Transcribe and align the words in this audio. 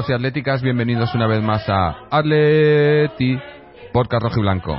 Atléticos 0.00 0.08
y 0.08 0.12
atléticas, 0.12 0.62
bienvenidos 0.62 1.14
una 1.14 1.26
vez 1.26 1.42
más 1.42 1.68
a 1.68 2.06
Atleti 2.10 3.38
Podcast 3.92 4.22
Rojo 4.22 4.38
y 4.38 4.42
Blanco. 4.42 4.78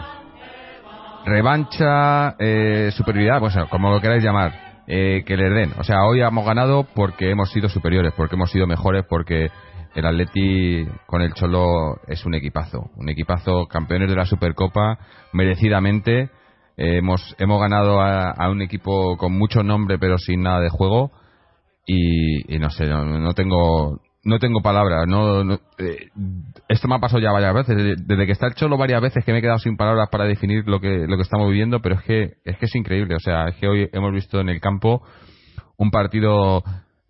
Revancha, 1.26 2.36
eh, 2.40 2.90
superioridad, 2.92 3.40
pues 3.40 3.56
como 3.70 3.92
lo 3.92 4.02
queráis 4.02 4.24
llamar, 4.24 4.84
eh, 4.88 5.24
que 5.26 5.38
les 5.38 5.54
den. 5.54 5.74
O 5.78 5.84
sea, 5.84 6.06
hoy 6.06 6.22
hemos 6.22 6.44
ganado 6.44 6.88
porque 6.96 7.30
hemos 7.30 7.52
sido 7.52 7.70
superiores, 7.70 8.14
porque 8.18 8.36
hemos 8.36 8.50
sido 8.50 8.66
mejores, 8.66 9.06
porque 9.08 9.52
el 9.94 10.06
Atleti 10.08 10.88
con 11.06 11.22
el 11.22 11.34
Cholo 11.34 12.00
es 12.08 12.26
un 12.26 12.34
equipazo. 12.34 12.90
Un 12.96 13.10
equipazo, 13.10 13.68
campeones 13.68 14.10
de 14.10 14.16
la 14.16 14.26
Supercopa, 14.26 14.98
merecidamente. 15.34 16.32
Eh, 16.78 16.98
hemos, 16.98 17.36
hemos 17.38 17.62
ganado 17.62 18.02
a, 18.02 18.50
un 18.50 18.64
equipo 18.64 19.18
con 19.18 19.38
mucho 19.38 19.62
nombre 19.62 20.00
pero 20.00 20.18
sin 20.18 20.42
nada 20.42 20.62
de 20.62 20.70
juego. 20.70 21.12
Y, 21.86 22.58
no 22.60 22.70
sé, 22.70 22.88
no 22.88 23.34
tengo 23.34 24.00
no 24.24 24.40
tengo 24.40 24.62
palabras. 24.62 25.08
No, 25.08 25.54
eh, 25.78 26.10
esto 26.70 26.88
me 26.88 26.96
ha 26.96 27.00
pasado 27.00 27.22
ya 27.22 27.32
varias 27.32 27.54
veces. 27.54 27.98
Desde, 28.06 28.26
que 28.26 28.32
está 28.32 28.48
el 28.48 28.56
Cholo 28.56 28.78
varias 28.78 29.02
veces 29.02 29.26
que 29.26 29.32
me 29.32 29.40
he 29.40 29.42
quedado 29.42 29.60
sin 29.60 29.78
palabras 29.78 30.10
para 30.12 30.26
definir 30.26 30.68
lo 30.68 30.80
que, 30.80 31.06
lo 31.08 31.16
que 31.16 31.24
estamos 31.24 31.50
viviendo, 31.50 31.82
pero 31.82 31.96
es 31.96 32.04
que, 32.04 32.34
es 32.46 32.58
que 32.58 32.66
es 32.66 32.76
increíble. 32.76 33.16
O 33.16 33.20
sea, 33.20 33.48
es 33.48 33.56
que 33.56 33.68
hoy 33.68 33.90
hemos 33.92 34.14
visto 34.14 34.40
en 34.40 34.50
el 34.50 34.60
campo 34.60 35.02
un 35.78 35.90
partido 35.90 36.64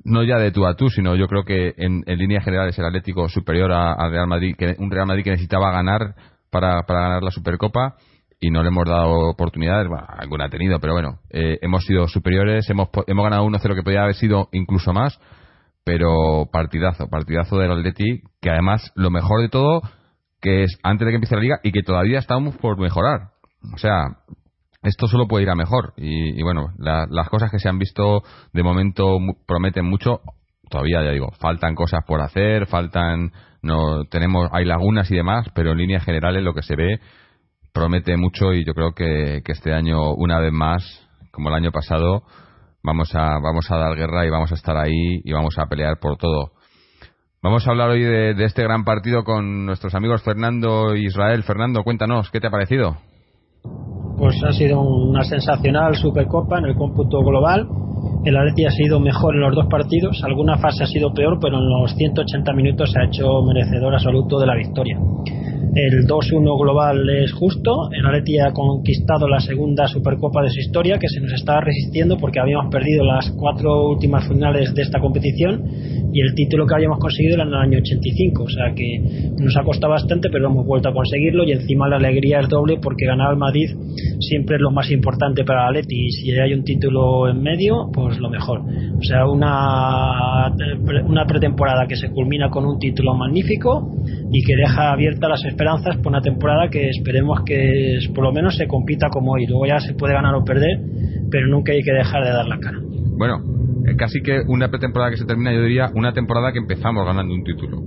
no 0.03 0.23
ya 0.23 0.37
de 0.37 0.51
tú 0.51 0.65
a 0.65 0.75
tú, 0.75 0.89
sino 0.89 1.15
yo 1.15 1.27
creo 1.27 1.43
que 1.43 1.75
en, 1.77 2.03
en 2.07 2.17
líneas 2.17 2.43
generales 2.43 2.77
el 2.79 2.85
Atlético 2.85 3.29
superior 3.29 3.71
al 3.71 4.11
Real 4.11 4.27
Madrid, 4.27 4.55
que 4.57 4.75
un 4.79 4.89
Real 4.89 5.05
Madrid 5.05 5.23
que 5.23 5.31
necesitaba 5.31 5.71
ganar 5.71 6.15
para, 6.49 6.83
para 6.83 7.01
ganar 7.01 7.23
la 7.23 7.29
Supercopa 7.29 7.95
y 8.39 8.49
no 8.49 8.63
le 8.63 8.69
hemos 8.69 8.87
dado 8.87 9.29
oportunidades, 9.29 9.87
bueno, 9.87 10.05
alguna 10.07 10.45
ha 10.45 10.49
tenido, 10.49 10.79
pero 10.79 10.93
bueno, 10.93 11.19
eh, 11.29 11.59
hemos 11.61 11.85
sido 11.85 12.07
superiores, 12.07 12.67
hemos, 12.71 12.89
hemos 13.05 13.23
ganado 13.23 13.45
1-0 13.45 13.75
que 13.75 13.83
podía 13.83 14.01
haber 14.01 14.15
sido 14.15 14.49
incluso 14.51 14.93
más 14.93 15.19
pero 15.91 16.45
partidazo, 16.49 17.09
partidazo 17.09 17.57
del 17.57 17.69
Atleti, 17.69 18.21
que 18.39 18.49
además 18.49 18.93
lo 18.95 19.09
mejor 19.09 19.41
de 19.41 19.49
todo, 19.49 19.81
que 20.39 20.63
es 20.63 20.79
antes 20.83 21.05
de 21.05 21.11
que 21.11 21.15
empiece 21.15 21.35
la 21.35 21.41
liga 21.41 21.59
y 21.63 21.73
que 21.73 21.83
todavía 21.83 22.19
estamos 22.19 22.55
por 22.55 22.79
mejorar. 22.79 23.31
O 23.73 23.77
sea, 23.77 24.05
esto 24.83 25.07
solo 25.07 25.27
puede 25.27 25.43
ir 25.43 25.49
a 25.49 25.55
mejor. 25.55 25.91
Y, 25.97 26.41
bueno, 26.43 26.69
las 26.77 27.27
cosas 27.27 27.51
que 27.51 27.59
se 27.59 27.67
han 27.67 27.77
visto 27.77 28.23
de 28.53 28.63
momento 28.63 29.17
prometen 29.45 29.85
mucho. 29.85 30.21
Todavía, 30.69 31.03
ya 31.03 31.11
digo, 31.11 31.33
faltan 31.41 31.75
cosas 31.75 32.05
por 32.07 32.21
hacer, 32.21 32.67
faltan, 32.67 33.33
no, 33.61 34.05
tenemos, 34.05 34.47
hay 34.53 34.63
lagunas 34.63 35.11
y 35.11 35.15
demás, 35.17 35.47
pero 35.53 35.73
en 35.73 35.79
líneas 35.79 36.05
generales 36.05 36.41
lo 36.41 36.53
que 36.53 36.61
se 36.61 36.77
ve 36.77 37.01
promete 37.73 38.15
mucho 38.15 38.53
y 38.53 38.63
yo 38.63 38.73
creo 38.73 38.93
que, 38.93 39.41
que 39.43 39.51
este 39.51 39.73
año, 39.73 40.13
una 40.13 40.39
vez 40.39 40.53
más, 40.53 40.85
como 41.31 41.49
el 41.49 41.55
año 41.55 41.73
pasado, 41.73 42.23
vamos 42.83 43.13
a, 43.15 43.39
vamos 43.39 43.69
a 43.69 43.77
dar 43.77 43.95
guerra 43.95 44.25
y 44.25 44.29
vamos 44.29 44.51
a 44.51 44.55
estar 44.55 44.77
ahí 44.77 45.21
y 45.23 45.31
vamos 45.31 45.57
a 45.57 45.65
pelear 45.67 45.97
por 45.99 46.17
todo. 46.17 46.51
Vamos 47.43 47.67
a 47.67 47.71
hablar 47.71 47.89
hoy 47.89 48.03
de, 48.03 48.43
este 48.43 48.61
gran 48.61 48.83
partido 48.83 49.23
con 49.23 49.65
nuestros 49.65 49.95
amigos 49.95 50.21
Fernando 50.21 50.93
e 50.93 50.99
Israel. 50.99 51.41
Fernando, 51.41 51.83
cuéntanos, 51.83 52.29
¿qué 52.29 52.39
te 52.39 52.47
ha 52.47 52.51
parecido? 52.51 52.97
Pues 54.17 54.35
ha 54.43 54.53
sido 54.53 54.79
una 54.81 55.23
sensacional 55.23 55.95
Supercopa 55.95 56.59
en 56.59 56.65
el 56.65 56.75
cómputo 56.75 57.23
global. 57.23 57.67
El 58.23 58.37
Atleti 58.37 58.65
ha 58.65 58.71
sido 58.71 58.99
mejor 58.99 59.33
en 59.33 59.41
los 59.41 59.55
dos 59.55 59.65
partidos. 59.67 60.23
Alguna 60.23 60.57
fase 60.59 60.83
ha 60.83 60.87
sido 60.87 61.11
peor, 61.11 61.39
pero 61.41 61.57
en 61.57 61.67
los 61.67 61.95
180 61.95 62.53
minutos 62.53 62.91
se 62.91 62.99
ha 62.99 63.05
hecho 63.05 63.41
merecedor 63.43 63.95
absoluto 63.95 64.39
de 64.39 64.45
la 64.45 64.55
victoria. 64.55 64.99
El 65.73 66.05
2-1 66.05 66.61
global 66.61 67.09
es 67.09 67.31
justo. 67.31 67.89
El 67.91 68.05
Atleti 68.05 68.37
ha 68.39 68.51
conquistado 68.51 69.25
la 69.27 69.39
segunda 69.39 69.87
Supercopa 69.87 70.43
de 70.43 70.49
su 70.49 70.59
historia, 70.59 70.99
que 70.99 71.07
se 71.07 71.21
nos 71.21 71.31
estaba 71.31 71.61
resistiendo 71.61 72.17
porque 72.17 72.41
habíamos 72.41 72.69
perdido 72.69 73.05
las 73.05 73.31
cuatro 73.31 73.87
últimas 73.87 74.27
finales 74.27 74.73
de 74.75 74.81
esta 74.81 74.99
competición 74.99 75.63
y 76.13 76.19
el 76.19 76.35
título 76.35 76.67
que 76.67 76.75
habíamos 76.75 76.99
conseguido 76.99 77.35
era 77.35 77.43
en 77.43 77.49
el 77.49 77.55
año 77.55 77.79
85. 77.79 78.43
O 78.43 78.49
sea 78.49 78.73
que 78.75 79.31
nos 79.39 79.55
ha 79.55 79.63
costado 79.63 79.93
bastante, 79.93 80.29
pero 80.29 80.47
hemos 80.47 80.65
vuelto 80.65 80.89
a 80.89 80.93
conseguirlo 80.93 81.45
y 81.45 81.53
encima 81.53 81.87
la 81.87 81.95
alegría 81.95 82.41
es 82.41 82.49
doble 82.49 82.77
porque 82.81 83.05
ganar 83.05 83.29
al 83.29 83.37
Madrid 83.37 83.69
siempre 84.19 84.57
es 84.57 84.61
lo 84.61 84.71
más 84.71 84.91
importante 84.91 85.45
para 85.45 85.69
el 85.69 85.77
Atleti 85.77 86.05
y 86.05 86.11
si 86.11 86.31
hay 86.31 86.53
un 86.53 86.65
título 86.65 87.29
en 87.29 87.41
medio, 87.41 87.89
pues 87.93 88.10
lo 88.19 88.29
mejor. 88.29 88.61
O 88.61 89.03
sea, 89.03 89.27
una, 89.27 90.51
una 91.05 91.25
pretemporada 91.25 91.85
que 91.87 91.95
se 91.95 92.09
culmina 92.09 92.49
con 92.49 92.65
un 92.65 92.79
título 92.79 93.13
magnífico 93.13 93.93
y 94.31 94.43
que 94.43 94.55
deja 94.55 94.91
abiertas 94.91 95.29
las 95.29 95.45
esperanzas 95.45 95.97
por 95.97 96.07
una 96.07 96.21
temporada 96.21 96.69
que 96.69 96.89
esperemos 96.89 97.41
que 97.45 97.99
por 98.13 98.23
lo 98.23 98.31
menos 98.31 98.55
se 98.55 98.67
compita 98.67 99.09
como 99.09 99.33
hoy. 99.33 99.45
Luego 99.47 99.65
ya 99.65 99.79
se 99.79 99.93
puede 99.93 100.13
ganar 100.13 100.35
o 100.35 100.43
perder, 100.43 100.79
pero 101.29 101.47
nunca 101.47 101.71
hay 101.71 101.81
que 101.81 101.93
dejar 101.93 102.23
de 102.23 102.31
dar 102.31 102.47
la 102.47 102.59
cara. 102.59 102.79
Bueno, 103.17 103.37
eh, 103.87 103.95
casi 103.95 104.21
que 104.21 104.41
una 104.47 104.69
pretemporada 104.69 105.11
que 105.11 105.17
se 105.17 105.25
termina, 105.25 105.53
yo 105.53 105.61
diría 105.63 105.89
una 105.95 106.13
temporada 106.13 106.51
que 106.51 106.59
empezamos 106.59 107.05
ganando 107.05 107.33
un 107.33 107.43
título. 107.43 107.77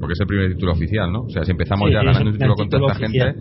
Porque 0.00 0.14
es 0.14 0.20
el 0.20 0.26
primer 0.26 0.52
título 0.54 0.72
oficial, 0.72 1.12
¿no? 1.12 1.22
O 1.22 1.30
sea, 1.30 1.44
si 1.44 1.52
empezamos 1.52 1.88
ya 1.92 2.02
ganando 2.02 2.30
un 2.30 2.32
título 2.32 2.54
con 2.56 2.68
tanta 2.68 2.94
gente. 2.94 3.34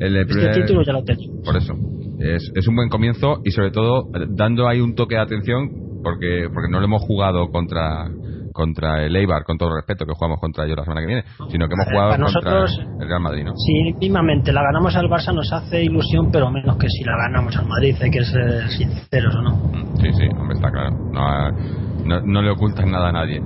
El, 0.00 0.16
este 0.16 0.62
título 0.62 0.82
ya 0.82 0.92
lo 0.92 1.04
tengo. 1.04 1.42
Por 1.44 1.56
eso. 1.56 1.74
Es, 2.20 2.52
es 2.54 2.68
un 2.68 2.76
buen 2.76 2.88
comienzo 2.88 3.40
y 3.44 3.50
sobre 3.50 3.70
todo 3.70 4.10
dando 4.28 4.68
ahí 4.68 4.80
un 4.80 4.94
toque 4.94 5.14
de 5.14 5.22
atención 5.22 5.70
porque 6.02 6.48
porque 6.52 6.70
no 6.70 6.78
lo 6.78 6.84
hemos 6.84 7.02
jugado 7.02 7.50
contra 7.50 8.08
contra 8.52 9.04
el 9.04 9.16
Eibar, 9.16 9.44
con 9.44 9.56
todo 9.56 9.70
el 9.70 9.76
respeto 9.76 10.04
que 10.04 10.12
jugamos 10.12 10.38
contra 10.40 10.64
ellos 10.64 10.76
la 10.76 10.84
semana 10.84 11.00
que 11.00 11.06
viene, 11.06 11.24
sino 11.48 11.66
que 11.66 11.74
hemos 11.74 11.86
jugado 11.86 12.10
contra 12.32 12.64
el 12.64 13.08
Real 13.08 13.20
Madrid, 13.20 13.44
¿no? 13.44 13.52
Sí, 13.56 13.94
mismamente 13.98 14.52
la 14.52 14.62
ganamos 14.62 14.94
al 14.96 15.08
Barça 15.08 15.32
nos 15.34 15.52
hace 15.52 15.82
ilusión, 15.82 16.30
pero 16.30 16.50
menos 16.50 16.76
que 16.76 16.88
si 16.88 17.04
la 17.04 17.16
ganamos 17.16 17.56
al 17.56 17.66
Madrid, 17.66 17.96
hay 18.00 18.10
que 18.10 18.24
ser 18.24 18.68
sinceros, 18.68 19.34
¿o 19.36 19.42
no? 19.42 19.72
Sí, 20.00 20.12
sí, 20.12 20.28
hombre, 20.36 20.56
está 20.56 20.70
claro. 20.70 20.90
No, 20.90 22.20
no, 22.22 22.42
le 22.42 22.50
ocultan 22.50 22.90
nada 22.90 23.10
a 23.10 23.12
nadie. 23.12 23.40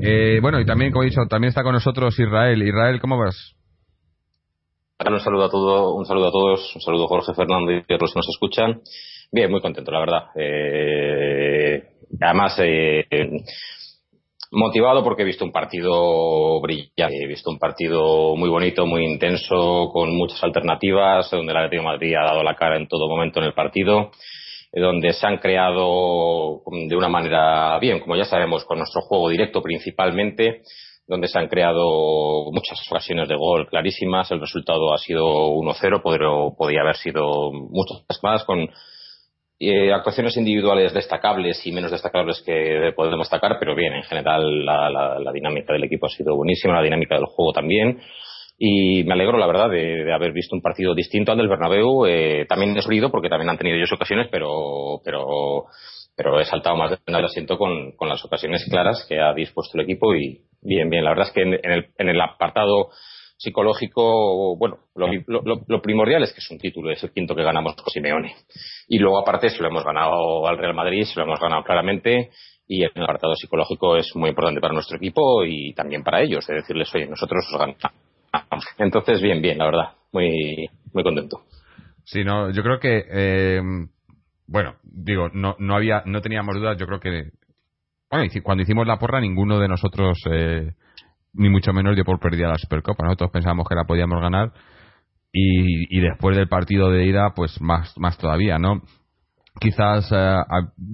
Eh, 0.00 0.38
bueno, 0.40 0.60
y 0.60 0.64
también, 0.64 0.92
como 0.92 1.02
he 1.02 1.06
dicho, 1.06 1.22
también 1.28 1.48
está 1.48 1.62
con 1.62 1.72
nosotros 1.72 2.18
Israel. 2.18 2.62
Israel, 2.62 3.00
¿cómo 3.00 3.18
vas? 3.18 3.57
Un 5.00 5.20
saludo 5.20 5.44
a 5.44 5.48
todos, 5.48 5.96
un 5.96 6.04
saludo 6.06 6.26
a 6.26 6.32
todos, 6.32 6.74
un 6.74 6.80
saludo 6.80 7.04
a 7.04 7.08
Jorge 7.08 7.32
Fernando 7.32 7.70
y 7.70 7.76
a 7.76 7.82
que 7.82 7.96
nos 7.96 8.28
escuchan. 8.28 8.80
Bien, 9.30 9.48
muy 9.48 9.60
contento, 9.60 9.92
la 9.92 10.00
verdad. 10.00 10.24
Eh, 10.34 11.84
además, 12.20 12.58
eh, 12.58 13.06
motivado 14.50 15.04
porque 15.04 15.22
he 15.22 15.24
visto 15.24 15.44
un 15.44 15.52
partido 15.52 16.60
brillante, 16.60 17.22
he 17.22 17.28
visto 17.28 17.48
un 17.48 17.60
partido 17.60 18.34
muy 18.34 18.48
bonito, 18.48 18.86
muy 18.86 19.04
intenso, 19.04 19.88
con 19.92 20.16
muchas 20.16 20.42
alternativas, 20.42 21.30
donde 21.30 21.52
el 21.52 21.58
Atlético 21.58 21.84
Madrid 21.84 22.16
ha 22.16 22.24
dado 22.24 22.42
la 22.42 22.56
cara 22.56 22.76
en 22.76 22.88
todo 22.88 23.08
momento 23.08 23.38
en 23.38 23.46
el 23.46 23.54
partido, 23.54 24.10
eh, 24.72 24.80
donde 24.80 25.12
se 25.12 25.24
han 25.24 25.38
creado 25.38 26.62
de 26.88 26.96
una 26.96 27.08
manera 27.08 27.78
bien, 27.78 28.00
como 28.00 28.16
ya 28.16 28.24
sabemos, 28.24 28.64
con 28.64 28.78
nuestro 28.78 29.02
juego 29.02 29.28
directo 29.28 29.62
principalmente, 29.62 30.62
donde 31.08 31.26
se 31.26 31.38
han 31.38 31.48
creado 31.48 32.52
muchas 32.52 32.78
ocasiones 32.88 33.28
de 33.28 33.34
gol 33.34 33.66
clarísimas, 33.66 34.30
el 34.30 34.40
resultado 34.40 34.92
ha 34.92 34.98
sido 34.98 35.24
1-0, 35.54 36.54
podría 36.56 36.82
haber 36.82 36.96
sido 36.96 37.50
muchas 37.50 38.22
más, 38.22 38.44
con 38.44 38.68
eh, 39.60 39.92
actuaciones 39.92 40.36
individuales 40.36 40.92
destacables 40.92 41.66
y 41.66 41.72
menos 41.72 41.90
destacables 41.90 42.42
que 42.44 42.92
podemos 42.94 43.26
destacar, 43.26 43.56
pero 43.58 43.74
bien, 43.74 43.94
en 43.94 44.04
general 44.04 44.64
la, 44.64 45.32
dinámica 45.32 45.72
del 45.72 45.84
equipo 45.84 46.06
ha 46.06 46.10
sido 46.10 46.36
buenísima, 46.36 46.74
la 46.74 46.82
dinámica 46.82 47.16
del 47.16 47.24
juego 47.24 47.52
también. 47.52 47.98
Y 48.58 49.02
me 49.04 49.14
alegro, 49.14 49.38
la 49.38 49.46
verdad, 49.46 49.70
de, 49.70 50.12
haber 50.12 50.32
visto 50.32 50.54
un 50.54 50.62
partido 50.62 50.94
distinto 50.94 51.32
al 51.32 51.38
del 51.38 51.48
Bernabéu. 51.48 52.06
Eh, 52.06 52.44
también 52.48 52.74
desbrido, 52.74 53.10
porque 53.10 53.28
también 53.28 53.48
han 53.50 53.56
tenido 53.56 53.76
ellos 53.76 53.92
ocasiones, 53.92 54.28
pero, 54.30 55.00
pero, 55.04 55.66
pero 56.16 56.38
he 56.38 56.44
saltado 56.44 56.76
más 56.76 56.90
de 56.90 56.98
el 57.06 57.24
asiento 57.24 57.56
con, 57.56 57.92
con 57.92 58.08
las 58.08 58.24
ocasiones 58.24 58.66
claras 58.68 59.06
que 59.08 59.20
ha 59.20 59.32
dispuesto 59.32 59.78
el 59.78 59.84
equipo. 59.84 60.14
Y 60.14 60.40
bien, 60.62 60.90
bien, 60.90 61.04
la 61.04 61.10
verdad 61.10 61.28
es 61.28 61.32
que 61.32 61.42
en, 61.42 61.54
el, 61.54 61.88
en 61.96 62.08
el 62.08 62.20
apartado 62.20 62.90
psicológico, 63.38 64.56
bueno, 64.56 64.78
lo, 64.96 65.80
primordial 65.80 66.24
es 66.24 66.32
que 66.32 66.40
es 66.40 66.50
un 66.50 66.58
título, 66.58 66.90
es 66.90 67.02
el 67.04 67.12
quinto 67.12 67.34
que 67.34 67.44
ganamos 67.44 67.76
con 67.76 67.90
Simeone. 67.90 68.34
Y 68.88 68.98
luego, 68.98 69.20
aparte, 69.20 69.48
se 69.48 69.62
lo 69.62 69.68
hemos 69.68 69.84
ganado 69.84 70.46
al 70.46 70.58
Real 70.58 70.74
Madrid, 70.74 71.04
se 71.04 71.18
lo 71.18 71.26
hemos 71.26 71.40
ganado 71.40 71.62
claramente. 71.62 72.30
Y 72.66 72.82
el 72.82 72.90
apartado 72.96 73.34
psicológico 73.34 73.96
es 73.96 74.14
muy 74.14 74.30
importante 74.30 74.60
para 74.60 74.74
nuestro 74.74 74.98
equipo 74.98 75.44
y 75.44 75.72
también 75.72 76.02
para 76.02 76.20
ellos, 76.20 76.46
de 76.46 76.56
decirles, 76.56 76.94
oye, 76.94 77.06
nosotros 77.06 77.46
os 77.50 77.58
ganamos. 77.58 77.78
Entonces, 78.78 79.22
bien, 79.22 79.40
bien, 79.40 79.56
la 79.56 79.66
verdad, 79.66 79.92
muy, 80.12 80.68
muy 80.92 81.02
contento. 81.02 81.42
Sí, 82.04 82.24
no, 82.24 82.50
yo 82.50 82.62
creo 82.62 82.78
que, 82.78 83.04
eh, 83.10 83.60
bueno, 84.46 84.76
digo, 84.82 85.30
no, 85.32 85.56
no 85.58 85.76
había, 85.76 86.02
no 86.04 86.20
teníamos 86.20 86.56
dudas, 86.56 86.76
yo 86.78 86.86
creo 86.86 87.00
que, 87.00 87.30
bueno, 88.10 88.30
cuando 88.42 88.62
hicimos 88.62 88.86
la 88.86 88.98
porra, 88.98 89.20
ninguno 89.20 89.58
de 89.58 89.68
nosotros 89.68 90.18
eh, 90.30 90.72
ni 91.34 91.48
mucho 91.48 91.72
menos 91.72 91.94
dio 91.94 92.04
por 92.04 92.18
perdida 92.18 92.48
la 92.48 92.58
Supercopa. 92.58 93.04
Nosotros 93.04 93.30
pensábamos 93.30 93.68
que 93.68 93.74
la 93.74 93.84
podíamos 93.84 94.20
ganar 94.20 94.52
y, 95.32 96.00
después 96.00 96.36
del 96.36 96.48
partido 96.48 96.90
de 96.90 97.06
ida, 97.06 97.32
pues 97.34 97.60
más, 97.60 97.92
más 97.98 98.16
todavía, 98.16 98.58
¿no? 98.58 98.82
Quizás 99.60 100.10
eh, 100.12 100.36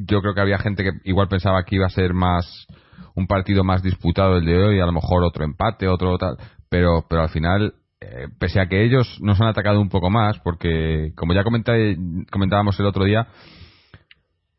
yo 0.06 0.20
creo 0.20 0.34
que 0.34 0.40
había 0.40 0.58
gente 0.58 0.82
que 0.82 0.90
igual 1.05 1.28
pensaba 1.28 1.62
que 1.64 1.76
iba 1.76 1.87
a 1.87 1.90
ser 1.90 2.14
más 2.14 2.66
un 3.14 3.26
partido 3.26 3.62
más 3.62 3.82
disputado 3.82 4.38
el 4.38 4.44
de 4.44 4.58
hoy, 4.58 4.81
a 4.81 4.87
lo 4.87 4.93
mejor 4.93 5.22
otro 5.22 5.44
empate, 5.44 5.87
otro 5.87 6.19
tal, 6.19 6.37
pero, 6.69 7.05
pero 7.08 7.22
al 7.22 7.28
final, 7.28 7.75
eh, 8.00 8.26
pese 8.38 8.60
a 8.60 8.67
que 8.67 8.84
ellos 8.84 9.19
nos 9.20 9.40
han 9.40 9.49
atacado 9.49 9.81
un 9.81 9.88
poco 9.88 10.10
más, 10.10 10.38
porque 10.40 11.12
como 11.14 11.32
ya 11.32 11.44
comenté, 11.44 11.96
comentábamos 12.31 12.78
el 12.81 12.87
otro 12.87 13.05
día, 13.05 13.28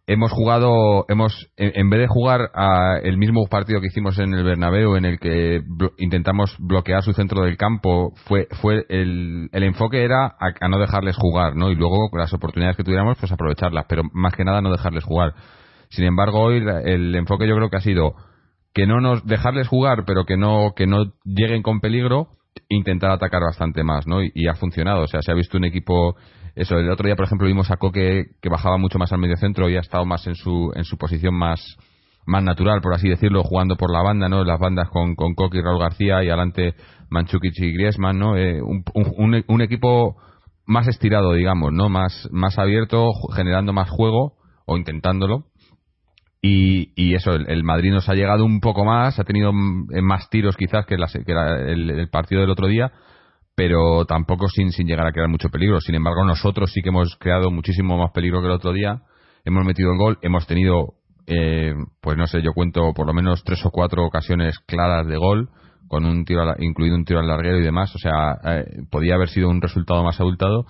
hemos 0.07 0.31
jugado, 0.31 1.05
hemos, 1.09 1.49
en, 1.57 1.89
vez 1.89 2.01
de 2.01 2.07
jugar 2.07 2.51
a 2.53 2.99
el 3.01 3.17
mismo 3.17 3.47
partido 3.47 3.81
que 3.81 3.87
hicimos 3.87 4.19
en 4.19 4.33
el 4.33 4.43
Bernabéu, 4.43 4.95
en 4.95 5.05
el 5.05 5.19
que 5.19 5.63
intentamos 5.97 6.55
bloquear 6.59 7.01
su 7.01 7.13
centro 7.13 7.43
del 7.43 7.57
campo, 7.57 8.13
fue, 8.27 8.47
fue 8.61 8.85
el, 8.89 9.49
el 9.51 9.63
enfoque 9.63 10.03
era 10.03 10.35
a, 10.39 10.67
no 10.67 10.77
dejarles 10.77 11.15
jugar, 11.17 11.55
¿no? 11.55 11.71
Y 11.71 11.75
luego 11.75 12.09
las 12.13 12.33
oportunidades 12.33 12.77
que 12.77 12.83
tuviéramos, 12.83 13.17
pues 13.19 13.31
aprovecharlas, 13.31 13.85
pero 13.89 14.03
más 14.13 14.33
que 14.33 14.43
nada 14.43 14.61
no 14.61 14.71
dejarles 14.71 15.03
jugar. 15.03 15.33
Sin 15.89 16.05
embargo, 16.05 16.39
hoy 16.39 16.63
el 16.85 17.15
enfoque 17.15 17.47
yo 17.47 17.55
creo 17.55 17.69
que 17.69 17.77
ha 17.77 17.81
sido 17.81 18.13
que 18.73 18.85
no 18.85 18.99
nos 18.99 19.25
dejarles 19.25 19.67
jugar, 19.67 20.03
pero 20.05 20.25
que 20.25 20.37
no 20.37 20.73
que 20.75 20.85
no 20.85 21.13
lleguen 21.23 21.63
con 21.63 21.79
peligro, 21.79 22.27
intentar 22.69 23.11
atacar 23.11 23.41
bastante 23.41 23.83
más, 23.83 24.05
¿no? 24.05 24.21
Y, 24.21 24.31
y 24.35 24.47
ha 24.47 24.55
funcionado, 24.55 25.03
o 25.03 25.07
sea, 25.07 25.21
se 25.21 25.31
ha 25.31 25.35
visto 25.35 25.57
un 25.57 25.65
equipo 25.65 26.15
eso, 26.55 26.77
el 26.77 26.89
otro 26.89 27.05
día, 27.05 27.17
por 27.17 27.25
ejemplo, 27.25 27.47
vimos 27.47 27.69
a 27.69 27.75
Coque 27.75 28.27
que 28.41 28.49
bajaba 28.49 28.77
mucho 28.77 28.97
más 28.97 29.11
al 29.11 29.19
medio 29.19 29.35
centro 29.35 29.69
y 29.69 29.75
ha 29.75 29.81
estado 29.81 30.05
más 30.05 30.25
en 30.25 30.35
su, 30.35 30.71
en 30.73 30.85
su 30.85 30.97
posición 30.97 31.35
más, 31.35 31.77
más 32.25 32.43
natural, 32.43 32.79
por 32.81 32.93
así 32.93 33.09
decirlo, 33.09 33.43
jugando 33.43 33.75
por 33.75 33.91
la 33.91 34.01
banda, 34.01 34.29
¿no? 34.29 34.43
Las 34.45 34.59
bandas 34.59 34.89
con, 34.89 35.15
con 35.15 35.35
Coque 35.35 35.57
y 35.57 35.61
Raúl 35.61 35.81
García 35.81 36.23
y 36.23 36.29
adelante 36.29 36.75
Manchukic 37.09 37.53
y 37.57 37.73
Griezmann, 37.73 38.17
¿no? 38.17 38.37
Eh, 38.37 38.61
un, 38.61 38.83
un, 38.93 39.43
un, 39.47 39.61
equipo 39.61 40.15
más 40.65 40.87
estirado, 40.87 41.33
digamos, 41.33 41.73
¿no? 41.73 41.89
Más, 41.89 42.29
más 42.31 42.57
abierto, 42.57 43.11
generando 43.35 43.73
más 43.73 43.89
juego 43.89 44.35
o 44.65 44.77
intentándolo. 44.77 45.47
Y, 46.41 46.93
y 46.95 47.15
eso, 47.15 47.33
el, 47.33 47.63
Madrid 47.63 47.91
nos 47.91 48.07
ha 48.07 48.13
llegado 48.13 48.45
un 48.45 48.61
poco 48.61 48.85
más, 48.85 49.19
ha 49.19 49.23
tenido 49.23 49.51
más 49.51 50.29
tiros 50.29 50.55
quizás 50.55 50.85
que, 50.85 50.95
que 50.95 51.33
el 51.33 52.07
partido 52.09 52.41
del 52.41 52.51
otro 52.51 52.67
día, 52.67 52.93
pero 53.55 54.05
tampoco 54.05 54.49
sin, 54.49 54.71
sin 54.71 54.85
llegar 54.85 55.07
a 55.07 55.11
crear 55.11 55.29
mucho 55.29 55.49
peligro. 55.49 55.79
Sin 55.79 55.95
embargo, 55.95 56.25
nosotros 56.25 56.71
sí 56.73 56.81
que 56.81 56.89
hemos 56.89 57.15
creado 57.17 57.49
muchísimo 57.51 57.97
más 57.97 58.11
peligro 58.11 58.41
que 58.41 58.47
el 58.47 58.53
otro 58.53 58.73
día. 58.73 59.01
Hemos 59.45 59.65
metido 59.65 59.91
el 59.91 59.97
gol, 59.97 60.19
hemos 60.21 60.45
tenido, 60.45 60.95
eh, 61.25 61.73
pues 62.01 62.17
no 62.17 62.27
sé, 62.27 62.41
yo 62.41 62.51
cuento 62.53 62.93
por 62.93 63.07
lo 63.07 63.13
menos 63.13 63.43
tres 63.45 63.65
o 63.65 63.71
cuatro 63.71 64.05
ocasiones 64.05 64.59
claras 64.59 65.07
de 65.07 65.17
gol, 65.17 65.49
con 65.87 66.05
un 66.05 66.25
tiro, 66.25 66.43
incluido 66.59 66.95
un 66.95 67.05
tiro 67.05 67.19
al 67.19 67.27
larguero 67.27 67.59
y 67.59 67.63
demás. 67.63 67.95
O 67.95 67.97
sea, 67.97 68.37
eh, 68.43 68.65
podía 68.91 69.15
haber 69.15 69.29
sido 69.29 69.49
un 69.49 69.61
resultado 69.61 70.03
más 70.03 70.19
abultado. 70.19 70.65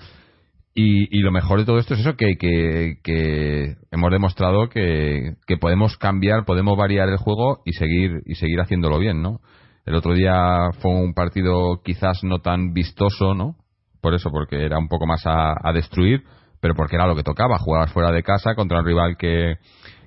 Y, 0.78 1.18
y, 1.18 1.22
lo 1.22 1.32
mejor 1.32 1.60
de 1.60 1.66
todo 1.66 1.80
esto 1.80 1.94
es 1.94 2.02
eso, 2.02 2.18
que, 2.18 2.36
que, 2.38 2.98
que 3.02 3.78
hemos 3.92 4.12
demostrado 4.12 4.68
que, 4.68 5.36
que 5.48 5.56
podemos 5.56 5.96
cambiar, 5.98 6.44
podemos 6.44 6.78
variar 6.78 7.08
el 7.08 7.16
juego 7.16 7.62
y 7.64 7.72
seguir, 7.72 8.22
y 8.26 8.36
seguir 8.36 8.60
haciéndolo 8.60 9.00
bien, 9.00 9.22
¿no? 9.22 9.40
El 9.86 9.96
otro 9.96 10.14
día 10.14 10.72
fue 10.82 10.92
un 10.92 11.14
partido 11.14 11.82
quizás 11.84 12.24
no 12.24 12.40
tan 12.40 12.74
vistoso, 12.74 13.36
¿no? 13.36 13.56
Por 14.02 14.16
eso, 14.16 14.32
porque 14.32 14.66
era 14.66 14.80
un 14.80 14.88
poco 14.88 15.06
más 15.06 15.24
a, 15.26 15.72
destruir, 15.74 16.24
pero 16.60 16.74
porque 16.76 16.96
era 16.96 17.08
lo 17.08 17.16
que 17.16 17.24
tocaba. 17.24 17.60
Jugabas 17.60 17.92
fuera 17.92 18.12
de 18.12 18.24
casa 18.24 18.56
contra 18.56 18.80
un 18.80 18.86
rival 18.86 19.16
que, 19.18 19.56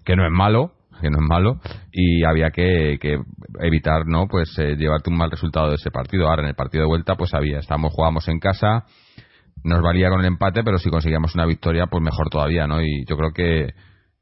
que 0.04 0.16
no 0.16 0.24
es 0.24 0.32
malo, 0.32 0.72
que 1.00 1.10
no 1.10 1.18
es 1.18 1.28
malo, 1.28 1.60
y 1.92 2.24
había 2.24 2.50
que, 2.50 2.98
evitar, 3.60 4.06
¿no? 4.06 4.26
Pues 4.28 4.56
eh, 4.58 4.74
llevarte 4.76 5.10
un 5.10 5.16
mal 5.16 5.30
resultado 5.30 5.68
de 5.68 5.76
ese 5.76 5.90
partido. 5.90 6.28
Ahora 6.28 6.42
en 6.42 6.48
el 6.48 6.54
partido 6.54 6.82
de 6.82 6.88
vuelta, 6.88 7.14
pues 7.14 7.32
había, 7.34 7.58
estábamos, 7.58 7.92
jugábamos 7.92 8.26
en 8.28 8.40
casa, 8.40 8.84
nos 9.62 9.80
valía 9.80 10.10
con 10.10 10.20
el 10.20 10.26
empate, 10.26 10.64
pero 10.64 10.78
si 10.78 10.90
conseguíamos 10.90 11.34
una 11.34 11.46
victoria, 11.46 11.86
pues 11.86 12.02
mejor 12.02 12.28
todavía, 12.30 12.66
¿no? 12.66 12.82
Y 12.82 13.04
yo 13.08 13.16
creo 13.16 13.30
que 13.32 13.74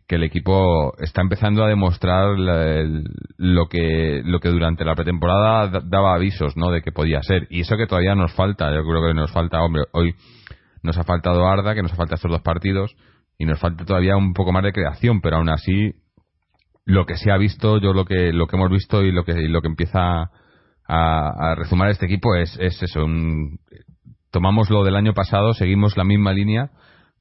que 0.06 0.17
el 0.17 0.23
equipo 0.23 0.94
está 0.99 1.20
empezando 1.20 1.64
a 1.64 1.69
demostrar 1.69 2.37
lo 2.38 3.67
que 3.69 4.23
lo 4.25 4.38
que 4.38 4.49
durante 4.50 4.85
la 4.85 4.94
pretemporada 4.94 5.81
daba 5.85 6.14
avisos 6.14 6.56
no 6.56 6.70
de 6.70 6.82
que 6.82 6.93
podía 6.93 7.23
ser. 7.23 7.47
Y 7.50 7.61
eso 7.61 7.76
que 7.76 7.87
todavía 7.87 8.14
nos 8.14 8.32
falta 8.32 8.73
yo 8.73 8.85
creo 8.85 9.06
que 9.06 9.14
nos 9.14 9.32
falta 9.32 9.62
hombre 9.62 9.85
hoy 9.93 10.14
nos 10.82 10.97
ha 10.97 11.03
faltado 11.03 11.47
Arda 11.47 11.75
que 11.75 11.82
nos 11.82 11.93
ha 11.93 11.97
faltado 11.97 12.17
estos 12.17 12.31
dos 12.31 12.43
partidos 12.43 12.94
y 13.37 13.47
nos 13.47 13.58
falta 13.58 13.85
todavía 13.85 14.17
un 14.17 14.32
poco 14.32 14.53
más 14.53 14.62
de 14.62 14.73
creación 14.73 15.20
pero 15.20 15.38
aún 15.38 15.49
así 15.49 15.94
lo 16.85 17.05
que 17.05 17.17
se 17.17 17.32
ha 17.32 17.37
visto 17.37 17.79
yo 17.79 17.93
lo 17.93 18.05
que 18.05 18.32
lo 18.32 18.47
que 18.47 18.56
hemos 18.56 18.70
visto 18.70 19.02
y 19.02 19.11
lo 19.11 19.25
que 19.25 19.35
lo 19.49 19.61
que 19.61 19.69
empieza 19.69 20.31
a, 20.88 21.50
a 21.50 21.55
resumar 21.56 21.91
este 21.91 22.06
equipo 22.06 22.37
es, 22.37 22.56
es 22.61 22.81
eso 22.81 23.06
tomamos 24.31 24.70
lo 24.70 24.85
del 24.85 24.94
año 24.94 25.14
pasado 25.14 25.52
seguimos 25.52 25.97
la 25.97 26.05
misma 26.05 26.32
línea 26.32 26.70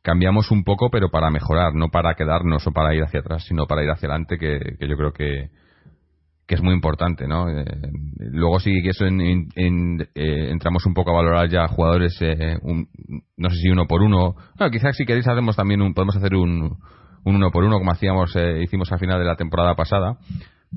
cambiamos 0.06 0.52
un 0.52 0.64
poco, 0.64 0.90
pero 0.92 1.10
para 1.10 1.32
mejorar, 1.32 1.74
no 1.74 1.90
para 1.90 2.14
quedarnos 2.14 2.66
o 2.68 2.72
para 2.72 2.94
ir 2.94 3.02
hacia 3.04 3.22
atrás, 3.22 3.44
sino 3.44 3.66
para 3.66 3.84
ir 3.84 3.90
hacia 3.90 4.08
adelante, 4.08 4.38
que, 4.38 4.60
yo 4.80 4.96
creo 4.96 5.12
que, 5.12 5.50
que 6.46 6.54
es 6.54 6.62
muy 6.62 6.76
importante, 6.76 7.28
¿no? 7.28 7.50
Eh, 7.50 7.66
luego 8.20 8.60
sí 8.60 8.84
que 8.84 8.90
eso 8.90 9.08
en, 9.08 9.50
eh, 10.14 10.50
entramos 10.52 10.86
un 10.86 10.94
poco 10.94 11.10
a 11.10 11.16
valorar 11.16 11.50
ya 11.50 11.68
jugadores, 11.68 12.16
eh, 12.22 12.60
no 13.36 13.50
sé 13.50 13.56
si 13.56 13.70
uno 13.70 13.88
por 13.88 14.04
uno, 14.04 14.36
bueno, 14.60 14.72
quizás 14.72 14.96
si 14.96 15.06
queréis 15.06 15.28
hacemos 15.28 15.56
también 15.56 15.82
un, 15.82 15.96
podemos 15.96 16.16
hacer 16.16 16.36
un, 16.36 16.78
un 17.24 17.36
uno 17.36 17.50
por 17.50 17.64
uno 17.64 17.80
como 17.80 17.92
hacíamos, 17.92 18.38
hicimos 18.62 18.92
al 18.92 19.00
final 19.00 19.18
de 19.18 19.26
la 19.26 19.36
temporada 19.36 19.74
pasada, 19.74 20.20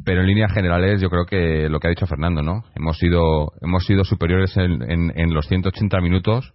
pero 0.07 0.23
en 0.23 0.27
líneas 0.27 0.55
generales 0.55 1.03
yo 1.03 1.11
creo 1.11 1.27
que 1.27 1.69
lo 1.69 1.81
que 1.81 1.89
ha 1.89 1.91
dicho 1.91 2.07
Fernando, 2.07 2.41
¿no? 2.41 2.65
Hemos 2.75 2.97
sido, 2.97 3.53
hemos 3.61 3.85
sido 3.85 4.05
superiores 4.05 4.57
en, 4.57 5.13
en 5.15 5.35
los 5.35 5.47
180 5.49 6.01
minutos, 6.01 6.55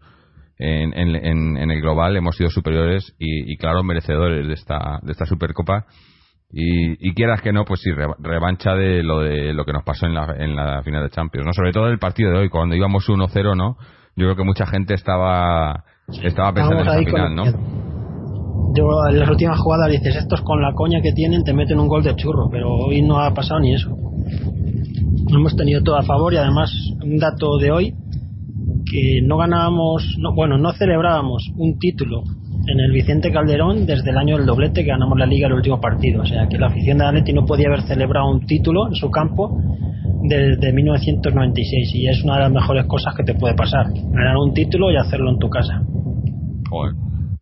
en, 0.57 0.93
en, 0.93 1.57
en, 1.57 1.71
el 1.71 1.81
global 1.81 2.15
hemos 2.15 2.35
sido 2.35 2.49
superiores 2.49 3.15
y, 3.17 3.51
y, 3.51 3.57
claro 3.57 3.83
merecedores 3.83 4.47
de 4.47 4.53
esta 4.53 4.99
de 5.01 5.11
esta 5.11 5.25
supercopa. 5.25 5.85
Y, 6.51 7.09
y, 7.09 7.13
quieras 7.15 7.41
que 7.41 7.51
no 7.51 7.65
pues 7.65 7.81
sí 7.81 7.89
revancha 8.19 8.75
de 8.75 9.01
lo 9.01 9.21
de 9.21 9.53
lo 9.53 9.65
que 9.65 9.73
nos 9.73 9.83
pasó 9.83 10.05
en 10.05 10.13
la, 10.13 10.35
en 10.37 10.55
la 10.55 10.83
final 10.83 11.01
de 11.01 11.09
Champions 11.09 11.47
no 11.47 11.53
sobre 11.53 11.71
todo 11.71 11.87
el 11.87 11.97
partido 11.97 12.29
de 12.29 12.37
hoy 12.37 12.49
cuando 12.49 12.75
íbamos 12.75 13.09
1-0 13.09 13.57
no 13.57 13.75
yo 14.15 14.27
creo 14.27 14.35
que 14.35 14.43
mucha 14.43 14.67
gente 14.67 14.93
estaba 14.93 15.83
estaba 16.21 16.53
pensando 16.53 16.83
en 16.83 16.87
esa 16.87 16.99
final 16.99 17.35
no 17.35 17.43
yo 18.75 18.87
en 19.09 19.19
las 19.19 19.29
últimas 19.29 19.59
jugadas 19.59 19.91
dices 19.91 20.15
estos 20.15 20.41
con 20.41 20.61
la 20.61 20.73
coña 20.73 21.01
que 21.01 21.11
tienen 21.11 21.43
te 21.43 21.53
meten 21.53 21.79
un 21.79 21.87
gol 21.87 22.03
de 22.03 22.15
churro 22.15 22.49
pero 22.51 22.69
hoy 22.69 23.01
no 23.01 23.19
ha 23.19 23.33
pasado 23.33 23.59
ni 23.59 23.73
eso. 23.73 23.89
Hemos 25.29 25.55
tenido 25.55 25.81
todo 25.83 25.97
a 25.97 26.03
favor 26.03 26.33
y 26.33 26.37
además 26.37 26.71
un 27.03 27.17
dato 27.17 27.57
de 27.57 27.71
hoy 27.71 27.93
que 28.89 29.21
no 29.23 29.37
ganábamos, 29.37 30.15
no, 30.19 30.33
bueno, 30.33 30.57
no 30.57 30.73
celebrábamos 30.73 31.49
un 31.55 31.77
título 31.79 32.23
en 32.67 32.79
el 32.79 32.91
Vicente 32.91 33.31
Calderón 33.31 33.85
desde 33.85 34.11
el 34.11 34.17
año 34.17 34.37
del 34.37 34.45
doblete 34.45 34.83
que 34.83 34.89
ganamos 34.89 35.17
la 35.17 35.25
liga 35.25 35.47
el 35.47 35.53
último 35.53 35.79
partido. 35.81 36.21
O 36.21 36.25
sea 36.25 36.47
que 36.47 36.57
la 36.57 36.67
afición 36.67 36.97
de 36.97 37.05
Atleti 37.05 37.33
no 37.33 37.45
podía 37.45 37.67
haber 37.67 37.81
celebrado 37.81 38.29
un 38.29 38.45
título 38.45 38.87
en 38.87 38.95
su 38.95 39.09
campo 39.11 39.57
desde 40.23 40.71
1996 40.71 41.95
y 41.95 42.07
es 42.07 42.23
una 42.23 42.35
de 42.35 42.43
las 42.43 42.51
mejores 42.51 42.85
cosas 42.85 43.13
que 43.15 43.23
te 43.23 43.33
puede 43.33 43.55
pasar. 43.55 43.87
Ganar 43.93 44.37
un 44.37 44.53
título 44.53 44.91
y 44.91 44.97
hacerlo 44.97 45.31
en 45.31 45.39
tu 45.39 45.49
casa. 45.49 45.81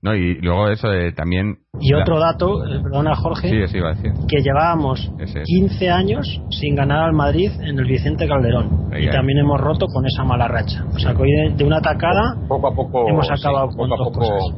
No, 0.04 0.16
y 0.16 0.34
luego 0.42 0.70
eso 0.70 0.90
de 0.90 1.12
también... 1.12 1.60
Y 1.80 1.94
otro 1.94 2.20
dato, 2.20 2.66
eh, 2.66 2.80
perdona 2.82 3.16
Jorge, 3.16 3.50
que 3.50 4.42
llevábamos 4.42 5.12
15 5.46 5.90
años 5.90 6.42
sin 6.50 6.76
ganar 6.76 7.04
al 7.04 7.14
Madrid 7.14 7.52
en 7.62 7.78
el 7.78 7.86
Vicente 7.86 8.28
Calderón. 8.28 8.90
y 9.00 9.10
también 9.10 9.40
hemos 9.40 9.62
roto 9.62 9.86
con 9.86 10.06
esa 10.08 10.24
mala 10.24 10.48
racha. 10.48 10.86
O 10.94 10.98
sea 10.98 11.14
que 11.14 11.22
hoy 11.22 11.30
de, 11.56 11.64
una 11.64 11.78
atacada 11.78 12.36
poco 12.48 12.68
a 12.68 12.76
poco, 12.76 13.08
hemos 13.08 13.30
acabado 13.30 13.68
con 13.70 13.90
dos 13.90 14.12
cosas. 14.12 14.56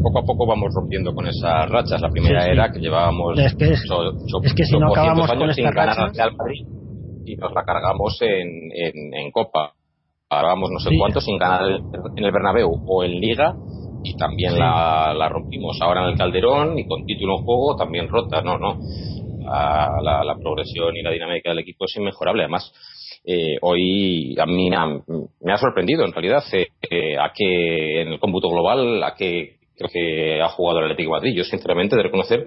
poco 0.00 0.18
a 0.20 0.24
poco 0.24 0.46
vamos 0.46 0.68
rompiendo 0.76 1.12
con 1.12 1.26
esas 1.26 1.68
rachas. 1.68 2.00
La 2.00 2.10
primera 2.10 2.46
era 2.46 2.70
que 2.70 2.78
llevábamos 2.78 3.36
es 3.36 3.54
que, 3.56 3.70
es 3.72 4.54
que 4.54 4.64
si 4.64 4.78
no 4.78 4.92
acabamos 4.92 5.28
con 5.28 5.50
esta 5.50 5.70
racha 5.72 6.06
y 7.24 7.36
nos 7.36 7.52
la 7.52 7.64
cargamos 7.64 8.16
en, 8.22 8.48
en, 8.72 9.14
en 9.14 9.30
Copa. 9.32 9.72
Ahora 10.28 10.48
vamos 10.48 10.70
no 10.72 10.78
sé 10.78 10.90
cuánto 10.96 11.20
sin 11.20 11.36
ganar 11.36 11.62
en 12.16 12.24
el 12.24 12.32
Bernabéu 12.32 12.70
o 12.86 13.02
en 13.02 13.18
Liga 13.18 13.54
y 14.02 14.16
también 14.16 14.58
la, 14.58 15.14
la, 15.14 15.28
rompimos 15.28 15.80
ahora 15.80 16.02
en 16.02 16.10
el 16.10 16.18
Calderón 16.18 16.78
y 16.78 16.86
con 16.86 17.04
título 17.04 17.38
en 17.38 17.44
juego 17.44 17.76
también 17.76 18.08
rota. 18.08 18.42
No, 18.42 18.58
no. 18.58 18.78
La, 19.44 20.22
la, 20.24 20.36
progresión 20.36 20.96
y 20.96 21.02
la 21.02 21.10
dinámica 21.10 21.50
del 21.50 21.58
equipo 21.58 21.84
es 21.84 21.96
inmejorable. 21.96 22.42
Además, 22.42 22.72
eh, 23.24 23.56
hoy 23.60 24.36
a 24.38 24.46
mí 24.46 24.70
me 24.70 25.52
ha, 25.52 25.58
sorprendido 25.58 26.04
en 26.04 26.12
realidad 26.12 26.42
eh, 26.52 27.18
a 27.18 27.32
que 27.34 28.02
en 28.02 28.08
el 28.08 28.20
cómputo 28.20 28.48
global 28.48 29.02
a 29.02 29.14
que 29.14 29.56
creo 29.76 29.90
que 29.92 30.40
ha 30.40 30.48
jugado 30.48 30.78
el 30.78 30.84
Atlético 30.86 31.14
de 31.14 31.20
Madrid. 31.20 31.36
Yo 31.36 31.44
sinceramente 31.44 31.96
de 31.96 32.02
reconocer 32.02 32.46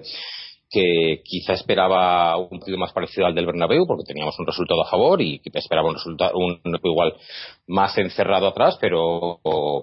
que 0.74 1.22
quizá 1.24 1.52
esperaba 1.52 2.36
un 2.36 2.58
partido 2.58 2.76
más 2.76 2.92
parecido 2.92 3.26
al 3.26 3.34
del 3.34 3.46
Bernabéu 3.46 3.86
porque 3.86 4.02
teníamos 4.04 4.36
un 4.40 4.46
resultado 4.46 4.82
a 4.82 4.90
favor 4.90 5.22
y 5.22 5.40
esperaba 5.54 5.88
un 5.88 5.94
resultado 5.94 6.32
un 6.36 6.60
igual 6.82 7.14
más 7.68 7.96
encerrado 7.96 8.48
atrás 8.48 8.76
pero 8.80 9.38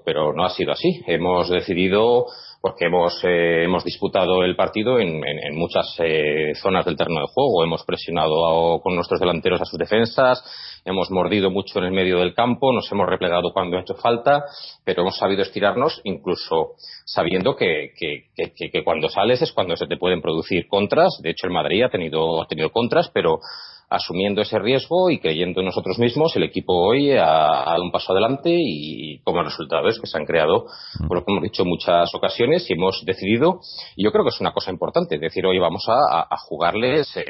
pero 0.05 0.33
no 0.33 0.43
ha 0.43 0.49
sido 0.49 0.73
así. 0.73 1.01
Hemos 1.07 1.49
decidido 1.49 2.25
porque 2.61 2.85
hemos 2.85 3.23
eh, 3.23 3.63
hemos 3.63 3.85
disputado 3.85 4.43
el 4.43 4.55
partido 4.57 4.99
en, 4.99 5.23
en, 5.25 5.55
muchas 5.55 5.95
eh, 5.99 6.53
zonas 6.61 6.85
del 6.85 6.97
terreno 6.97 7.21
de 7.21 7.33
juego. 7.33 7.63
Hemos 7.63 7.83
presionado 7.85 8.81
con 8.81 8.95
nuestros 8.95 9.19
delanteros 9.19 9.61
a 9.61 9.65
sus 9.65 9.79
defensas 9.79 10.43
hemos 10.85 11.11
mordido 11.11 11.51
mucho 11.51 11.79
en 11.79 11.85
el 11.85 11.91
medio 11.91 12.19
del 12.19 12.33
campo, 12.33 12.73
nos 12.73 12.91
hemos 12.91 13.07
replegado 13.07 13.53
cuando 13.53 13.77
ha 13.77 13.81
hecho 13.81 13.95
falta, 13.95 14.45
pero 14.83 15.01
hemos 15.01 15.17
sabido 15.17 15.41
estirarnos 15.41 16.01
incluso 16.03 16.75
sabiendo 17.05 17.55
que, 17.55 17.91
que, 17.97 18.83
cuando 18.83 19.09
sales 19.09 19.41
es 19.41 19.51
cuando 19.51 19.75
se 19.75 19.87
te 19.87 19.97
pueden 19.97 20.21
producir 20.21 20.67
contras. 20.67 21.19
De 21.21 21.31
hecho, 21.31 21.47
el 21.47 21.53
Madrid 21.53 21.83
ha 21.83 21.89
tenido, 21.89 22.41
ha 22.41 22.47
tenido 22.47 22.69
contras, 22.71 23.09
pero 23.13 23.39
asumiendo 23.91 24.41
ese 24.41 24.57
riesgo 24.57 25.09
y 25.09 25.19
creyendo 25.19 25.59
en 25.59 25.65
nosotros 25.65 25.99
mismos, 25.99 26.33
el 26.37 26.43
equipo 26.43 26.73
hoy 26.73 27.11
ha, 27.11 27.65
dado 27.65 27.83
un 27.83 27.91
paso 27.91 28.13
adelante 28.13 28.49
y 28.57 29.19
como 29.23 29.43
resultado 29.43 29.87
es 29.89 29.99
que 29.99 30.07
se 30.07 30.17
han 30.17 30.25
creado, 30.25 30.65
por 31.07 31.17
lo 31.17 31.25
que 31.25 31.31
hemos 31.31 31.43
dicho, 31.43 31.65
muchas 31.65 32.09
ocasiones 32.15 32.67
y 32.69 32.73
hemos 32.73 33.03
decidido, 33.05 33.59
y 33.97 34.05
yo 34.05 34.11
creo 34.11 34.23
que 34.23 34.29
es 34.29 34.39
una 34.39 34.53
cosa 34.53 34.71
importante, 34.71 35.19
decir, 35.19 35.45
hoy 35.45 35.59
vamos 35.59 35.85
a, 35.89 36.25
jugarles 36.47 37.15
eh, 37.17 37.23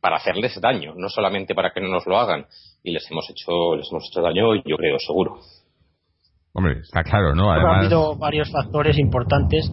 para 0.00 0.16
hacerles 0.16 0.60
daño, 0.60 0.92
no 0.96 1.08
solamente 1.08 1.54
para 1.54 1.70
que 1.72 1.80
no 1.80 1.88
nos 1.88 2.06
lo 2.06 2.18
hagan, 2.18 2.44
y 2.82 2.92
les 2.92 3.10
hemos 3.10 3.28
hecho, 3.30 3.74
les 3.76 3.90
hemos 3.90 4.06
hecho 4.08 4.20
daño, 4.20 4.54
yo 4.54 4.76
creo, 4.76 4.98
seguro. 4.98 5.38
Hombre, 6.52 6.80
está 6.80 7.02
claro, 7.02 7.34
¿no? 7.34 7.50
Ha 7.50 7.78
habido 7.78 8.16
varios 8.16 8.50
factores 8.52 8.98
importantes 8.98 9.72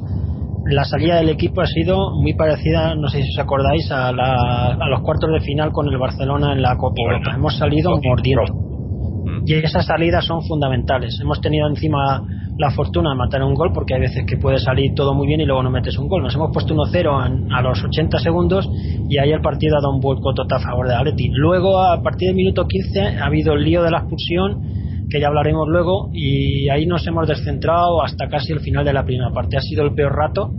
la 0.66 0.84
salida 0.84 1.18
del 1.18 1.30
equipo 1.30 1.62
ha 1.62 1.68
sido 1.68 2.12
muy 2.16 2.34
parecida, 2.34 2.96
no 2.96 3.08
sé 3.08 3.22
si 3.22 3.30
os 3.30 3.40
acordáis, 3.40 3.90
a, 3.92 4.12
los 4.12 5.02
cuartos 5.02 5.32
de 5.32 5.40
final 5.42 5.72
con 5.72 5.88
el 5.88 5.98
Barcelona 5.98 6.54
en 6.54 6.62
la 6.62 6.78
Copa 6.78 7.02
Europa. 7.02 7.34
Hemos 7.36 7.58
salido 7.58 7.92
mordiendo. 8.04 8.54
Mm. 8.54 9.44
Y 9.46 9.54
esas 9.54 9.86
salidas 9.86 10.26
son 10.26 10.44
fundamentales. 10.44 11.18
Hemos 11.22 11.42
tenido 11.42 11.68
encima 11.68 12.24
la 12.58 12.72
fortuna 12.72 13.12
de 13.12 13.16
matar 13.16 13.42
un 13.42 13.54
gol, 13.54 13.72
porque 13.74 13.94
hay 13.94 14.02
veces 14.02 14.26
que 14.26 14.36
puede 14.36 14.60
salir 14.60 14.94
todo 14.94 15.14
muy 15.14 15.28
bien 15.28 15.40
y 15.40 15.46
luego 15.46 15.64
no 15.64 15.72
metes 15.72 15.98
un 15.98 16.10
gol. 16.10 16.24
Nos 16.24 16.36
hemos 16.36 16.52
puesto 16.52 16.76
1-0 16.76 17.48
a 17.52 17.62
los 17.62 17.82
80 17.82 18.20
segundos 18.20 18.70
y 19.10 19.18
ahí 19.18 19.32
el 19.32 19.42
partido 19.42 19.78
ha 19.78 19.82
dado 19.82 19.94
un 19.94 20.02
vuelco 20.02 20.34
total 20.34 20.60
a 20.60 20.62
favor 20.62 20.88
de 20.88 20.96
Atleti. 20.96 21.30
Luego, 21.32 21.80
a 21.80 22.02
partir 22.04 22.28
del 22.28 22.36
minuto 22.36 22.68
15, 22.68 23.18
ha 23.18 23.26
habido 23.26 23.54
el 23.54 23.64
lío 23.64 23.82
de 23.82 23.92
la 23.92 24.00
expulsión 24.00 24.89
que 25.10 25.20
ya 25.20 25.28
hablaremos 25.28 25.68
luego, 25.68 26.10
y 26.14 26.70
ahí 26.70 26.86
nos 26.86 27.06
hemos 27.08 27.28
descentrado 27.28 28.04
hasta 28.04 28.28
casi 28.28 28.54
el 28.54 28.60
final 28.60 28.86
de 28.86 28.94
la 28.94 29.04
primera 29.04 29.32
parte. 29.32 29.58
Ha 29.58 29.62
sido 29.62 29.84
el 29.84 29.94
peor 29.94 30.14
rato 30.14 30.52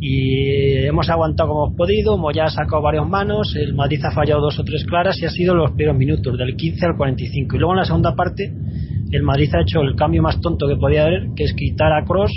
y 0.00 0.86
hemos 0.86 1.10
aguantado 1.10 1.50
como 1.50 1.66
hemos 1.66 1.76
podido, 1.76 2.16
Moya 2.16 2.44
ha 2.44 2.50
sacado 2.50 2.80
varias 2.80 3.06
manos, 3.06 3.54
el 3.56 3.74
Madrid 3.74 4.00
ha 4.04 4.10
fallado 4.10 4.40
dos 4.40 4.58
o 4.58 4.64
tres 4.64 4.84
claras 4.86 5.20
y 5.20 5.26
ha 5.26 5.30
sido 5.30 5.54
los 5.54 5.72
peores 5.72 5.96
minutos, 5.96 6.38
del 6.38 6.56
15 6.56 6.86
al 6.86 6.96
45. 6.96 7.56
Y 7.56 7.58
luego 7.58 7.74
en 7.74 7.78
la 7.80 7.84
segunda 7.84 8.14
parte, 8.16 8.50
el 9.10 9.22
Madrid 9.22 9.50
ha 9.54 9.60
hecho 9.60 9.82
el 9.82 9.94
cambio 9.96 10.22
más 10.22 10.40
tonto 10.40 10.66
que 10.66 10.76
podía 10.76 11.04
haber, 11.04 11.28
que 11.36 11.44
es 11.44 11.52
quitar 11.52 11.92
a 11.92 12.04
Cross 12.04 12.32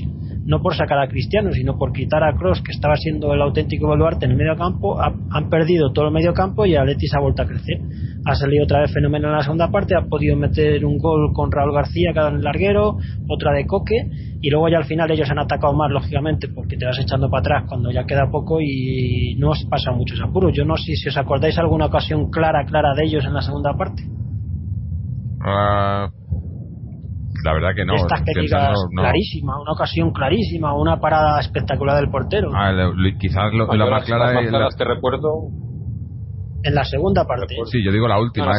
no 0.45 0.61
por 0.61 0.75
sacar 0.75 0.99
a 0.99 1.07
Cristiano, 1.07 1.51
sino 1.53 1.77
por 1.77 1.93
quitar 1.93 2.23
a 2.23 2.35
Cross, 2.35 2.61
que 2.61 2.71
estaba 2.71 2.95
siendo 2.97 3.33
el 3.33 3.41
auténtico 3.41 3.87
baluarte 3.87 4.25
en 4.25 4.31
el 4.31 4.37
medio 4.37 4.55
campo, 4.55 4.99
han 4.99 5.49
perdido 5.49 5.93
todo 5.93 6.07
el 6.07 6.13
medio 6.13 6.33
campo 6.33 6.65
y 6.65 6.75
Atleti 6.75 7.07
se 7.07 7.15
ha 7.15 7.21
vuelto 7.21 7.43
a 7.43 7.45
crecer. 7.45 7.79
Ha 8.25 8.35
salido 8.35 8.63
otra 8.63 8.79
vez 8.81 8.93
fenómeno 8.93 9.27
en 9.27 9.35
la 9.35 9.43
segunda 9.43 9.69
parte, 9.69 9.95
ha 9.95 10.05
podido 10.05 10.37
meter 10.37 10.85
un 10.85 10.97
gol 10.97 11.33
con 11.33 11.51
Raúl 11.51 11.73
García, 11.73 12.11
cada 12.13 12.29
en 12.29 12.35
el 12.35 12.41
larguero, 12.41 12.97
otra 13.27 13.51
de 13.51 13.65
Coque, 13.65 14.09
y 14.41 14.49
luego 14.49 14.69
ya 14.69 14.77
al 14.77 14.85
final 14.85 15.11
ellos 15.11 15.29
han 15.29 15.39
atacado 15.39 15.73
más, 15.73 15.91
lógicamente, 15.91 16.47
porque 16.47 16.77
te 16.77 16.85
vas 16.85 16.99
echando 16.99 17.29
para 17.29 17.41
atrás 17.41 17.63
cuando 17.67 17.91
ya 17.91 18.05
queda 18.05 18.31
poco 18.31 18.59
y 18.61 19.35
no 19.39 19.49
os 19.51 19.65
pasa 19.69 19.91
muchos 19.91 20.21
apuros. 20.21 20.53
Yo 20.53 20.63
no 20.63 20.77
sé 20.77 20.95
si 20.95 21.09
os 21.09 21.17
acordáis 21.17 21.57
alguna 21.57 21.87
ocasión 21.87 22.29
clara, 22.29 22.65
clara 22.65 22.93
de 22.95 23.05
ellos 23.05 23.25
en 23.25 23.33
la 23.33 23.41
segunda 23.41 23.73
parte. 23.77 24.03
Ah, 25.45 26.09
la 27.43 27.53
verdad 27.53 27.75
que 27.75 27.83
no. 27.83 27.95
Estas 27.95 28.21
que 28.21 28.39
digas 28.39 28.73
clarísima, 28.95 29.61
una 29.61 29.73
ocasión 29.73 30.11
clarísima, 30.13 30.73
una 30.73 30.99
parada 31.01 31.41
espectacular 31.41 31.97
del 31.97 32.09
portero. 32.09 32.51
Ah, 32.55 32.71
quizás 33.19 33.51
lo, 33.53 33.67
la 33.73 33.85
más 33.85 34.05
clara 34.05 34.39
es 34.41 34.51
la... 34.51 34.69
te 34.69 34.85
recuerdo 34.85 35.49
en 36.63 36.75
la 36.75 36.83
segunda 36.85 37.25
parte. 37.25 37.55
Sí, 37.65 37.83
yo 37.83 37.91
digo 37.91 38.07
la 38.07 38.19
última. 38.19 38.53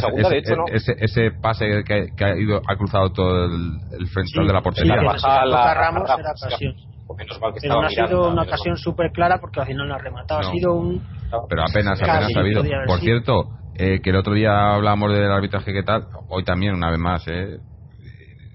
ese, 0.73 0.95
ese, 0.99 1.31
pase 1.33 1.83
que, 1.87 2.09
que, 2.17 2.25
ha 2.25 2.37
ido 2.37 2.61
ha 2.67 2.77
cruzado 2.77 3.11
todo 3.13 3.47
el, 3.47 3.79
el 3.99 4.07
frontal 4.09 4.47
de 4.47 4.53
la 4.53 4.63
portería. 4.63 4.95
Sí, 5.17 5.27
la, 5.27 5.47
la, 5.47 5.75
Ramos 5.75 6.11
era 6.11 6.33
ocasión. 6.33 6.75
Pero 7.17 7.81
no 7.81 7.87
ha 7.87 7.91
sido 7.91 8.31
una 8.31 8.43
ocasión 8.43 8.77
súper 8.77 9.13
clara 9.13 9.39
porque 9.41 9.61
al 9.61 9.67
final 9.67 9.89
no 9.89 9.95
ha 9.95 9.99
rematado. 9.99 10.41
Ha 10.41 10.53
sido 10.53 10.75
un. 10.75 11.03
Pero 11.49 11.63
apenas, 11.63 12.01
apenas 12.01 12.31
ha 12.35 12.41
habido. 12.41 12.63
Por 12.87 13.01
cierto, 13.01 13.49
eh, 13.77 14.01
que 14.03 14.11
el 14.11 14.17
otro 14.17 14.35
día 14.35 14.75
hablábamos 14.75 15.13
del 15.13 15.31
arbitraje 15.31 15.73
que 15.73 15.83
tal, 15.83 16.07
hoy 16.29 16.45
también, 16.45 16.75
una 16.75 16.91
vez 16.91 16.99
más, 16.99 17.27
eh, 17.29 17.59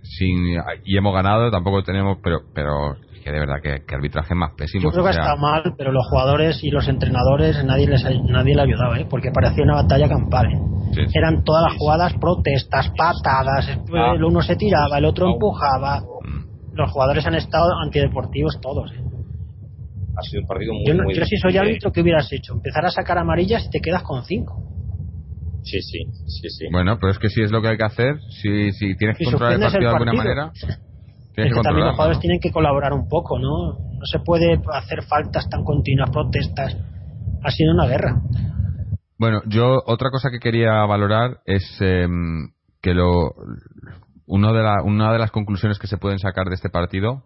sin, 0.03 0.55
y 0.83 0.97
hemos 0.97 1.13
ganado, 1.13 1.51
tampoco 1.51 1.83
tenemos, 1.83 2.17
pero, 2.23 2.39
pero 2.53 2.95
que 3.19 3.31
de 3.31 3.39
verdad 3.39 3.55
que, 3.61 3.95
arbitraje 3.95 4.35
más 4.35 4.53
pésimo. 4.55 4.83
Yo 4.83 4.91
creo 4.91 5.03
que 5.03 5.11
está 5.11 5.35
mal, 5.35 5.63
pero 5.77 5.91
los 5.91 6.07
jugadores 6.09 6.63
y 6.63 6.69
los 6.69 6.87
entrenadores 6.87 7.63
nadie 7.63 7.87
les 7.87 8.03
nadie 8.03 8.55
le 8.55 8.61
ayudaba, 8.61 8.99
¿eh? 8.99 9.07
porque 9.09 9.31
parecía 9.31 9.63
una 9.63 9.75
batalla 9.75 10.07
campal. 10.07 10.47
¿eh? 10.47 11.07
Eran 11.13 11.43
todas 11.43 11.63
las 11.63 11.77
jugadas 11.77 12.13
protestas, 12.19 12.91
patadas, 12.97 13.69
ah. 13.69 14.13
el 14.15 14.23
uno 14.23 14.41
se 14.41 14.55
tiraba, 14.55 14.97
el 14.97 15.05
otro 15.05 15.31
empujaba. 15.33 16.01
Mm. 16.01 16.75
Los 16.75 16.91
jugadores 16.91 17.25
han 17.25 17.35
estado 17.35 17.71
antideportivos 17.83 18.59
todos. 18.61 18.91
¿eh? 18.91 19.03
Ha 20.17 20.21
sido 20.23 20.41
un 20.41 20.47
partido 20.47 20.73
muy, 20.73 20.85
yo, 20.85 21.03
muy 21.03 21.13
yo 21.13 21.25
si 21.25 21.37
soy 21.37 21.57
árbitro, 21.57 21.91
¿qué 21.91 22.01
hubieras 22.01 22.31
hecho? 22.31 22.53
Empezar 22.53 22.85
a 22.85 22.89
sacar 22.89 23.17
amarillas 23.17 23.65
y 23.65 23.69
te 23.69 23.79
quedas 23.79 24.03
con 24.03 24.23
cinco. 24.23 24.63
Sí, 25.63 25.81
sí, 25.81 25.99
sí, 26.25 26.49
sí. 26.49 26.65
Bueno, 26.71 26.97
pero 26.99 27.11
es 27.11 27.19
que 27.19 27.29
si 27.29 27.41
es 27.41 27.51
lo 27.51 27.61
que 27.61 27.67
hay 27.69 27.77
que 27.77 27.83
hacer, 27.83 28.15
si, 28.41 28.71
si 28.71 28.95
tienes 28.95 29.17
que 29.17 29.25
controlar 29.25 29.53
el 29.53 29.59
partido, 29.59 29.81
de 29.81 29.87
alguna 29.87 30.13
manera. 30.13 30.51
Es 31.47 31.53
que, 31.53 31.61
también 31.61 31.85
los 31.85 31.95
jugadores 31.95 32.19
tienen 32.19 32.39
que 32.39 32.51
colaborar 32.51 32.93
un 32.93 33.07
poco, 33.07 33.39
¿no? 33.39 33.73
No 33.73 34.05
se 34.05 34.19
puede 34.19 34.59
hacer 34.73 35.03
faltas 35.03 35.49
tan 35.49 35.63
continuas, 35.63 36.09
protestas. 36.09 36.77
Ha 37.43 37.51
sido 37.51 37.73
una 37.73 37.87
guerra. 37.87 38.21
Bueno, 39.17 39.41
yo 39.47 39.81
otra 39.85 40.09
cosa 40.11 40.29
que 40.31 40.39
quería 40.39 40.85
valorar 40.85 41.39
es 41.45 41.63
em, 41.81 42.51
que 42.81 42.93
lo 42.93 43.33
uno 44.25 44.53
de 44.53 44.63
la, 44.63 44.83
una 44.83 45.11
de 45.11 45.19
las 45.19 45.31
conclusiones 45.31 45.79
que 45.79 45.87
se 45.87 45.97
pueden 45.97 46.19
sacar 46.19 46.47
de 46.47 46.55
este 46.55 46.69
partido 46.69 47.23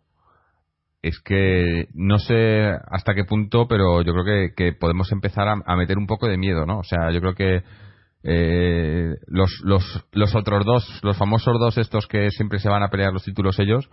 es 1.01 1.19
que 1.19 1.89
no 1.93 2.17
sé 2.17 2.71
hasta 2.89 3.13
qué 3.13 3.25
punto, 3.25 3.67
pero 3.67 4.01
yo 4.01 4.13
creo 4.13 4.23
que, 4.23 4.55
que 4.55 4.73
podemos 4.73 5.11
empezar 5.11 5.49
a, 5.49 5.55
a, 5.65 5.75
meter 5.75 5.97
un 5.97 6.07
poco 6.07 6.27
de 6.27 6.37
miedo, 6.37 6.65
¿no? 6.65 6.79
O 6.79 6.83
sea, 6.83 7.11
yo 7.11 7.19
creo 7.19 7.35
que 7.35 7.63
eh, 8.23 9.15
los, 9.27 9.61
los, 9.63 10.05
los 10.13 10.35
otros 10.35 10.65
dos, 10.65 10.99
los 11.03 11.17
famosos 11.17 11.59
dos 11.59 11.77
estos 11.77 12.07
que 12.07 12.31
siempre 12.31 12.59
se 12.59 12.69
van 12.69 12.83
a 12.83 12.89
pelear 12.89 13.11
los 13.11 13.23
títulos 13.23 13.59
ellos, 13.59 13.89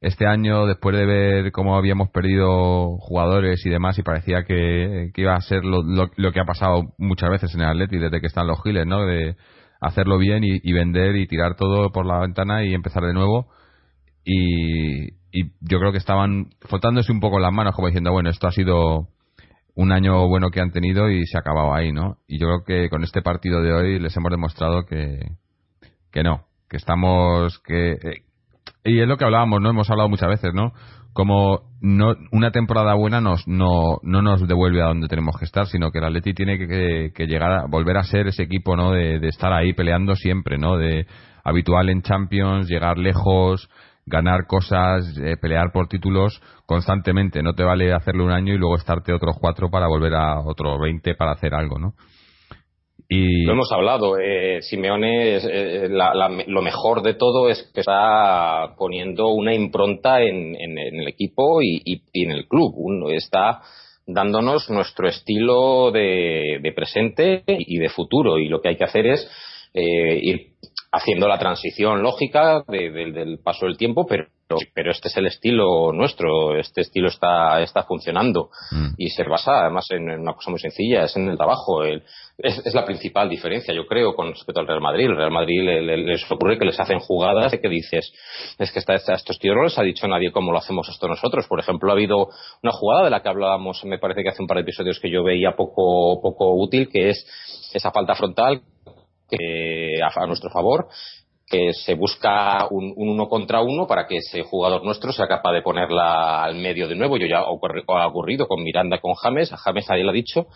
este 0.00 0.26
año, 0.26 0.66
después 0.66 0.96
de 0.96 1.06
ver 1.06 1.52
cómo 1.52 1.76
habíamos 1.76 2.10
perdido 2.10 2.96
jugadores 2.98 3.64
y 3.64 3.70
demás, 3.70 3.98
y 3.98 4.02
parecía 4.02 4.44
que, 4.44 5.10
iba 5.16 5.34
a 5.34 5.40
ser 5.40 5.64
lo, 5.64 5.82
lo, 5.82 6.32
que 6.32 6.40
ha 6.40 6.44
pasado 6.44 6.94
muchas 6.98 7.30
veces 7.30 7.54
en 7.54 7.62
el 7.62 7.68
Atleti 7.68 7.98
desde 7.98 8.20
que 8.20 8.26
están 8.26 8.46
los 8.46 8.62
Giles, 8.62 8.86
¿no? 8.86 9.04
De 9.06 9.36
hacerlo 9.80 10.18
bien 10.18 10.42
y, 10.44 10.72
vender 10.72 11.16
y 11.16 11.26
tirar 11.26 11.56
todo 11.56 11.90
por 11.92 12.06
la 12.06 12.20
ventana 12.20 12.64
y 12.64 12.74
empezar 12.74 13.04
de 13.04 13.14
nuevo. 13.14 13.48
Y, 14.24 15.14
y 15.32 15.52
yo 15.60 15.78
creo 15.78 15.92
que 15.92 15.98
estaban 15.98 16.50
frotándose 16.60 17.12
un 17.12 17.20
poco 17.20 17.38
las 17.38 17.52
manos, 17.52 17.74
como 17.74 17.88
diciendo, 17.88 18.12
bueno, 18.12 18.30
esto 18.30 18.48
ha 18.48 18.52
sido 18.52 19.08
un 19.76 19.92
año 19.92 20.26
bueno 20.26 20.48
que 20.50 20.60
han 20.60 20.72
tenido 20.72 21.10
y 21.10 21.26
se 21.26 21.36
ha 21.36 21.40
acabado 21.40 21.74
ahí, 21.74 21.92
¿no? 21.92 22.16
Y 22.26 22.40
yo 22.40 22.46
creo 22.46 22.64
que 22.64 22.88
con 22.88 23.04
este 23.04 23.22
partido 23.22 23.62
de 23.62 23.72
hoy 23.72 23.98
les 23.98 24.16
hemos 24.16 24.30
demostrado 24.30 24.86
que, 24.86 25.20
que 26.10 26.22
no, 26.22 26.46
que 26.68 26.78
estamos, 26.78 27.60
que, 27.60 27.92
eh, 27.92 28.22
y 28.84 29.00
es 29.00 29.06
lo 29.06 29.18
que 29.18 29.26
hablábamos, 29.26 29.60
¿no? 29.60 29.70
Hemos 29.70 29.90
hablado 29.90 30.08
muchas 30.08 30.30
veces, 30.30 30.54
¿no? 30.54 30.72
Como 31.12 31.60
no, 31.82 32.14
una 32.32 32.50
temporada 32.52 32.94
buena 32.94 33.20
nos, 33.20 33.46
no, 33.46 33.98
no 34.02 34.22
nos 34.22 34.48
devuelve 34.48 34.82
a 34.82 34.86
donde 34.86 35.08
tenemos 35.08 35.36
que 35.38 35.44
estar, 35.44 35.66
sino 35.66 35.90
que 35.90 35.98
el 35.98 36.04
Atleti 36.04 36.32
tiene 36.32 36.58
que, 36.58 37.12
que, 37.14 37.26
llegar 37.26 37.52
a 37.52 37.66
volver 37.66 37.98
a 37.98 38.02
ser 38.02 38.28
ese 38.28 38.44
equipo, 38.44 38.76
¿no? 38.76 38.92
De, 38.92 39.18
de 39.18 39.28
estar 39.28 39.52
ahí 39.52 39.74
peleando 39.74 40.16
siempre, 40.16 40.56
¿no? 40.56 40.78
De 40.78 41.06
habitual 41.44 41.90
en 41.90 42.00
Champions, 42.00 42.66
llegar 42.68 42.96
lejos, 42.96 43.68
ganar 44.06 44.46
cosas, 44.46 45.18
eh, 45.18 45.36
pelear 45.40 45.72
por 45.72 45.88
títulos 45.88 46.40
constantemente. 46.64 47.42
No 47.42 47.54
te 47.54 47.64
vale 47.64 47.92
hacerlo 47.92 48.24
un 48.24 48.30
año 48.30 48.54
y 48.54 48.58
luego 48.58 48.76
estarte 48.76 49.12
otros 49.12 49.36
cuatro 49.40 49.68
para 49.68 49.88
volver 49.88 50.14
a 50.14 50.40
otros 50.40 50.78
20 50.80 51.14
para 51.16 51.32
hacer 51.32 51.54
algo, 51.54 51.78
¿no? 51.78 51.94
Y... 53.08 53.44
Lo 53.44 53.52
hemos 53.52 53.70
hablado, 53.70 54.18
eh, 54.18 54.62
Simeone, 54.62 55.36
eh, 55.36 55.88
lo 55.88 56.62
mejor 56.62 57.02
de 57.02 57.14
todo 57.14 57.48
es 57.48 57.70
que 57.72 57.80
está 57.80 58.74
poniendo 58.76 59.28
una 59.28 59.54
impronta 59.54 60.22
en, 60.22 60.56
el 60.58 61.06
equipo 61.06 61.62
y, 61.62 62.02
en 62.14 62.32
el 62.32 62.48
club. 62.48 62.72
Uno 62.74 63.10
está 63.10 63.60
dándonos 64.06 64.70
nuestro 64.70 65.08
estilo 65.08 65.92
de, 65.92 66.72
presente 66.74 67.44
y 67.46 67.78
de 67.78 67.88
futuro. 67.90 68.38
Y 68.38 68.48
lo 68.48 68.60
que 68.60 68.70
hay 68.70 68.76
que 68.76 68.84
hacer 68.84 69.06
es 69.06 69.30
eh, 69.72 70.18
ir 70.22 70.46
haciendo 70.92 71.28
la 71.28 71.38
transición 71.38 72.02
lógica 72.02 72.62
del 72.68 73.38
paso 73.42 73.66
del 73.66 73.76
tiempo, 73.76 74.06
pero, 74.06 74.26
pero 74.74 74.90
este 74.90 75.08
es 75.08 75.16
el 75.16 75.26
estilo 75.26 75.92
nuestro, 75.92 76.56
este 76.58 76.82
estilo 76.82 77.08
está, 77.08 77.60
está 77.60 77.82
funcionando 77.82 78.50
mm. 78.70 78.94
y 78.96 79.10
se 79.10 79.24
basa 79.24 79.60
además 79.62 79.86
en, 79.90 80.08
una 80.08 80.34
cosa 80.34 80.50
muy 80.50 80.60
sencilla, 80.60 81.04
es 81.04 81.16
en 81.16 81.28
el 81.28 81.36
trabajo. 81.36 81.84
es, 81.84 82.74
la 82.74 82.84
principal 82.84 83.28
diferencia, 83.28 83.74
yo 83.74 83.86
creo, 83.86 84.14
con 84.14 84.28
respecto 84.28 84.60
al 84.60 84.66
Real 84.66 84.80
Madrid. 84.80 85.06
El 85.06 85.16
Real 85.16 85.30
Madrid 85.30 85.62
les 85.62 86.30
ocurre 86.30 86.58
que 86.58 86.64
les 86.64 86.78
hacen 86.78 86.98
jugadas 87.00 87.52
de 87.52 87.60
que 87.60 87.68
dices, 87.68 88.12
es 88.58 88.72
que 88.72 88.78
está, 88.78 88.94
estos 88.94 89.38
tíos 89.38 89.56
no 89.56 89.64
les 89.64 89.78
ha 89.78 89.82
dicho 89.82 90.06
nadie 90.06 90.32
cómo 90.32 90.52
lo 90.52 90.58
hacemos 90.58 90.88
esto 90.88 91.08
nosotros. 91.08 91.46
Por 91.48 91.60
ejemplo, 91.60 91.90
ha 91.90 91.94
habido 91.94 92.28
una 92.62 92.72
jugada 92.72 93.04
de 93.04 93.10
la 93.10 93.22
que 93.22 93.28
hablábamos, 93.28 93.84
me 93.84 93.98
parece 93.98 94.22
que 94.22 94.30
hace 94.30 94.42
un 94.42 94.48
par 94.48 94.58
de 94.58 94.62
episodios 94.62 95.00
que 95.00 95.10
yo 95.10 95.24
veía 95.24 95.56
poco, 95.56 96.20
poco 96.22 96.54
útil, 96.54 96.88
que 96.88 97.10
es 97.10 97.26
esa 97.74 97.90
falta 97.90 98.14
frontal 98.14 98.62
que 99.28 100.00
a, 100.02 100.26
nuestro 100.26 100.50
favor 100.50 100.88
que 101.48 101.72
se 101.72 101.94
busca 101.94 102.66
un, 102.70 102.92
uno 102.96 103.28
contra 103.28 103.60
uno 103.60 103.86
para 103.86 104.06
que 104.06 104.16
ese 104.16 104.42
jugador 104.42 104.84
nuestro 104.84 105.12
sea 105.12 105.28
capaz 105.28 105.52
de 105.52 105.62
ponerla 105.62 106.42
al 106.42 106.56
medio 106.56 106.88
de 106.88 106.96
nuevo. 106.96 107.16
Yo 107.18 107.26
ya 107.26 107.38
ha 107.38 108.06
ocurrido 108.08 108.48
con 108.48 108.64
Miranda, 108.64 108.98
con 108.98 109.14
James. 109.14 109.52
A 109.52 109.56
James 109.56 109.86
nadie 109.88 110.02
le 110.02 110.10
ha 110.10 110.12
dicho 110.12 110.46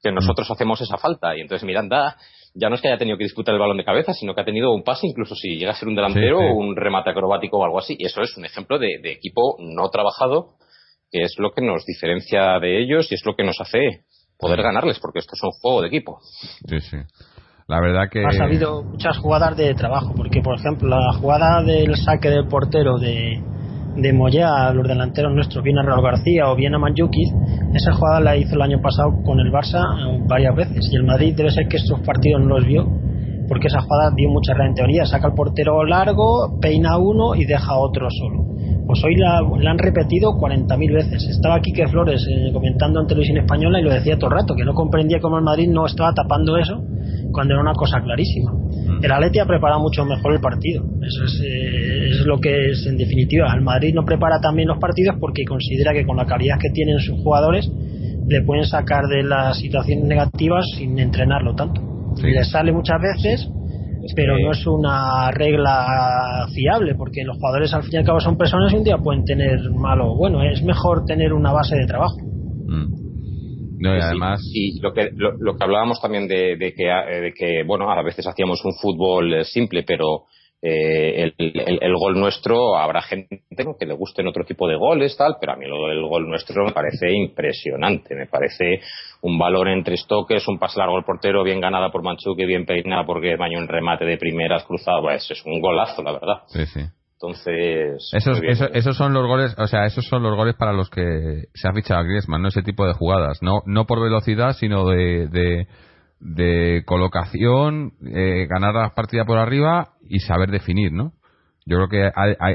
que 0.00 0.12
nosotros 0.12 0.48
hacemos 0.50 0.80
esa 0.80 0.98
falta. 0.98 1.36
Y 1.36 1.40
entonces 1.40 1.66
Miranda 1.66 2.16
ya 2.54 2.68
no 2.68 2.76
es 2.76 2.80
que 2.80 2.88
haya 2.88 2.98
tenido 2.98 3.18
que 3.18 3.24
disputar 3.24 3.54
el 3.54 3.60
balón 3.60 3.76
de 3.76 3.84
cabeza, 3.84 4.14
sino 4.14 4.34
que 4.34 4.40
ha 4.40 4.44
tenido 4.44 4.72
un 4.72 4.84
pase, 4.84 5.06
incluso 5.06 5.34
si 5.34 5.56
llega 5.56 5.72
a 5.72 5.74
ser 5.74 5.88
un 5.88 5.96
delantero 5.96 6.38
o 6.38 6.54
un 6.54 6.76
remate 6.76 7.10
acrobático 7.10 7.58
o 7.58 7.64
algo 7.64 7.78
así. 7.78 7.96
Y 7.98 8.06
eso 8.06 8.22
es 8.22 8.36
un 8.36 8.44
ejemplo 8.44 8.78
de, 8.78 8.98
de 9.02 9.12
equipo 9.12 9.56
no 9.58 9.88
trabajado, 9.90 10.54
que 11.10 11.22
es 11.22 11.34
lo 11.38 11.50
que 11.52 11.62
nos 11.62 11.84
diferencia 11.84 12.58
de 12.60 12.82
ellos 12.82 13.10
y 13.10 13.14
es 13.16 13.26
lo 13.26 13.34
que 13.34 13.44
nos 13.44 13.60
hace 13.60 14.04
poder 14.38 14.62
ganarles, 14.62 14.98
porque 15.00 15.18
esto 15.18 15.32
es 15.34 15.42
un 15.42 15.50
juego 15.50 15.82
de 15.82 15.88
equipo. 15.88 16.18
Sí, 16.68 16.80
sí. 16.80 16.96
La 17.68 17.80
verdad 17.80 18.04
que. 18.08 18.24
Ha 18.24 18.44
habido 18.44 18.84
muchas 18.84 19.18
jugadas 19.18 19.56
de 19.56 19.74
trabajo, 19.74 20.12
porque 20.16 20.40
por 20.40 20.54
ejemplo 20.54 20.88
la 20.88 21.12
jugada 21.14 21.64
del 21.64 21.96
saque 21.96 22.30
del 22.30 22.46
portero 22.46 22.96
de, 22.96 23.42
de 23.96 24.12
Moya 24.12 24.68
a 24.68 24.72
los 24.72 24.86
delanteros 24.86 25.34
nuestros, 25.34 25.64
bien 25.64 25.76
a 25.78 25.82
Raúl 25.82 26.04
García 26.04 26.48
o 26.48 26.54
bien 26.54 26.76
a 26.76 26.78
Manjukic, 26.78 27.34
esa 27.74 27.92
jugada 27.92 28.20
la 28.20 28.36
hizo 28.36 28.54
el 28.54 28.62
año 28.62 28.80
pasado 28.80 29.20
con 29.24 29.40
el 29.40 29.50
Barça 29.50 29.82
eh, 29.82 30.22
varias 30.28 30.54
veces. 30.54 30.88
Y 30.92 30.94
el 30.94 31.02
Madrid 31.02 31.34
debe 31.36 31.50
ser 31.50 31.66
que 31.66 31.78
estos 31.78 31.98
partidos 32.06 32.40
no 32.42 32.54
los 32.54 32.64
vio, 32.64 32.86
porque 33.48 33.66
esa 33.66 33.80
jugada 33.80 34.12
dio 34.14 34.28
mucha 34.28 34.52
en 34.64 34.74
teoría. 34.74 35.04
Saca 35.04 35.26
el 35.26 35.34
portero 35.34 35.84
largo, 35.84 36.60
peina 36.60 36.96
uno 36.98 37.34
y 37.34 37.46
deja 37.46 37.74
otro 37.74 38.06
solo. 38.10 38.44
Pues 38.86 39.02
hoy 39.02 39.16
la, 39.16 39.38
han 39.38 39.78
repetido 39.78 40.38
40.000 40.38 40.94
veces. 40.94 41.26
Estaba 41.28 41.60
Quique 41.60 41.88
Flores 41.88 42.24
eh, 42.30 42.52
comentando 42.52 43.00
en 43.00 43.08
televisión 43.08 43.38
española 43.38 43.80
y 43.80 43.82
lo 43.82 43.92
decía 43.92 44.16
todo 44.16 44.30
el 44.30 44.36
rato, 44.36 44.54
que 44.54 44.64
no 44.64 44.72
comprendía 44.72 45.18
cómo 45.18 45.38
el 45.38 45.42
Madrid 45.42 45.68
no 45.68 45.84
estaba 45.84 46.14
tapando 46.14 46.56
eso 46.56 46.80
cuando 47.36 47.52
era 47.52 47.60
una 47.60 47.74
cosa 47.74 48.00
clarísima. 48.00 48.50
Mm. 48.50 49.04
El 49.04 49.12
Atleti 49.12 49.40
ha 49.40 49.44
preparado 49.44 49.78
mucho 49.78 50.06
mejor 50.06 50.32
el 50.32 50.40
partido. 50.40 50.82
Eso 51.02 51.24
es, 51.24 51.42
eh, 51.44 52.08
es, 52.08 52.24
lo 52.24 52.40
que 52.40 52.70
es 52.70 52.86
en 52.86 52.96
definitiva. 52.96 53.52
El 53.54 53.60
Madrid 53.60 53.92
no 53.94 54.06
prepara 54.06 54.40
también 54.40 54.68
los 54.68 54.78
partidos 54.78 55.16
porque 55.20 55.44
considera 55.44 55.92
que 55.92 56.06
con 56.06 56.16
la 56.16 56.24
calidad 56.24 56.56
que 56.58 56.70
tienen 56.70 56.98
sus 56.98 57.20
jugadores 57.20 57.70
le 58.26 58.40
pueden 58.40 58.64
sacar 58.64 59.04
de 59.04 59.22
las 59.22 59.58
situaciones 59.58 60.06
negativas 60.06 60.64
sin 60.78 60.98
entrenarlo 60.98 61.54
tanto. 61.54 61.82
Y 62.24 62.30
le 62.30 62.42
sale 62.44 62.72
muchas 62.72 62.96
veces, 63.02 63.46
pero 64.14 64.38
no 64.38 64.52
es 64.52 64.66
una 64.66 65.30
regla 65.30 66.46
fiable 66.54 66.94
porque 66.94 67.22
los 67.22 67.36
jugadores 67.36 67.74
al 67.74 67.82
fin 67.82 67.92
y 67.92 67.96
al 67.98 68.04
cabo 68.04 68.18
son 68.18 68.38
personas 68.38 68.72
y 68.72 68.76
un 68.76 68.84
día 68.84 68.96
pueden 68.96 69.26
tener 69.26 69.58
malo. 69.72 70.16
Bueno, 70.16 70.42
es 70.42 70.62
mejor 70.62 71.04
tener 71.04 71.34
una 71.34 71.52
base 71.52 71.76
de 71.76 71.86
trabajo. 71.86 72.16
Mm. 72.66 73.05
No, 73.78 73.96
y 73.96 74.00
además... 74.00 74.40
Y, 74.52 74.80
lo, 74.80 74.92
que, 74.92 75.10
lo, 75.12 75.56
que 75.56 75.64
hablábamos 75.64 76.00
también 76.00 76.26
de, 76.28 76.56
de, 76.56 76.74
que, 76.74 76.88
eh, 76.88 77.20
de 77.20 77.32
que, 77.32 77.62
bueno, 77.64 77.90
a 77.90 78.02
veces 78.02 78.26
hacíamos 78.26 78.64
un 78.64 78.74
fútbol 78.74 79.34
eh, 79.34 79.44
simple, 79.44 79.82
pero 79.82 80.24
eh, 80.62 81.32
el, 81.38 81.78
el, 81.80 81.94
gol 81.96 82.18
nuestro, 82.18 82.76
habrá 82.76 83.02
gente 83.02 83.42
que 83.78 83.86
le 83.86 83.94
gusten 83.94 84.26
otro 84.26 84.44
tipo 84.44 84.66
de 84.66 84.76
goles, 84.76 85.16
tal, 85.16 85.36
pero 85.38 85.52
a 85.52 85.56
mí 85.56 85.66
lo 85.66 85.86
del 85.86 86.02
gol 86.02 86.28
nuestro 86.28 86.64
me 86.64 86.72
parece 86.72 87.12
impresionante. 87.12 88.14
Me 88.14 88.26
parece 88.26 88.80
un 89.22 89.38
valor 89.38 89.68
entre 89.68 89.94
estoques, 89.94 90.48
un 90.48 90.58
pase 90.58 90.78
largo 90.78 90.96
al 90.96 91.04
portero, 91.04 91.44
bien 91.44 91.60
ganada 91.60 91.90
por 91.90 92.02
Manchuque, 92.02 92.46
bien 92.46 92.64
peinada 92.64 93.04
porque 93.04 93.36
bañó 93.36 93.58
un 93.58 93.68
remate 93.68 94.04
de 94.04 94.16
primeras 94.16 94.64
cruzado. 94.64 95.02
Pues 95.02 95.30
es 95.30 95.44
un 95.44 95.60
golazo, 95.60 96.02
la 96.02 96.12
verdad. 96.12 96.42
Sí, 96.48 96.66
sí. 96.66 96.80
Entonces. 97.16 98.10
Esos, 98.12 98.40
esos, 98.42 98.96
son 98.96 99.14
los 99.14 99.26
goles, 99.26 99.54
o 99.56 99.66
sea, 99.66 99.86
esos 99.86 100.06
son 100.06 100.22
los 100.22 100.36
goles 100.36 100.54
para 100.54 100.74
los 100.74 100.90
que 100.90 101.44
se 101.54 101.66
ha 101.66 101.72
fichado 101.72 102.00
a 102.00 102.02
Griezmann, 102.02 102.42
¿no? 102.42 102.48
Ese 102.48 102.62
tipo 102.62 102.86
de 102.86 102.92
jugadas. 102.92 103.38
No, 103.40 103.62
no 103.64 103.86
por 103.86 104.02
velocidad, 104.02 104.52
sino 104.52 104.86
de, 104.86 105.66
de, 106.20 106.82
colocación, 106.84 107.92
eh, 108.04 108.46
ganar 108.50 108.74
la 108.74 108.94
partida 108.94 109.24
por 109.24 109.38
arriba 109.38 109.94
y 110.06 110.18
saber 110.18 110.50
definir, 110.50 110.92
¿no? 110.92 111.12
Yo 111.64 111.78
creo 111.78 111.88
que 111.88 112.10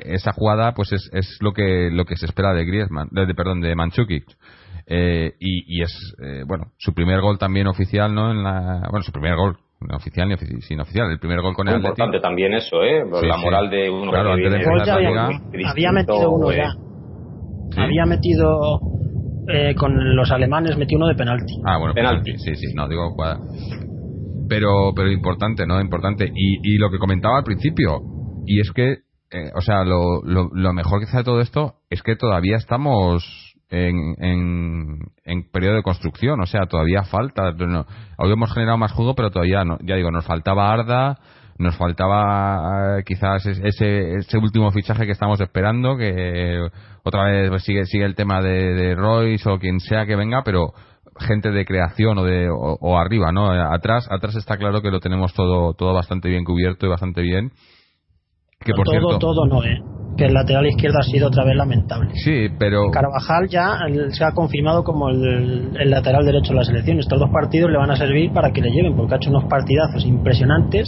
esa 0.06 0.32
jugada, 0.32 0.74
pues 0.74 0.93
es, 0.93 1.10
es 1.12 1.38
lo 1.41 1.54
que 1.54 1.89
lo 1.91 2.06
que 2.06 2.15
se 2.15 2.28
espera 2.28 2.54
de 2.54 2.63
Griezmann, 2.63 3.10
de, 3.12 3.34
perdón, 3.34 3.62
de 3.62 3.76
Manchukic. 3.76 4.26
Eh, 4.86 5.34
y, 5.39 5.80
y, 5.80 5.84
es, 5.84 6.15
eh, 6.24 6.43
bueno, 6.45 6.71
su 6.78 6.93
primer 6.93 7.19
gol 7.19 7.38
también 7.39 7.67
oficial, 7.67 8.13
¿no? 8.13 8.32
En 8.32 8.43
la, 8.43 8.88
bueno, 8.89 9.04
su 9.04 9.12
primer 9.12 9.36
gol 9.36 9.58
oficial 9.89 10.30
ni 10.30 10.36
sin 10.62 10.80
oficial. 10.80 11.10
El 11.12 11.20
primer 11.20 11.41
gol 11.41 11.54
con 11.54 11.67
el 11.67 11.76
Atleti. 11.76 11.89
importante 11.89 12.20
también 12.20 12.54
eso, 12.54 12.84
¿eh? 12.84 13.04
la 13.24 13.38
moral 13.38 13.70
de 13.70 13.89
uno 13.89 14.12
claro, 14.12 14.36
que 14.36 14.41
viene 14.41 14.63
había, 15.65 15.91
metido 15.91 16.32
uno 16.32 16.52
ya. 16.52 16.74
Había 17.78 18.06
metido 18.06 18.80
eh, 19.48 19.76
con 19.76 20.15
los 20.15 20.32
alemanes 20.32 20.78
metió 20.78 20.98
uno 20.98 21.08
de 21.08 21.15
penalti. 21.15 21.54
Ah, 21.65 21.78
bueno, 21.78 21.94
penalti. 21.94 22.38
sí, 22.38 22.56
sí, 22.56 22.74
no 22.76 22.88
digo 22.88 23.15
pero 24.48 24.91
pero 24.94 25.10
importante, 25.10 25.65
¿no? 25.65 25.80
Importante 25.80 26.26
y, 26.26 26.74
y 26.74 26.78
lo 26.78 26.91
que 26.91 26.98
comentaba 26.98 27.38
al 27.38 27.44
principio 27.44 28.02
y 28.46 28.60
es 28.60 28.72
que 28.72 28.98
eh, 29.32 29.50
o 29.56 29.62
sea, 29.62 29.86
lo, 29.86 30.22
lo, 30.24 30.50
lo 30.54 30.74
mejor 30.74 31.00
que 31.00 31.17
de 31.17 31.24
todo 31.24 31.39
esto 31.39 31.76
es 31.89 32.04
que 32.04 32.17
todavía 32.17 32.58
estamos 32.58 33.50
en, 33.71 34.99
en, 35.23 35.51
periodo 35.51 35.75
de 35.75 35.84
construcción, 35.84 36.39
o 36.41 36.45
sea, 36.45 36.65
todavía 36.65 37.03
falta. 37.03 37.53
hoy 38.17 38.31
hemos 38.31 38.53
generado 38.53 38.77
más 38.77 38.91
juego, 38.91 39.15
pero 39.15 39.31
todavía 39.31 39.63
no. 39.63 39.77
Ya 39.81 39.95
digo, 39.95 40.12
nos 40.12 40.25
faltaba 40.25 40.71
Arda, 40.71 41.17
nos 41.57 41.77
faltaba 41.77 42.99
eh, 42.99 43.03
quizás 43.05 43.45
ese, 43.45 44.15
ese 44.15 44.38
último 44.38 44.71
fichaje 44.71 45.05
que 45.05 45.13
estamos 45.13 45.39
esperando, 45.39 45.95
que 45.95 46.67
otra 47.03 47.23
vez 47.25 47.49
pues, 47.49 47.63
sigue, 47.63 47.86
sigue 47.86 48.05
el 48.05 48.15
tema 48.15 48.41
de, 48.41 48.73
de 48.73 48.95
Royce 48.95 49.49
o 49.49 49.57
quien 49.57 49.79
sea 49.79 50.05
que 50.05 50.15
venga, 50.15 50.43
pero 50.43 50.73
gente 51.19 51.51
de 51.51 51.65
creación 51.65 52.17
o 52.17 52.23
de 52.23 52.49
o, 52.49 52.97
arriba, 52.97 53.31
¿no? 53.31 53.51
Atrás, 53.51 54.07
atrás 54.12 54.36
está 54.36 54.57
claro 54.57 54.81
que 54.81 54.91
lo 54.91 54.99
tenemos 54.99 55.34
todo 55.34 55.73
todo 55.73 55.93
bastante 55.93 56.29
bien 56.29 56.43
cubierto 56.43 56.86
y 56.86 56.89
bastante 56.89 57.21
bien. 57.21 57.51
Que 58.63 58.74
por 58.74 58.86
todo, 58.86 59.17
todo 59.17 59.45
no, 59.45 59.63
¿eh? 59.63 59.82
que 60.17 60.26
el 60.26 60.34
lateral 60.34 60.67
izquierdo 60.67 61.00
ha 61.00 61.04
sido 61.04 61.28
otra 61.28 61.43
vez 61.45 61.56
lamentable. 61.56 62.12
Sí, 62.13 62.47
pero. 62.60 62.91
Carvajal 62.91 63.47
ya 63.50 63.80
se 64.10 64.24
ha 64.24 64.32
confirmado 64.32 64.84
como 64.84 65.10
el, 65.10 65.71
el, 65.80 65.89
lateral 65.89 66.26
derecho 66.26 66.54
de 66.54 66.60
la 66.60 66.63
selección. 66.63 67.00
Estos 67.00 67.19
dos 67.19 67.30
partidos 67.32 67.71
le 67.71 67.78
van 67.78 67.91
a 67.91 67.95
servir 67.95 68.32
para 68.32 68.52
que 68.52 68.62
le 68.62 68.69
lleven, 68.69 68.95
porque 68.95 69.15
ha 69.15 69.17
hecho 69.17 69.30
unos 69.30 69.45
partidazos 69.45 70.06
impresionantes 70.06 70.88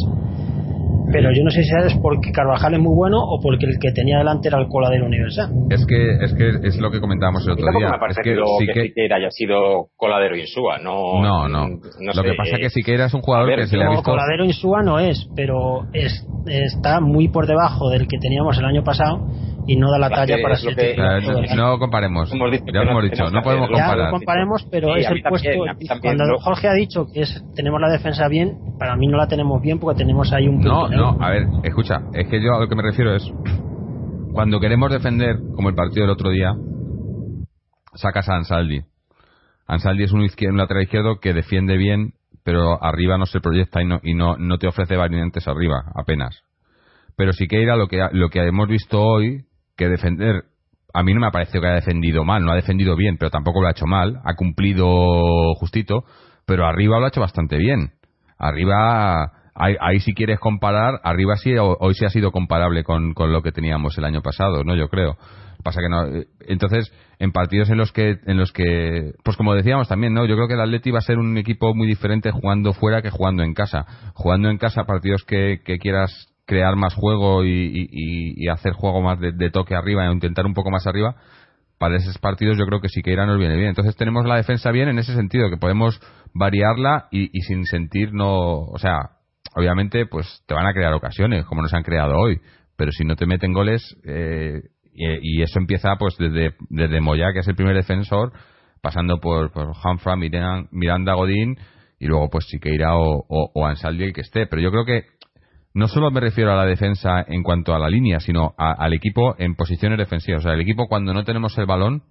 pero 1.12 1.32
yo 1.34 1.44
no 1.44 1.50
sé 1.50 1.64
si 1.64 1.70
es 1.86 1.96
porque 2.02 2.32
Carvajal 2.32 2.74
es 2.76 2.80
muy 2.80 2.96
bueno 2.96 3.18
o 3.20 3.40
porque 3.42 3.66
el 3.66 3.78
que 3.80 3.92
tenía 3.92 4.18
delante 4.20 4.48
era 4.48 4.60
el 4.60 4.68
coladero 4.68 5.06
universal. 5.06 5.50
Es 5.70 5.86
que 5.86 6.24
es 6.24 6.34
que 6.34 6.68
es 6.68 6.78
lo 6.78 6.92
que 6.92 7.00
comentábamos 7.00 7.46
el 7.46 7.54
otro 7.54 7.66
día. 7.78 7.92
me 7.92 8.00
parece 8.00 8.22
que, 8.24 8.36
sí 8.36 8.66
que, 8.74 8.82
Siqueira 8.88 9.18
haya 9.18 9.32
sido 9.32 9.88
coladero 9.96 10.36
Insúa, 10.36 10.78
no. 10.80 11.22
No, 11.22 11.48
no. 11.48 11.68
lo 11.68 12.24
que 12.24 12.34
pasa 12.36 12.56
es 12.56 12.60
que 12.60 12.70
Siqueira 12.70 13.06
es 13.06 13.14
un 13.14 13.22
jugador 13.22 13.56
que 13.56 13.68
se 13.68 13.78
le 13.78 13.86
ha 13.86 13.90
visto. 13.90 14.04
Coladero 14.04 14.46
Insúa 14.46 14.84
no 14.84 15.00
es, 15.00 15.28
pero 15.36 15.88
es, 15.94 16.26
está 16.46 17.00
muy 17.00 17.30
por 17.30 17.48
debajo 17.48 17.90
del 17.90 18.08
que 18.08 18.18
teníamos 18.18 18.58
el 18.58 18.66
año 18.66 18.84
pasado 18.84 19.28
y 19.68 19.76
no 19.76 19.92
da 19.92 20.00
la 20.00 20.10
talla 20.10 20.38
para 20.42 20.56
ser 20.56 20.76
que, 20.76 20.96
no 21.56 21.80
comparemos. 21.80 22.32
Ya 22.32 22.84
lo 22.84 22.92
hemos 22.92 23.04
dicho 23.04 23.30
no, 23.32 23.42
podemos 23.42 23.68
comparar. 23.68 23.98
Ya 23.98 24.04
lo 24.06 24.12
comparemos 24.12 24.68
pero 24.70 24.96
es 24.96 25.08
el 25.10 25.24
puesto 25.24 25.50
cuando 26.02 26.40
Jorge 26.40 26.68
ha 26.68 26.74
dicho 26.74 27.08
que 27.12 27.22
es, 27.22 27.44
tenemos 27.56 27.80
la 27.80 27.90
defensa 27.90 28.28
bien 28.28 28.58
para 28.78 28.96
mí 28.96 29.08
no 29.08 29.18
la 29.18 29.28
tenemos 29.28 29.62
bien 29.62 29.80
porque 29.80 30.00
tenemos 30.00 30.32
ahí 30.34 30.48
un 30.48 30.60
no 30.60 30.88
no 30.90 31.18
a 31.22 31.30
ver 31.30 31.48
escucha 31.64 32.02
es 32.14 32.28
que 32.28 32.42
yo 32.42 32.56
a 32.56 32.60
lo 32.60 32.68
que 32.68 32.76
me 32.76 32.84
refiero 32.84 33.16
es 33.16 33.24
cuando 34.34 34.60
queremos 34.60 34.92
defender 34.92 35.38
como 35.56 35.70
el 35.70 35.76
partido 35.76 36.04
del 36.04 36.12
otro 36.12 36.30
día 36.32 36.54
sacas 37.96 38.28
a 38.30 38.36
Ansaldi. 38.36 38.82
Ansaldi 39.68 40.04
es 40.04 40.12
un, 40.12 40.24
izquierdo, 40.24 40.54
un 40.54 40.58
lateral 40.58 40.84
izquierdo 40.84 41.20
que 41.20 41.34
defiende 41.34 41.78
bien 41.78 42.14
pero 42.44 42.84
arriba 42.84 43.18
no 43.18 43.26
se 43.26 43.40
proyecta 43.40 43.82
y 43.82 43.86
no, 43.86 44.00
y 44.04 44.14
no, 44.14 44.38
no 44.38 44.58
te 44.58 44.68
ofrece 44.68 44.98
variantes 44.98 45.48
arriba 45.48 45.86
apenas. 45.96 46.44
Pero 47.16 47.32
Siqueira 47.32 47.76
lo 47.76 47.88
que 47.88 48.06
lo 48.12 48.30
que 48.30 48.46
hemos 48.46 48.68
visto 48.68 49.02
hoy 49.02 49.46
que 49.76 49.90
defender 49.90 50.44
a 50.94 51.04
mí 51.04 51.14
no 51.14 51.20
me 51.20 51.28
ha 51.28 51.32
parecido 51.32 51.62
que 51.62 51.68
haya 51.68 51.76
defendido 51.76 52.24
mal, 52.24 52.46
no 52.46 52.52
ha 52.52 52.56
defendido 52.56 52.96
bien, 52.96 53.18
pero 53.18 53.32
tampoco 53.32 53.62
lo 53.62 53.68
ha 53.68 53.72
hecho 53.72 53.88
mal, 53.88 54.22
ha 54.24 54.36
cumplido 54.36 55.56
justito, 55.56 56.04
pero 56.46 56.66
arriba 56.68 57.00
lo 57.00 57.06
ha 57.06 57.08
hecho 57.08 57.22
bastante 57.22 57.58
bien. 57.58 57.94
Arriba, 58.38 59.32
ahí, 59.56 60.00
si 60.02 60.14
quieres 60.14 60.40
comparar, 60.40 61.00
arriba 61.04 61.36
sí, 61.38 61.56
hoy 61.58 61.94
sí 61.96 62.06
ha 62.06 62.10
sido 62.10 62.32
comparable 62.32 62.84
con, 62.84 63.14
con, 63.14 63.32
lo 63.32 63.42
que 63.42 63.52
teníamos 63.52 63.98
el 63.98 64.06
año 64.06 64.22
pasado, 64.22 64.64
¿no? 64.64 64.76
Yo 64.76 64.90
creo. 64.90 65.18
Pasa 65.64 65.80
que 65.80 65.88
no. 65.88 66.04
Entonces, 66.42 66.92
en 67.20 67.32
partidos 67.32 67.70
en 67.70 67.78
los 67.78 67.94
que, 67.94 68.18
en 68.26 68.38
los 68.38 68.52
que, 68.52 69.14
pues 69.24 69.38
como 69.38 69.56
decíamos 69.56 69.88
también, 69.88 70.14
¿no? 70.14 70.26
Yo 70.26 70.36
creo 70.36 70.48
que 70.48 70.56
el 70.56 70.62
Atleti 70.62 70.92
va 70.92 71.00
a 71.00 71.04
ser 71.04 71.18
un 71.18 71.38
equipo 71.38 71.74
muy 71.74 71.88
diferente 71.88 72.32
jugando 72.32 72.74
fuera 72.74 73.02
que 73.02 73.10
jugando 73.10 73.44
en 73.44 73.54
casa. 73.54 73.86
Jugando 74.14 74.50
en 74.50 74.58
casa, 74.58 74.84
partidos 74.84 75.24
que, 75.24 75.62
que 75.64 75.80
quieras 75.80 76.33
crear 76.46 76.76
más 76.76 76.94
juego 76.94 77.46
y, 77.46 78.48
hacer 78.50 78.74
juego 78.74 79.02
más 79.02 79.20
de, 79.20 79.50
toque 79.50 79.76
arriba 79.76 80.06
e 80.06 80.12
intentar 80.12 80.46
un 80.46 80.54
poco 80.54 80.72
más 80.72 80.86
arriba, 80.88 81.16
para 81.78 81.98
esos 81.98 82.18
partidos 82.18 82.58
yo 82.58 82.66
creo 82.66 82.82
que 82.82 82.90
sí 82.90 83.02
que 83.02 83.12
irá 83.12 83.26
nos 83.26 83.40
viene 83.40 83.56
bien. 83.56 83.70
Entonces 83.70 83.96
tenemos 83.96 84.26
la 84.26 84.36
defensa 84.36 84.72
bien 84.72 84.90
en 84.90 85.00
ese 85.00 85.14
sentido, 85.14 85.50
que 85.50 85.58
podemos 85.58 86.00
variarla 86.34 87.08
y, 87.12 87.30
sin 87.42 87.66
sentir 87.66 88.14
no, 88.14 88.60
o 88.60 88.78
sea, 88.78 89.12
obviamente 89.56 90.06
pues 90.06 90.44
te 90.48 90.54
van 90.54 90.66
a 90.66 90.74
crear 90.74 90.94
ocasiones, 90.94 91.46
como 91.46 91.62
nos 91.62 91.74
han 91.74 91.84
creado 91.84 92.18
hoy, 92.18 92.40
pero 92.76 92.92
si 92.92 93.06
no 93.06 93.16
te 93.16 93.26
meten 93.26 93.54
goles, 93.54 93.82
eh, 94.06 94.62
y, 94.94 95.42
eso 95.42 95.60
empieza 95.60 95.96
pues 95.98 96.16
desde, 96.18 96.56
desde 96.70 97.02
Moya, 97.02 97.34
que 97.34 97.40
es 97.40 97.48
el 97.48 97.56
primer 97.56 97.76
defensor, 97.76 98.34
pasando 98.82 99.20
por, 99.20 99.52
por 99.52 99.72
Hanfra, 99.84 100.16
Miranda, 100.16 101.14
Godín, 101.14 101.58
y 102.00 102.06
luego 102.06 102.30
pues 102.30 102.46
Siqueira 102.50 102.98
o, 102.98 103.26
o, 103.28 103.52
o 103.54 103.66
Ansaldi 103.66 104.04
el 104.04 104.14
que 104.14 104.22
esté. 104.22 104.46
Pero 104.46 104.62
yo 104.62 104.72
creo 104.72 104.84
que 104.84 105.06
no 105.74 105.88
solo 105.88 106.12
me 106.12 106.20
refiero 106.20 106.52
a 106.52 106.56
la 106.56 106.66
defensa 106.66 107.26
en 107.28 107.42
cuanto 107.42 107.74
a 107.74 107.80
la 107.80 107.90
línea, 107.90 108.20
sino 108.20 108.54
al 108.58 108.94
equipo 108.94 109.36
en 109.40 109.56
posiciones 109.56 109.98
defensivas. 109.98 110.42
O 110.42 110.44
sea, 110.44 110.54
el 110.54 110.62
equipo 110.62 110.88
cuando 110.88 111.14
no 111.14 111.24
tenemos 111.24 111.58
el 111.58 111.66
balón, 111.66 112.04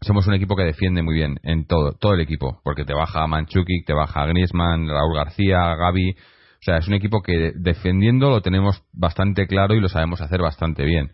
somos 0.00 0.26
un 0.26 0.34
equipo 0.34 0.56
que 0.56 0.62
defiende 0.62 1.02
muy 1.02 1.14
bien 1.14 1.38
en 1.42 1.66
todo, 1.66 1.92
todo 1.92 2.14
el 2.14 2.20
equipo, 2.20 2.60
porque 2.64 2.84
te 2.84 2.94
baja 2.94 3.26
Manchukic, 3.26 3.86
te 3.86 3.92
baja 3.92 4.26
Griezmann, 4.26 4.88
Raúl 4.88 5.14
García, 5.14 5.74
Gaby. 5.74 6.12
O 6.12 6.62
sea, 6.62 6.78
es 6.78 6.88
un 6.88 6.94
equipo 6.94 7.22
que 7.22 7.52
defendiendo 7.54 8.30
lo 8.30 8.40
tenemos 8.40 8.82
bastante 8.92 9.46
claro 9.46 9.74
y 9.74 9.80
lo 9.80 9.88
sabemos 9.88 10.22
hacer 10.22 10.40
bastante 10.40 10.84
bien. 10.84 11.10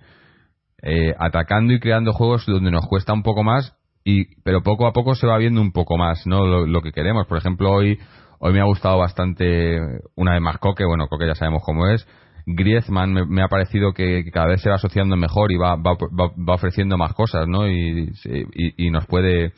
Eh, 0.83 1.15
atacando 1.19 1.73
y 1.73 1.81
creando 1.81 2.13
juegos 2.13 2.45
donde 2.47 2.71
nos 2.71 2.87
cuesta 2.87 3.13
un 3.13 3.23
poco 3.23 3.43
más, 3.43 3.77
y, 4.05 4.41
pero 4.43 4.63
poco 4.63 4.87
a 4.87 4.93
poco 4.93 5.15
se 5.15 5.27
va 5.27 5.39
viendo 5.39 5.61
un 5.61 5.73
poco 5.73 5.97
más, 5.97 6.27
¿no? 6.27 6.67
lo 6.67 6.81
que 6.81 6.93
queremos. 6.93 7.27
Por 7.27 7.39
ejemplo, 7.39 7.71
hoy 7.71 7.99
Hoy 8.45 8.53
me 8.53 8.61
ha 8.61 8.65
gustado 8.65 8.99
bastante, 8.99 9.79
una 10.17 10.33
vez 10.33 10.41
más 10.41 10.59
Coque, 10.59 10.85
bueno, 10.85 11.07
Coque 11.07 11.29
ya 11.29 11.37
sabemos 11.37 11.63
cómo 11.65 11.87
es. 11.87 12.05
Griezmann 12.45 13.13
me, 13.13 13.41
ha 13.41 13.47
parecido 13.47 13.93
que, 13.93 14.25
cada 14.33 14.49
vez 14.49 14.61
se 14.61 14.69
va 14.69 14.75
asociando 14.75 15.15
mejor 15.17 15.53
y 15.53 15.57
va, 15.57 15.77
va, 15.77 15.93
va, 15.95 16.55
ofreciendo 16.55 16.99
más 16.99 17.15
cosas, 17.15 17.47
¿no? 17.47 17.69
Y, 17.69 18.13
y, 18.55 18.91
nos 18.91 19.07
puede 19.07 19.53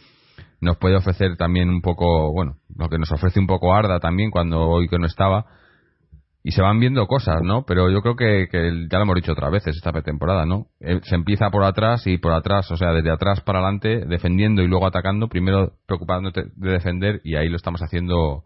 nos 0.61 0.77
puede 0.77 0.97
ofrecer 0.97 1.39
también 1.39 1.71
un 1.71 1.81
poco, 1.81 2.31
bueno, 2.35 2.59
lo 2.77 2.91
que 2.91 2.99
nos 2.99 3.11
ofrece 3.11 3.41
un 3.41 3.47
poco 3.47 3.73
Arda 3.73 4.01
también 4.01 4.31
cuando 4.31 4.61
hoy 4.69 4.87
que 4.87 4.99
no 4.99 5.07
estaba. 5.07 5.47
Y 6.43 6.51
se 6.51 6.61
van 6.61 6.79
viendo 6.79 7.07
cosas, 7.07 7.41
¿no? 7.43 7.65
Pero 7.65 7.91
yo 7.91 8.03
creo 8.03 8.17
que, 8.17 8.49
que 8.53 8.87
ya 8.93 8.99
lo 8.99 9.05
hemos 9.05 9.15
dicho 9.15 9.33
otras 9.33 9.51
veces 9.51 9.77
esta 9.77 9.93
temporada, 10.03 10.45
¿no? 10.45 10.67
Eh, 10.81 11.01
se 11.05 11.15
empieza 11.15 11.49
por 11.49 11.65
atrás 11.65 12.07
y 12.07 12.19
por 12.19 12.35
atrás, 12.35 12.71
o 12.71 12.77
sea, 12.77 12.93
desde 12.93 13.11
atrás 13.11 13.41
para 13.41 13.61
adelante, 13.61 14.05
defendiendo 14.05 14.61
y 14.61 14.69
luego 14.69 14.87
atacando, 14.87 15.29
primero 15.29 15.73
preocupándote 15.87 16.43
de 16.55 16.71
defender 16.71 17.23
y 17.25 17.37
ahí 17.37 17.49
lo 17.49 17.57
estamos 17.57 17.81
haciendo 17.81 18.45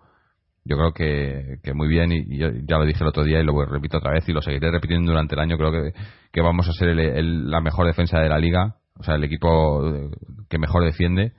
yo 0.68 0.76
creo 0.76 0.92
que, 0.92 1.72
muy 1.72 1.88
bien 1.88 2.12
y, 2.12 2.38
ya 2.38 2.76
lo 2.76 2.84
dije 2.84 3.02
el 3.02 3.08
otro 3.08 3.24
día 3.24 3.40
y 3.40 3.44
lo 3.44 3.64
repito 3.64 3.98
otra 3.98 4.12
vez 4.12 4.28
y 4.28 4.32
lo 4.32 4.42
seguiré 4.42 4.70
repitiendo 4.70 5.10
durante 5.10 5.34
el 5.34 5.40
año 5.40 5.56
creo 5.56 5.72
que, 5.72 5.92
que 6.30 6.40
vamos 6.42 6.68
a 6.68 6.72
ser 6.72 6.94
la 6.94 7.60
mejor 7.62 7.86
defensa 7.86 8.20
de 8.20 8.28
la 8.28 8.38
liga 8.38 8.76
o 8.98 9.02
sea 9.02 9.14
el 9.14 9.24
equipo 9.24 10.10
que 10.50 10.58
mejor 10.58 10.84
defiende 10.84 11.32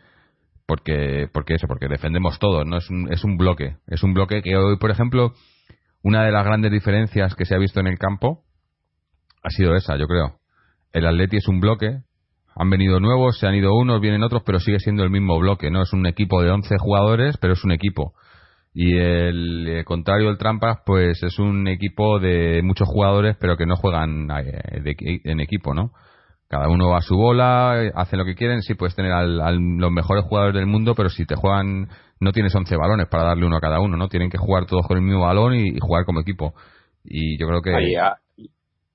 porque 0.66 1.28
porque 1.32 1.56
eso 1.56 1.68
porque 1.68 1.88
defendemos 1.88 2.40
todos 2.40 2.66
no 2.66 2.78
es 2.78 2.90
un, 2.90 3.14
es 3.14 3.24
un 3.24 3.38
bloque 3.38 3.78
es 3.88 4.02
un 4.02 4.16
bloque 4.16 4.42
que 4.42 4.58
hoy 4.58 4.78
por 4.78 4.90
ejemplo 4.90 5.34
una 6.02 6.24
de 6.24 6.32
las 6.32 6.44
grandes 6.44 6.72
diferencias 6.72 7.36
que 7.36 7.46
se 7.46 7.54
ha 7.54 7.60
visto 7.60 7.80
en 7.80 7.88
el 7.88 8.00
campo 8.00 8.44
ha 9.44 9.50
sido 9.52 9.76
esa 9.76 9.96
yo 9.98 10.08
creo. 10.08 10.40
El 10.92 11.06
Atleti 11.06 11.38
es 11.38 11.48
un 11.48 11.60
bloque 11.60 12.02
han 12.56 12.70
venido 12.72 13.00
nuevos 13.00 13.38
se 13.38 13.46
han 13.46 13.54
ido 13.54 13.76
unos 13.76 14.02
vienen 14.02 14.24
otros 14.24 14.42
pero 14.44 14.60
sigue 14.60 14.80
siendo 14.80 15.04
el 15.04 15.12
mismo 15.12 15.38
bloque 15.38 15.70
no 15.70 15.84
es 15.84 15.94
un 15.94 16.08
equipo 16.08 16.42
de 16.42 16.50
11 16.50 16.78
jugadores 16.80 17.38
pero 17.38 17.54
es 17.54 17.64
un 17.64 17.72
equipo 17.72 18.14
y 18.82 18.98
el, 18.98 19.68
eh, 19.68 19.84
contrario, 19.84 20.30
el 20.30 20.38
Trampas, 20.38 20.78
pues 20.86 21.22
es 21.22 21.38
un 21.38 21.68
equipo 21.68 22.18
de 22.18 22.62
muchos 22.64 22.88
jugadores, 22.88 23.36
pero 23.38 23.58
que 23.58 23.66
no 23.66 23.76
juegan 23.76 24.30
eh, 24.32 25.20
en 25.26 25.42
equipo, 25.42 25.74
¿no? 25.74 25.92
Cada 26.48 26.70
uno 26.70 26.88
va 26.88 27.00
a 27.00 27.02
su 27.02 27.18
bola, 27.18 27.92
hacen 27.94 28.20
lo 28.20 28.24
que 28.24 28.36
quieren. 28.36 28.62
Sí, 28.62 28.76
puedes 28.76 28.96
tener 28.96 29.12
a 29.12 29.26
los 29.26 29.92
mejores 29.92 30.24
jugadores 30.24 30.56
del 30.56 30.66
mundo, 30.66 30.96
pero 30.96 31.10
si 31.10 31.26
te 31.26 31.36
juegan, 31.36 31.90
no 32.22 32.32
tienes 32.32 32.56
11 32.56 32.78
balones 32.78 33.10
para 33.10 33.26
darle 33.26 33.46
uno 33.46 33.58
a 33.58 33.60
cada 33.60 33.82
uno, 33.82 33.98
¿no? 33.98 34.08
Tienen 34.08 34.30
que 34.30 34.38
jugar 34.38 34.66
todos 34.66 34.88
con 34.88 34.96
el 34.96 35.04
mismo 35.04 35.26
balón 35.26 35.56
y, 35.56 35.78
jugar 35.82 36.06
como 36.06 36.22
equipo. 36.22 36.54
Y 37.04 37.38
yo 37.38 37.48
creo 37.48 37.62
que. 37.62 37.74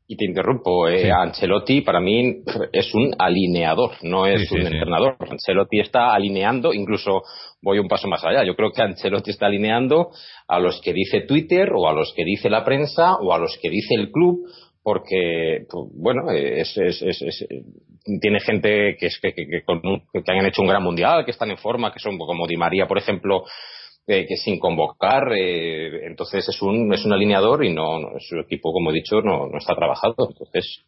Y 0.06 0.16
te 0.16 0.26
interrumpo, 0.26 0.86
eh, 0.86 1.10
Ancelotti 1.10 1.80
para 1.80 1.98
mí 1.98 2.42
es 2.72 2.94
un 2.94 3.14
alineador, 3.18 3.92
no 4.02 4.26
es 4.26 4.50
un 4.52 4.60
entrenador. 4.60 5.16
Ancelotti 5.18 5.80
está 5.80 6.12
alineando, 6.14 6.74
incluso 6.74 7.22
voy 7.62 7.78
un 7.78 7.88
paso 7.88 8.06
más 8.06 8.22
allá. 8.22 8.44
Yo 8.44 8.54
creo 8.54 8.70
que 8.70 8.82
Ancelotti 8.82 9.30
está 9.30 9.46
alineando 9.46 10.10
a 10.46 10.60
los 10.60 10.80
que 10.82 10.92
dice 10.92 11.22
Twitter 11.22 11.70
o 11.74 11.88
a 11.88 11.94
los 11.94 12.12
que 12.14 12.24
dice 12.24 12.50
la 12.50 12.64
prensa 12.64 13.16
o 13.16 13.32
a 13.32 13.38
los 13.38 13.56
que 13.62 13.70
dice 13.70 13.94
el 13.94 14.10
club, 14.10 14.40
porque, 14.82 15.64
pues, 15.70 15.84
bueno, 15.94 16.30
es, 16.30 16.78
tiene 18.20 18.40
gente 18.40 18.96
que, 19.00 19.06
es, 19.06 19.18
que, 19.18 19.32
que, 19.32 19.46
que, 19.46 20.32
han 20.32 20.46
hecho 20.46 20.60
un 20.60 20.68
gran 20.68 20.82
mundial, 20.82 21.24
que 21.24 21.30
están 21.30 21.50
en 21.50 21.56
forma, 21.56 21.90
que 21.92 22.00
son 22.00 22.18
como 22.18 22.46
Di 22.46 22.58
María, 22.58 22.86
por 22.86 22.98
ejemplo, 22.98 23.44
eh, 24.06 24.26
que 24.26 24.36
sin 24.36 24.58
convocar, 24.58 25.32
eh, 25.32 26.06
entonces 26.06 26.46
es 26.48 26.62
un, 26.62 26.92
es 26.92 27.04
un 27.04 27.12
alineador 27.12 27.64
y 27.64 27.72
no, 27.72 28.00
su 28.20 28.38
equipo, 28.38 28.72
como 28.72 28.90
he 28.90 28.94
dicho, 28.94 29.22
no, 29.22 29.46
no 29.46 29.58
está 29.58 29.74
trabajado. 29.74 30.14
Entonces, 30.28 30.84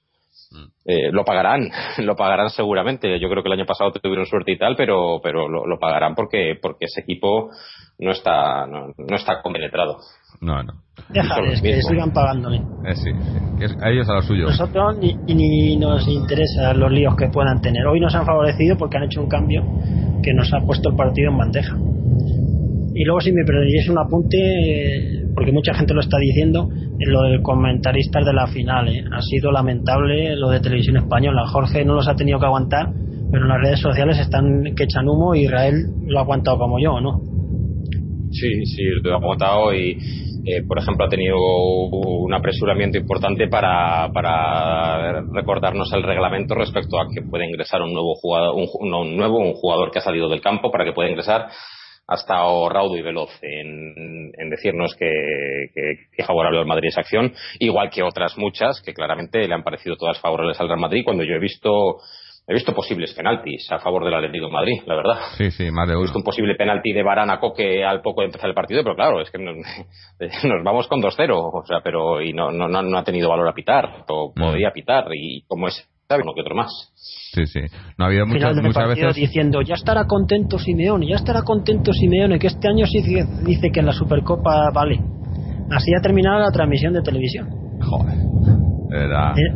mm. 0.51 0.65
eh, 0.85 1.13
lo 1.13 1.25
pagarán, 1.25 1.71
lo 1.99 2.15
pagarán 2.15 2.51
seguramente. 2.51 3.19
Yo 3.19 3.29
creo 3.31 3.43
que 3.43 3.49
el 3.49 3.59
año 3.59 3.67
pasado 3.67 3.93
tuvieron 3.93 4.27
suerte 4.27 4.53
y 4.53 4.59
tal, 4.59 4.77
pero, 4.77 5.21
pero 5.23 5.49
lo, 5.49 5.67
lo 5.67 5.79
pagarán 5.79 6.15
porque, 6.15 6.59
porque 6.61 6.85
ese 6.87 7.01
equipo 7.01 7.51
no 7.99 8.13
está, 8.13 8.67
no, 8.67 8.93
no 8.97 9.17
está 9.17 9.41
compenetrado. 9.43 9.99
No, 10.41 10.63
no. 10.63 10.75
Déjales, 11.09 11.63
que 11.63 11.81
sigan 11.83 12.13
pagándole. 12.13 12.59
Eh, 12.85 12.95
sí, 12.95 13.11
a 13.81 13.91
ellos 13.91 14.09
a 14.09 14.15
los 14.15 14.27
suyos. 14.27 14.51
Nosotros 14.51 14.99
ni, 14.99 15.15
ni 15.15 15.77
nos 15.77 16.07
interesa 16.09 16.75
los 16.75 16.91
líos 16.91 17.17
que 17.17 17.29
puedan 17.29 17.61
tener. 17.61 17.87
Hoy 17.87 18.01
nos 18.01 18.15
han 18.15 18.27
favorecido 18.27 18.77
porque 18.77 18.99
han 18.99 19.05
hecho 19.05 19.23
un 19.23 19.29
cambio 19.29 19.63
que 20.23 20.35
nos 20.35 20.53
ha 20.53 20.61
puesto 20.61 20.91
el 20.91 20.97
partido 20.97 21.31
en 21.31 21.39
bandeja. 21.39 21.77
Y 22.99 23.05
luego, 23.05 23.21
si 23.21 23.31
me 23.31 23.45
permitís 23.45 23.91
un 23.91 23.99
apunte, 23.99 24.39
porque 25.35 25.53
mucha 25.53 25.75
gente 25.75 25.93
lo 25.93 26.01
está 26.01 26.17
diciendo, 26.19 26.67
en 26.99 27.13
lo 27.13 27.25
del 27.25 27.43
comentarista 27.43 28.21
de 28.21 28.33
la 28.33 28.47
final. 28.47 28.89
¿eh? 28.89 29.05
Ha 29.13 29.21
sido 29.21 29.53
lamentable 29.53 30.35
lo 30.35 30.49
de 30.49 30.61
televisión 30.61 30.97
española. 30.97 31.47
Jorge 31.47 31.85
no 31.85 31.93
los 31.93 32.09
ha 32.09 32.15
tenido 32.15 32.41
que 32.41 32.47
aguantar, 32.47 32.95
pero 33.31 33.43
en 33.45 33.49
las 33.51 33.61
redes 33.61 33.81
sociales 33.81 34.19
están 34.19 34.75
que 34.75 34.85
echan 34.85 35.07
humo 35.07 35.35
y 35.35 35.43
Israel 35.45 35.75
lo 36.07 36.21
ha 36.21 36.23
aguantado 36.23 36.57
como 36.57 36.79
yo, 36.79 36.99
¿no? 37.03 37.21
Sí, 38.31 38.65
sí, 38.65 38.83
lo 39.03 39.13
ha 39.13 39.17
aguantado 39.17 39.75
y, 39.75 39.99
eh, 40.47 40.63
por 40.67 40.79
ejemplo, 40.79 41.05
ha 41.05 41.11
tenido 41.11 41.37
un 41.37 42.33
apresuramiento 42.33 42.97
importante 42.97 43.47
para, 43.49 44.11
para 44.11 45.21
recordarnos 45.35 45.93
el 45.93 46.03
reglamento 46.03 46.55
respecto 46.55 46.99
a 46.99 47.09
que 47.15 47.21
puede 47.21 47.47
ingresar 47.47 47.83
un 47.83 47.93
nuevo 47.93 48.15
jugador, 48.15 48.55
un, 48.55 48.67
un 48.81 49.17
nuevo, 49.19 49.39
un 49.39 49.53
jugador 49.53 49.91
que 49.91 49.99
ha 49.99 50.03
salido 50.03 50.31
del 50.31 50.41
campo 50.41 50.71
para 50.71 50.87
que 50.87 50.95
pueda 50.95 51.11
ingresar 51.11 51.49
ha 52.09 52.15
estado 52.15 52.69
raudo 52.69 52.97
y 52.97 53.03
veloz 53.03 53.31
en, 53.43 54.33
decirnos 54.51 54.95
que, 54.95 55.11
que, 55.75 56.25
favorable 56.25 56.61
al 56.61 56.67
Madrid 56.67 56.89
esa 56.89 57.01
acción, 57.01 57.33
igual 57.59 57.91
que 57.91 58.03
otras 58.03 58.39
muchas 58.39 58.81
que 58.81 58.95
claramente 58.95 59.47
le 59.47 59.55
han 59.55 59.65
parecido 59.65 59.97
todas 59.97 60.21
favorables 60.21 60.59
al 60.61 60.69
Real 60.69 60.81
Madrid 60.81 61.03
cuando 61.05 61.25
yo 61.25 61.35
he 61.35 61.41
visto 61.41 61.99
he 62.49 62.55
visto 62.55 62.73
posibles 62.73 63.13
penaltis 63.13 63.67
a 63.73 63.81
favor 63.81 64.05
del 64.05 64.15
Atlético 64.15 64.47
de 64.47 64.53
Madrid, 64.53 64.81
la 64.87 64.95
verdad. 64.95 65.19
Sí, 65.37 65.51
sí, 65.51 65.71
más 65.73 65.89
de 65.89 65.95
He 65.95 66.01
visto 66.01 66.19
un 66.19 66.25
posible 66.25 66.55
penalti 66.55 66.93
de 66.93 67.03
a 67.03 67.41
Coque 67.41 67.85
al 67.85 68.03
poco 68.03 68.21
de 68.21 68.27
empezar 68.27 68.49
el 68.49 68.55
partido, 68.55 68.85
pero 68.85 68.95
claro, 68.95 69.21
es 69.21 69.31
que 69.31 69.39
nos, 69.43 70.65
vamos 70.65 70.87
con 70.87 71.03
2-0, 71.03 71.31
o 71.33 71.67
sea, 71.67 71.81
pero 71.83 72.23
y 72.23 72.33
no, 72.33 72.53
no, 72.53 72.69
no 72.69 72.99
ha 72.99 73.05
tenido 73.05 73.29
valor 73.29 73.49
a 73.49 73.55
pitar, 73.55 74.05
o 74.09 74.33
mm. 74.35 74.41
podría 74.41 74.71
pitar, 74.71 75.09
y 75.13 75.43
como 75.49 75.67
es 75.67 75.89
uno 76.15 76.33
que 76.35 76.41
otro 76.41 76.55
más. 76.55 76.71
Sí, 76.95 77.47
sí. 77.47 77.61
No 77.99 78.05
ha 78.05 78.09
habido 78.09 78.27
muchas, 78.27 78.57
muchas 78.57 78.89
veces. 78.89 79.17
Diciendo, 79.17 79.61
ya 79.63 79.75
estará 79.75 80.07
contento 80.07 80.59
Simeone, 80.59 81.09
ya 81.09 81.17
estará 81.17 81.43
contento 81.43 81.93
Simeone, 81.93 82.39
que 82.39 82.47
este 82.47 82.69
año 82.69 82.87
sí 82.87 83.03
dice 83.45 83.71
que 83.73 83.81
en 83.81 83.87
la 83.87 83.93
Supercopa 83.93 84.71
vale. 84.73 85.01
Así 85.71 85.91
ha 85.99 86.01
terminado 86.01 86.39
la 86.39 86.51
transmisión 86.51 86.93
de 86.93 87.03
televisión. 87.03 87.49
Joder. 87.83 88.17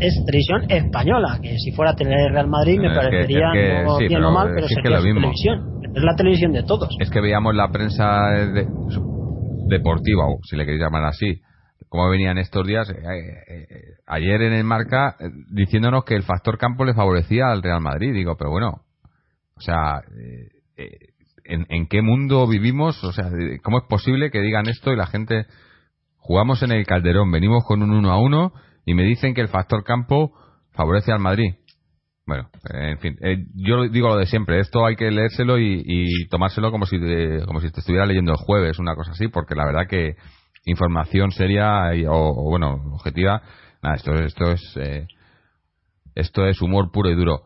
Es, 0.00 0.24
televisión 0.26 0.64
española, 0.68 1.38
que 1.40 1.56
si 1.58 1.70
fuera 1.70 1.94
tener 1.94 2.32
Real 2.32 2.48
Madrid 2.48 2.80
me 2.80 2.92
parecería 2.92 3.46
no 3.84 3.98
bien 3.98 4.24
o 4.24 4.32
mal, 4.32 4.50
pero 4.52 4.66
es 4.66 4.72
sería 4.74 4.98
televisión. 4.98 5.80
Es 5.94 6.02
la 6.02 6.14
televisión 6.16 6.52
de 6.52 6.62
todos. 6.64 6.88
Es 6.98 7.10
que 7.10 7.20
veíamos 7.20 7.54
la 7.54 7.70
prensa 7.70 8.30
deportiva, 9.68 10.26
o 10.26 10.38
si 10.42 10.56
le 10.56 10.64
queréis 10.64 10.82
llamar 10.82 11.04
así, 11.04 11.40
cómo 11.90 12.08
venían 12.08 12.38
estos 12.38 12.66
días. 12.66 12.88
Eh, 12.88 12.94
eh, 12.96 13.68
ayer 14.06 14.40
en 14.42 14.54
el 14.54 14.64
marca 14.64 15.16
diciéndonos 15.50 16.04
que 16.04 16.14
el 16.14 16.22
factor 16.22 16.56
campo 16.56 16.86
le 16.86 16.94
favorecía 16.94 17.50
al 17.50 17.62
Real 17.62 17.82
Madrid. 17.82 18.14
Digo, 18.14 18.36
pero 18.38 18.50
bueno, 18.50 18.82
o 19.56 19.60
sea, 19.60 20.00
¿en, 21.44 21.66
¿en, 21.68 21.86
qué 21.88 22.00
mundo 22.00 22.46
vivimos? 22.46 23.04
O 23.04 23.12
sea, 23.12 23.28
¿cómo 23.62 23.78
es 23.78 23.84
posible 23.88 24.30
que 24.30 24.40
digan 24.40 24.68
esto 24.68 24.92
y 24.92 24.96
la 24.96 25.06
gente 25.06 25.44
jugamos 26.16 26.62
en 26.62 26.72
el 26.72 26.86
Calderón, 26.86 27.30
venimos 27.30 27.64
con 27.66 27.82
un 27.82 27.90
1 27.90 28.10
a 28.10 28.18
1 28.18 28.52
y 28.86 28.94
me 28.94 29.02
dicen 29.02 29.34
que 29.34 29.40
el 29.40 29.48
factor 29.48 29.84
campo 29.84 30.32
favorece 30.70 31.12
al 31.12 31.18
Madrid? 31.18 31.54
Bueno, 32.26 32.48
en 32.72 32.98
fin, 32.98 33.16
eh, 33.22 33.38
yo 33.56 33.88
digo 33.88 34.08
lo 34.08 34.16
de 34.16 34.26
siempre, 34.26 34.60
esto 34.60 34.86
hay 34.86 34.94
que 34.94 35.10
leérselo 35.10 35.58
y, 35.58 36.28
tomárselo 36.30 36.70
como 36.70 36.86
si, 36.86 36.96
como 37.44 37.60
si 37.60 37.72
te 37.72 37.80
estuviera 37.80 38.06
leyendo 38.06 38.30
el 38.30 38.38
jueves, 38.38 38.78
una 38.78 38.94
cosa 38.94 39.10
así, 39.10 39.26
porque 39.26 39.56
la 39.56 39.66
verdad 39.66 39.88
que 39.88 40.14
información 40.64 41.32
seria 41.32 41.90
o, 42.08 42.50
bueno, 42.50 42.74
objetiva, 42.92 43.42
nada, 43.82 43.96
esto, 43.96 44.14
esto 44.14 44.50
es 44.52 44.76
eh, 44.76 45.06
esto 46.14 46.46
es 46.46 46.60
humor 46.60 46.90
puro 46.92 47.10
y 47.10 47.14
duro. 47.14 47.44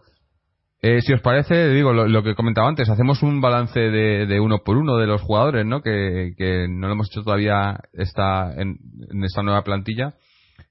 Eh, 0.82 1.00
si 1.00 1.14
os 1.14 1.22
parece, 1.22 1.70
digo 1.70 1.92
lo, 1.92 2.22
que 2.22 2.30
he 2.30 2.34
comentado 2.34 2.66
antes, 2.66 2.90
hacemos 2.90 3.22
un 3.22 3.40
balance 3.40 3.80
de, 3.80 4.40
uno 4.40 4.58
por 4.58 4.76
uno 4.76 4.96
de 4.96 5.06
los 5.06 5.22
jugadores, 5.22 5.64
¿no? 5.64 5.80
Que, 5.80 6.34
no 6.68 6.88
lo 6.88 6.92
hemos 6.92 7.10
hecho 7.10 7.22
todavía 7.22 7.80
esta, 7.94 8.52
en, 8.52 8.76
en, 9.10 9.24
esta 9.24 9.42
nueva 9.42 9.62
plantilla 9.62 10.14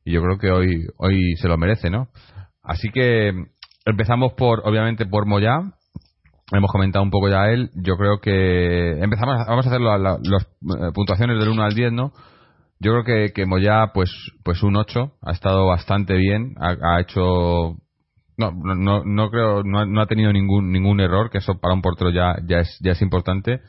y 0.06 0.12
yo 0.12 0.22
creo 0.22 0.38
que 0.38 0.52
hoy 0.52 0.86
hoy 0.98 1.36
se 1.38 1.48
lo 1.48 1.58
merece, 1.58 1.90
¿no? 1.90 2.10
Así 2.62 2.90
que 2.90 3.34
Empezamos 3.86 4.34
por, 4.34 4.62
obviamente, 4.66 5.06
por 5.06 5.26
Moya. 5.26 5.74
Hemos 6.52 6.72
comentado 6.72 7.04
un 7.04 7.12
poco 7.12 7.30
ya 7.30 7.50
él. 7.50 7.72
Yo 7.76 7.96
creo 7.96 8.20
que 8.20 9.00
empezamos, 9.02 9.46
vamos 9.48 9.66
a 9.66 9.70
hacer 9.70 9.82
las 9.82 10.44
eh, 10.44 10.92
puntuaciones 10.94 11.40
del 11.40 11.50
1 11.50 11.64
al 11.64 11.74
10, 11.74 11.94
¿no? 11.94 12.12
Yo 12.80 12.92
creo 12.92 13.04
que, 13.04 13.34
que 13.34 13.46
Moya, 13.46 13.92
pues, 13.94 14.12
pues 14.44 14.62
un 14.62 14.76
8, 14.76 15.14
ha 15.22 15.32
estado 15.32 15.68
bastante 15.68 16.16
bien, 16.16 16.56
ha, 16.60 17.00
hecho, 17.00 17.78
no, 18.38 18.52
no, 18.52 19.04
no 19.06 19.30
creo, 19.30 19.64
no, 19.64 20.02
ha 20.02 20.06
tenido 20.06 20.34
ningún, 20.34 20.72
ningún 20.72 21.00
error, 21.00 21.30
que 21.30 21.38
eso 21.38 21.60
para 21.62 21.74
un 21.74 21.82
portero 21.82 22.10
ya, 22.10 22.36
ya 22.46 22.58
es, 22.60 22.78
ya 22.82 22.92
es 22.92 23.02
importante. 23.02 23.62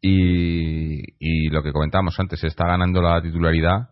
Y, 0.00 1.00
y 1.18 1.48
lo 1.48 1.62
que 1.64 1.72
comentábamos 1.72 2.18
antes, 2.20 2.44
está 2.44 2.68
ganando 2.68 3.02
la 3.02 3.20
titularidad 3.20 3.88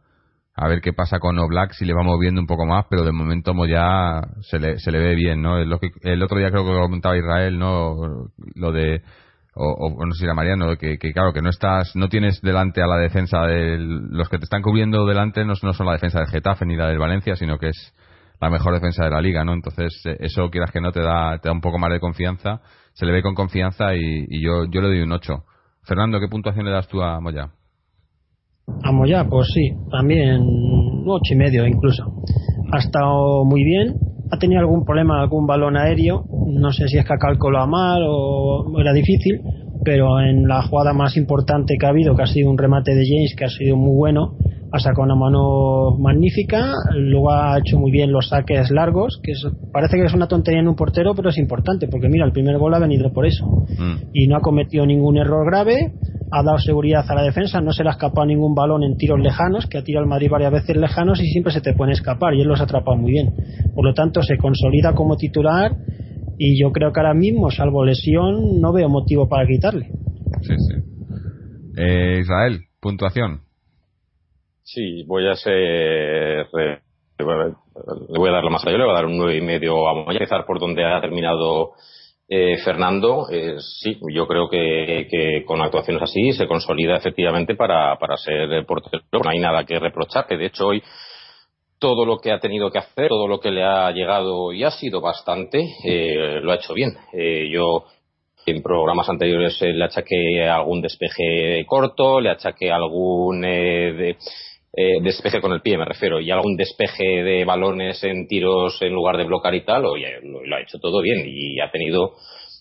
a 0.57 0.69
ver 0.69 0.81
qué 0.81 0.93
pasa 0.93 1.19
con 1.19 1.39
Oblak 1.39 1.73
si 1.73 1.85
le 1.85 1.95
va 1.95 2.03
moviendo 2.03 2.41
un 2.41 2.47
poco 2.47 2.65
más, 2.65 2.87
pero 2.89 3.05
de 3.05 3.13
momento 3.13 3.53
ya 3.67 4.21
se 4.43 4.59
le, 4.61 4.79
se 4.79 4.93
le 4.93 4.99
ve 5.01 5.15
bien, 5.15 5.43
¿no? 5.43 5.63
lo 5.65 5.81
que, 5.81 5.91
el 6.03 6.23
otro 6.23 6.39
día 6.39 6.51
creo 6.51 6.65
que 6.65 6.73
lo 6.73 6.83
comentaba 6.83 7.17
Israel, 7.17 7.59
¿no? 7.59 8.29
Lo 8.55 8.71
de, 8.71 9.03
o, 9.57 10.05
no 10.05 10.13
sé 10.13 10.21
si 10.21 10.25
era 10.25 10.35
Mariano, 10.35 10.77
que, 10.77 10.99
que, 10.99 11.13
claro, 11.13 11.33
que 11.33 11.43
no 11.43 11.51
estás, 11.51 11.97
no 11.97 12.09
tienes 12.09 12.41
delante 12.41 12.83
a 12.83 12.87
la 12.87 12.99
defensa 12.99 13.43
de 13.43 13.79
los 13.79 14.29
que 14.29 14.39
te 14.39 14.45
están 14.45 14.63
cubriendo 14.63 15.07
delante 15.07 15.45
no, 15.45 15.57
son 15.57 15.87
la 15.87 15.93
defensa 15.93 16.21
del 16.21 16.29
Getafe 16.29 16.67
ni 16.67 16.77
la 16.77 16.87
del 16.87 16.99
Valencia, 16.99 17.35
sino 17.35 17.59
que 17.59 17.69
es 17.69 17.95
la 18.41 18.49
mejor 18.49 18.75
defensa 18.75 19.05
de 19.05 19.11
la 19.11 19.21
liga, 19.21 19.45
¿no? 19.45 19.55
Entonces, 19.55 19.93
eh, 20.07 20.17
eso 20.21 20.51
quieras 20.51 20.71
que 20.71 20.81
no 20.81 20.93
te 20.93 21.01
da, 21.01 21.39
te 21.39 21.49
da 21.49 21.53
un 21.53 21.61
poco 21.61 21.79
más 21.79 21.91
de 21.91 21.99
confianza, 21.99 22.61
se 22.93 23.07
le 23.07 23.13
ve 23.13 23.23
con 23.23 23.35
confianza 23.35 23.95
y, 23.95 24.27
y 24.29 24.45
yo, 24.45 24.67
yo 24.71 24.81
le 24.81 24.89
doy 24.89 25.01
un 25.01 25.13
8. 25.13 25.45
Fernando, 25.83 26.21
¿qué 26.21 26.29
puntuación 26.29 26.65
le 26.65 26.73
das 26.73 26.89
tú 26.89 27.03
a 27.03 27.21
Moya? 27.21 27.51
A 28.83 28.93
Moya, 28.93 29.27
pues 29.29 29.49
sí, 29.53 29.73
también 29.91 30.43
ocho 31.07 31.33
y 31.33 31.37
medio 31.37 31.67
incluso. 31.67 32.05
Ha 32.73 32.79
estado 32.79 33.45
muy 33.45 33.63
bien. 33.65 33.95
Ha 34.31 34.39
tenido 34.39 34.61
algún 34.61 34.85
problema, 34.85 35.21
algún 35.21 35.47
balón 35.47 35.77
aéreo. 35.77 36.25
No 36.49 36.73
sé 36.73 36.89
si 36.89 36.99
es 36.99 37.05
que 37.05 37.13
ha 37.13 37.19
calculado 37.19 37.67
mal 37.67 38.03
o 38.07 38.81
era 38.81 38.93
difícil, 38.93 39.41
pero 39.85 40.21
en 40.21 40.49
la 40.49 40.63
jugada 40.63 40.93
más 40.93 41.17
importante 41.17 41.77
que 41.79 41.87
ha 41.87 41.91
habido, 41.91 42.17
que 42.17 42.23
ha 42.23 42.27
sido 42.27 42.51
un 42.51 42.59
remate 42.59 42.95
de 42.95 43.05
James, 43.07 43.35
que 43.37 43.45
ha 43.45 43.49
sido 43.49 43.77
muy 43.77 43.95
bueno, 43.95 44.37
ha 44.73 44.79
sacado 44.81 45.05
una 45.05 45.15
mano 45.15 45.97
magnífica, 45.99 46.73
luego 46.97 47.31
ha 47.31 47.59
hecho 47.59 47.79
muy 47.79 47.93
bien 47.93 48.11
los 48.11 48.29
saques 48.29 48.71
largos, 48.71 49.21
que 49.23 49.33
parece 49.73 49.97
que 49.97 50.05
es 50.05 50.15
una 50.15 50.27
tontería 50.27 50.61
en 50.61 50.69
un 50.69 50.75
portero, 50.75 51.15
pero 51.15 51.29
es 51.29 51.39
importante, 51.39 51.87
porque 51.87 52.09
mira, 52.09 52.27
el 52.27 52.33
primer 52.33 52.59
gol 52.59 52.75
ha 52.75 52.81
venido 52.81 53.13
por 53.13 53.25
eso. 53.25 53.47
Mm. 53.47 54.09
Y 54.13 54.27
no 54.27 54.37
ha 54.37 54.41
cometido 54.41 54.85
ningún 54.85 55.17
error 55.17 55.47
grave, 55.47 55.93
ha 56.31 56.43
dado 56.43 56.59
seguridad 56.59 57.05
a 57.09 57.15
la 57.15 57.23
defensa, 57.23 57.61
no 57.61 57.73
se 57.73 57.83
le 57.83 57.91
ha 57.91 57.93
escapado 57.93 58.27
ningún 58.27 58.55
balón 58.55 58.83
en 58.83 58.97
tiros 58.97 59.21
lejanos, 59.21 59.67
que 59.67 59.79
ha 59.79 59.85
tirado 59.85 60.05
el 60.05 60.11
Madrid 60.11 60.31
varias 60.31 60.53
veces 60.53 60.77
lejanos 60.77 61.21
y 61.21 61.27
siempre 61.27 61.53
se 61.53 61.61
te 61.61 61.75
puede 61.75 61.93
escapar, 61.93 62.35
y 62.35 62.41
él 62.41 62.49
los 62.49 62.61
ha 62.61 62.65
atrapado 62.65 62.97
muy 62.97 63.13
bien. 63.13 63.35
Por 63.75 63.85
lo 63.85 63.95
tanto, 63.95 64.23
se 64.23 64.37
consolida 64.37 64.95
como 64.95 65.17
titular 65.17 65.77
y 66.39 66.61
yo 66.61 66.73
creo 66.73 66.93
que 66.93 67.01
ahora 67.01 67.15
mismo, 67.15 67.51
salvo 67.51 67.85
lesión, 67.85 68.61
no 68.61 68.73
veo 68.73 68.89
motivo 68.89 69.29
para 69.29 69.47
quitarle. 69.47 69.91
Sí, 70.43 70.55
sí. 70.57 70.75
Eh, 71.77 72.19
Israel, 72.21 72.61
puntuación. 72.81 73.41
Sí, 74.63 75.05
voy 75.07 75.29
a 75.29 75.35
ser. 75.35 76.47
le 76.53 77.29
voy 78.19 78.29
a 78.29 78.33
dar 78.33 78.45
la 78.45 78.51
más 78.51 78.67
allá, 78.67 78.79
le 78.79 78.85
voy 78.85 78.93
a 78.93 78.97
dar 78.97 79.07
un 79.07 79.17
nueve 79.17 79.37
y 79.37 79.41
medio. 79.41 79.89
A 79.89 80.13
empezar 80.13 80.45
por 80.47 80.59
donde 80.59 80.85
ha 80.85 81.01
terminado 81.01 81.73
eh, 82.29 82.57
Fernando. 82.65 83.27
Eh, 83.31 83.57
sí, 83.59 83.99
yo 84.13 84.27
creo 84.27 84.49
que, 84.49 85.45
con 85.47 85.61
actuaciones 85.61 86.03
así 86.03 86.33
se 86.33 86.47
consolida 86.47 86.97
efectivamente 86.97 87.55
para, 87.55 87.97
para 87.99 88.17
ser 88.17 88.65
portero. 88.67 89.03
No 89.13 89.31
hay 89.31 89.39
nada 89.39 89.65
que 89.65 89.79
reprochar, 89.79 90.27
que 90.27 90.37
de 90.37 90.47
hecho 90.47 90.69
hoy 90.69 90.83
todo 91.79 92.07
lo 92.07 92.19
que 92.19 92.33
ha 92.33 92.41
tenido 92.41 92.71
que 92.71 92.79
hacer, 92.79 93.09
todo 93.09 93.29
lo 93.29 93.41
que 93.41 93.51
le 93.51 93.63
ha 93.63 93.91
llegado 93.91 94.53
y 94.53 94.65
ha 94.65 94.71
sido 94.71 95.01
bastante, 95.01 95.69
eh, 95.85 96.41
lo 96.41 96.53
ha 96.53 96.57
hecho 96.57 96.73
bien. 96.73 96.97
yo 97.51 97.85
en 98.47 98.63
programas 98.63 99.09
anteriores 99.09 99.61
le 99.61 99.85
achaqué 99.85 100.47
algún 100.49 100.81
despeje 100.83 101.65
corto, 101.67 102.21
le 102.21 102.31
achaqué 102.31 102.71
algún 102.71 103.41
de, 103.41 104.17
eh, 104.77 105.01
despeje 105.03 105.41
con 105.41 105.53
el 105.53 105.63
pie, 105.63 105.79
me 105.79 105.85
refiero, 105.85 106.21
y 106.21 106.31
algún 106.33 106.57
despeje 106.57 107.23
de 107.23 107.45
balones 107.45 108.03
en 108.03 108.27
tiros 108.27 108.83
en 108.83 108.93
lugar 108.93 109.17
de 109.17 109.25
blocar 109.25 109.55
y 109.55 109.65
tal, 109.65 109.85
oye, 109.85 110.19
lo, 110.23 110.57
ha 110.57 110.61
hecho 110.61 110.79
todo 110.81 111.01
bien 111.01 111.25
y 111.27 111.61
ha 111.61 111.71
tenido 111.71 112.15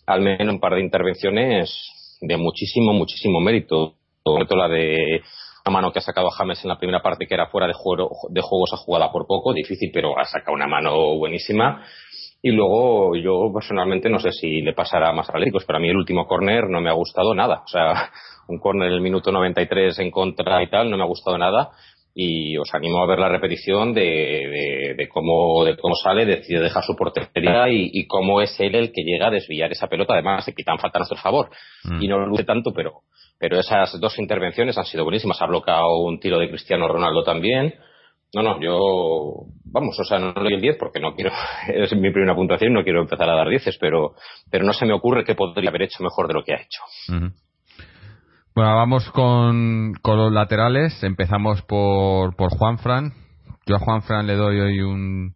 al 0.05 0.21
menos 0.21 0.53
un 0.53 0.59
par 0.59 0.75
de 0.75 0.81
intervenciones 0.81 2.17
de 2.21 2.37
muchísimo, 2.37 2.93
muchísimo 2.93 3.39
mérito. 3.39 3.95
Sobre 4.23 4.45
todo 4.45 4.59
la 4.59 4.69
de 4.69 5.21
una 5.65 5.73
mano 5.73 5.91
que 5.91 5.99
ha 5.99 6.03
sacado 6.03 6.27
a 6.27 6.31
James 6.31 6.63
en 6.63 6.69
la 6.69 6.77
primera 6.77 7.01
parte 7.01 7.25
que 7.25 7.33
era 7.33 7.47
fuera 7.47 7.67
de, 7.67 7.73
juego, 7.73 8.11
de 8.29 8.41
juegos 8.41 8.71
a 8.73 8.77
jugada 8.77 9.11
por 9.11 9.25
poco, 9.25 9.53
difícil, 9.53 9.89
pero 9.93 10.17
ha 10.17 10.25
sacado 10.25 10.53
una 10.53 10.67
mano 10.67 11.17
buenísima. 11.17 11.83
Y 12.41 12.51
luego 12.51 13.15
yo 13.15 13.51
personalmente 13.53 14.09
no 14.09 14.19
sé 14.19 14.31
si 14.31 14.61
le 14.61 14.73
pasará 14.73 15.13
más 15.13 15.29
a 15.29 15.31
Atléticos, 15.31 15.63
pero 15.65 15.77
a 15.77 15.79
mí 15.81 15.89
el 15.89 15.97
último 15.97 16.27
córner 16.27 16.69
no 16.69 16.79
me 16.81 16.89
ha 16.89 16.93
gustado 16.93 17.33
nada. 17.33 17.63
O 17.65 17.67
sea, 17.67 18.11
un 18.47 18.59
córner 18.59 18.89
en 18.89 18.95
el 18.95 19.01
minuto 19.01 19.31
93 19.31 19.97
en 19.99 20.11
contra 20.11 20.61
y 20.61 20.69
tal, 20.69 20.91
no 20.91 20.97
me 20.97 21.03
ha 21.03 21.07
gustado 21.07 21.37
nada 21.37 21.71
y 22.15 22.57
os 22.57 22.71
animo 22.73 23.01
a 23.01 23.07
ver 23.07 23.17
la 23.17 23.29
repetición 23.29 23.93
de, 23.93 24.95
de, 24.97 25.09
cómo, 25.09 25.65
de 25.65 25.75
cómo 25.77 25.95
sale, 25.95 26.25
decide 26.25 26.59
dejar 26.59 26.83
su 26.83 26.95
portería 26.95 27.69
y, 27.69 27.89
y, 27.91 28.05
cómo 28.05 28.39
es 28.39 28.55
él 28.59 28.75
el 28.75 28.91
que 28.91 29.03
llega 29.03 29.27
a 29.27 29.31
desviar 29.31 29.71
esa 29.71 29.87
pelota. 29.87 30.13
Además, 30.13 30.45
se 30.45 30.53
quitan 30.53 30.77
falta 30.77 30.99
a 30.99 31.01
nuestro 31.01 31.17
favor 31.17 31.49
mm. 31.85 32.03
y 32.03 32.07
no 32.07 32.19
lo 32.19 32.27
luce 32.27 32.43
tanto, 32.43 32.71
pero, 32.71 33.01
pero 33.39 33.59
esas 33.59 33.99
dos 33.99 34.19
intervenciones 34.19 34.77
han 34.77 34.85
sido 34.85 35.03
buenísimas. 35.03 35.41
Ha 35.41 35.47
bloqueado 35.47 35.97
un 36.01 36.19
tiro 36.19 36.37
de 36.37 36.49
Cristiano 36.49 36.87
Ronaldo 36.87 37.23
también. 37.23 37.73
No, 38.35 38.43
no, 38.43 38.61
yo, 38.61 39.47
vamos, 39.65 39.99
o 39.99 40.03
sea, 40.03 40.19
no 40.19 40.33
le 40.33 40.41
doy 40.41 40.53
el 40.55 40.61
10 40.61 40.77
porque 40.77 40.99
no 40.99 41.15
quiero, 41.15 41.31
es 41.67 41.95
mi 41.95 42.11
primera 42.11 42.35
puntuación, 42.35 42.73
no 42.73 42.83
quiero 42.83 43.01
empezar 43.01 43.29
a 43.29 43.35
dar 43.35 43.49
10, 43.49 43.77
pero, 43.79 44.13
pero 44.51 44.65
no 44.65 44.73
se 44.73 44.85
me 44.85 44.93
ocurre 44.93 45.23
que 45.23 45.35
podría 45.35 45.69
haber 45.69 45.83
hecho 45.83 46.03
mejor 46.03 46.27
de 46.27 46.33
lo 46.35 46.43
que 46.43 46.53
ha 46.53 46.61
hecho. 46.61 46.81
Bueno, 48.55 48.75
vamos 48.75 49.09
con, 49.09 49.93
con 50.03 50.17
los 50.17 50.31
laterales. 50.31 51.03
Empezamos 51.03 51.63
por, 51.63 52.35
por 52.35 52.55
Juan 52.55 52.77
Fran. 52.77 53.13
Yo 53.65 53.77
a 53.77 53.79
Juan 53.79 54.03
Fran 54.03 54.27
le 54.27 54.35
doy 54.35 54.59
hoy 54.59 54.81
un, 54.81 55.33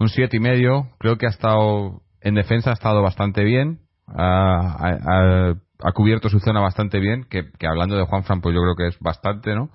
un 0.00 0.08
siete 0.08 0.38
y 0.38 0.40
medio. 0.40 0.88
Creo 0.98 1.16
que 1.16 1.26
ha 1.26 1.30
estado 1.30 2.02
en 2.20 2.34
defensa 2.34 2.70
ha 2.70 2.72
estado 2.72 3.02
bastante 3.02 3.44
bien. 3.44 3.78
Ha, 4.08 5.54
ha, 5.80 5.92
cubierto 5.92 6.28
su 6.28 6.40
zona 6.40 6.60
bastante 6.60 6.98
bien. 6.98 7.24
Que, 7.30 7.44
que, 7.56 7.68
hablando 7.68 7.96
de 7.96 8.04
Juan 8.04 8.24
Fran, 8.24 8.40
pues 8.40 8.52
yo 8.52 8.60
creo 8.62 8.74
que 8.74 8.88
es 8.88 8.98
bastante, 8.98 9.54
¿no? 9.54 9.70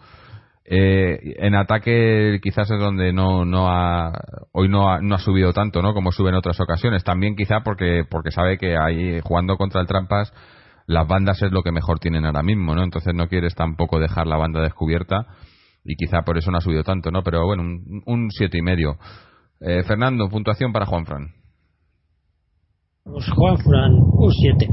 Eh, 0.66 1.18
en 1.38 1.56
ataque 1.56 2.42
quizás 2.44 2.70
es 2.72 2.80
donde 2.80 3.14
no, 3.14 3.46
no 3.46 3.70
ha, 3.72 4.12
hoy 4.52 4.68
no 4.68 4.92
ha, 4.92 5.00
no 5.00 5.16
ha 5.16 5.20
subido 5.20 5.54
tanto, 5.54 5.82
¿no? 5.82 5.94
Como 5.94 6.12
sube 6.12 6.28
en 6.28 6.36
otras 6.36 6.60
ocasiones. 6.60 7.06
También 7.06 7.38
quizá 7.38 7.62
porque, 7.62 8.04
porque 8.10 8.32
sabe 8.32 8.58
que 8.58 8.76
ahí 8.78 9.22
jugando 9.24 9.56
contra 9.56 9.80
el 9.80 9.88
Trampas 9.88 10.34
las 10.88 11.08
bandas 11.08 11.42
es 11.42 11.52
lo 11.52 11.64
que 11.64 11.72
mejor 11.72 12.00
tienen 12.00 12.26
ahora 12.26 12.44
mismo, 12.44 12.76
¿no? 12.76 12.84
Entonces 12.84 13.14
no 13.14 13.28
quieres 13.28 13.56
tampoco 13.56 14.00
dejar 14.00 14.28
la 14.28 14.38
banda 14.38 14.62
descubierta 14.62 15.26
y 15.84 15.96
quizá 15.96 16.22
por 16.24 16.38
eso 16.38 16.52
no 16.52 16.58
ha 16.58 16.62
subido 16.62 16.84
tanto, 16.84 17.12
¿no? 17.12 17.24
Pero 17.24 17.46
bueno, 17.46 17.64
un, 17.64 18.30
siete 18.32 18.58
y 18.58 18.62
medio. 18.62 18.98
Eh, 19.60 19.84
Fernando, 19.84 20.30
puntuación 20.30 20.72
para 20.72 20.86
Juan 20.86 21.06
Fran. 21.06 21.28
Pues 23.04 23.30
Juan 23.32 23.58
Fran, 23.58 23.94
un 23.94 24.32
7. 24.32 24.68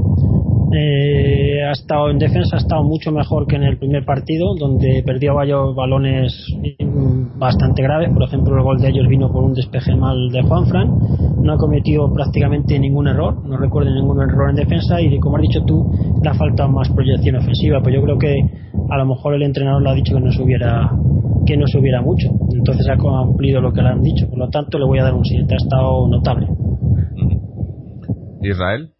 Eh, 0.71 1.63
ha 1.63 1.71
estado 1.71 2.11
en 2.11 2.19
defensa, 2.19 2.57
ha 2.57 2.59
estado 2.59 2.83
mucho 2.83 3.11
mejor 3.11 3.47
que 3.47 3.55
en 3.55 3.63
el 3.63 3.77
primer 3.77 4.05
partido, 4.05 4.53
donde 4.55 5.01
perdió 5.05 5.33
varios 5.33 5.75
balones 5.75 6.45
bastante 7.37 7.81
graves. 7.81 8.11
Por 8.13 8.23
ejemplo, 8.23 8.55
el 8.55 8.63
gol 8.63 8.79
de 8.79 8.89
ellos 8.89 9.07
vino 9.07 9.31
por 9.31 9.43
un 9.43 9.53
despeje 9.53 9.95
mal 9.95 10.29
de 10.31 10.43
Juanfran. 10.43 10.89
No 11.41 11.53
ha 11.53 11.57
cometido 11.57 12.13
prácticamente 12.13 12.77
ningún 12.79 13.07
error, 13.07 13.43
no 13.45 13.57
recuerdo 13.57 13.93
ningún 13.93 14.21
error 14.21 14.49
en 14.51 14.57
defensa. 14.57 15.01
Y 15.01 15.17
como 15.19 15.37
has 15.37 15.41
dicho 15.41 15.63
tú, 15.65 15.91
le 16.21 16.29
ha 16.29 16.33
faltado 16.33 16.69
más 16.69 16.89
proyección 16.89 17.37
ofensiva. 17.37 17.81
Pues 17.81 17.95
yo 17.95 18.03
creo 18.03 18.17
que 18.19 18.35
a 18.89 18.97
lo 18.97 19.05
mejor 19.05 19.33
el 19.33 19.43
entrenador 19.43 19.81
le 19.81 19.89
ha 19.89 19.93
dicho 19.93 20.15
que 20.15 20.21
no 20.21 20.31
se 20.31 20.43
hubiera 20.43 20.91
que 21.45 21.57
no 21.57 21.65
subiera 21.65 22.01
mucho. 22.01 22.29
Entonces 22.53 22.87
ha 22.89 22.97
cumplido 22.97 23.59
lo 23.59 23.73
que 23.73 23.81
le 23.81 23.89
han 23.89 24.03
dicho. 24.03 24.29
Por 24.29 24.37
lo 24.37 24.49
tanto, 24.49 24.77
le 24.77 24.85
voy 24.85 24.99
a 24.99 25.03
dar 25.03 25.15
un 25.15 25.25
7. 25.25 25.51
Ha 25.51 25.57
estado 25.57 26.07
notable. 26.07 26.47
Israel. 28.41 28.93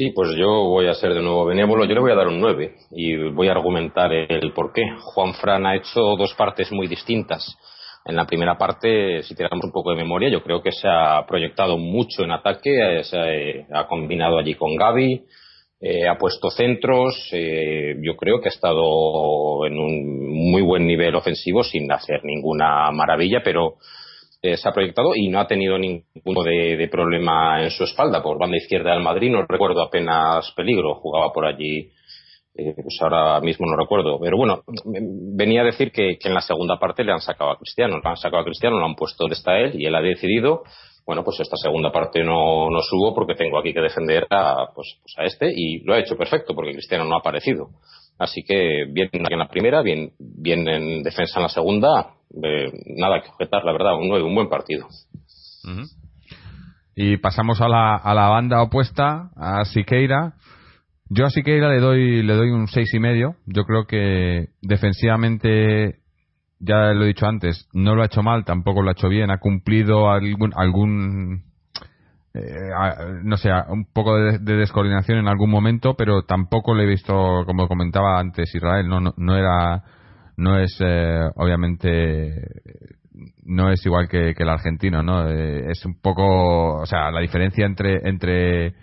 Sí, 0.00 0.12
pues 0.12 0.30
yo 0.34 0.48
voy 0.48 0.86
a 0.86 0.94
ser 0.94 1.12
de 1.12 1.20
nuevo 1.20 1.44
benévolo. 1.44 1.84
Yo 1.84 1.92
le 1.92 2.00
voy 2.00 2.10
a 2.10 2.14
dar 2.14 2.28
un 2.28 2.40
9 2.40 2.74
y 2.92 3.16
voy 3.32 3.48
a 3.48 3.52
argumentar 3.52 4.10
el 4.10 4.54
por 4.54 4.72
qué. 4.72 4.80
Juan 4.98 5.34
Fran 5.34 5.66
ha 5.66 5.76
hecho 5.76 6.16
dos 6.16 6.32
partes 6.32 6.72
muy 6.72 6.86
distintas. 6.86 7.54
En 8.06 8.16
la 8.16 8.24
primera 8.24 8.56
parte, 8.56 9.22
si 9.22 9.34
tenemos 9.34 9.62
un 9.62 9.72
poco 9.72 9.90
de 9.90 9.98
memoria, 9.98 10.30
yo 10.30 10.42
creo 10.42 10.62
que 10.62 10.72
se 10.72 10.88
ha 10.88 11.22
proyectado 11.28 11.76
mucho 11.76 12.24
en 12.24 12.30
ataque, 12.30 13.02
se 13.04 13.66
ha 13.70 13.86
combinado 13.88 14.38
allí 14.38 14.54
con 14.54 14.74
Gaby, 14.74 15.22
eh, 15.82 16.08
ha 16.08 16.16
puesto 16.16 16.48
centros, 16.48 17.28
eh, 17.32 17.94
yo 18.02 18.16
creo 18.16 18.40
que 18.40 18.48
ha 18.48 18.52
estado 18.52 19.66
en 19.66 19.78
un 19.78 20.50
muy 20.50 20.62
buen 20.62 20.86
nivel 20.86 21.14
ofensivo 21.14 21.62
sin 21.62 21.92
hacer 21.92 22.24
ninguna 22.24 22.90
maravilla, 22.90 23.42
pero 23.44 23.74
eh, 24.42 24.56
se 24.56 24.68
ha 24.68 24.72
proyectado 24.72 25.10
y 25.14 25.28
no 25.28 25.38
ha 25.38 25.46
tenido 25.46 25.78
ningún 25.78 26.04
tipo 26.12 26.42
de, 26.42 26.88
problema 26.90 27.62
en 27.62 27.70
su 27.70 27.84
espalda. 27.84 28.22
Por 28.22 28.38
banda 28.38 28.56
izquierda 28.56 28.92
del 28.92 29.02
Madrid 29.02 29.30
no 29.30 29.44
recuerdo 29.46 29.82
apenas 29.82 30.50
peligro, 30.56 30.94
jugaba 30.94 31.30
por 31.32 31.44
allí, 31.44 31.90
eh, 32.54 32.74
pues 32.74 32.98
ahora 33.02 33.40
mismo 33.40 33.66
no 33.66 33.76
recuerdo. 33.76 34.18
Pero 34.18 34.38
bueno, 34.38 34.62
venía 35.36 35.60
a 35.60 35.66
decir 35.66 35.92
que, 35.92 36.18
en 36.22 36.34
la 36.34 36.40
segunda 36.40 36.78
parte 36.78 37.04
le 37.04 37.12
han 37.12 37.20
sacado 37.20 37.50
a 37.50 37.58
Cristiano, 37.58 38.00
le 38.02 38.08
han 38.08 38.16
sacado 38.16 38.42
a 38.42 38.44
Cristiano, 38.44 38.78
lo 38.78 38.86
han 38.86 38.94
puesto 38.94 39.24
donde 39.24 39.34
está 39.34 39.58
él 39.58 39.78
y 39.78 39.84
él 39.84 39.94
ha 39.94 40.00
decidido. 40.00 40.62
Bueno, 41.04 41.24
pues 41.24 41.40
esta 41.40 41.56
segunda 41.56 41.90
parte 41.92 42.22
no, 42.22 42.70
no 42.70 42.80
subo 42.82 43.14
porque 43.14 43.34
tengo 43.34 43.58
aquí 43.58 43.74
que 43.74 43.80
defender 43.80 44.26
a, 44.30 44.68
pues, 44.74 44.98
pues 45.02 45.14
a 45.18 45.24
este 45.24 45.52
y 45.54 45.80
lo 45.84 45.94
ha 45.94 45.98
hecho 45.98 46.16
perfecto 46.16 46.54
porque 46.54 46.72
Cristiano 46.72 47.04
no 47.04 47.16
ha 47.16 47.18
aparecido. 47.18 47.68
Así 48.20 48.42
que 48.42 48.84
bien 48.86 49.08
en 49.12 49.38
la 49.38 49.48
primera, 49.48 49.80
bien, 49.80 50.12
bien 50.18 50.68
en 50.68 51.02
defensa 51.02 51.40
en 51.40 51.44
la 51.44 51.48
segunda, 51.48 52.10
eh, 52.42 52.70
nada 52.98 53.22
que 53.22 53.30
objetar, 53.30 53.64
la 53.64 53.72
verdad, 53.72 53.96
un, 53.96 54.12
un 54.12 54.34
buen 54.34 54.50
partido. 54.50 54.86
Y 56.94 57.16
pasamos 57.16 57.62
a 57.62 57.68
la, 57.68 57.96
a 57.96 58.12
la 58.12 58.28
banda 58.28 58.62
opuesta, 58.62 59.30
a 59.36 59.64
Siqueira. 59.64 60.34
Yo 61.08 61.24
a 61.24 61.30
Siqueira 61.30 61.70
le 61.70 61.80
doy, 61.80 62.22
le 62.22 62.34
doy 62.34 62.50
un 62.50 62.68
seis 62.68 62.92
y 62.92 62.98
medio. 62.98 63.36
Yo 63.46 63.64
creo 63.64 63.86
que 63.86 64.48
defensivamente, 64.60 66.00
ya 66.58 66.92
lo 66.92 67.04
he 67.04 67.08
dicho 67.08 67.26
antes, 67.26 67.70
no 67.72 67.94
lo 67.94 68.02
ha 68.02 68.06
hecho 68.06 68.22
mal, 68.22 68.44
tampoco 68.44 68.82
lo 68.82 68.90
ha 68.90 68.92
hecho 68.92 69.08
bien. 69.08 69.30
Ha 69.30 69.38
cumplido 69.38 70.10
algún, 70.10 70.52
algún 70.56 71.49
no 73.24 73.36
sé, 73.36 73.50
un 73.68 73.86
poco 73.92 74.16
de, 74.16 74.38
descoordinación 74.38 75.18
en 75.18 75.28
algún 75.28 75.50
momento, 75.50 75.94
pero 75.96 76.22
tampoco 76.22 76.74
le 76.74 76.84
he 76.84 76.86
visto, 76.86 77.44
como 77.46 77.68
comentaba 77.68 78.18
antes 78.18 78.54
Israel, 78.54 78.88
no, 78.88 79.00
no, 79.00 79.36
era, 79.36 79.82
no 80.36 80.58
es, 80.58 80.76
eh, 80.80 81.28
obviamente, 81.36 82.32
no 83.44 83.70
es 83.70 83.84
igual 83.84 84.08
que, 84.08 84.34
el 84.36 84.48
argentino, 84.48 85.02
¿no? 85.02 85.28
Eh, 85.28 85.70
es 85.70 85.84
un 85.84 86.00
poco, 86.00 86.80
o 86.80 86.86
sea, 86.86 87.10
la 87.10 87.20
diferencia 87.20 87.66
entre, 87.66 88.08
entre 88.08 88.74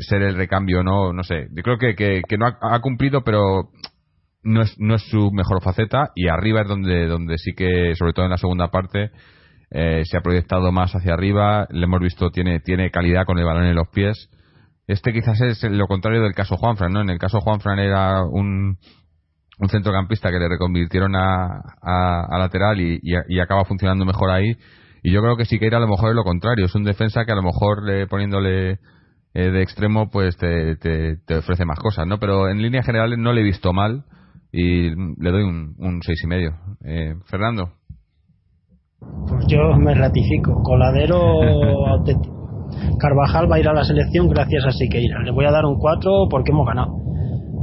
ser 0.00 0.22
el 0.22 0.36
recambio, 0.36 0.82
no, 0.82 1.12
no 1.12 1.22
sé. 1.22 1.48
Yo 1.52 1.62
creo 1.62 1.78
que, 1.78 1.94
que, 1.94 2.38
no 2.38 2.46
ha, 2.46 2.58
ha, 2.60 2.80
cumplido, 2.80 3.22
pero 3.24 3.70
no 4.42 4.62
es, 4.62 4.74
no 4.78 4.94
es 4.94 5.02
su 5.10 5.30
mejor 5.32 5.62
faceta 5.62 6.10
y 6.14 6.28
arriba 6.28 6.62
es 6.62 6.68
donde, 6.68 7.06
donde 7.06 7.38
sí 7.38 7.52
que, 7.56 7.94
sobre 7.94 8.12
todo 8.12 8.24
en 8.26 8.30
la 8.30 8.38
segunda 8.38 8.68
parte, 8.68 9.10
eh, 9.70 10.02
se 10.04 10.16
ha 10.16 10.20
proyectado 10.20 10.72
más 10.72 10.92
hacia 10.94 11.14
arriba, 11.14 11.66
le 11.70 11.84
hemos 11.84 12.00
visto, 12.00 12.30
tiene, 12.30 12.60
tiene 12.60 12.90
calidad 12.90 13.24
con 13.24 13.38
el 13.38 13.44
balón 13.44 13.64
en 13.64 13.76
los 13.76 13.88
pies. 13.88 14.28
Este 14.86 15.12
quizás 15.12 15.40
es 15.40 15.62
lo 15.62 15.86
contrario 15.86 16.22
del 16.22 16.34
caso 16.34 16.56
Juanfran, 16.56 16.92
¿no? 16.92 17.00
En 17.00 17.10
el 17.10 17.18
caso 17.18 17.40
Juanfran 17.40 17.78
era 17.78 18.24
un, 18.24 18.76
un 19.60 19.68
centrocampista 19.68 20.30
que 20.30 20.38
le 20.38 20.48
reconvirtieron 20.48 21.14
a, 21.14 21.60
a, 21.80 22.38
lateral 22.38 22.80
y, 22.80 22.98
y, 23.02 23.38
acaba 23.38 23.64
funcionando 23.64 24.04
mejor 24.04 24.30
ahí. 24.30 24.56
Y 25.02 25.12
yo 25.12 25.22
creo 25.22 25.36
que 25.36 25.44
sí 25.44 25.58
que 25.58 25.66
era 25.66 25.76
a 25.76 25.80
lo 25.80 25.88
mejor 25.88 26.10
es 26.10 26.16
lo 26.16 26.24
contrario, 26.24 26.66
es 26.66 26.74
un 26.74 26.84
defensa 26.84 27.24
que 27.24 27.32
a 27.32 27.36
lo 27.36 27.42
mejor 27.42 27.84
le, 27.84 28.06
poniéndole 28.06 28.80
eh, 29.32 29.50
de 29.50 29.62
extremo 29.62 30.10
pues 30.10 30.36
te, 30.36 30.76
te, 30.76 31.36
ofrece 31.36 31.64
más 31.64 31.78
cosas, 31.78 32.06
¿no? 32.06 32.18
Pero 32.18 32.48
en 32.48 32.60
líneas 32.60 32.84
generales 32.84 33.18
no 33.18 33.32
le 33.32 33.42
he 33.42 33.44
visto 33.44 33.72
mal 33.72 34.04
y 34.50 34.90
le 34.90 35.30
doy 35.30 35.42
un, 35.44 35.76
un 35.78 36.02
seis 36.02 36.20
y 36.24 36.26
medio. 36.26 36.56
Eh, 36.84 37.14
Fernando. 37.26 37.79
Pues 39.00 39.46
yo 39.46 39.74
me 39.76 39.94
ratifico. 39.94 40.62
Coladero 40.62 41.40
Carvajal 42.98 43.50
va 43.50 43.56
a 43.56 43.60
ir 43.60 43.68
a 43.68 43.72
la 43.72 43.84
selección 43.84 44.28
gracias 44.28 44.66
a 44.66 44.72
Siqueira. 44.72 45.22
Le 45.22 45.30
voy 45.30 45.46
a 45.46 45.50
dar 45.50 45.64
un 45.64 45.78
4 45.78 46.28
porque 46.28 46.52
hemos 46.52 46.66
ganado. 46.66 46.96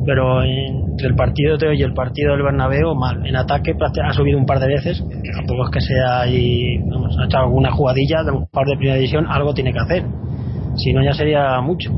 Pero 0.05 0.41
entre 0.41 1.07
el 1.07 1.15
partido 1.15 1.57
de 1.57 1.67
hoy 1.67 1.79
y 1.79 1.83
el 1.83 1.93
partido 1.93 2.31
del 2.31 2.41
Bernabéu, 2.41 2.95
mal. 2.95 3.25
En 3.25 3.35
ataque 3.35 3.75
ha 4.03 4.13
subido 4.13 4.37
un 4.37 4.45
par 4.45 4.59
de 4.59 4.67
veces. 4.67 5.03
Tampoco 5.35 5.65
es 5.65 5.71
que 5.71 5.81
sea 5.81 6.21
ahí. 6.21 6.77
Vamos, 6.89 7.17
ha 7.19 7.25
echado 7.25 7.43
alguna 7.45 7.71
jugadilla 7.71 8.23
de 8.23 8.31
un 8.31 8.47
par 8.47 8.65
de 8.65 8.77
primera 8.77 8.95
división. 8.95 9.27
Algo 9.27 9.53
tiene 9.53 9.73
que 9.73 9.79
hacer. 9.79 10.05
Si 10.75 10.93
no, 10.93 11.03
ya 11.03 11.13
sería 11.13 11.59
mucho. 11.61 11.91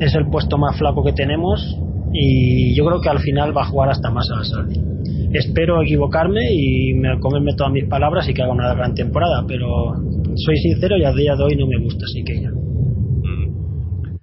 Es 0.00 0.14
el 0.14 0.28
puesto 0.28 0.58
más 0.58 0.76
flaco 0.76 1.04
que 1.04 1.12
tenemos. 1.12 1.78
Y 2.12 2.74
yo 2.76 2.84
creo 2.84 3.00
que 3.00 3.08
al 3.08 3.20
final 3.20 3.56
va 3.56 3.62
a 3.62 3.66
jugar 3.66 3.90
hasta 3.90 4.10
más 4.10 4.28
a 4.30 4.36
la 4.36 4.44
salida 4.44 4.92
espero 5.32 5.82
equivocarme 5.82 6.52
y 6.52 6.94
me, 6.94 7.18
comerme 7.18 7.54
todas 7.56 7.72
mis 7.72 7.88
palabras 7.88 8.28
y 8.28 8.34
que 8.34 8.42
haga 8.42 8.52
una 8.52 8.74
gran 8.74 8.94
temporada, 8.94 9.44
pero 9.46 9.94
soy 10.36 10.56
sincero 10.58 10.96
y 10.96 11.04
a 11.04 11.12
día 11.12 11.34
de 11.34 11.44
hoy 11.44 11.56
no 11.56 11.66
me 11.66 11.78
gusta, 11.78 12.04
así 12.04 12.22
que 12.24 12.40
ya. 12.40 12.50
Mm. 12.50 14.18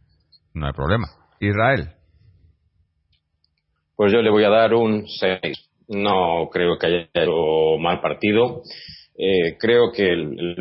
No 0.54 0.67
hay 0.67 0.73
problema. 0.73 1.08
Israel. 1.39 1.89
Pues 3.95 4.13
yo 4.13 4.21
le 4.21 4.30
voy 4.30 4.43
a 4.43 4.49
dar 4.49 4.73
un 4.73 5.06
6. 5.08 5.41
No 5.89 6.49
creo 6.52 6.78
que 6.78 6.88
haya 6.88 7.10
hecho 7.13 7.78
mal 7.80 7.99
partido. 8.02 8.62
Eh, 9.22 9.58
creo 9.60 9.92
que 9.92 10.08
el, 10.08 10.56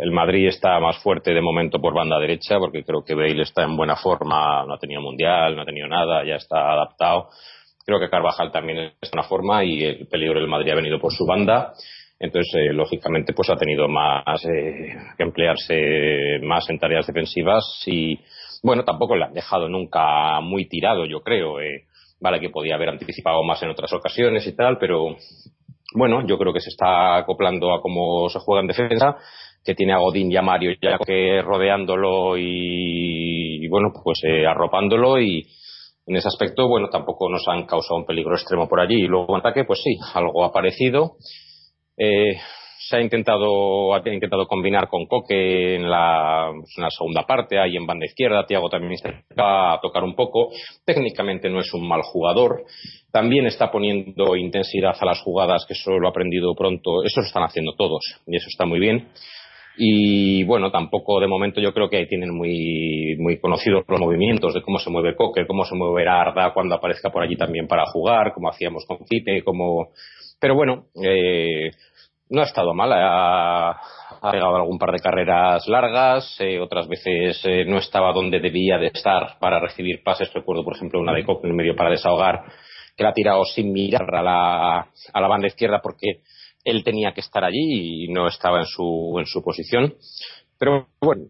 el, 0.00 0.10
Madrid 0.10 0.48
está 0.48 0.80
más 0.80 0.98
fuerte 0.98 1.32
de 1.32 1.40
momento 1.40 1.80
por 1.80 1.94
banda 1.94 2.18
derecha, 2.18 2.58
porque 2.58 2.82
creo 2.82 3.04
que 3.04 3.14
Bale 3.14 3.42
está 3.42 3.62
en 3.62 3.76
buena 3.76 3.94
forma, 3.94 4.64
no 4.66 4.74
ha 4.74 4.78
tenido 4.78 5.00
mundial, 5.00 5.54
no 5.54 5.62
ha 5.62 5.64
tenido 5.64 5.86
nada, 5.86 6.24
ya 6.24 6.34
está 6.34 6.72
adaptado. 6.72 7.28
Creo 7.84 8.00
que 8.00 8.10
Carvajal 8.10 8.50
también 8.50 8.92
es 9.00 9.12
una 9.12 9.22
forma 9.22 9.62
y 9.62 9.84
el 9.84 10.08
peligro 10.08 10.40
del 10.40 10.48
Madrid 10.48 10.72
ha 10.72 10.74
venido 10.74 10.98
por 10.98 11.12
su 11.12 11.24
banda. 11.24 11.74
Entonces, 12.18 12.52
eh, 12.56 12.72
lógicamente, 12.72 13.32
pues 13.32 13.50
ha 13.50 13.56
tenido 13.56 13.86
más 13.86 14.44
eh, 14.46 14.96
que 15.16 15.22
emplearse 15.22 16.40
más 16.42 16.68
en 16.68 16.80
tareas 16.80 17.06
defensivas 17.06 17.84
y, 17.86 18.18
bueno, 18.64 18.82
tampoco 18.84 19.14
le 19.14 19.26
han 19.26 19.32
dejado 19.32 19.68
nunca 19.68 20.40
muy 20.40 20.68
tirado, 20.68 21.06
yo 21.06 21.20
creo. 21.20 21.60
Eh. 21.60 21.84
Vale 22.18 22.40
que 22.40 22.50
podía 22.50 22.74
haber 22.74 22.88
anticipado 22.88 23.44
más 23.44 23.62
en 23.62 23.68
otras 23.68 23.92
ocasiones 23.92 24.44
y 24.46 24.56
tal, 24.56 24.78
pero 24.78 25.16
bueno, 25.96 26.26
yo 26.26 26.38
creo 26.38 26.52
que 26.52 26.60
se 26.60 26.70
está 26.70 27.16
acoplando 27.16 27.74
a 27.74 27.80
cómo 27.80 28.28
se 28.28 28.38
juega 28.38 28.60
en 28.60 28.68
defensa, 28.68 29.16
que 29.64 29.74
tiene 29.74 29.92
a 29.92 29.98
Godín 29.98 30.30
y 30.30 30.36
a 30.36 30.42
Mario 30.42 30.72
ya 30.80 30.98
que 31.04 31.42
rodeándolo 31.42 32.36
y, 32.38 33.66
bueno, 33.68 33.92
pues 34.04 34.20
arropándolo 34.48 35.20
y, 35.20 35.46
en 36.06 36.14
ese 36.14 36.28
aspecto, 36.28 36.68
bueno, 36.68 36.88
tampoco 36.88 37.28
nos 37.28 37.48
han 37.48 37.66
causado 37.66 37.96
un 37.96 38.06
peligro 38.06 38.34
extremo 38.34 38.68
por 38.68 38.80
allí. 38.80 38.94
Y 38.94 39.08
luego 39.08 39.34
en 39.34 39.40
ataque, 39.40 39.64
pues 39.64 39.80
sí, 39.82 39.98
algo 40.14 40.44
ha 40.44 40.52
parecido. 40.52 41.16
Eh, 41.98 42.36
se 42.88 42.96
ha 42.96 43.00
intentado, 43.00 43.94
ha 43.94 44.02
intentado 44.08 44.46
combinar 44.46 44.88
con 44.88 45.06
Coque 45.06 45.74
en 45.74 45.90
la, 45.90 46.52
segunda 46.96 47.24
parte, 47.26 47.58
ahí 47.58 47.76
en 47.76 47.86
banda 47.86 48.06
izquierda. 48.06 48.46
Tiago 48.46 48.68
también 48.68 48.92
está 48.92 49.72
a 49.72 49.80
tocar 49.80 50.04
un 50.04 50.14
poco. 50.14 50.50
Técnicamente 50.84 51.50
no 51.50 51.58
es 51.58 51.72
un 51.74 51.88
mal 51.88 52.02
jugador. 52.02 52.64
También 53.10 53.46
está 53.46 53.72
poniendo 53.72 54.36
intensidad 54.36 54.94
a 55.00 55.04
las 55.04 55.20
jugadas, 55.20 55.64
que 55.66 55.74
eso 55.74 55.98
lo 55.98 56.06
ha 56.06 56.10
aprendido 56.10 56.54
pronto. 56.54 57.02
Eso 57.02 57.20
lo 57.20 57.26
están 57.26 57.42
haciendo 57.42 57.74
todos 57.76 58.02
y 58.26 58.36
eso 58.36 58.46
está 58.48 58.66
muy 58.66 58.78
bien. 58.78 59.08
Y 59.78 60.44
bueno, 60.44 60.70
tampoco 60.70 61.20
de 61.20 61.26
momento 61.26 61.60
yo 61.60 61.74
creo 61.74 61.90
que 61.90 61.98
ahí 61.98 62.06
tienen 62.06 62.30
muy, 62.34 63.16
muy 63.18 63.38
conocidos 63.40 63.84
los 63.88 64.00
movimientos 64.00 64.54
de 64.54 64.62
cómo 64.62 64.78
se 64.78 64.90
mueve 64.90 65.16
Coque, 65.16 65.46
cómo 65.46 65.64
se 65.64 65.74
mueve 65.74 66.08
Arda 66.08 66.54
cuando 66.54 66.76
aparezca 66.76 67.10
por 67.10 67.22
allí 67.22 67.36
también 67.36 67.66
para 67.66 67.84
jugar, 67.86 68.32
como 68.32 68.48
hacíamos 68.48 68.84
con 68.86 68.98
Cite, 69.06 69.42
como... 69.42 69.88
Pero 70.38 70.54
bueno, 70.54 70.86
eh, 71.02 71.70
no 72.28 72.40
ha 72.40 72.44
estado 72.44 72.74
mal, 72.74 72.92
ha, 72.92 73.70
ha, 73.70 74.30
pegado 74.30 74.56
algún 74.56 74.78
par 74.78 74.92
de 74.92 74.98
carreras 74.98 75.66
largas, 75.68 76.36
eh, 76.40 76.58
otras 76.60 76.88
veces 76.88 77.40
eh, 77.44 77.64
no 77.66 77.78
estaba 77.78 78.12
donde 78.12 78.40
debía 78.40 78.78
de 78.78 78.88
estar 78.88 79.38
para 79.38 79.60
recibir 79.60 80.02
pases. 80.02 80.32
Recuerdo, 80.32 80.64
por 80.64 80.76
ejemplo, 80.76 81.00
una 81.00 81.14
de 81.14 81.24
Coque 81.24 81.46
en 81.46 81.50
el 81.50 81.56
medio 81.56 81.76
para 81.76 81.90
desahogar, 81.90 82.44
que 82.96 83.04
la 83.04 83.10
ha 83.10 83.14
tirado 83.14 83.44
sin 83.44 83.72
mirar 83.72 84.12
a 84.14 84.22
la, 84.22 84.78
a 84.80 85.20
la 85.20 85.28
banda 85.28 85.46
izquierda 85.46 85.80
porque 85.82 86.22
él 86.64 86.82
tenía 86.82 87.12
que 87.12 87.20
estar 87.20 87.44
allí 87.44 88.04
y 88.04 88.08
no 88.08 88.26
estaba 88.26 88.58
en 88.58 88.66
su, 88.66 89.16
en 89.18 89.26
su 89.26 89.42
posición. 89.42 89.94
Pero 90.58 90.88
bueno, 91.00 91.26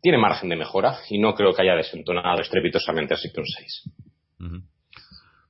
tiene 0.00 0.18
margen 0.18 0.48
de 0.48 0.56
mejora 0.56 0.98
y 1.08 1.18
no 1.18 1.34
creo 1.34 1.52
que 1.52 1.62
haya 1.62 1.74
desentonado 1.74 2.40
estrepitosamente 2.40 3.14
así 3.14 3.30
que 3.32 3.40
un 3.40 3.46
6. 3.46 3.90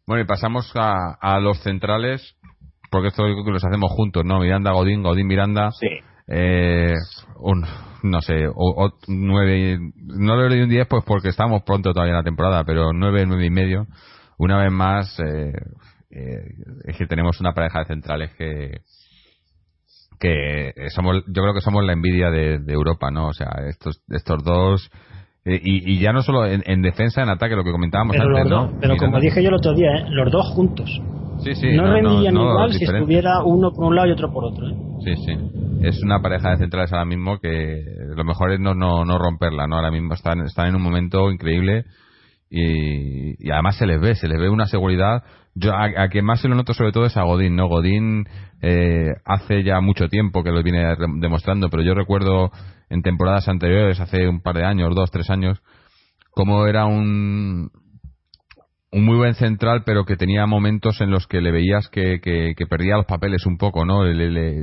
Bueno, 0.07 0.23
y 0.23 0.27
pasamos 0.27 0.71
a, 0.75 1.41
los 1.41 1.61
centrales, 1.63 2.37
porque 2.91 3.09
esto 3.09 3.25
que 3.25 3.51
los 3.51 3.65
hacemos 3.65 3.91
juntos, 3.93 4.25
¿no? 4.25 4.41
Miranda, 4.41 4.73
Godín, 4.73 5.03
Godín, 5.03 5.27
Miranda. 5.27 5.71
Sí. 5.73 5.89
Eh, 6.29 6.95
un, 7.39 7.65
no 8.03 8.21
sé, 8.21 8.47
o, 8.53 8.93
nueve, 9.07 9.79
no 9.95 10.37
le 10.37 10.49
doy 10.49 10.63
un 10.63 10.69
10 10.69 10.87
pues 10.89 11.05
porque 11.07 11.29
estamos 11.29 11.63
pronto 11.63 11.93
todavía 11.93 12.13
en 12.13 12.19
la 12.19 12.25
temporada, 12.25 12.65
pero 12.65 12.93
nueve, 12.93 13.25
nueve 13.27 13.47
y 13.47 13.51
medio. 13.51 13.87
Una 14.39 14.59
vez 14.59 14.73
más, 14.73 15.19
eh, 15.21 15.53
es 16.85 16.97
que 16.97 17.07
tenemos 17.07 17.41
una 17.41 17.53
pareja 17.53 17.81
de 17.81 17.85
centrales 17.87 18.35
que 18.35 18.81
que 20.19 20.73
somos 20.95 21.25
yo 21.27 21.43
creo 21.43 21.53
que 21.53 21.61
somos 21.61 21.85
la 21.85 21.93
envidia 21.93 22.31
de, 22.31 22.59
Europa 22.69 23.11
no 23.11 23.29
o 23.29 23.33
sea 23.35 23.51
estos 23.69 24.03
estos 24.09 24.43
dos 24.43 24.91
y, 25.45 26.01
ya 26.01 26.13
no 26.13 26.23
solo 26.23 26.47
en, 26.47 26.83
defensa 26.83 27.23
en 27.23 27.29
ataque 27.29 27.55
lo 27.55 27.63
que 27.63 27.71
comentábamos 27.71 28.17
antes 28.17 28.47
¿no? 28.47 28.73
pero 28.81 28.97
como 28.97 29.21
dije 29.21 29.43
yo 29.43 29.51
el 29.51 29.55
otro 29.57 29.75
día 29.75 29.91
los 30.09 30.33
dos 30.33 30.47
juntos 30.55 30.91
sí, 31.39 31.55
sí, 31.55 31.73
no, 31.73 31.93
rendirían 31.93 32.35
igual 32.35 32.73
si 32.73 32.85
estuviera 32.85 33.43
uno 33.45 33.73
por 33.73 33.87
un 33.87 33.97
lado 33.97 34.09
y 34.09 34.13
otro 34.13 34.33
por 34.33 34.45
otro 34.45 34.67
sí 35.05 35.15
sí 35.25 35.33
es 35.83 36.03
una 36.03 36.21
pareja 36.21 36.51
de 36.51 36.59
centrales 36.59 36.93
ahora 36.93 37.05
mismo 37.05 37.39
que 37.39 37.83
lo 38.15 38.25
mejor 38.25 38.53
es 38.53 38.61
no, 38.61 38.75
no, 38.75 39.05
no 39.05 39.19
romperla 39.19 39.67
no 39.67 39.77
ahora 39.77 39.91
mismo 39.91 40.15
están 40.15 40.41
están 40.41 40.69
en 40.69 40.77
un 40.77 40.83
momento 40.83 41.31
increíble 41.31 41.85
y, 42.51 43.51
además 43.51 43.77
se 43.77 43.87
les 43.87 44.01
ve, 44.01 44.15
se 44.15 44.29
les 44.29 44.39
ve 44.39 44.49
una 44.49 44.67
seguridad. 44.67 45.25
Yo 45.55 45.73
a, 45.75 46.09
quien 46.09 46.25
más 46.25 46.41
se 46.41 46.49
lo 46.49 46.55
noto 46.55 46.75
sobre 46.75 46.93
todo 46.93 47.07
es 47.07 47.17
a 47.17 47.23
Godín, 47.23 47.57
¿no? 47.57 47.67
Godín 47.67 48.27
eh, 48.61 49.15
hace 49.25 49.63
ya 49.63 49.81
mucho 49.81 50.09
tiempo 50.09 50.45
que 50.45 50.51
lo 50.51 50.63
viene 50.63 50.85
demostrando, 51.19 51.71
pero 51.71 51.83
yo 51.83 51.95
recuerdo 51.95 52.51
en 52.91 53.03
temporadas 53.03 53.49
anteriores, 53.49 53.99
hace 54.01 54.29
un 54.29 54.43
par 54.43 54.55
de 54.57 54.65
años, 54.65 54.95
dos, 54.95 55.11
tres 55.11 55.31
años, 55.31 55.61
cómo 56.31 56.67
era 56.67 56.85
un, 56.85 57.71
un 58.93 59.05
muy 59.05 59.17
buen 59.17 59.35
central, 59.35 59.83
pero 59.85 60.05
que 60.05 60.17
tenía 60.17 60.47
momentos 60.47 61.01
en 61.01 61.11
los 61.11 61.27
que 61.27 61.41
le 61.41 61.51
veías 61.51 61.89
que, 61.89 62.21
que, 62.21 62.67
perdía 62.67 62.97
los 62.97 63.07
papeles 63.07 63.45
un 63.47 63.59
poco, 63.59 63.85
¿no? 63.85 64.03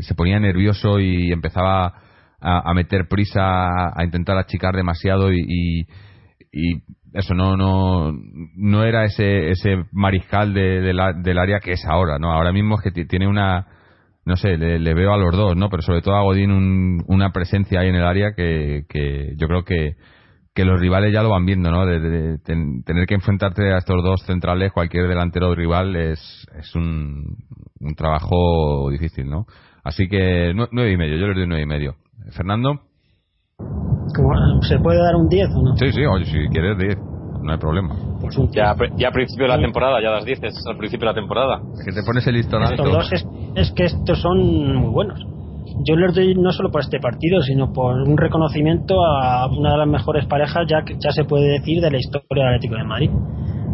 se 0.01 0.15
ponía 0.15 0.39
nervioso 0.39 0.99
y 0.99 1.31
empezaba 1.31 1.93
a, 2.39 2.73
meter 2.73 3.07
prisa, 3.07 3.89
a, 3.95 4.03
intentar 4.03 4.37
achicar 4.37 4.75
demasiado 4.75 5.31
y, 5.31 5.87
y 6.51 6.83
eso 7.13 7.33
no 7.35 7.55
no 7.55 8.11
no 8.55 8.83
era 8.83 9.05
ese 9.05 9.51
ese 9.51 9.85
mariscal 9.91 10.53
de, 10.53 10.81
del 10.81 11.37
área 11.37 11.59
que 11.59 11.73
es 11.73 11.85
ahora 11.85 12.17
no 12.17 12.31
ahora 12.31 12.51
mismo 12.51 12.75
es 12.75 12.81
que 12.81 13.05
tiene 13.05 13.27
una 13.27 13.67
no 14.25 14.35
sé 14.35 14.57
le, 14.57 14.93
veo 14.93 15.13
a 15.13 15.17
los 15.17 15.35
dos 15.35 15.55
no 15.55 15.69
pero 15.69 15.83
sobre 15.83 16.01
todo 16.01 16.15
a 16.15 16.23
Godín 16.23 17.03
una 17.07 17.31
presencia 17.31 17.79
ahí 17.79 17.89
en 17.89 17.95
el 17.95 18.05
área 18.05 18.33
que, 18.35 18.83
que 18.89 19.33
yo 19.37 19.47
creo 19.47 19.63
que 19.63 19.95
que 20.53 20.65
los 20.65 20.79
rivales 20.79 21.11
ya 21.11 21.23
lo 21.23 21.29
van 21.29 21.45
viendo 21.45 21.71
no 21.71 21.85
de, 21.85 22.37
tener 22.39 23.07
que 23.07 23.15
enfrentarte 23.15 23.73
a 23.73 23.79
estos 23.79 24.03
dos 24.03 24.21
centrales 24.23 24.71
cualquier 24.71 25.07
delantero 25.07 25.55
rival 25.55 25.95
es 25.95 26.47
es 26.59 26.75
un, 26.75 27.37
un 27.79 27.95
trabajo 27.95 28.89
difícil 28.91 29.29
no 29.29 29.45
así 29.83 30.07
que 30.07 30.53
nueve 30.53 30.91
y 30.91 30.97
medio 30.97 31.17
yo 31.17 31.27
les 31.27 31.37
doy 31.37 31.47
nueve 31.47 31.63
y 31.63 31.67
medio 31.67 31.95
Fernando 32.31 32.81
¿Se 34.61 34.79
puede 34.79 34.99
dar 34.99 35.15
un 35.15 35.27
10 35.27 35.49
o 35.55 35.61
no? 35.61 35.75
Sí, 35.77 35.91
sí, 35.91 36.05
oye, 36.05 36.25
si 36.25 36.47
quieres 36.49 36.77
10, 36.77 36.97
no 37.41 37.51
hay 37.51 37.57
problema. 37.57 37.95
Pues 38.21 38.35
ya, 38.51 38.75
ya 38.95 39.07
a 39.09 39.11
principio 39.11 39.45
de 39.45 39.49
la 39.49 39.59
temporada, 39.59 40.01
ya 40.01 40.11
las 40.11 40.25
dices 40.25 40.53
al 40.67 40.77
principio 40.77 41.07
de 41.07 41.13
la 41.13 41.19
temporada. 41.19 41.61
que 41.83 41.91
te 41.91 42.03
pones 42.03 42.25
el 42.27 42.35
listón 42.35 42.63
alto. 42.63 42.83
Estos 42.83 42.91
dos 42.91 43.25
es, 43.55 43.71
que 43.71 43.85
estos 43.85 44.21
son 44.21 44.75
muy 44.75 44.91
buenos. 44.91 45.19
Yo 45.85 45.95
les 45.95 46.13
doy 46.13 46.35
no 46.35 46.51
solo 46.51 46.69
por 46.69 46.81
este 46.81 46.99
partido, 46.99 47.41
sino 47.41 47.73
por 47.73 47.95
un 47.95 48.17
reconocimiento 48.17 48.95
a 49.03 49.47
una 49.47 49.71
de 49.71 49.77
las 49.77 49.87
mejores 49.87 50.25
parejas, 50.25 50.65
ya 50.69 50.83
que 50.83 50.95
ya 50.99 51.11
se 51.11 51.25
puede 51.25 51.59
decir, 51.59 51.81
de 51.81 51.91
la 51.91 51.97
historia 51.97 52.45
del 52.45 52.55
Atlético 52.55 52.75
de 52.75 52.83
Madrid. 52.83 53.09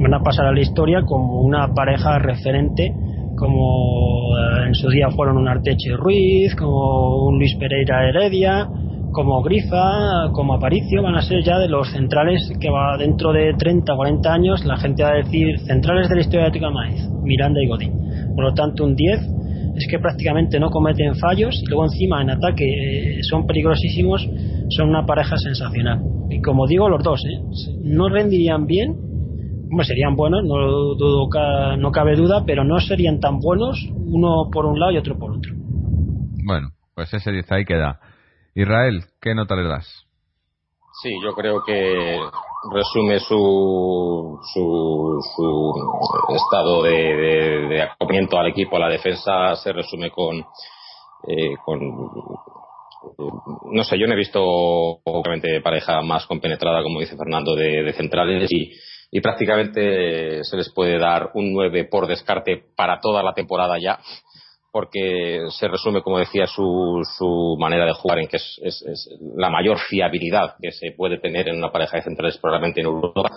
Van 0.02 0.14
a 0.14 0.20
pasar 0.22 0.46
a 0.46 0.54
la 0.54 0.62
historia 0.62 1.02
como 1.02 1.42
una 1.42 1.74
pareja 1.74 2.18
referente 2.20 2.94
como 3.40 4.38
eh, 4.38 4.68
en 4.68 4.76
su 4.76 4.90
día 4.90 5.10
fueron 5.16 5.38
un 5.38 5.48
Arteche 5.48 5.96
Ruiz, 5.96 6.54
como 6.56 7.26
un 7.26 7.38
Luis 7.38 7.56
Pereira 7.56 8.08
Heredia, 8.10 8.68
como 9.12 9.42
Grifa, 9.42 10.30
como 10.34 10.54
Aparicio, 10.54 11.02
van 11.02 11.16
a 11.16 11.22
ser 11.22 11.42
ya 11.44 11.58
de 11.58 11.68
los 11.68 11.90
centrales 11.92 12.52
que 12.60 12.70
va 12.70 12.98
dentro 12.98 13.32
de 13.32 13.54
30 13.58 13.94
o 13.94 13.98
40 13.98 14.34
años 14.34 14.66
la 14.66 14.78
gente 14.78 15.04
va 15.04 15.12
a 15.12 15.16
decir 15.16 15.58
centrales 15.66 16.10
de 16.10 16.16
la 16.16 16.22
historia 16.22 16.42
de 16.42 16.48
Atlético 16.48 16.72
Maíz, 16.72 17.10
Miranda 17.24 17.60
y 17.64 17.68
Godín. 17.68 17.94
Por 18.36 18.44
lo 18.44 18.54
tanto, 18.54 18.84
un 18.84 18.96
10 18.96 19.20
es 19.76 19.88
que 19.90 20.00
prácticamente 20.00 20.60
no 20.60 20.70
cometen 20.70 21.16
fallos 21.16 21.62
y 21.64 21.68
luego 21.68 21.86
encima 21.86 22.22
en 22.22 22.32
ataque 22.32 22.66
eh, 22.66 23.20
son 23.24 23.46
peligrosísimos, 23.46 24.28
son 24.70 24.90
una 24.90 25.06
pareja 25.06 25.38
sensacional. 25.38 26.02
Y 26.30 26.42
como 26.42 26.68
digo, 26.68 26.90
los 26.90 27.04
dos, 27.04 27.24
¿eh? 27.26 27.40
no 27.84 28.10
rendirían 28.10 28.66
bien, 28.66 28.96
bueno, 29.70 29.84
serían 29.84 30.16
buenos, 30.16 30.44
no, 30.44 30.96
dudo, 30.96 31.30
no 31.78 31.92
cabe 31.92 32.16
duda, 32.16 32.44
pero 32.46 32.64
no 32.64 32.80
serían 32.80 33.20
tan 33.20 33.40
buenos 33.40 33.88
uno 33.94 34.50
por 34.52 34.66
un 34.66 34.80
lado 34.80 34.92
y 34.92 34.98
otro 34.98 35.18
por 35.18 35.32
otro. 35.32 35.54
Bueno, 36.46 36.70
pues 36.96 37.14
ese 37.14 37.32
10 37.32 37.52
ahí 37.52 37.66
queda. 37.66 38.00
Israel, 38.56 39.04
¿qué 39.22 39.36
nota 39.36 39.56
le 39.56 39.64
das? 39.64 40.09
Sí, 41.02 41.10
yo 41.24 41.34
creo 41.34 41.64
que 41.66 42.20
resume 42.74 43.20
su, 43.22 44.38
su, 44.54 46.36
estado 46.36 46.84
de, 46.84 46.92
de, 47.70 47.82
acoplamiento 47.84 48.38
al 48.38 48.48
equipo, 48.48 48.76
a 48.76 48.80
la 48.80 48.90
defensa, 48.90 49.56
se 49.56 49.72
resume 49.72 50.12
con, 50.12 50.40
eh, 51.28 51.56
con 51.64 51.80
no 53.72 53.84
sé, 53.86 53.98
yo 53.98 54.08
no 54.08 54.14
he 54.14 54.18
visto 54.18 54.44
obviamente 54.44 55.62
pareja 55.62 56.02
más 56.02 56.26
compenetrada, 56.26 56.84
como 56.84 57.00
dice 57.00 57.16
Fernando, 57.16 57.56
de, 57.56 57.82
de 57.84 57.94
centrales 57.94 58.52
y, 58.52 58.74
y 59.10 59.22
prácticamente 59.22 60.44
se 60.44 60.58
les 60.58 60.70
puede 60.74 61.00
dar 61.00 61.32
un 61.34 61.54
9 61.54 61.86
por 61.86 62.08
descarte 62.08 62.62
para 62.76 63.00
toda 63.00 63.24
la 63.24 63.34
temporada 63.34 63.78
ya 63.80 64.00
porque 64.72 65.46
se 65.50 65.68
resume, 65.68 66.02
como 66.02 66.20
decía, 66.20 66.46
su, 66.46 67.02
su 67.18 67.58
manera 67.60 67.86
de 67.86 67.94
jugar 67.94 68.20
en 68.20 68.28
que 68.28 68.38
es, 68.38 68.60
es, 68.64 69.10
la 69.36 69.50
mayor 69.50 69.80
fiabilidad 69.80 70.56
que 70.62 70.72
se 70.72 70.92
puede 70.92 71.20
tener 71.20 71.50
en 71.50 71.58
una 71.58 71.72
pareja 71.72 71.98
de 71.98 72.04
centrales 72.04 72.38
probablemente 72.38 72.82
en 72.82 72.88
Europa. 72.88 73.32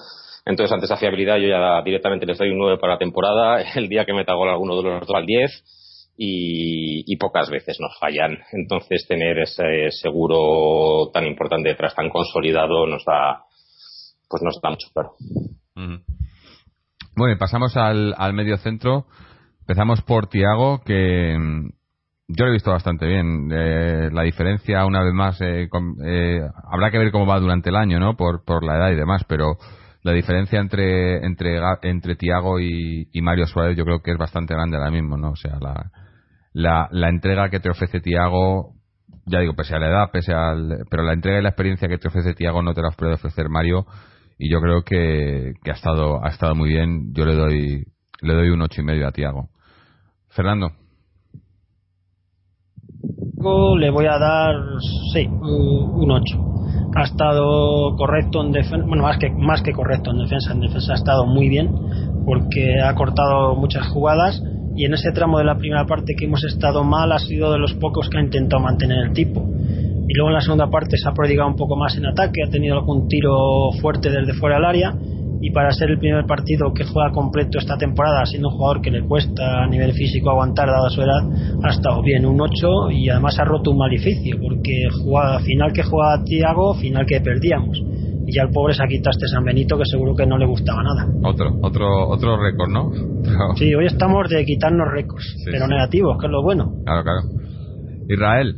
Entonces, 0.44 0.72
ante 0.72 0.86
esa 0.86 0.96
fiabilidad, 0.96 1.38
yo 1.38 1.48
ya 1.48 1.80
directamente 1.82 2.26
les 2.26 2.36
doy 2.36 2.50
un 2.50 2.58
9 2.58 2.78
para 2.78 2.94
la 2.94 2.98
temporada. 2.98 3.62
El 3.74 3.88
día 3.88 4.04
que 4.04 4.12
me 4.12 4.24
gol 4.24 4.48
alguno 4.48 4.76
de 4.76 4.82
los 4.82 5.06
dos 5.06 5.16
al 5.16 5.26
10 5.26 6.12
y, 6.16 7.12
y, 7.12 7.16
pocas 7.16 7.48
veces 7.48 7.78
nos 7.80 7.98
fallan. 7.98 8.38
Entonces, 8.52 9.06
tener 9.08 9.38
ese 9.38 9.90
seguro 9.90 11.10
tan 11.12 11.26
importante 11.26 11.70
detrás, 11.70 11.94
tan 11.94 12.10
consolidado, 12.10 12.86
nos 12.86 13.04
da, 13.04 13.44
pues 14.28 14.42
nos 14.42 14.60
da 14.60 14.70
mucho 14.70 14.88
claro. 14.92 15.12
Bueno, 17.14 17.36
pasamos 17.38 17.76
al, 17.76 18.14
al 18.18 18.32
medio 18.34 18.56
centro. 18.58 19.06
Empezamos 19.62 20.02
por 20.02 20.26
Tiago, 20.26 20.82
que 20.84 21.38
mm, 21.38 21.70
yo 22.28 22.44
lo 22.44 22.50
he 22.50 22.54
visto 22.54 22.72
bastante 22.72 23.06
bien. 23.06 23.48
Eh, 23.52 24.10
la 24.12 24.22
diferencia, 24.22 24.84
una 24.84 25.02
vez 25.02 25.14
más, 25.14 25.40
eh, 25.40 25.68
eh, 26.04 26.40
habrá 26.70 26.90
que 26.90 26.98
ver 26.98 27.12
cómo 27.12 27.26
va 27.26 27.38
durante 27.38 27.70
el 27.70 27.76
año, 27.76 28.00
¿no? 28.00 28.16
Por, 28.16 28.44
por 28.44 28.64
la 28.64 28.76
edad 28.76 28.90
y 28.90 28.96
demás, 28.96 29.24
pero 29.28 29.56
la 30.02 30.12
diferencia 30.12 30.58
entre 30.58 31.24
entre 31.24 31.60
entre 31.82 32.16
Tiago 32.16 32.58
y, 32.58 33.08
Mario 33.22 33.46
Suárez 33.46 33.76
yo 33.76 33.84
creo 33.84 34.02
que 34.02 34.10
es 34.10 34.18
bastante 34.18 34.52
grande 34.52 34.76
ahora 34.76 34.90
mismo, 34.90 35.16
¿no? 35.16 35.30
O 35.30 35.36
sea, 35.36 35.58
la, 35.60 35.92
la, 36.52 36.88
la 36.90 37.08
entrega 37.08 37.48
que 37.48 37.60
te 37.60 37.70
ofrece 37.70 38.00
Tiago, 38.00 38.74
ya 39.26 39.38
digo, 39.38 39.54
pese 39.54 39.76
a 39.76 39.78
la 39.78 39.88
edad, 39.88 40.10
pese 40.12 40.32
al, 40.32 40.86
pero 40.90 41.04
la 41.04 41.12
entrega 41.12 41.38
y 41.38 41.42
la 41.42 41.50
experiencia 41.50 41.88
que 41.88 41.98
te 41.98 42.08
ofrece 42.08 42.34
Tiago 42.34 42.62
no 42.62 42.74
te 42.74 42.82
la 42.82 42.90
puede 42.90 43.14
ofrecer 43.14 43.48
Mario 43.48 43.86
y 44.38 44.50
yo 44.50 44.60
creo 44.60 44.82
que, 44.82 45.54
que 45.62 45.70
ha 45.70 45.74
estado 45.74 46.24
ha 46.24 46.30
estado 46.30 46.56
muy 46.56 46.70
bien. 46.70 47.14
Yo 47.14 47.24
le 47.24 47.34
doy 47.36 47.84
le 48.22 48.34
doy 48.34 48.50
un 48.50 48.62
ocho 48.62 48.80
y 48.80 48.84
medio 48.84 49.06
a 49.06 49.12
Tiago. 49.12 49.51
Fernando. 50.32 50.70
Le 53.78 53.90
voy 53.90 54.06
a 54.06 54.18
dar, 54.18 54.54
sí, 55.12 55.26
un 55.26 56.10
8. 56.10 56.38
Ha 56.94 57.02
estado 57.02 57.96
correcto 57.96 58.42
en 58.42 58.52
defensa, 58.52 58.86
bueno, 58.86 59.02
más 59.02 59.18
que, 59.18 59.30
más 59.30 59.62
que 59.62 59.72
correcto 59.72 60.10
en 60.10 60.18
defensa. 60.18 60.52
En 60.52 60.60
defensa 60.60 60.92
ha 60.92 60.96
estado 60.96 61.26
muy 61.26 61.48
bien 61.48 61.70
porque 62.24 62.80
ha 62.80 62.94
cortado 62.94 63.56
muchas 63.56 63.88
jugadas 63.88 64.40
y 64.76 64.84
en 64.84 64.94
ese 64.94 65.10
tramo 65.12 65.38
de 65.38 65.44
la 65.44 65.58
primera 65.58 65.86
parte 65.86 66.14
que 66.16 66.26
hemos 66.26 66.44
estado 66.44 66.84
mal 66.84 67.12
ha 67.12 67.18
sido 67.18 67.52
de 67.52 67.58
los 67.58 67.74
pocos 67.74 68.08
que 68.08 68.18
ha 68.18 68.22
intentado 68.22 68.62
mantener 68.62 68.98
el 69.06 69.12
tipo. 69.12 69.42
Y 69.42 70.14
luego 70.14 70.28
en 70.28 70.34
la 70.34 70.40
segunda 70.40 70.70
parte 70.70 70.96
se 70.96 71.08
ha 71.08 71.12
prodigado 71.12 71.48
un 71.48 71.56
poco 71.56 71.76
más 71.76 71.96
en 71.96 72.06
ataque, 72.06 72.42
ha 72.46 72.50
tenido 72.50 72.76
algún 72.76 73.08
tiro 73.08 73.72
fuerte 73.80 74.10
desde 74.10 74.34
fuera 74.34 74.56
del 74.56 74.64
área 74.64 74.94
y 75.42 75.50
para 75.50 75.72
ser 75.72 75.90
el 75.90 75.98
primer 75.98 76.24
partido 76.24 76.72
que 76.72 76.84
juega 76.84 77.10
completo 77.10 77.58
esta 77.58 77.76
temporada, 77.76 78.24
siendo 78.24 78.48
un 78.48 78.54
jugador 78.54 78.80
que 78.80 78.92
le 78.92 79.02
cuesta 79.02 79.64
a 79.64 79.66
nivel 79.66 79.92
físico 79.92 80.30
aguantar 80.30 80.68
dada 80.68 80.88
su 80.88 81.02
edad, 81.02 81.20
ha 81.64 81.70
estado 81.70 82.00
bien, 82.00 82.24
un 82.24 82.40
8 82.40 82.92
y 82.92 83.08
además 83.08 83.40
ha 83.40 83.44
roto 83.44 83.72
un 83.72 83.78
maleficio, 83.78 84.38
porque 84.40 84.88
jugada, 85.02 85.40
final 85.40 85.72
que 85.72 85.82
juega 85.82 86.22
Tiago, 86.22 86.74
final 86.74 87.04
que 87.06 87.20
perdíamos. 87.20 87.82
Y 88.24 88.32
ya 88.32 88.42
el 88.42 88.50
pobre 88.50 88.72
se 88.72 88.84
ha 88.84 88.86
quitado 88.86 89.10
este 89.10 89.26
San 89.26 89.42
Benito 89.42 89.76
que 89.76 89.84
seguro 89.84 90.14
que 90.14 90.24
no 90.24 90.38
le 90.38 90.46
gustaba 90.46 90.80
nada. 90.80 91.08
Otro, 91.24 91.58
otro, 91.60 92.08
otro 92.08 92.40
récord, 92.40 92.70
¿no? 92.70 92.92
Sí, 93.56 93.74
hoy 93.74 93.86
estamos 93.86 94.28
de 94.28 94.44
quitarnos 94.44 94.86
récords, 94.92 95.42
pero 95.44 95.66
negativos, 95.66 96.18
que 96.20 96.26
es 96.26 96.32
lo 96.32 96.44
bueno. 96.44 96.72
Claro, 96.84 97.02
claro. 97.02 97.20
Israel, 98.08 98.54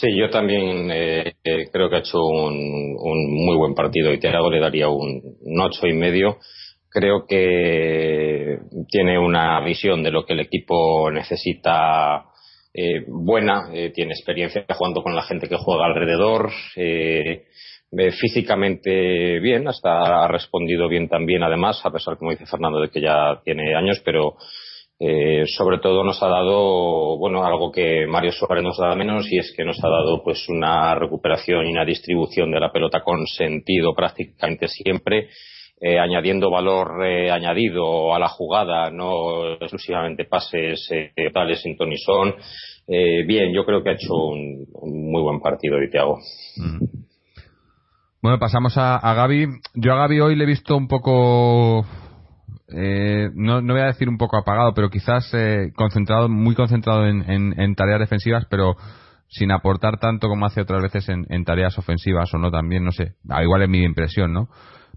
Sí, 0.00 0.16
yo 0.16 0.30
también 0.30 0.90
eh, 0.90 1.34
eh, 1.44 1.68
creo 1.70 1.90
que 1.90 1.96
ha 1.96 1.98
hecho 1.98 2.24
un, 2.24 2.96
muy 2.96 3.54
buen 3.58 3.74
partido 3.74 4.10
y 4.10 4.18
Thiago 4.18 4.50
le 4.50 4.58
daría 4.58 4.88
un, 4.88 5.20
ocho 5.60 5.86
y 5.86 5.92
medio. 5.92 6.38
Creo 6.88 7.26
que 7.28 8.56
tiene 8.88 9.18
una 9.18 9.60
visión 9.62 10.02
de 10.02 10.10
lo 10.10 10.24
que 10.24 10.32
el 10.32 10.40
equipo 10.40 11.10
necesita 11.10 12.24
eh, 12.72 13.04
buena, 13.08 13.70
tiene 13.94 14.14
experiencia 14.14 14.64
jugando 14.74 15.02
con 15.02 15.14
la 15.14 15.22
gente 15.22 15.48
que 15.50 15.58
juega 15.58 15.84
alrededor, 15.84 16.50
eh, 16.76 17.44
físicamente 18.18 19.38
bien, 19.40 19.68
hasta 19.68 20.24
ha 20.24 20.28
respondido 20.28 20.88
bien 20.88 21.10
también, 21.10 21.42
además, 21.42 21.78
a 21.84 21.90
pesar, 21.90 22.16
como 22.16 22.30
dice 22.30 22.46
Fernando, 22.46 22.80
de 22.80 22.88
que 22.88 23.02
ya 23.02 23.38
tiene 23.44 23.76
años, 23.76 24.00
pero 24.02 24.36
eh, 25.02 25.44
sobre 25.46 25.78
todo 25.78 26.04
nos 26.04 26.22
ha 26.22 26.28
dado, 26.28 27.16
bueno, 27.18 27.42
algo 27.42 27.72
que 27.72 28.06
Mario 28.06 28.32
Suárez 28.32 28.62
nos 28.62 28.76
da 28.76 28.94
menos 28.94 29.32
y 29.32 29.38
es 29.38 29.52
que 29.56 29.64
nos 29.64 29.82
ha 29.82 29.88
dado 29.88 30.22
pues 30.22 30.46
una 30.50 30.94
recuperación 30.94 31.66
y 31.66 31.72
una 31.72 31.86
distribución 31.86 32.50
de 32.50 32.60
la 32.60 32.70
pelota 32.70 33.00
con 33.02 33.26
sentido 33.26 33.94
prácticamente 33.94 34.68
siempre. 34.68 35.28
Eh, 35.82 35.98
añadiendo 35.98 36.50
valor 36.50 37.02
añadido 37.02 38.14
a 38.14 38.18
la 38.18 38.28
jugada, 38.28 38.90
no 38.90 39.54
exclusivamente 39.54 40.26
pases 40.26 40.86
tales 41.32 41.62
sin 41.62 41.74
Tonison. 41.78 42.34
bien, 42.86 43.54
yo 43.54 43.64
creo 43.64 43.82
que 43.82 43.88
ha 43.88 43.94
hecho 43.94 44.14
un, 44.14 44.66
muy 44.82 45.22
buen 45.22 45.40
partido 45.40 45.78
de. 45.78 45.88
Mm. 46.56 47.06
Bueno, 48.22 48.38
pasamos 48.38 48.76
a, 48.76 48.96
a 48.96 49.14
Gaby. 49.14 49.46
Yo 49.76 49.92
a 49.94 49.96
Gaby 49.96 50.20
hoy 50.20 50.36
le 50.36 50.44
he 50.44 50.46
visto 50.46 50.76
un 50.76 50.88
poco, 50.88 51.86
eh, 52.72 53.30
no, 53.34 53.60
no 53.60 53.74
voy 53.74 53.82
a 53.82 53.86
decir 53.86 54.08
un 54.08 54.18
poco 54.18 54.36
apagado, 54.36 54.72
pero 54.74 54.90
quizás 54.90 55.28
eh, 55.34 55.72
concentrado, 55.74 56.28
muy 56.28 56.54
concentrado 56.54 57.06
en, 57.06 57.24
en, 57.28 57.74
tareas 57.74 58.00
defensivas, 58.00 58.46
pero 58.50 58.76
sin 59.28 59.52
aportar 59.52 59.98
tanto 59.98 60.28
como 60.28 60.46
hace 60.46 60.60
otras 60.60 60.82
veces 60.82 61.08
en, 61.08 61.44
tareas 61.44 61.78
ofensivas 61.78 62.32
o 62.34 62.38
no 62.38 62.50
también, 62.50 62.84
no 62.84 62.92
sé. 62.92 63.14
Ah, 63.28 63.42
igual 63.42 63.62
es 63.62 63.68
mi 63.68 63.82
impresión, 63.82 64.32
¿no? 64.32 64.48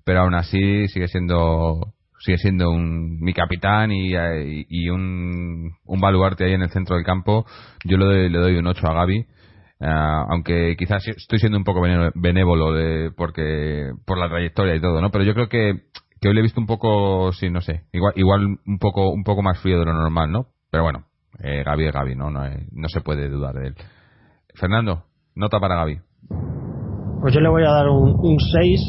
Pero 0.04 0.22
aún 0.22 0.36
así 0.36 0.88
sigue 0.88 1.08
siendo 1.08 1.94
sigue 2.20 2.38
siendo 2.38 2.72
un, 2.72 3.20
mi 3.20 3.34
capitán 3.34 3.92
y, 3.92 4.14
y, 4.70 4.90
un, 4.90 5.74
un 5.86 6.00
baluarte 6.00 6.46
ahí 6.46 6.54
en 6.54 6.62
el 6.62 6.70
centro 6.70 6.96
del 6.96 7.06
campo. 7.06 7.46
Yo 7.84 7.98
le 7.98 8.06
doy, 8.06 8.30
le 8.30 8.40
doy 8.40 8.56
un 8.56 8.68
8 8.68 8.88
a 8.88 8.94
Gaby. 8.94 9.26
Ah, 9.86 10.26
aunque 10.30 10.76
quizás 10.78 11.06
estoy 11.10 11.40
siendo 11.40 11.58
un 11.58 11.66
poco 11.66 11.82
benévolo 12.16 12.72
de, 12.72 13.12
porque 13.12 13.92
por 14.06 14.18
la 14.18 14.30
trayectoria 14.30 14.76
y 14.76 14.80
todo, 14.80 15.02
¿no? 15.02 15.12
Pero 15.12 15.26
yo 15.26 15.34
creo 15.34 15.50
que, 15.50 15.74
que 16.24 16.30
hoy 16.30 16.36
le 16.36 16.40
he 16.40 16.44
visto 16.44 16.62
un 16.62 16.68
poco, 16.68 17.34
sí, 17.34 17.50
no 17.50 17.60
sé, 17.60 17.84
igual, 17.92 18.14
igual 18.16 18.58
un 18.66 18.80
poco 18.80 19.10
un 19.10 19.26
poco 19.26 19.42
más 19.42 19.60
frío 19.60 19.78
de 19.80 19.86
lo 19.86 19.94
normal, 19.94 20.32
¿no? 20.32 20.46
Pero 20.72 20.84
bueno, 20.84 21.04
eh, 21.44 21.64
Gaby 21.66 21.88
es 21.88 21.94
Gaby, 21.94 22.16
¿no? 22.16 22.32
No, 22.32 22.40
no 22.72 22.88
se 22.88 23.02
puede 23.02 23.28
dudar 23.28 23.56
de 23.56 23.68
él. 23.68 23.76
Fernando, 24.56 25.04
nota 25.36 25.60
para 25.60 25.76
Gaby. 25.76 26.00
Pues 27.20 27.34
yo 27.34 27.42
le 27.42 27.50
voy 27.50 27.64
a 27.64 27.72
dar 27.72 27.90
un 27.90 28.40
6 28.40 28.80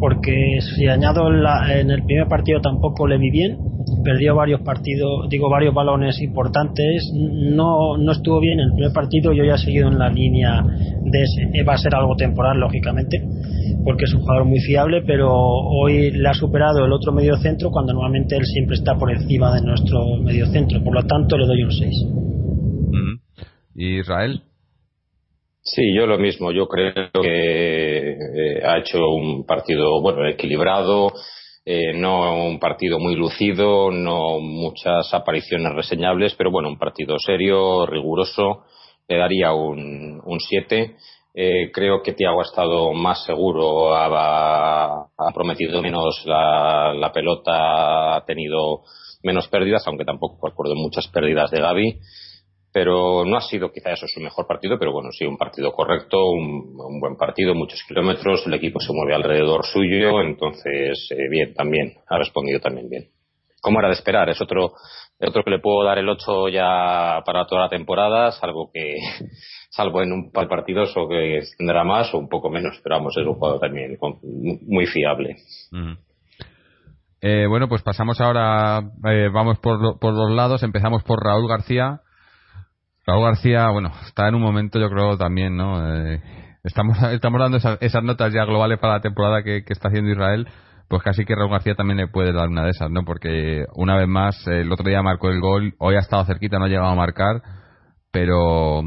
porque 0.00 0.58
si 0.60 0.86
añado 0.86 1.28
en 1.28 1.90
el 1.90 2.04
primer 2.04 2.28
partido 2.28 2.60
tampoco 2.60 3.06
le 3.06 3.18
vi 3.18 3.30
bien, 3.30 3.58
perdió 4.04 4.34
varios 4.34 4.60
partidos, 4.60 5.28
digo 5.28 5.50
varios 5.50 5.74
balones 5.74 6.20
importantes, 6.20 7.10
no, 7.14 7.96
no 7.96 8.12
estuvo 8.12 8.40
bien 8.40 8.60
en 8.60 8.66
el 8.66 8.72
primer 8.74 8.92
partido, 8.92 9.32
yo 9.32 9.44
ya 9.44 9.54
he 9.54 9.58
seguido 9.58 9.88
en 9.88 9.98
la 9.98 10.08
línea 10.08 10.62
de 10.62 11.22
ese, 11.22 11.62
va 11.64 11.74
a 11.74 11.78
ser 11.78 11.94
algo 11.94 12.14
temporal 12.16 12.58
lógicamente, 12.58 13.22
porque 13.84 14.04
es 14.04 14.14
un 14.14 14.20
jugador 14.20 14.44
muy 14.44 14.60
fiable, 14.60 15.02
pero 15.06 15.30
hoy 15.32 16.10
le 16.10 16.28
ha 16.28 16.34
superado 16.34 16.84
el 16.84 16.92
otro 16.92 17.12
medio 17.12 17.36
centro 17.36 17.70
cuando 17.70 17.92
normalmente 17.92 18.36
él 18.36 18.44
siempre 18.44 18.76
está 18.76 18.96
por 18.96 19.10
encima 19.10 19.54
de 19.54 19.62
nuestro 19.62 20.16
medio 20.22 20.46
centro, 20.46 20.82
por 20.82 20.94
lo 20.94 21.02
tanto 21.04 21.36
le 21.36 21.46
doy 21.46 21.62
un 21.62 21.72
6. 21.72 22.06
¿Y 23.74 24.00
Israel? 24.00 24.42
Sí, 25.74 25.82
yo 25.94 26.06
lo 26.06 26.18
mismo. 26.18 26.50
Yo 26.50 26.66
creo 26.66 26.94
que 26.94 28.12
eh, 28.12 28.62
ha 28.64 28.78
hecho 28.78 28.98
un 29.10 29.44
partido 29.44 30.00
bueno 30.00 30.26
equilibrado, 30.26 31.12
eh, 31.64 31.92
no 31.94 32.46
un 32.46 32.58
partido 32.58 32.98
muy 32.98 33.14
lucido, 33.16 33.90
no 33.90 34.40
muchas 34.40 35.12
apariciones 35.12 35.74
reseñables, 35.74 36.34
pero 36.36 36.50
bueno, 36.50 36.70
un 36.70 36.78
partido 36.78 37.18
serio, 37.18 37.84
riguroso. 37.84 38.64
Le 39.08 39.18
daría 39.18 39.52
un 39.52 40.38
7. 40.38 40.96
Eh, 41.34 41.70
creo 41.72 42.02
que 42.02 42.14
Tiago 42.14 42.40
ha 42.40 42.44
estado 42.44 42.92
más 42.94 43.24
seguro, 43.24 43.94
ha, 43.94 45.06
prometido 45.34 45.82
menos 45.82 46.22
la, 46.24 46.94
la, 46.94 47.12
pelota, 47.12 48.16
ha 48.16 48.24
tenido 48.24 48.82
menos 49.22 49.48
pérdidas, 49.48 49.86
aunque 49.86 50.04
tampoco 50.04 50.48
recuerdo 50.48 50.74
muchas 50.74 51.06
pérdidas 51.08 51.50
de 51.50 51.60
Gaby 51.60 52.00
pero 52.78 53.24
no 53.24 53.36
ha 53.36 53.40
sido 53.40 53.72
quizá 53.72 53.90
eso 53.90 54.06
su 54.06 54.20
mejor 54.20 54.46
partido, 54.46 54.78
pero 54.78 54.92
bueno, 54.92 55.08
sí, 55.10 55.26
un 55.26 55.36
partido 55.36 55.72
correcto, 55.72 56.30
un, 56.30 57.00
buen 57.00 57.16
partido, 57.16 57.52
muchos 57.52 57.82
kilómetros, 57.88 58.46
el 58.46 58.54
equipo 58.54 58.78
se 58.78 58.92
mueve 58.92 59.16
alrededor 59.16 59.66
suyo, 59.66 60.20
entonces 60.20 61.08
eh, 61.10 61.28
bien, 61.28 61.54
también, 61.54 61.94
ha 62.08 62.18
respondido 62.18 62.60
también 62.60 62.88
bien. 62.88 63.08
Como 63.60 63.80
era 63.80 63.88
de 63.88 63.94
esperar, 63.94 64.28
es 64.28 64.40
otro, 64.40 64.74
otro 65.18 65.42
que 65.42 65.50
le 65.50 65.58
puedo 65.58 65.82
dar 65.82 65.98
el 65.98 66.08
8 66.08 66.50
ya 66.50 67.20
para 67.26 67.46
toda 67.48 67.62
la 67.62 67.68
temporada, 67.68 68.30
salvo 68.30 68.70
que, 68.72 68.98
salvo 69.70 70.00
en 70.00 70.12
un 70.12 70.30
par 70.30 70.44
de 70.44 70.50
partidos 70.50 70.96
o 70.96 71.08
que 71.08 71.40
tendrá 71.58 71.82
más 71.82 72.14
o 72.14 72.18
un 72.18 72.28
poco 72.28 72.48
menos, 72.48 72.78
pero 72.84 72.94
vamos, 72.94 73.16
es 73.16 73.26
un 73.26 73.34
jugador 73.34 73.58
también 73.58 73.98
muy 74.22 74.86
fiable. 74.86 75.34
Eh, 77.22 77.46
bueno, 77.48 77.68
pues 77.68 77.82
pasamos 77.82 78.20
ahora, 78.20 78.82
eh, 79.10 79.30
vamos 79.34 79.58
por, 79.58 79.98
por 79.98 80.14
los 80.14 80.30
lados, 80.30 80.62
empezamos 80.62 81.02
por 81.02 81.18
Raúl 81.20 81.48
García, 81.48 82.02
Raúl 83.08 83.24
García, 83.24 83.70
bueno, 83.70 83.90
está 84.04 84.28
en 84.28 84.34
un 84.34 84.42
momento, 84.42 84.78
yo 84.78 84.90
creo 84.90 85.16
también, 85.16 85.56
¿no? 85.56 85.96
Eh, 85.96 86.20
estamos, 86.62 87.02
estamos 87.12 87.40
dando 87.40 87.56
esas, 87.56 88.04
notas 88.04 88.34
ya 88.34 88.44
globales 88.44 88.78
para 88.78 88.96
la 88.96 89.00
temporada 89.00 89.42
que, 89.42 89.64
está 89.66 89.88
haciendo 89.88 90.10
Israel, 90.10 90.46
pues 90.88 91.02
casi 91.02 91.24
que 91.24 91.34
Raúl 91.34 91.50
García 91.50 91.74
también 91.74 91.96
le 91.96 92.08
puede 92.08 92.34
dar 92.34 92.48
una 92.48 92.64
de 92.64 92.70
esas, 92.70 92.90
¿no? 92.90 93.06
Porque 93.06 93.64
una 93.74 93.96
vez 93.96 94.08
más, 94.08 94.46
el 94.46 94.70
otro 94.70 94.86
día 94.86 95.02
marcó 95.02 95.30
el 95.30 95.40
gol, 95.40 95.74
hoy 95.78 95.94
ha 95.94 96.00
estado 96.00 96.26
cerquita, 96.26 96.58
no 96.58 96.66
ha 96.66 96.68
llegado 96.68 96.88
a 96.88 96.94
marcar, 96.94 97.40
pero 98.10 98.82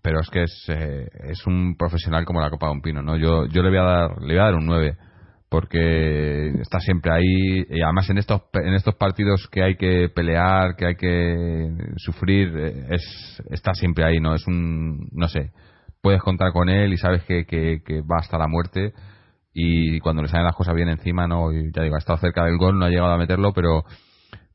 pero 0.00 0.20
es 0.20 0.30
que 0.30 0.44
es, 0.44 0.64
eh, 0.68 1.08
es 1.24 1.46
un 1.46 1.76
profesional 1.76 2.24
como 2.24 2.40
la 2.40 2.48
Copa 2.48 2.68
de 2.68 2.72
un 2.72 2.80
Pino, 2.80 3.02
¿no? 3.02 3.18
Yo, 3.18 3.44
yo 3.44 3.62
le 3.62 3.68
voy 3.68 3.78
a 3.78 3.82
dar, 3.82 4.22
le 4.22 4.34
voy 4.34 4.38
a 4.38 4.44
dar 4.44 4.54
un 4.54 4.64
9 4.64 4.96
porque 5.56 6.48
está 6.60 6.80
siempre 6.80 7.10
ahí 7.10 7.64
y 7.70 7.80
además 7.80 8.10
en 8.10 8.18
estos 8.18 8.42
en 8.52 8.74
estos 8.74 8.94
partidos 8.96 9.48
que 9.50 9.62
hay 9.62 9.76
que 9.76 10.10
pelear 10.14 10.76
que 10.76 10.84
hay 10.84 10.96
que 10.96 11.66
sufrir 11.96 12.54
eh, 12.58 12.86
es 12.90 13.42
está 13.48 13.72
siempre 13.72 14.04
ahí 14.04 14.20
no 14.20 14.34
es 14.34 14.46
un 14.46 15.08
no 15.12 15.28
sé 15.28 15.52
puedes 16.02 16.20
contar 16.20 16.52
con 16.52 16.68
él 16.68 16.92
y 16.92 16.98
sabes 16.98 17.24
que, 17.24 17.46
que, 17.46 17.80
va 18.02 18.18
hasta 18.18 18.36
la 18.36 18.48
muerte 18.48 18.92
y 19.54 19.98
cuando 20.00 20.20
le 20.20 20.28
salen 20.28 20.44
las 20.44 20.54
cosas 20.54 20.74
bien 20.74 20.90
encima 20.90 21.26
no 21.26 21.50
ya 21.50 21.82
digo 21.82 21.94
ha 21.94 22.00
estado 22.00 22.18
cerca 22.18 22.44
del 22.44 22.58
gol 22.58 22.78
no 22.78 22.84
ha 22.84 22.90
llegado 22.90 23.14
a 23.14 23.16
meterlo 23.16 23.54
pero 23.54 23.82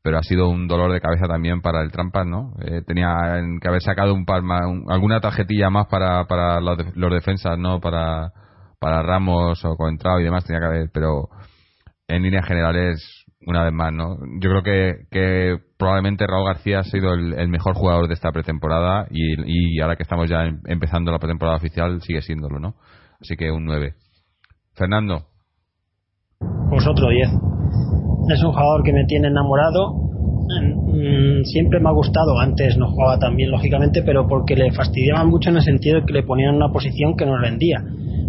pero 0.04 0.18
ha 0.18 0.22
sido 0.22 0.50
un 0.50 0.68
dolor 0.68 0.92
de 0.92 1.00
cabeza 1.00 1.26
también 1.28 1.60
para 1.60 1.80
el 1.80 1.92
Trampas, 1.92 2.26
¿no? 2.26 2.54
Eh, 2.60 2.82
tenía 2.84 3.14
que 3.60 3.68
haber 3.68 3.82
sacado 3.82 4.14
un 4.14 4.24
par 4.24 4.42
alguna 4.88 5.20
tarjetilla 5.20 5.70
más 5.70 5.86
para, 5.86 6.24
para 6.24 6.60
los, 6.60 6.76
los 6.96 7.12
defensas, 7.12 7.56
¿no? 7.56 7.78
Para, 7.78 8.32
para 8.82 9.00
Ramos 9.00 9.64
o 9.64 9.76
Coentrao 9.76 10.18
y 10.18 10.24
demás 10.24 10.44
tenía 10.44 10.58
que 10.58 10.66
haber, 10.66 10.90
pero 10.92 11.28
en 12.08 12.24
líneas 12.24 12.44
generales, 12.44 13.24
una 13.46 13.62
vez 13.62 13.72
más, 13.72 13.92
¿no? 13.92 14.16
Yo 14.40 14.50
creo 14.50 14.62
que, 14.64 15.04
que 15.08 15.56
probablemente 15.78 16.26
Raúl 16.26 16.48
García 16.48 16.80
ha 16.80 16.84
sido 16.84 17.14
el, 17.14 17.48
mejor 17.48 17.74
jugador 17.74 18.08
de 18.08 18.14
esta 18.14 18.32
pretemporada 18.32 19.06
y, 19.08 19.80
ahora 19.80 19.94
que 19.94 20.02
estamos 20.02 20.28
ya 20.28 20.46
em, 20.46 20.60
empezando 20.66 21.12
la 21.12 21.20
pretemporada 21.20 21.58
oficial 21.58 22.02
sigue 22.02 22.22
siéndolo, 22.22 22.58
¿no? 22.58 22.74
Así 23.20 23.36
que 23.36 23.52
un 23.52 23.64
9. 23.66 23.94
Fernando. 24.74 25.26
Pues 26.68 26.84
otro 26.84 27.08
10. 27.08 27.28
Es 28.34 28.42
un 28.42 28.50
jugador 28.50 28.82
que 28.82 28.92
me 28.92 29.04
tiene 29.04 29.28
enamorado. 29.28 29.94
Mm, 30.50 31.44
siempre 31.44 31.78
me 31.78 31.88
ha 31.88 31.92
gustado, 31.92 32.40
antes 32.40 32.76
no 32.76 32.88
jugaba 32.88 33.16
tan 33.20 33.36
bien 33.36 33.52
lógicamente, 33.52 34.02
pero 34.02 34.26
porque 34.26 34.56
le 34.56 34.72
fastidiaban 34.72 35.28
mucho 35.28 35.50
en 35.50 35.56
el 35.56 35.62
sentido 35.62 36.00
de 36.00 36.06
que 36.06 36.12
le 36.14 36.24
ponían 36.24 36.56
una 36.56 36.72
posición 36.72 37.16
que 37.16 37.26
no 37.26 37.38
rendía 37.38 37.80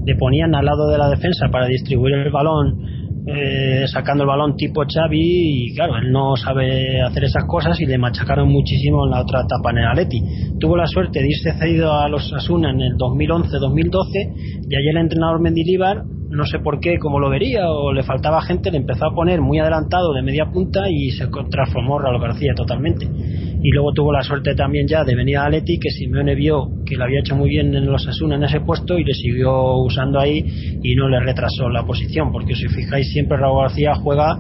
le 0.06 0.16
ponían 0.16 0.56
al 0.56 0.66
lado 0.66 0.90
de 0.90 0.98
la 0.98 1.10
defensa 1.10 1.48
para 1.52 1.68
distribuir 1.68 2.16
el 2.16 2.32
balón, 2.32 3.04
eh, 3.26 3.86
sacando 3.88 4.24
el 4.24 4.28
balón 4.28 4.56
tipo 4.58 4.84
Xavi 4.84 5.70
y 5.70 5.76
claro, 5.76 5.96
él 5.96 6.12
no 6.12 6.36
sabe 6.36 7.02
hacer 7.02 7.24
esas 7.24 7.46
cosas 7.46 7.80
y 7.80 7.86
le 7.86 7.98
machacaron 7.98 8.50
muchísimo 8.50 9.06
en 9.06 9.12
la 9.12 9.22
otra 9.22 9.42
etapa 9.42 9.72
en 9.72 9.78
el 9.78 9.88
Atleti. 9.88 10.22
Tuvo 10.60 10.76
la 10.76 10.88
suerte 10.88 11.20
de 11.20 11.28
irse 11.28 11.54
cedido 11.58 11.94
a 11.94 12.10
los 12.10 12.34
Asuna 12.34 12.72
en 12.72 12.82
el 12.82 12.98
2011-2012 12.98 14.68
y 14.70 14.76
ayer 14.76 14.92
el 14.92 14.98
entrenador 14.98 15.40
Mendilibar 15.40 16.04
no 16.34 16.46
sé 16.46 16.60
por 16.60 16.80
qué, 16.80 16.98
como 16.98 17.20
lo 17.20 17.30
vería 17.30 17.70
o 17.70 17.94
le 17.94 18.02
faltaba 18.04 18.42
gente, 18.42 18.72
le 18.72 18.78
empezó 18.78 19.06
a 19.06 19.14
poner 19.14 19.40
muy 19.40 19.60
adelantado 19.60 20.14
de 20.14 20.24
media 20.24 20.46
punta 20.52 20.90
y 20.90 21.12
se 21.12 21.28
transformó 21.50 22.00
Raúl 22.00 22.20
García 22.20 22.54
totalmente. 22.56 23.06
Y 23.06 23.72
luego 23.72 23.94
tuvo 23.94 24.12
la 24.12 24.24
suerte 24.24 24.56
también 24.56 24.88
ya 24.88 25.04
de 25.04 25.16
venir 25.16 25.38
a 25.38 25.46
Aleti 25.46 25.78
que 25.80 25.92
Simeone 25.92 26.34
vio 26.34 26.70
que 26.86 26.98
lo 26.98 27.04
había 27.04 27.20
hecho 27.20 27.36
muy 27.36 27.50
bien 27.50 27.74
en 27.76 27.86
los 27.86 28.08
Asuna 28.08 28.36
en 28.36 28.44
ese 28.44 28.62
puesto 28.62 28.98
y 28.98 29.04
le 29.04 29.14
siguió 29.14 29.78
usando 29.78 30.20
ahí 30.20 30.44
y 30.82 30.96
no 30.96 31.08
le 31.08 31.20
retrasó 31.20 31.70
la 31.70 31.86
posición 31.86 32.32
porque 32.32 32.56
si 32.56 32.68
fijáis 32.68 33.12
siempre 33.12 33.38
Raúl 33.38 33.62
García 33.62 33.94
juega 33.96 34.40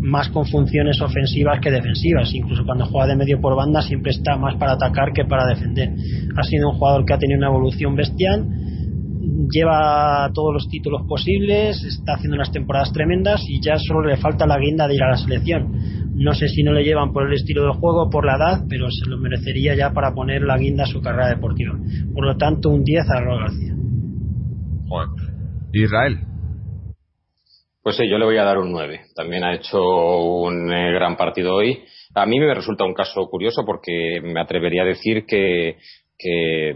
más 0.00 0.28
con 0.30 0.46
funciones 0.46 1.00
ofensivas 1.00 1.60
que 1.60 1.70
defensivas. 1.70 2.32
Incluso 2.34 2.64
cuando 2.64 2.86
juega 2.86 3.08
de 3.08 3.16
medio 3.16 3.40
por 3.40 3.56
banda 3.56 3.82
siempre 3.82 4.12
está 4.12 4.36
más 4.36 4.56
para 4.56 4.72
atacar 4.72 5.12
que 5.12 5.24
para 5.24 5.46
defender. 5.46 5.90
Ha 6.36 6.42
sido 6.44 6.70
un 6.70 6.76
jugador 6.76 7.04
que 7.04 7.14
ha 7.14 7.18
tenido 7.18 7.38
una 7.38 7.48
evolución 7.48 7.96
bestial 7.96 8.46
lleva 9.50 10.30
todos 10.34 10.52
los 10.52 10.68
títulos 10.68 11.02
posibles, 11.06 11.82
está 11.84 12.14
haciendo 12.14 12.36
unas 12.36 12.52
temporadas 12.52 12.92
tremendas 12.92 13.42
y 13.48 13.60
ya 13.60 13.76
solo 13.78 14.06
le 14.06 14.16
falta 14.16 14.46
la 14.46 14.58
guinda 14.58 14.88
de 14.88 14.94
ir 14.94 15.02
a 15.02 15.10
la 15.10 15.16
selección. 15.16 15.72
No 16.14 16.34
sé 16.34 16.48
si 16.48 16.62
no 16.62 16.72
le 16.72 16.84
llevan 16.84 17.12
por 17.12 17.26
el 17.26 17.34
estilo 17.34 17.62
del 17.62 17.72
juego, 17.72 18.10
por 18.10 18.26
la 18.26 18.36
edad, 18.36 18.64
pero 18.68 18.90
se 18.90 19.08
lo 19.08 19.18
merecería 19.18 19.74
ya 19.74 19.92
para 19.92 20.12
poner 20.12 20.42
la 20.42 20.58
guinda 20.58 20.84
a 20.84 20.86
su 20.86 21.00
carrera 21.00 21.28
deportiva. 21.28 21.74
Por 22.14 22.26
lo 22.26 22.36
tanto, 22.36 22.68
un 22.68 22.84
10 22.84 23.04
a 23.10 23.20
Raúl 23.20 23.40
García. 23.40 23.74
Israel. 25.72 26.18
Pues 27.82 27.96
sí, 27.96 28.08
yo 28.08 28.18
le 28.18 28.24
voy 28.24 28.36
a 28.36 28.44
dar 28.44 28.58
un 28.58 28.70
9. 28.70 29.00
También 29.14 29.42
ha 29.42 29.54
hecho 29.54 29.80
un 29.82 30.70
eh, 30.72 30.92
gran 30.92 31.16
partido 31.16 31.56
hoy. 31.56 31.82
A 32.14 32.26
mí 32.26 32.38
me 32.38 32.54
resulta 32.54 32.84
un 32.84 32.94
caso 32.94 33.26
curioso 33.28 33.64
porque 33.64 34.20
me 34.22 34.40
atrevería 34.40 34.82
a 34.82 34.86
decir 34.86 35.24
que, 35.26 35.78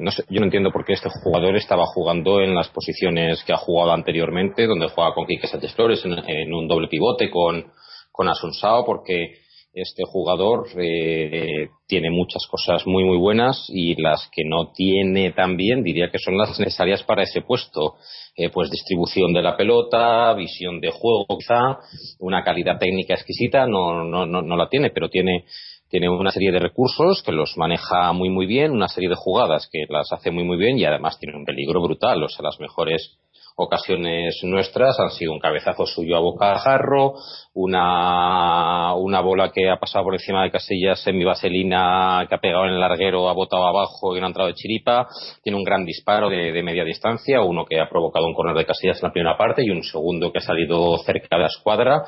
no 0.00 0.10
sé, 0.10 0.24
yo 0.28 0.40
no 0.40 0.46
entiendo 0.46 0.70
por 0.70 0.84
qué 0.84 0.94
este 0.94 1.08
jugador 1.22 1.56
estaba 1.56 1.84
jugando 1.86 2.40
en 2.40 2.54
las 2.54 2.68
posiciones 2.68 3.42
que 3.44 3.52
ha 3.52 3.56
jugado 3.56 3.92
anteriormente, 3.92 4.66
donde 4.66 4.88
juega 4.88 5.14
con 5.14 5.26
Quique 5.26 5.46
Sánchez 5.46 5.74
Flores 5.74 6.04
en, 6.04 6.52
un 6.52 6.68
doble 6.68 6.88
pivote 6.88 7.30
con, 7.30 7.72
con 8.12 8.28
Asunsao, 8.28 8.84
porque 8.84 9.46
este 9.76 10.04
jugador 10.06 10.68
eh, 10.78 11.68
tiene 11.86 12.10
muchas 12.10 12.46
cosas 12.50 12.86
muy 12.86 13.04
muy 13.04 13.18
buenas 13.18 13.66
y 13.68 14.00
las 14.00 14.26
que 14.32 14.42
no 14.42 14.72
tiene 14.72 15.32
también 15.32 15.82
diría 15.82 16.10
que 16.10 16.18
son 16.18 16.38
las 16.38 16.58
necesarias 16.58 17.02
para 17.02 17.24
ese 17.24 17.42
puesto. 17.42 17.96
Eh, 18.38 18.48
pues 18.48 18.70
distribución 18.70 19.34
de 19.34 19.42
la 19.42 19.56
pelota 19.56 20.32
visión 20.34 20.80
de 20.80 20.90
juego 20.90 21.26
quizá 21.38 21.78
una 22.18 22.42
calidad 22.42 22.78
técnica 22.78 23.14
exquisita 23.14 23.66
no 23.66 24.04
no 24.04 24.26
no, 24.26 24.42
no 24.42 24.56
la 24.56 24.68
tiene 24.68 24.90
pero 24.90 25.08
tiene 25.08 25.44
tiene 25.88 26.08
una 26.08 26.30
serie 26.30 26.52
de 26.52 26.58
recursos 26.58 27.22
que 27.22 27.32
los 27.32 27.56
maneja 27.56 28.12
muy 28.12 28.28
muy 28.28 28.46
bien 28.46 28.72
una 28.72 28.88
serie 28.88 29.08
de 29.08 29.16
jugadas 29.16 29.68
que 29.70 29.84
las 29.88 30.12
hace 30.12 30.30
muy 30.30 30.44
muy 30.44 30.56
bien 30.56 30.78
y 30.78 30.84
además 30.84 31.18
tiene 31.18 31.36
un 31.36 31.44
peligro 31.44 31.82
brutal 31.82 32.22
o 32.22 32.28
sea 32.28 32.44
las 32.44 32.58
mejores 32.60 33.18
ocasiones 33.56 34.38
nuestras 34.42 35.00
han 35.00 35.10
sido 35.10 35.32
un 35.32 35.40
cabezazo 35.40 35.86
suyo 35.86 36.16
a 36.16 36.20
boca 36.20 36.58
jarro, 36.58 37.14
una, 37.54 38.94
una 38.94 39.20
bola 39.20 39.50
que 39.50 39.70
ha 39.70 39.78
pasado 39.78 40.04
por 40.04 40.14
encima 40.14 40.42
de 40.42 40.50
Casillas 40.50 41.02
vaselina 41.24 42.26
que 42.28 42.34
ha 42.34 42.38
pegado 42.38 42.66
en 42.66 42.74
el 42.74 42.80
larguero, 42.80 43.30
ha 43.30 43.32
botado 43.32 43.66
abajo 43.66 44.14
y 44.14 44.20
no 44.20 44.26
ha 44.26 44.28
entrado 44.28 44.48
de 44.48 44.54
chiripa. 44.54 45.08
Tiene 45.42 45.56
un 45.56 45.64
gran 45.64 45.86
disparo 45.86 46.28
de, 46.28 46.62
media 46.62 46.84
distancia, 46.84 47.40
uno 47.40 47.64
que 47.64 47.80
ha 47.80 47.88
provocado 47.88 48.26
un 48.26 48.34
corner 48.34 48.54
de 48.54 48.66
Casillas 48.66 48.98
en 49.02 49.08
la 49.08 49.12
primera 49.12 49.38
parte 49.38 49.62
y 49.64 49.70
un 49.70 49.82
segundo 49.82 50.30
que 50.30 50.38
ha 50.38 50.42
salido 50.42 50.98
cerca 50.98 51.36
de 51.36 51.42
la 51.42 51.48
escuadra. 51.48 52.02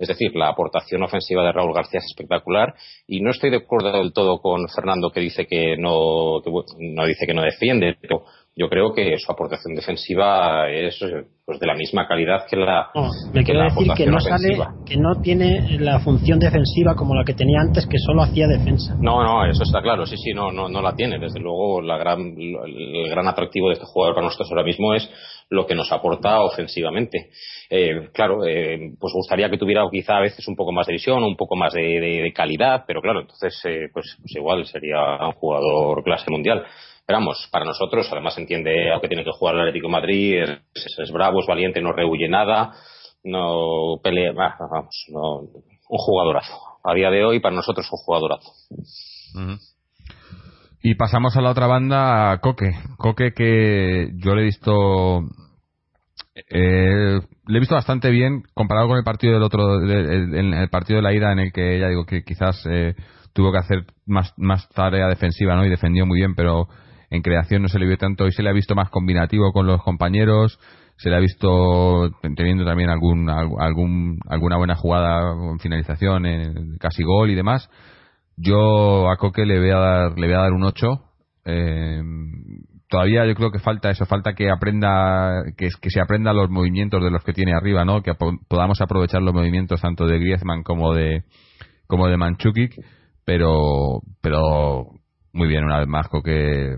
Es 0.00 0.08
decir, 0.08 0.34
la 0.34 0.48
aportación 0.48 1.02
ofensiva 1.02 1.44
de 1.44 1.52
Raúl 1.52 1.74
García 1.74 1.98
es 1.98 2.06
espectacular 2.06 2.74
y 3.06 3.20
no 3.20 3.30
estoy 3.30 3.50
de 3.50 3.58
acuerdo 3.58 3.92
del 3.92 4.14
todo 4.14 4.40
con 4.40 4.66
Fernando 4.74 5.10
que 5.10 5.20
dice 5.20 5.46
que 5.46 5.76
no, 5.76 6.40
no 6.78 7.06
dice 7.06 7.26
que 7.26 7.34
no 7.34 7.42
defiende, 7.42 7.98
pero 8.00 8.24
yo 8.56 8.68
creo 8.68 8.92
que 8.92 9.16
su 9.18 9.30
aportación 9.30 9.74
defensiva 9.74 10.68
es 10.68 10.98
pues 11.44 11.60
de 11.60 11.66
la 11.66 11.74
misma 11.74 12.06
calidad 12.06 12.46
que 12.48 12.56
la 12.56 12.90
no, 12.94 13.08
me 13.32 13.44
quiero 13.44 13.64
decir 13.64 13.92
que 13.96 14.06
no 14.06 14.20
sale 14.20 14.58
que 14.84 14.96
no 14.96 15.20
tiene 15.22 15.78
la 15.78 16.00
función 16.00 16.38
defensiva 16.38 16.94
como 16.96 17.14
la 17.14 17.24
que 17.24 17.34
tenía 17.34 17.60
antes 17.60 17.86
que 17.86 17.98
solo 17.98 18.22
hacía 18.22 18.48
defensa. 18.48 18.96
No 19.00 19.22
no 19.22 19.46
eso 19.46 19.62
está 19.62 19.80
claro 19.80 20.04
sí 20.04 20.16
sí 20.16 20.32
no 20.34 20.50
no 20.50 20.68
no 20.68 20.82
la 20.82 20.94
tiene. 20.94 21.18
Desde 21.18 21.40
luego 21.40 21.80
la 21.80 21.96
gran 21.96 22.20
el 22.20 23.08
gran 23.08 23.28
atractivo 23.28 23.68
de 23.68 23.74
este 23.74 23.86
jugador 23.86 24.14
para 24.16 24.26
nosotros 24.26 24.50
ahora 24.50 24.64
mismo 24.64 24.94
es 24.94 25.08
lo 25.48 25.66
que 25.66 25.74
nos 25.74 25.90
aporta 25.92 26.40
ofensivamente. 26.42 27.30
Eh, 27.70 28.10
claro 28.12 28.44
eh, 28.44 28.94
pues 28.98 29.12
gustaría 29.14 29.48
que 29.48 29.58
tuviera 29.58 29.84
quizá 29.90 30.16
a 30.16 30.20
veces 30.20 30.46
un 30.48 30.56
poco 30.56 30.72
más 30.72 30.88
de 30.88 30.94
visión 30.94 31.22
un 31.22 31.36
poco 31.36 31.54
más 31.54 31.72
de, 31.72 32.32
calidad 32.34 32.82
pero 32.84 33.00
claro 33.00 33.20
entonces 33.20 33.60
eh, 33.64 33.88
pues, 33.92 34.16
pues 34.20 34.34
igual 34.34 34.66
sería 34.66 34.98
un 35.24 35.32
jugador 35.32 36.02
clase 36.02 36.26
mundial 36.30 36.64
Esperamos, 37.10 37.48
para 37.50 37.64
nosotros, 37.64 38.06
además 38.12 38.38
entiende 38.38 38.94
a 38.94 39.00
que 39.00 39.08
tiene 39.08 39.24
que 39.24 39.32
jugar 39.32 39.56
el 39.56 39.62
Atlético 39.62 39.88
Madrid, 39.88 40.44
es, 40.72 41.10
bravo, 41.12 41.40
es 41.40 41.46
valiente, 41.48 41.80
no 41.80 41.90
rehuye 41.90 42.28
nada, 42.28 42.72
no 43.24 43.96
pelea, 44.00 44.32
vamos, 44.32 45.06
no, 45.08 45.40
un 45.40 45.98
jugadorazo. 45.98 46.56
A 46.84 46.94
día 46.94 47.10
de 47.10 47.24
hoy, 47.24 47.40
para 47.40 47.56
nosotros, 47.56 47.88
un 47.90 47.98
jugadorazo. 47.98 48.52
Y 50.84 50.94
pasamos 50.94 51.36
a 51.36 51.40
la 51.40 51.50
otra 51.50 51.66
banda, 51.66 52.38
Coque. 52.40 52.74
Coque 52.96 53.32
que 53.34 54.12
yo 54.14 54.36
le 54.36 54.42
he 54.42 54.44
visto 54.44 55.22
eh, 56.48 57.18
le 57.48 57.56
he 57.56 57.60
visto 57.60 57.74
bastante 57.74 58.10
bien 58.10 58.44
comparado 58.54 58.86
con 58.86 58.98
el 58.98 59.04
partido 59.04 59.32
del 59.32 59.42
otro 59.42 59.82
en 59.82 60.54
el 60.54 60.68
partido 60.68 60.98
de 60.98 61.02
la 61.02 61.12
ida 61.12 61.32
en 61.32 61.40
el 61.40 61.52
que 61.52 61.80
ya 61.80 61.88
digo 61.88 62.06
que 62.06 62.22
quizás 62.22 62.64
eh, 62.70 62.94
tuvo 63.32 63.50
que 63.50 63.58
hacer 63.58 63.84
más, 64.06 64.32
más 64.36 64.68
tarea 64.68 65.08
defensiva 65.08 65.56
no 65.56 65.66
y 65.66 65.70
defendió 65.70 66.06
muy 66.06 66.20
bien 66.20 66.36
pero 66.36 66.68
en 67.10 67.22
creación 67.22 67.62
no 67.62 67.68
se 67.68 67.78
le 67.78 67.86
vio 67.86 67.96
tanto 67.96 68.26
y 68.26 68.32
se 68.32 68.42
le 68.42 68.50
ha 68.50 68.52
visto 68.52 68.74
más 68.74 68.90
combinativo 68.90 69.52
con 69.52 69.66
los 69.66 69.82
compañeros 69.82 70.58
se 71.00 71.08
le 71.08 71.16
ha 71.16 71.20
visto 71.20 72.10
teniendo 72.36 72.66
también 72.66 72.90
algún, 72.90 73.30
algún 73.30 74.18
alguna 74.28 74.58
buena 74.58 74.74
jugada 74.74 75.32
en 75.50 75.58
finalización 75.58 76.26
en 76.26 76.76
casi 76.76 77.02
gol 77.02 77.30
y 77.30 77.34
demás. 77.34 77.70
Yo 78.36 79.10
a 79.10 79.16
Coque 79.16 79.46
le 79.46 79.58
voy 79.58 79.70
a 79.70 79.78
dar 79.78 80.18
le 80.18 80.26
voy 80.26 80.36
a 80.36 80.40
dar 80.40 80.52
un 80.52 80.62
8 80.62 81.00
eh, 81.46 82.02
todavía 82.86 83.24
yo 83.24 83.34
creo 83.34 83.50
que 83.50 83.60
falta 83.60 83.88
eso 83.88 84.04
falta 84.04 84.34
que 84.34 84.50
aprenda 84.50 85.42
que, 85.56 85.68
que 85.80 85.90
se 85.90 86.02
aprenda 86.02 86.34
los 86.34 86.50
movimientos 86.50 87.02
de 87.02 87.10
los 87.10 87.24
que 87.24 87.32
tiene 87.32 87.54
arriba 87.54 87.86
no 87.86 88.02
que 88.02 88.12
podamos 88.46 88.82
aprovechar 88.82 89.22
los 89.22 89.32
movimientos 89.32 89.80
tanto 89.80 90.06
de 90.06 90.18
Griezmann 90.18 90.62
como 90.62 90.92
de 90.92 91.24
como 91.86 92.08
de 92.08 92.18
Manchukic 92.18 92.74
pero 93.24 94.02
pero 94.20 94.99
muy 95.32 95.48
bien 95.48 95.64
una 95.64 95.78
vez 95.78 95.88
más 95.88 96.08
que 96.24 96.76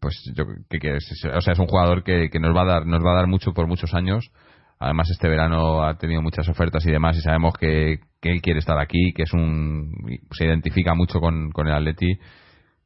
pues 0.00 0.14
yo 0.34 0.44
que, 0.68 0.96
es, 0.96 1.24
o 1.34 1.40
sea 1.40 1.52
es 1.52 1.58
un 1.58 1.66
jugador 1.66 2.02
que, 2.02 2.28
que, 2.30 2.38
nos 2.38 2.54
va 2.54 2.62
a 2.62 2.66
dar 2.66 2.86
nos 2.86 3.04
va 3.04 3.12
a 3.12 3.16
dar 3.16 3.26
mucho 3.26 3.52
por 3.52 3.66
muchos 3.66 3.94
años. 3.94 4.30
Además 4.78 5.08
este 5.10 5.28
verano 5.28 5.82
ha 5.82 5.96
tenido 5.96 6.20
muchas 6.20 6.48
ofertas 6.48 6.84
y 6.86 6.92
demás 6.92 7.16
y 7.16 7.22
sabemos 7.22 7.54
que, 7.58 8.00
que 8.20 8.30
él 8.30 8.42
quiere 8.42 8.58
estar 8.58 8.78
aquí 8.78 9.12
que 9.14 9.22
es 9.22 9.32
un 9.32 9.90
se 10.32 10.44
identifica 10.44 10.94
mucho 10.94 11.20
con, 11.20 11.50
con 11.50 11.66
el 11.66 11.74
Atleti 11.74 12.18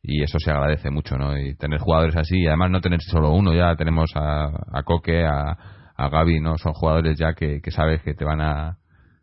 y 0.02 0.22
eso 0.22 0.38
se 0.38 0.50
agradece 0.50 0.90
mucho 0.90 1.16
no 1.16 1.36
y 1.36 1.56
tener 1.56 1.80
jugadores 1.80 2.16
así 2.16 2.38
y 2.38 2.46
además 2.46 2.70
no 2.70 2.80
tener 2.80 3.00
solo 3.02 3.32
uno 3.32 3.54
ya 3.54 3.74
tenemos 3.74 4.11
a, 4.14 4.46
a 4.72 4.82
Coque 4.84 5.24
a, 5.26 5.58
a 5.96 6.08
Gaby 6.08 6.40
no 6.40 6.56
son 6.58 6.72
jugadores 6.72 7.18
ya 7.18 7.34
que, 7.34 7.61
que 7.61 7.70
sabes 7.72 8.02
que 8.02 8.14
te 8.14 8.24
van 8.24 8.40
a 8.40 8.78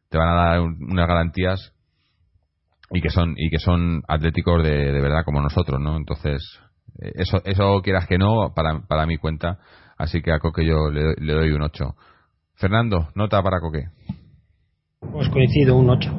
te 0.10 0.18
van 0.18 0.28
a 0.28 0.34
dar 0.34 0.60
unas 0.62 1.08
garantías 1.08 1.74
y 2.92 3.02
que 3.02 3.10
son 3.10 3.34
y 3.38 3.50
que 3.50 3.60
son 3.60 4.02
atléticos 4.08 4.64
de, 4.64 4.92
de 4.92 5.02
verdad 5.02 5.24
como 5.26 5.42
nosotros 5.42 5.80
no 5.80 5.98
entonces 5.98 6.42
eh, 7.00 7.12
eso 7.16 7.42
eso 7.46 7.82
quieras 7.82 8.08
que 8.08 8.18
no 8.18 8.54
para, 8.56 8.82
para 8.88 9.06
mi 9.06 9.18
cuenta. 9.18 9.60
Así 9.98 10.22
que 10.22 10.32
a 10.32 10.40
Coque 10.40 10.66
yo 10.66 10.92
le, 10.92 11.16
le 11.18 11.34
doy 11.34 11.52
un 11.52 11.64
8 11.64 11.96
Fernando 12.56 13.10
nota 13.16 13.42
para 13.42 13.60
Coque. 13.60 13.86
Pues 15.12 15.30
coincido 15.30 15.76
un 15.76 15.90
8 15.90 16.10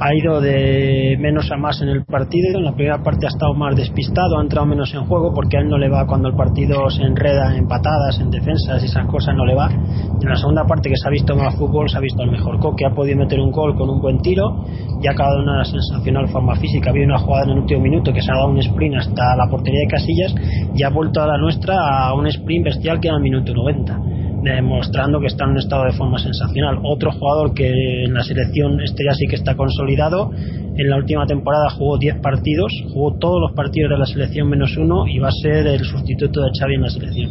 ha 0.00 0.14
ido 0.14 0.40
de 0.40 1.16
menos 1.20 1.50
a 1.52 1.56
más 1.56 1.82
en 1.82 1.90
el 1.90 2.04
partido. 2.04 2.58
En 2.58 2.64
la 2.64 2.72
primera 2.72 3.02
parte 3.02 3.26
ha 3.26 3.28
estado 3.28 3.52
más 3.54 3.76
despistado, 3.76 4.38
ha 4.38 4.42
entrado 4.42 4.66
menos 4.66 4.92
en 4.94 5.04
juego 5.04 5.32
porque 5.34 5.58
a 5.58 5.60
él 5.60 5.68
no 5.68 5.76
le 5.76 5.90
va 5.90 6.06
cuando 6.06 6.28
el 6.28 6.34
partido 6.34 6.88
se 6.88 7.02
enreda 7.02 7.54
en 7.54 7.68
patadas, 7.68 8.18
en 8.18 8.30
defensas 8.30 8.82
esas 8.82 9.06
cosas 9.06 9.34
no 9.36 9.44
le 9.44 9.54
va. 9.54 9.68
En 9.70 10.28
la 10.28 10.36
segunda 10.36 10.64
parte 10.64 10.88
que 10.88 10.96
se 10.96 11.06
ha 11.06 11.10
visto 11.10 11.36
más 11.36 11.54
fútbol, 11.56 11.90
se 11.90 11.98
ha 11.98 12.00
visto 12.00 12.22
el 12.22 12.30
mejor. 12.30 12.58
Coque 12.58 12.86
ha 12.86 12.94
podido 12.94 13.18
meter 13.18 13.38
un 13.40 13.50
gol 13.50 13.76
con 13.76 13.90
un 13.90 14.00
buen 14.00 14.20
tiro 14.20 14.64
y 15.02 15.06
ha 15.06 15.12
acabado 15.12 15.42
una 15.42 15.64
sensacional 15.64 16.28
forma 16.28 16.56
física. 16.56 16.90
Había 16.90 17.04
una 17.04 17.18
jugada 17.18 17.44
en 17.44 17.50
el 17.50 17.58
último 17.58 17.82
minuto 17.82 18.12
que 18.12 18.22
se 18.22 18.32
ha 18.32 18.36
dado 18.36 18.48
un 18.48 18.58
sprint 18.58 18.96
hasta 18.96 19.36
la 19.36 19.50
portería 19.50 19.80
de 19.80 19.86
Casillas 19.86 20.34
y 20.74 20.82
ha 20.82 20.88
vuelto 20.88 21.20
a 21.20 21.26
la 21.26 21.36
nuestra 21.36 21.74
a 21.76 22.14
un 22.14 22.26
sprint 22.26 22.64
bestial 22.64 23.00
que 23.00 23.08
era 23.08 23.18
el 23.18 23.22
minuto 23.22 23.52
90 23.52 24.09
demostrando 24.42 25.20
que 25.20 25.26
está 25.26 25.44
en 25.44 25.50
un 25.50 25.58
estado 25.58 25.84
de 25.84 25.92
forma 25.92 26.18
sensacional. 26.18 26.78
Otro 26.82 27.12
jugador 27.12 27.54
que 27.54 28.04
en 28.04 28.14
la 28.14 28.22
selección 28.22 28.80
este 28.80 29.04
ya 29.04 29.14
sí 29.14 29.26
que 29.28 29.36
está 29.36 29.56
consolidado, 29.56 30.30
en 30.32 30.88
la 30.88 30.96
última 30.96 31.26
temporada 31.26 31.70
jugó 31.70 31.98
10 31.98 32.20
partidos, 32.20 32.72
jugó 32.92 33.18
todos 33.18 33.40
los 33.40 33.52
partidos 33.52 33.90
de 33.90 33.98
la 33.98 34.06
selección 34.06 34.48
menos 34.48 34.76
uno 34.76 35.06
y 35.06 35.18
va 35.18 35.28
a 35.28 35.42
ser 35.42 35.66
el 35.66 35.84
sustituto 35.84 36.40
de 36.40 36.50
Xavi 36.58 36.74
en 36.74 36.82
la 36.82 36.90
selección. 36.90 37.30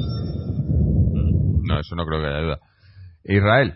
No, 1.64 1.80
eso 1.80 1.95
no 1.95 2.05
creo 2.05 2.22
que 2.22 2.28
haya 2.28 2.41
duda. 2.41 2.60
Israel. 3.24 3.74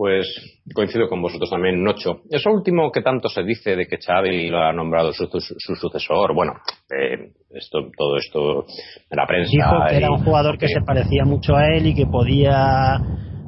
Pues 0.00 0.26
coincido 0.74 1.10
con 1.10 1.20
vosotros 1.20 1.50
también, 1.50 1.84
Nocho. 1.84 2.22
Eso 2.30 2.50
último 2.50 2.90
que 2.90 3.02
tanto 3.02 3.28
se 3.28 3.42
dice 3.42 3.76
de 3.76 3.86
que 3.86 3.98
Xavi 3.98 4.48
lo 4.48 4.56
ha 4.56 4.72
nombrado 4.72 5.12
su, 5.12 5.28
sucesor, 5.28 6.34
bueno, 6.34 6.54
eh, 6.88 7.32
esto, 7.50 7.80
todo 7.94 8.16
esto 8.16 8.64
de 9.10 9.14
la 9.14 9.26
prensa. 9.26 9.50
Dijo 9.52 9.84
que 9.90 9.96
era 9.98 10.10
un 10.10 10.24
jugador 10.24 10.56
que 10.56 10.68
se 10.68 10.80
parecía 10.80 11.26
mucho 11.26 11.54
a 11.54 11.66
él 11.76 11.88
y 11.88 11.94
que 11.94 12.06
podía 12.06 12.96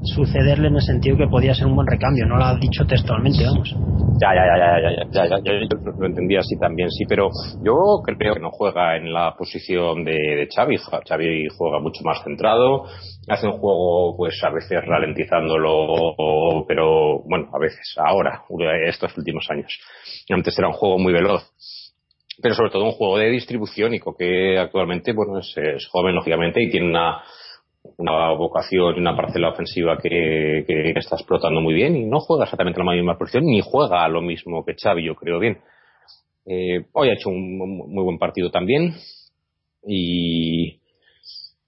sucederle 0.03 0.69
en 0.69 0.75
el 0.75 0.83
sentido 0.83 1.17
que 1.17 1.27
podía 1.27 1.55
ser 1.55 1.69
un 1.69 1.75
buen 1.77 1.87
recambio, 1.87 2.27
no 2.27 2.37
lo 2.37 2.45
ha 2.45 2.55
dicho 2.57 2.85
textualmente, 2.85 3.47
vamos. 3.47 3.75
Ya, 4.21 4.35
ya, 4.35 4.45
ya, 4.45 4.57
ya, 4.59 4.91
ya, 4.91 5.05
ya, 5.11 5.25
ya, 5.25 5.37
ya 5.39 5.43
yo 5.43 5.93
lo 5.99 6.07
entendía 6.07 6.41
así 6.41 6.59
también, 6.59 6.91
sí, 6.91 7.05
pero 7.09 7.31
yo 7.65 8.03
creo 8.05 8.35
que 8.35 8.41
no 8.41 8.51
juega 8.51 8.97
en 8.97 9.13
la 9.13 9.35
posición 9.39 10.05
de, 10.05 10.13
de 10.13 10.49
Xavi, 10.55 10.77
Xavi 10.77 11.49
juega 11.57 11.81
mucho 11.81 12.03
más 12.05 12.23
centrado, 12.23 12.85
hace 13.29 13.47
un 13.47 13.53
juego 13.59 14.17
pues 14.17 14.43
a 14.43 14.51
veces 14.51 14.85
ralentizándolo, 14.85 16.65
pero 16.67 17.21
bueno, 17.25 17.51
a 17.53 17.59
veces, 17.59 17.95
ahora, 17.97 18.45
estos 18.87 19.17
últimos 19.17 19.47
años. 19.51 19.79
Antes 20.31 20.59
era 20.59 20.69
un 20.69 20.75
juego 20.75 20.99
muy 20.99 21.13
veloz 21.13 21.51
pero 22.41 22.55
sobre 22.55 22.71
todo 22.71 22.85
un 22.85 22.93
juego 22.93 23.19
de 23.19 23.29
distribución 23.29 23.93
y 23.95 24.01
que 24.19 24.59
actualmente 24.59 25.13
bueno 25.13 25.39
es 25.39 25.87
joven 25.93 26.15
lógicamente 26.15 26.63
y 26.63 26.71
tiene 26.71 26.89
una 26.89 27.23
una 27.97 28.33
vocación 28.35 28.97
y 28.97 29.01
una 29.01 29.17
parcela 29.17 29.51
ofensiva 29.51 29.99
que, 29.99 30.65
está 30.97 31.17
explotando 31.17 31.61
muy 31.61 31.75
bien 31.75 31.97
y 31.97 32.05
no 32.05 32.21
juega 32.21 32.45
exactamente 32.45 32.83
la 32.83 32.93
misma 32.93 33.19
posición 33.19 33.45
ni 33.45 33.61
juega 33.61 34.09
lo 34.09 34.23
mismo 34.23 34.65
que 34.65 34.75
Xavi, 34.81 35.05
yo 35.05 35.15
creo 35.15 35.39
bien. 35.39 35.59
Eh, 36.47 36.87
hoy 36.93 37.09
ha 37.09 37.15
hecho 37.15 37.29
un 37.29 37.59
muy 37.59 38.05
buen 38.05 38.19
partido 38.19 38.51
también 38.51 38.95
y, 39.87 40.81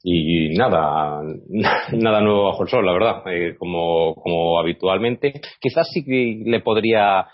y 0.06 0.50
nada, 0.56 1.22
nada 1.92 2.20
nuevo 2.20 2.44
bajo 2.44 2.62
el 2.62 2.68
sol, 2.68 2.84
la 2.84 2.92
verdad, 2.92 3.22
eh, 3.26 3.56
como, 3.58 4.14
como 4.14 4.60
habitualmente. 4.60 5.40
Quizás 5.58 5.88
sí 5.90 6.04
que 6.04 6.42
le 6.44 6.60
podría 6.60 7.26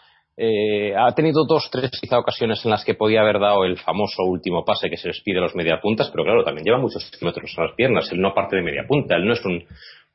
eh, 0.43 0.95
ha 0.97 1.13
tenido 1.13 1.45
dos, 1.45 1.69
tres 1.71 1.91
quizá 2.01 2.19
ocasiones 2.19 2.65
en 2.65 2.71
las 2.71 2.83
que 2.83 2.95
podía 2.95 3.21
haber 3.21 3.41
dado 3.41 3.65
el 3.65 3.77
famoso 3.77 4.23
último 4.23 4.65
pase 4.65 4.89
que 4.89 4.97
se 4.97 5.09
les 5.09 5.21
pide 5.21 5.39
a 5.39 5.43
los 5.43 5.55
mediapuntas, 5.55 6.09
pero 6.11 6.25
claro, 6.25 6.43
también 6.45 6.65
lleva 6.65 6.79
muchos 6.79 7.11
kilómetros 7.11 7.53
a 7.59 7.65
las 7.65 7.75
piernas. 7.75 8.11
Él 8.11 8.23
no 8.23 8.33
parte 8.33 8.57
de 8.57 8.63
media 8.63 8.87
punta, 8.89 9.17
él 9.17 9.27
no 9.27 9.35
es 9.35 9.45
un, 9.45 9.63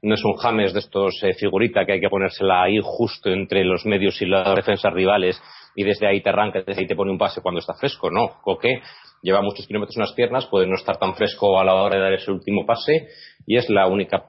no 0.01 0.15
es 0.15 0.23
un 0.23 0.33
James 0.37 0.73
de 0.73 0.79
estos 0.79 1.21
eh, 1.21 1.33
figurita 1.33 1.85
que 1.85 1.93
hay 1.93 1.99
que 1.99 2.09
ponérsela 2.09 2.63
ahí 2.63 2.79
justo 2.81 3.29
entre 3.29 3.63
los 3.65 3.85
medios 3.85 4.19
y 4.21 4.25
las 4.25 4.55
defensas 4.55 4.91
rivales 4.93 5.39
y 5.75 5.83
desde 5.83 6.07
ahí 6.07 6.21
te 6.21 6.29
arranca, 6.29 6.63
desde 6.65 6.81
ahí 6.81 6.87
te 6.87 6.95
pone 6.95 7.11
un 7.11 7.19
pase 7.19 7.41
cuando 7.41 7.59
está 7.59 7.75
fresco. 7.75 8.09
No, 8.09 8.41
Coque 8.41 8.81
lleva 9.25 9.41
muchos 9.41 9.65
kilómetros 9.65 9.97
en 9.97 10.03
las 10.03 10.13
piernas, 10.13 10.45
puede 10.45 10.67
no 10.67 10.75
estar 10.75 10.97
tan 10.97 11.15
fresco 11.15 11.59
a 11.59 11.65
la 11.65 11.73
hora 11.73 11.95
de 11.95 12.01
dar 12.01 12.13
ese 12.13 12.31
último 12.31 12.65
pase 12.65 13.07
y 13.47 13.57
es 13.57 13.69
la 13.69 13.87
única 13.87 14.25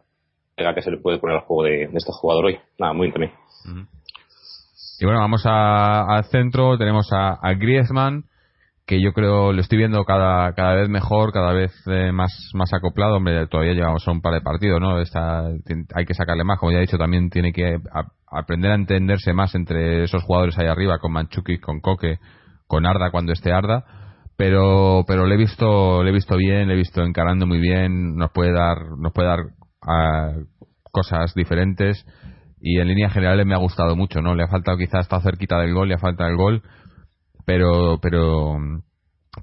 pega 0.57 0.75
que 0.75 0.81
se 0.81 0.91
le 0.91 0.97
puede 0.97 1.19
poner 1.19 1.37
al 1.37 1.43
juego 1.43 1.65
de, 1.65 1.83
este 1.95 2.13
jugador 2.13 2.47
hoy. 2.47 2.59
Nada, 2.79 2.95
muy 2.95 3.13
bien 3.13 3.33
y 4.99 5.05
bueno, 5.05 5.21
vamos 5.21 5.43
al 5.45 6.25
centro, 6.25 6.79
tenemos 6.79 7.11
a, 7.13 7.39
Griezmann, 7.59 8.25
que 8.87 9.03
yo 9.03 9.13
creo 9.13 9.53
lo 9.53 9.61
estoy 9.61 9.77
viendo 9.77 10.03
cada, 10.05 10.55
cada 10.55 10.75
vez 10.75 10.89
mejor, 10.89 11.33
cada 11.33 11.53
vez 11.53 11.73
eh, 11.87 12.13
más, 12.13 12.51
más 12.55 12.73
acoplado. 12.73 13.17
Hombre, 13.17 13.47
todavía 13.49 13.75
llevamos 13.75 14.09
a 14.09 14.11
un 14.11 14.23
par 14.23 14.33
de 14.33 14.41
partidos, 14.41 14.81
¿no? 14.81 14.97
Hay 14.97 16.07
que 16.07 16.15
sacarle 16.15 16.45
más, 16.45 16.59
como 16.59 16.73
ya 16.73 16.79
he 16.79 16.83
dicho, 16.83 16.97
también 16.97 17.29
tiene 17.29 17.53
que 17.53 17.79
aprender 18.27 18.71
a 18.71 18.77
entenderse 18.77 19.35
más 19.35 19.55
entre 19.55 20.05
esos 20.05 20.23
jugadores 20.23 20.59
ahí 20.59 20.67
arriba, 20.67 20.99
con 20.99 21.13
Manchuki, 21.13 21.59
con 21.59 21.81
Coque, 21.81 22.19
con 22.67 22.87
Arda 22.87 23.11
cuando 23.11 23.33
esté 23.33 23.53
Arda. 23.53 23.85
Pero, 24.37 25.05
pero 25.07 25.27
le 25.27 25.35
he 25.35 25.39
visto, 25.39 26.03
le 26.03 26.11
he 26.11 26.13
visto 26.13 26.37
bien, 26.37 26.69
le 26.69 26.75
he 26.75 26.77
visto 26.77 27.03
encarando 27.03 27.47
muy 27.47 27.59
bien, 27.59 28.17
nos 28.17 28.31
puede 28.33 28.53
dar, 28.53 28.77
nos 28.99 29.13
puede 29.13 29.29
dar 29.29 29.39
ah, 29.83 30.33
cosas 30.93 31.33
diferentes 31.35 32.05
y 32.61 32.79
en 32.79 32.89
líneas 32.89 33.13
generales 33.13 33.47
me 33.47 33.55
ha 33.55 33.59
gustado 33.59 33.97
mucho, 33.97 34.21
¿no? 34.21 34.35
Le 34.35 34.43
ha 34.43 34.49
faltado 34.49 34.77
quizás 34.77 35.03
estar 35.03 35.23
cerquita 35.23 35.59
del 35.59 35.73
gol, 35.73 35.89
le 35.89 35.95
ha 35.95 35.99
faltado 35.99 36.29
el 36.29 36.37
gol, 36.37 36.63
pero 37.45 37.99
pero 38.01 38.59
mm, 38.59 38.83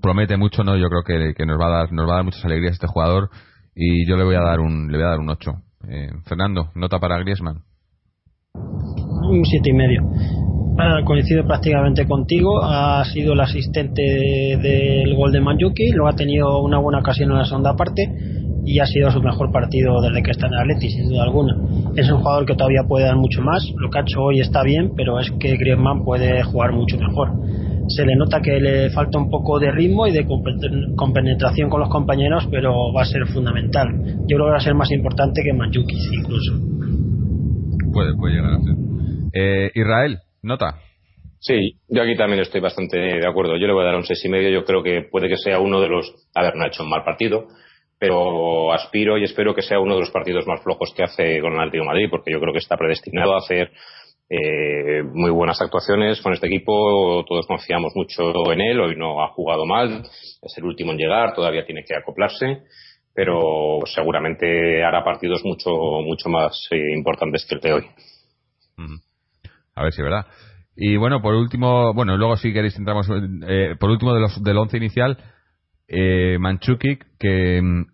promete 0.02 0.38
mucho, 0.38 0.64
¿no? 0.64 0.76
Yo 0.78 0.90
creo 0.90 1.04
que, 1.04 1.34
que, 1.34 1.46
nos 1.46 1.60
va 1.60 1.68
a 1.68 1.78
dar 1.78 1.92
nos 1.92 2.08
va 2.08 2.14
a 2.14 2.16
dar 2.18 2.26
muchas 2.26 2.46
alegrías 2.46 2.74
este 2.74 2.88
jugador 2.88 3.30
y 3.76 4.08
yo 4.08 4.18
le 4.18 4.24
voy 4.24 4.36
a 4.36 4.42
dar 4.42 4.60
un 4.60 4.92
le 4.92 4.98
voy 4.98 5.06
a 5.06 5.10
dar 5.10 5.20
un 5.20 5.30
8. 5.30 5.52
Eh, 5.90 6.10
Fernando, 6.26 6.72
nota 6.76 7.00
para 7.00 7.18
Griezmann. 7.20 7.64
Un 8.54 9.46
siete 9.46 9.70
y 9.70 9.74
medio. 9.74 10.02
Ah, 10.78 11.02
coincido 11.06 11.46
prácticamente 11.46 12.06
contigo. 12.08 12.64
Ha 12.64 13.04
sido 13.06 13.34
el 13.34 13.40
asistente 13.40 14.02
del 14.02 15.16
gol 15.16 15.32
de 15.32 15.40
Manjuki, 15.40 15.92
luego 15.92 16.10
ha 16.10 16.16
tenido 16.16 16.62
una 16.64 16.80
buena 16.80 17.00
ocasión 17.00 17.32
en 17.32 17.38
la 17.38 17.46
segunda 17.46 17.76
parte 17.76 18.10
y 18.66 18.80
ha 18.80 18.86
sido 18.86 19.12
su 19.12 19.22
mejor 19.22 19.52
partido 19.52 20.02
desde 20.02 20.24
que 20.24 20.32
está 20.32 20.48
en 20.48 20.56
Atleti, 20.56 20.90
sin 20.90 21.10
duda 21.10 21.24
alguna. 21.24 21.56
Es 21.96 22.10
un 22.10 22.20
jugador 22.20 22.46
que 22.46 22.56
todavía 22.56 22.84
puede 22.88 23.06
dar 23.06 23.18
mucho 23.18 23.42
más. 23.42 23.64
Lo 23.78 23.90
que 23.90 24.00
ha 24.00 24.02
hecho 24.02 24.22
hoy 24.22 24.40
está 24.40 24.64
bien, 24.64 24.94
pero 24.96 25.20
es 25.20 25.30
que 25.40 25.58
Griezmann 25.58 26.04
puede 26.04 26.42
jugar 26.44 26.72
mucho 26.72 26.98
mejor. 26.98 27.30
Se 27.90 28.06
le 28.06 28.16
nota 28.16 28.42
que 28.42 28.60
le 28.60 28.90
falta 28.92 29.20
un 29.20 29.30
poco 29.30 29.60
de 29.60 29.70
ritmo 29.72 30.08
y 30.08 30.12
de 30.12 30.26
compenetración 30.96 31.70
con 31.70 31.82
los 31.82 31.90
compañeros, 31.90 32.48
pero 32.50 32.94
va 32.94 33.02
a 33.02 33.06
ser 33.06 33.28
fundamental. 33.28 33.90
Yo 34.28 34.38
creo 34.38 34.46
que 34.46 34.52
va 34.52 34.58
a 34.58 34.62
ser 34.62 34.74
más 34.74 34.92
importante 34.92 35.42
que 35.44 35.54
Manjukic 35.54 36.00
incluso. 36.20 36.54
Puede, 37.92 38.16
puede 38.16 38.36
llegar 38.36 38.54
a 38.54 38.62
ser. 38.62 38.76
Eh, 39.34 39.72
Israel, 39.76 40.20
nota. 40.44 40.80
Sí, 41.40 41.78
yo 41.90 42.04
aquí 42.04 42.16
también 42.16 42.42
estoy 42.42 42.62
bastante 42.62 42.98
de 42.98 43.28
acuerdo. 43.28 43.58
Yo 43.58 43.68
le 43.68 43.74
voy 43.74 43.84
a 43.84 43.88
dar 43.88 43.96
un 43.96 44.06
seis 44.06 44.24
y 44.24 44.30
medio. 44.30 44.50
Yo 44.50 44.64
creo 44.64 44.82
que 44.82 45.02
puede 45.02 45.28
que 45.28 45.36
sea 45.36 45.60
uno 45.60 45.82
de 45.82 45.90
los. 45.90 46.14
A 46.34 46.42
ver, 46.42 46.56
no 46.56 46.64
ha 46.64 46.68
hecho 46.68 46.84
un 46.84 46.90
mal 46.90 47.04
partido, 47.04 47.48
pero 48.00 48.72
aspiro 48.72 49.18
y 49.18 49.26
espero 49.26 49.54
que 49.54 49.62
sea 49.62 49.80
uno 49.80 49.96
de 49.96 50.02
los 50.02 50.12
partidos 50.12 50.48
más 50.48 50.64
flojos 50.64 50.94
que 50.96 51.04
hace 51.04 51.42
con 51.42 51.54
el 51.54 51.60
Atlético 51.60 51.86
Madrid, 51.86 52.08
porque 52.10 52.32
yo 52.32 52.40
creo 52.40 52.54
que 52.54 52.60
está 52.60 52.78
predestinado 52.78 53.34
a 53.34 53.40
hacer 53.40 53.72
eh, 54.30 55.04
muy 55.04 55.32
buenas 55.32 55.62
actuaciones 55.62 56.22
con 56.22 56.32
este 56.32 56.48
equipo. 56.48 57.26
Todos 57.28 57.46
confiamos 57.46 57.92
mucho 57.94 58.32
en 58.54 58.62
él. 58.62 58.80
Hoy 58.80 58.96
no 58.96 59.22
ha 59.22 59.28
jugado 59.30 59.66
mal, 59.66 60.04
es 60.42 60.58
el 60.58 60.64
último 60.64 60.94
en 60.94 60.98
llegar, 60.98 61.34
todavía 61.34 61.66
tiene 61.66 61.84
que 61.86 61.94
acoplarse, 61.94 62.64
pero 63.14 63.80
seguramente 63.86 64.82
hará 64.82 65.04
partidos 65.04 65.44
mucho 65.44 65.72
mucho 66.06 66.30
más 66.30 66.68
eh, 66.72 66.94
importantes 66.96 67.46
que 67.46 67.56
el 67.56 67.62
de 67.62 67.74
hoy. 67.74 67.84
A 69.76 69.84
ver 69.84 69.94
si 69.94 70.02
es 70.02 70.06
verdad. 70.06 70.26
Y 70.76 70.98
bueno, 70.98 71.22
por 71.22 71.36
último, 71.36 71.94
bueno, 71.94 72.18
luego 72.18 72.36
si 72.38 72.52
queréis 72.52 72.78
entramos, 72.78 73.08
eh, 73.48 73.76
por 73.80 73.90
último 73.90 74.14
de 74.14 74.22
los, 74.22 74.44
del 74.44 74.58
once 74.58 74.78
inicial, 74.78 75.18
eh, 75.88 76.38
Manchukik, 76.40 77.06
que 77.20 77.62
mm, 77.62 77.86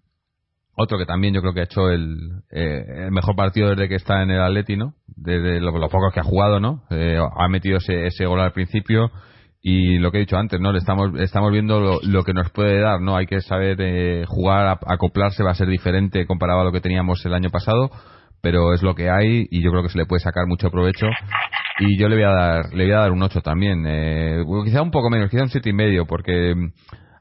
otro 0.82 0.98
que 0.98 1.06
también 1.06 1.34
yo 1.34 1.42
creo 1.42 1.54
que 1.54 1.60
ha 1.60 1.64
hecho 1.64 1.90
el, 1.90 2.16
eh, 2.52 3.10
mejor 3.12 3.36
partido 3.36 3.70
desde 3.70 3.90
que 3.90 3.96
está 3.96 4.24
en 4.24 4.32
el 4.32 4.42
Atleti, 4.42 4.78
¿no? 4.78 4.94
Desde 5.08 5.60
los 5.60 5.74
lo 5.74 5.90
pocos 5.90 6.14
que 6.14 6.22
ha 6.22 6.24
jugado, 6.24 6.62
¿no? 6.62 6.84
Eh, 6.90 7.20
ha 7.20 7.48
metido 7.50 7.78
ese, 7.78 8.08
ese, 8.08 8.26
gol 8.26 8.40
al 8.40 8.54
principio 8.54 9.12
y 9.62 9.98
lo 9.98 10.10
que 10.10 10.20
he 10.20 10.22
dicho 10.22 10.38
antes, 10.38 10.58
¿no? 10.62 10.72
Le 10.72 10.78
estamos, 10.78 11.20
estamos 11.20 11.52
viendo 11.52 12.00
lo, 12.02 12.24
que 12.24 12.34
nos 12.34 12.50
puede 12.52 12.80
dar, 12.80 13.02
¿no? 13.02 13.18
Hay 13.18 13.26
que 13.26 13.42
saber 13.42 13.76
eh, 13.82 14.24
jugar, 14.26 14.80
acoplarse, 14.88 15.44
va 15.44 15.52
a 15.52 15.56
ser 15.56 15.68
diferente 15.68 16.26
comparado 16.26 16.62
a 16.62 16.64
lo 16.64 16.72
que 16.72 16.80
teníamos 16.80 17.26
el 17.26 17.34
año 17.34 17.50
pasado, 17.50 17.90
pero 18.42 18.74
es 18.74 18.82
lo 18.82 18.96
que 18.96 19.10
hay 19.10 19.48
y 19.50 19.62
yo 19.62 19.72
creo 19.72 19.84
que 19.84 19.90
se 19.90 19.98
le 19.98 20.06
puede 20.06 20.22
sacar 20.22 20.48
mucho 20.48 20.70
provecho. 20.70 21.08
Y 21.80 21.98
yo 21.98 22.10
le 22.10 22.16
voy 22.16 22.26
a 22.26 22.30
dar, 22.30 22.74
le 22.74 22.84
voy 22.84 22.94
a 22.94 23.00
dar 23.00 23.12
un 23.12 23.24
8 23.24 23.42
también, 23.42 23.86
eh, 23.88 24.44
quizá 24.66 24.82
un 24.82 24.92
poco 24.92 25.10
menos, 25.10 25.30
quizá 25.30 25.44
un 25.44 25.50
siete 25.50 25.70
y 25.70 25.74
medio, 25.74 26.06
porque 26.06 26.54
mm, 26.54 26.72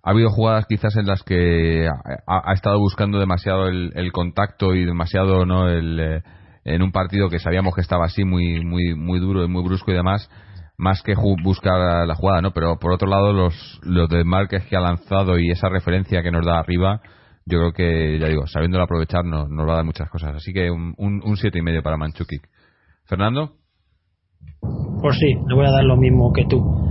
ha 0.03 0.11
habido 0.11 0.31
jugadas 0.31 0.67
quizás 0.67 0.97
en 0.97 1.07
las 1.07 1.23
que 1.23 1.87
ha, 2.27 2.53
estado 2.53 2.79
buscando 2.79 3.19
demasiado 3.19 3.69
el, 3.69 4.13
contacto 4.13 4.75
y 4.75 4.85
demasiado 4.85 5.45
no 5.45 5.69
el 5.69 6.01
eh, 6.01 6.23
en 6.65 6.83
un 6.83 6.93
partido 6.93 7.29
que 7.29 7.39
sabíamos 7.39 7.75
que 7.75 7.81
estaba 7.83 8.07
así 8.07 8.25
muy 8.25 8.65
muy 8.65 8.95
muy 8.95 9.21
duro 9.21 9.45
y 9.45 9.49
muy 9.49 9.63
brusco 9.63 9.91
y 9.91 9.95
demás 9.95 10.31
más 10.79 11.03
que 11.03 11.15
buscar 11.43 12.07
la 12.07 12.15
jugada 12.15 12.41
no 12.41 12.53
pero 12.53 12.79
por 12.79 12.93
otro 12.93 13.09
lado 13.09 13.33
los 13.33 13.81
los 13.83 14.09
desmarques 14.09 14.65
que 14.67 14.77
ha 14.77 14.81
lanzado 14.81 15.39
y 15.39 15.51
esa 15.51 15.69
referencia 15.69 16.23
que 16.23 16.31
nos 16.31 16.47
da 16.47 16.59
arriba 16.59 17.03
yo 17.49 17.59
creo 17.59 17.73
que 17.73 18.19
ya 18.19 18.29
digo 18.29 18.47
sabiéndolo 18.47 18.85
aprovechar 18.85 19.25
nos, 19.25 19.49
nos 19.49 19.67
va 19.67 19.73
a 19.73 19.77
dar 19.77 19.85
muchas 19.85 20.11
cosas. 20.11 20.37
Así 20.37 20.53
que 20.53 20.71
un, 20.71 20.95
un, 20.99 21.37
siete 21.37 21.59
y 21.59 21.63
medio 21.63 21.83
para 21.83 21.97
Manchukik 21.97 22.49
Fernando. 23.05 23.55
Pues 25.01 25.17
sí 25.19 25.35
le 25.47 25.55
voy 25.55 25.67
a 25.67 25.71
dar 25.71 25.85
lo 25.85 25.97
mismo 25.97 26.33
que 26.33 26.45
tú 26.45 26.88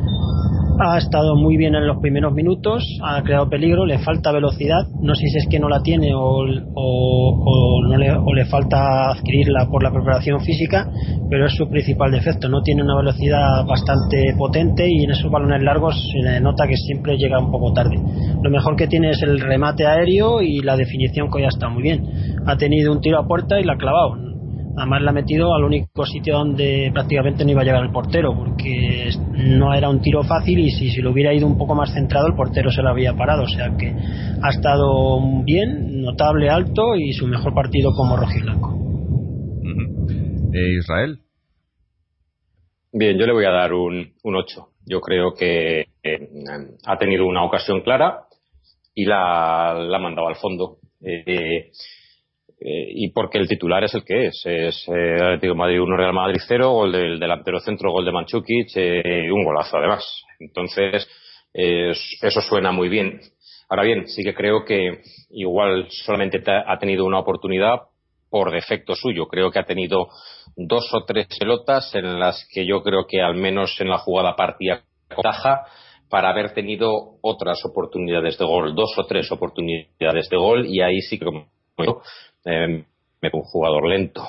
ha 0.80 0.98
estado 0.98 1.36
muy 1.36 1.58
bien 1.58 1.76
en 1.76 1.88
los 1.88 1.98
primeros 1.98 2.34
minutos, 2.34 2.84
ha 3.04 3.22
creado 3.24 3.50
peligro, 3.50 3.86
le 3.86 4.00
falta 4.00 4.32
velocidad, 4.32 4.88
no 5.02 5.16
sé 5.16 5.28
si 5.28 5.38
es 5.38 5.48
que 5.50 5.60
no 5.60 5.70
la 5.70 5.82
tiene 5.82 6.12
o, 6.14 6.46
no 6.46 7.98
le, 7.98 8.12
o 8.12 8.34
le 8.34 8.46
falta 8.46 9.12
adquirirla 9.12 9.68
por 9.70 9.84
la 9.84 9.92
preparación 9.92 10.40
física, 10.42 10.90
pero 11.30 11.46
es 11.46 11.54
su 11.54 11.68
principal 11.70 12.12
defecto, 12.12 12.48
no 12.50 12.62
tiene 12.62 12.84
una 12.84 12.96
velocidad 12.96 13.66
bastante 13.66 14.34
potente 14.38 14.88
y 14.88 15.04
en 15.04 15.12
esos 15.12 15.32
balones 15.32 15.64
largos 15.64 15.96
se 16.12 16.20
le 16.20 16.40
nota 16.40 16.68
que 16.68 16.76
siempre 16.76 17.18
llega 17.18 17.40
un 17.40 17.52
poco 17.52 17.74
tarde. 17.74 17.98
Lo 18.42 18.50
mejor 18.50 18.76
que 18.76 18.88
tiene 18.88 19.12
es 19.12 19.22
el 19.24 19.40
remate 19.40 19.86
aéreo 19.86 20.42
y 20.42 20.60
la 20.60 20.78
definición 20.78 21.30
que 21.32 21.42
ya 21.42 21.48
está 21.48 21.70
muy 21.70 21.84
bien. 21.84 22.04
Ha 22.46 22.56
tenido 22.58 22.92
un 22.92 23.02
tiro 23.02 23.20
a 23.20 23.28
puerta 23.28 23.60
y 23.60 23.64
la 23.64 23.74
ha 23.74 23.78
clavado 23.78 24.27
Además 24.78 25.02
la 25.02 25.10
ha 25.10 25.14
metido 25.14 25.56
al 25.56 25.64
único 25.64 26.06
sitio 26.06 26.38
donde 26.38 26.92
prácticamente 26.94 27.44
no 27.44 27.50
iba 27.50 27.62
a 27.62 27.66
llegar 27.66 27.84
el 27.84 27.92
portero, 27.92 28.38
porque 28.38 29.10
no 29.34 29.74
era 29.74 29.90
un 29.90 30.02
tiro 30.02 30.24
fácil 30.24 30.60
y 30.60 30.70
si 30.70 30.92
se 30.92 31.02
lo 31.02 31.12
hubiera 31.12 31.34
ido 31.34 31.48
un 31.48 31.58
poco 31.58 31.74
más 31.74 31.92
centrado 31.94 32.28
el 32.28 32.36
portero 32.36 32.70
se 32.70 32.84
lo 32.84 32.90
había 32.90 33.14
parado. 33.16 33.44
O 33.44 33.48
sea 33.48 33.76
que 33.76 33.88
ha 33.88 34.50
estado 34.50 35.20
bien, 35.44 36.02
notable, 36.04 36.52
alto 36.52 36.96
y 36.96 37.12
su 37.14 37.26
mejor 37.26 37.56
partido 37.56 37.92
como 37.92 38.18
rojiblanco. 38.18 38.78
¿E 40.54 40.78
Israel? 40.78 41.22
Bien, 42.94 43.18
yo 43.18 43.26
le 43.26 43.34
voy 43.34 43.46
a 43.46 43.52
dar 43.52 43.74
un, 43.74 44.14
un 44.24 44.36
8. 44.36 44.68
Yo 44.86 45.02
creo 45.02 45.34
que 45.34 45.88
eh, 46.04 46.30
ha 46.86 46.98
tenido 46.98 47.26
una 47.26 47.44
ocasión 47.44 47.82
clara 47.82 48.26
y 48.94 49.06
la, 49.06 49.74
la 49.74 49.98
ha 49.98 50.02
mandado 50.02 50.28
al 50.28 50.36
fondo. 50.36 50.78
Eh, 51.02 51.72
eh, 52.60 52.88
y 52.90 53.12
porque 53.12 53.38
el 53.38 53.48
titular 53.48 53.84
es 53.84 53.94
el 53.94 54.04
que 54.04 54.28
es. 54.28 54.42
Es 54.46 54.88
eh, 54.88 55.16
Atlético 55.16 55.56
Madrid 55.56 55.82
1 55.82 55.98
Real 55.98 56.14
Madrid 56.14 56.42
0, 56.48 56.72
gol 56.72 56.92
del 56.92 57.20
delantero 57.20 57.60
centro, 57.60 57.92
gol 57.92 58.06
de 58.06 58.12
Manchukic, 58.12 58.70
eh, 58.76 59.32
un 59.32 59.44
golazo 59.44 59.78
además. 59.78 60.04
Entonces, 60.40 61.08
eso 61.54 62.42
suena 62.42 62.72
muy 62.72 62.90
bien. 62.90 63.20
Ahora 63.70 63.84
bien, 63.84 64.08
sí 64.08 64.24
que 64.24 64.34
creo 64.34 64.64
que 64.64 65.02
igual 65.32 65.88
solamente 65.90 66.42
ha 66.46 66.78
tenido 66.78 67.06
una 67.06 67.20
oportunidad 67.20 67.80
por 68.30 68.52
defecto 68.52 68.96
suyo. 68.96 69.28
Creo 69.28 69.52
que 69.52 69.60
ha 69.60 69.66
tenido 69.66 70.08
dos 70.56 70.94
o 70.94 71.04
tres 71.06 71.28
pelotas 71.40 71.94
en 71.96 72.20
las 72.20 72.48
que 72.54 72.66
yo 72.66 72.84
creo 72.84 73.08
que 73.08 73.22
al 73.22 73.36
menos 73.36 73.80
en 73.80 73.90
la 73.90 73.98
jugada 73.98 74.36
partía 74.36 74.84
taja 75.22 75.66
para 76.10 76.30
haber 76.30 76.54
tenido 76.54 77.18
otras 77.22 77.64
oportunidades 77.66 78.38
de 78.38 78.46
gol, 78.46 78.76
dos 78.76 78.94
o 78.98 79.06
tres 79.06 79.32
oportunidades 79.32 80.30
de 80.30 80.38
gol 80.38 80.66
y 80.66 80.82
ahí 80.82 81.02
sí 81.02 81.18
que 81.18 81.26
como 81.26 81.48
eh, 82.46 82.86
un 83.34 83.42
jugador 83.44 83.88
lento. 83.88 84.28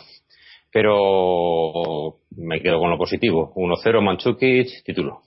Pero 0.70 2.18
me 2.36 2.60
quedo 2.60 2.78
con 2.78 2.90
lo 2.90 2.98
positivo. 2.98 3.52
1-0 3.54 4.02
Manchukic, 4.02 4.84
título. 4.84 5.22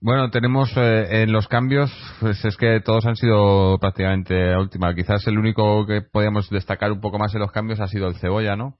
Bueno, 0.00 0.30
tenemos 0.30 0.70
eh, 0.76 1.22
en 1.22 1.32
los 1.32 1.48
cambios, 1.48 1.90
pues 2.20 2.44
es 2.44 2.56
que 2.56 2.80
todos 2.80 3.04
han 3.06 3.16
sido 3.16 3.78
prácticamente 3.78 4.52
a 4.52 4.60
última. 4.60 4.94
Quizás 4.94 5.26
el 5.26 5.38
único 5.38 5.86
que 5.86 6.02
podíamos 6.02 6.48
destacar 6.50 6.92
un 6.92 7.00
poco 7.00 7.18
más 7.18 7.34
en 7.34 7.40
los 7.40 7.50
cambios 7.50 7.80
ha 7.80 7.88
sido 7.88 8.06
el 8.08 8.16
Cebolla, 8.16 8.54
¿no? 8.54 8.76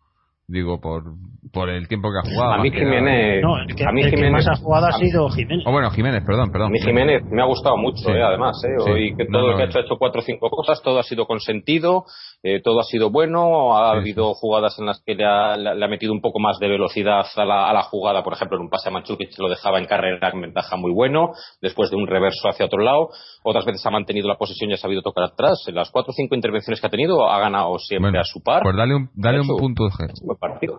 Digo, 0.51 0.81
por, 0.81 1.05
por 1.53 1.69
el 1.69 1.87
tiempo 1.89 2.09
que 2.11 2.27
ha 2.27 2.35
jugado. 2.35 2.53
A 2.55 2.63
mí 2.63 2.71
Jiménez. 2.71 3.43
No, 3.43 3.59
el 3.59 3.75
que, 3.75 3.85
a 3.85 3.93
mí 3.93 4.01
el 4.01 4.09
Jiménez, 4.09 4.45
que 4.45 4.49
más 4.49 4.59
ha 4.59 4.63
jugado 4.63 4.87
ha 4.87 4.93
sido 4.93 5.29
Jiménez. 5.29 5.63
Oh, 5.67 5.73
bueno, 5.73 5.91
Jiménez, 5.91 6.25
perdón, 6.25 6.51
perdón. 6.51 6.69
A 6.69 6.71
mí 6.71 6.81
Jiménez 6.81 7.23
me 7.31 7.43
ha 7.43 7.45
gustado 7.45 7.77
mucho, 7.77 8.09
eh, 8.09 8.23
además. 8.23 8.57
Eh, 8.65 8.83
sí. 8.83 8.91
Hoy 8.91 9.15
que 9.15 9.27
todo 9.27 9.43
no, 9.43 9.51
no, 9.51 9.57
que 9.59 9.65
ha 9.65 9.67
hecho 9.67 9.79
ha 9.79 9.83
hecho 9.83 9.97
cuatro 9.99 10.23
o 10.23 10.25
cinco 10.25 10.49
cosas, 10.49 10.81
todo 10.83 10.99
ha 10.99 11.03
sido 11.03 11.27
consentido, 11.27 12.07
eh, 12.43 12.61
todo 12.63 12.81
ha 12.81 12.85
sido 12.85 13.11
bueno. 13.11 13.77
Ha 13.77 13.93
sí, 13.93 13.99
habido 13.99 14.35
jugadas 14.35 14.79
en 14.79 14.87
las 14.87 15.03
que 15.05 15.15
le 15.15 15.25
ha, 15.25 15.57
le 15.57 15.85
ha, 15.85 15.89
metido 15.89 16.13
un 16.13 16.21
poco 16.21 16.39
más 16.39 16.59
de 16.59 16.69
velocidad 16.69 17.25
a 17.37 17.45
la, 17.45 17.69
a 17.69 17.73
la 17.73 17.83
jugada. 17.83 18.23
Por 18.23 18.33
ejemplo, 18.33 18.57
en 18.57 18.65
un 18.65 18.71
pase 18.71 18.89
a 18.89 18.93
Manchukic 18.93 19.39
lo 19.39 19.49
dejaba 19.49 19.79
en 19.79 19.87
carrera 19.87 20.31
con 20.31 20.41
ventaja 20.41 20.77
muy 20.77 20.93
bueno, 20.93 21.33
después 21.61 21.91
de 21.91 21.97
un 21.97 22.07
reverso 22.07 22.49
hacia 22.49 22.67
otro 22.67 22.83
lado. 22.83 23.11
Otras 23.43 23.65
veces 23.65 23.85
ha 23.87 23.91
mantenido 23.91 24.29
la 24.29 24.37
posesión 24.37 24.71
y 24.71 24.75
ha 24.75 24.77
sabido 24.77 25.03
tocar 25.03 25.25
atrás. 25.25 25.65
En 25.67 25.75
las 25.75 25.91
cuatro 25.91 26.11
o 26.11 26.15
cinco 26.15 26.35
intervenciones 26.35 26.81
que 26.81 26.87
ha 26.87 26.91
tenido, 26.91 27.29
ha 27.29 27.41
ganado 27.41 27.79
siempre 27.79 28.11
bueno, 28.11 28.21
a 28.21 28.25
su 28.25 28.43
par. 28.43 28.63
Pues 28.63 28.77
dale 28.77 28.95
un, 28.95 29.11
dale 29.15 29.41
un 29.41 29.49
punto. 29.49 29.89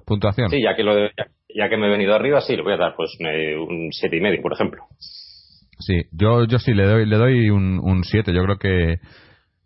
Puntuación. 0.06 0.50
Sí, 0.50 0.62
ya 0.62 0.76
que, 0.76 0.84
lo 0.84 0.96
de, 0.96 1.12
ya, 1.18 1.26
ya, 1.56 1.70
que 1.70 1.78
me 1.78 1.88
he 1.88 1.90
venido 1.90 2.16
arriba, 2.16 2.42
sí, 2.42 2.56
le 2.56 2.64
voy 2.64 2.74
a 2.74 2.78
dar 2.78 2.96
pues 2.96 3.18
eh, 3.20 3.58
un 3.58 3.90
siete 3.92 4.18
y 4.18 4.22
medio, 4.22 4.42
por 4.42 4.54
ejemplo. 4.54 4.84
Sí, 5.80 6.04
yo, 6.12 6.46
yo 6.46 6.60
sí 6.60 6.74
le 6.74 6.86
doy, 6.86 7.06
le 7.06 7.18
doy 7.18 7.50
un 7.50 8.04
7. 8.04 8.34
Yo 8.34 8.44
creo 8.44 8.58
que, 8.58 9.00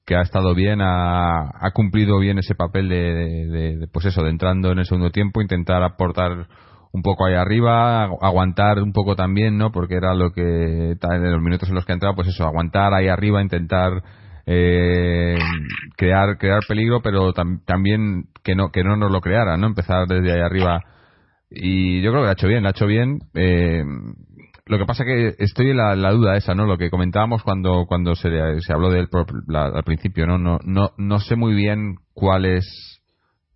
que 0.06 0.16
ha 0.16 0.22
estado 0.22 0.54
bien, 0.54 0.82
ha, 0.82 1.44
ha 1.44 1.72
cumplido 1.74 2.20
bien 2.20 2.38
ese 2.38 2.56
papel 2.56 2.90
de, 2.90 3.14
de, 3.14 3.78
de, 3.78 3.88
pues 3.88 4.06
eso, 4.06 4.24
de 4.24 4.30
entrando 4.30 4.72
en 4.72 4.80
el 4.80 4.86
segundo 4.86 5.12
tiempo, 5.12 5.42
intentar 5.42 5.82
aportar 5.84 6.48
un 6.92 7.02
poco 7.02 7.26
ahí 7.26 7.34
arriba, 7.36 8.04
aguantar 8.04 8.80
un 8.80 8.94
poco 8.94 9.16
también, 9.16 9.58
¿no? 9.58 9.72
Porque 9.72 9.96
era 9.96 10.14
lo 10.14 10.32
que, 10.32 10.92
en 10.92 11.32
los 11.32 11.42
minutos 11.42 11.70
en 11.70 11.76
los 11.76 11.86
que 11.86 11.94
ha 11.94 11.96
entrado, 11.96 12.16
pues 12.16 12.28
eso, 12.28 12.46
aguantar 12.46 12.94
ahí 12.94 13.08
arriba, 13.08 13.42
intentar 13.42 14.04
eh, 14.46 15.38
crear 15.96 16.38
crear 16.38 16.60
peligro 16.68 17.02
pero 17.02 17.32
tam, 17.32 17.64
también 17.66 18.26
que 18.44 18.56
no 18.56 18.72
que 18.72 18.84
no 18.84 18.98
nos 18.98 19.10
lo 19.10 19.22
creara 19.22 19.56
no 19.56 19.68
empezar 19.68 20.06
desde 20.06 20.34
ahí 20.34 20.42
arriba 20.42 20.82
y 21.50 22.02
yo 22.02 22.12
creo 22.12 22.24
que 22.24 22.30
ha 22.30 22.34
hecho 22.34 22.48
bien 22.50 22.66
ha 22.66 22.72
hecho 22.72 22.86
bien 22.86 23.20
eh, 23.36 23.86
lo 24.66 24.78
que 24.78 24.86
pasa 24.86 25.04
que 25.04 25.36
estoy 25.40 25.72
en 25.72 25.78
la, 25.78 25.96
la, 25.96 26.12
duda 26.12 26.38
esa 26.38 26.56
no 26.56 26.66
lo 26.66 26.78
que 26.78 26.90
comentábamos 26.90 27.44
cuando 27.44 27.86
cuando 27.88 28.16
se, 28.16 28.30
se 28.62 28.74
habló 28.74 28.90
de 28.92 29.00
él 29.00 29.10
la, 29.48 29.66
al 29.66 29.84
principio 29.84 30.26
no 30.26 30.38
no 30.38 30.60
no 30.64 30.92
no 30.98 31.20
sé 31.20 31.36
muy 31.36 31.54
bien 31.54 31.96
cuál 32.14 32.46
es 32.46 33.02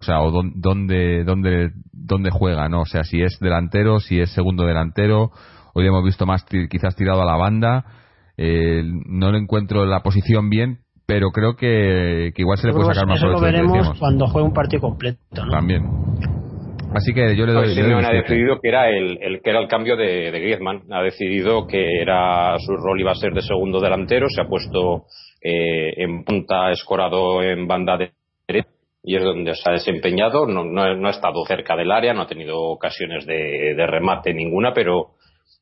o 0.01 0.03
sea 0.03 0.22
o 0.22 0.32
dónde 0.32 1.24
dónde 1.24 1.72
dónde 1.93 2.30
juega 2.30 2.68
no 2.68 2.82
o 2.82 2.86
sea 2.86 3.03
si 3.03 3.22
es 3.22 3.39
delantero 3.39 3.99
si 3.99 4.20
es 4.20 4.32
segundo 4.32 4.66
delantero 4.66 5.32
hoy 5.74 5.88
hemos 5.88 6.03
visto 6.03 6.26
más 6.26 6.45
quizás 6.70 6.95
tirado 6.95 7.22
a 7.22 7.26
la 7.26 7.38
banda 7.38 7.86
eh, 8.38 8.84
no 9.08 9.32
le 9.32 9.39
encuentro 9.39 9.86
la 9.86 10.01
posición 10.03 10.49
bien, 10.49 10.80
pero 11.08 11.32
creo 11.32 11.55
que, 11.55 12.32
que 12.36 12.43
igual 12.43 12.60
se 12.60 12.68
le 12.68 12.74
puede 12.74 12.93
sacar 12.93 13.08
más 13.08 13.18
Eso 13.18 13.28
lo 13.28 13.41
veremos 13.41 13.97
cuando 13.99 14.28
juegue 14.28 14.47
un 14.47 14.53
partido 14.53 14.82
completo. 14.82 15.20
¿no? 15.43 15.51
También. 15.51 15.84
Así 16.93 17.13
que 17.13 17.35
yo 17.35 17.45
le 17.45 17.53
doy. 17.53 17.73
Sí, 17.73 17.81
ha 17.81 18.11
decidido 18.11 18.59
que 18.61 18.69
era 18.69 18.89
el, 18.89 19.17
el, 19.21 19.41
que 19.41 19.49
era 19.49 19.59
el 19.59 19.67
cambio 19.67 19.95
de, 19.95 20.31
de, 20.31 20.39
Griezmann. 20.39 20.83
Ha 20.91 21.01
decidido 21.01 21.67
que 21.67 22.01
era 22.01 22.57
su 22.59 22.75
rol 22.75 22.99
iba 22.99 23.11
a 23.11 23.15
ser 23.15 23.33
de 23.33 23.41
segundo 23.41 23.79
delantero. 23.79 24.27
Se 24.29 24.41
ha 24.41 24.47
puesto 24.47 25.05
eh, 25.41 25.93
en 25.97 26.23
punta, 26.23 26.71
escorado 26.71 27.43
en 27.43 27.67
banda 27.67 27.97
de 27.97 28.11
derecha 28.47 28.69
y 29.03 29.15
es 29.15 29.23
donde 29.23 29.53
se 29.55 29.69
ha 29.69 29.73
desempeñado. 29.73 30.45
No, 30.45 30.63
no, 30.63 30.95
no, 30.95 31.07
ha 31.07 31.11
estado 31.11 31.43
cerca 31.45 31.75
del 31.75 31.91
área, 31.91 32.13
no 32.13 32.21
ha 32.21 32.27
tenido 32.27 32.59
ocasiones 32.59 33.25
de, 33.25 33.73
de 33.75 33.88
remate 33.88 34.33
ninguna, 34.33 34.73
pero 34.73 35.11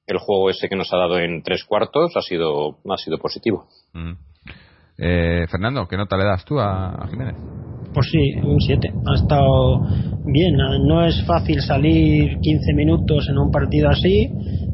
el 0.08 0.18
juego 0.20 0.50
ese 0.50 0.70
que 0.70 0.76
nos 0.76 0.94
ha 0.94 0.98
dado 0.98 1.20
en 1.20 1.42
tres 1.42 1.64
cuartos 1.64 2.16
ha 2.16 2.22
sido, 2.22 2.78
ha 2.90 2.98
sido 2.98 3.18
positivo. 3.18 3.68
Mm. 3.94 4.14
Eh, 4.98 5.46
Fernando, 5.50 5.88
¿qué 5.88 5.98
nota 5.98 6.16
le 6.18 6.24
das 6.24 6.46
tú 6.46 6.60
a, 6.60 6.96
a 6.96 7.08
Jiménez? 7.08 7.36
Pues 7.94 8.10
sí, 8.12 8.34
un 8.44 8.60
7. 8.60 8.94
Ha 9.06 9.16
estado 9.16 9.82
bien. 10.26 10.56
No 10.56 11.06
es 11.06 11.24
fácil 11.26 11.62
salir 11.62 12.40
15 12.40 12.74
minutos 12.74 13.28
en 13.30 13.38
un 13.38 13.52
partido 13.52 13.90
así 13.90 14.30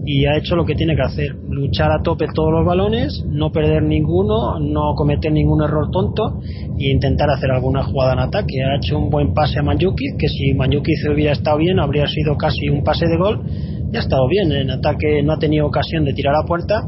y 0.06 0.26
ha 0.26 0.38
hecho 0.38 0.56
lo 0.56 0.66
que 0.66 0.76
tiene 0.76 0.96
que 0.96 1.04
hacer. 1.04 1.36
Luchar 1.50 1.92
a 1.92 2.02
tope 2.02 2.28
todos 2.34 2.52
los 2.52 2.66
balones, 2.66 3.24
no 3.28 3.52
perder 3.52 3.84
ninguno, 3.84 4.60
no 4.60 4.94
cometer 4.96 5.32
ningún 5.32 5.64
error 5.64 5.90
tonto 5.92 6.40
e 6.78 6.92
intentar 6.92 7.30
hacer 7.30 7.52
alguna 7.52 7.84
jugada 7.84 8.14
en 8.14 8.20
ataque. 8.20 8.64
Ha 8.64 8.78
hecho 8.78 8.98
un 8.98 9.10
buen 9.10 9.34
pase 9.34 9.60
a 9.60 9.64
Manyuki, 9.64 10.18
que 10.18 10.28
si 10.28 10.54
Manyuki 10.54 10.94
hubiera 11.12 11.34
estado 11.34 11.58
bien 11.58 11.80
habría 11.80 12.08
sido 12.08 12.38
casi 12.38 12.70
un 12.70 12.84
pase 12.84 13.06
de 13.08 13.18
gol 13.18 13.42
ya 13.92 14.00
ha 14.00 14.04
estado 14.04 14.28
bien. 14.28 14.52
En 14.52 14.72
ataque 14.72 15.22
no 15.24 15.34
ha 15.34 15.40
tenido 15.40 15.68
ocasión 15.68 16.06
de 16.06 16.14
tirar 16.14 16.34
a 16.36 16.48
puerta 16.48 16.82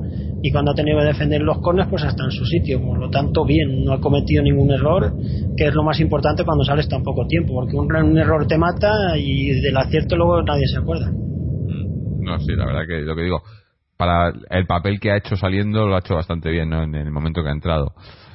y 0.46 0.52
cuando 0.52 0.72
ha 0.72 0.76
tenido 0.76 1.00
que 1.00 1.06
defender 1.06 1.42
los 1.42 1.60
corners, 1.60 1.90
pues 1.90 2.04
está 2.04 2.26
en 2.26 2.32
su 2.32 2.46
sitio. 2.46 2.82
Por 2.82 3.00
lo 3.00 3.10
tanto, 3.10 3.46
bien, 3.46 3.86
no 3.86 3.94
ha 3.94 4.02
cometido 4.02 4.44
ningún 4.44 4.72
error, 4.72 5.14
que 5.56 5.68
es 5.68 5.74
lo 5.74 5.84
más 5.84 6.02
importante 6.02 6.44
cuando 6.44 6.66
sales 6.66 6.90
tan 6.90 7.02
poco 7.02 7.26
tiempo, 7.28 7.54
porque 7.54 7.78
un, 7.78 8.18
error 8.18 8.46
te 8.46 8.58
mata 8.58 9.18
y 9.18 9.62
del 9.62 9.78
acierto 9.78 10.18
luego 10.18 10.42
nadie 10.44 10.68
se 10.68 10.80
acuerda. 10.80 11.10
No, 11.10 12.40
sí, 12.40 12.58
la 12.58 12.66
verdad 12.66 12.82
que 12.86 13.00
lo 13.04 13.16
que 13.16 13.22
digo, 13.22 13.42
para 13.96 14.34
el 14.50 14.66
papel 14.66 15.00
que 15.00 15.12
ha 15.12 15.18
hecho 15.18 15.38
saliendo 15.38 15.88
lo 15.88 15.96
ha 15.96 16.00
hecho 16.00 16.16
bastante 16.16 16.50
bien 16.50 16.70
¿no? 16.70 16.84
en 16.84 16.94
el 16.94 17.10
momento 17.10 17.42
que 17.42 17.48
ha 17.48 17.54
entrado. 17.54 17.94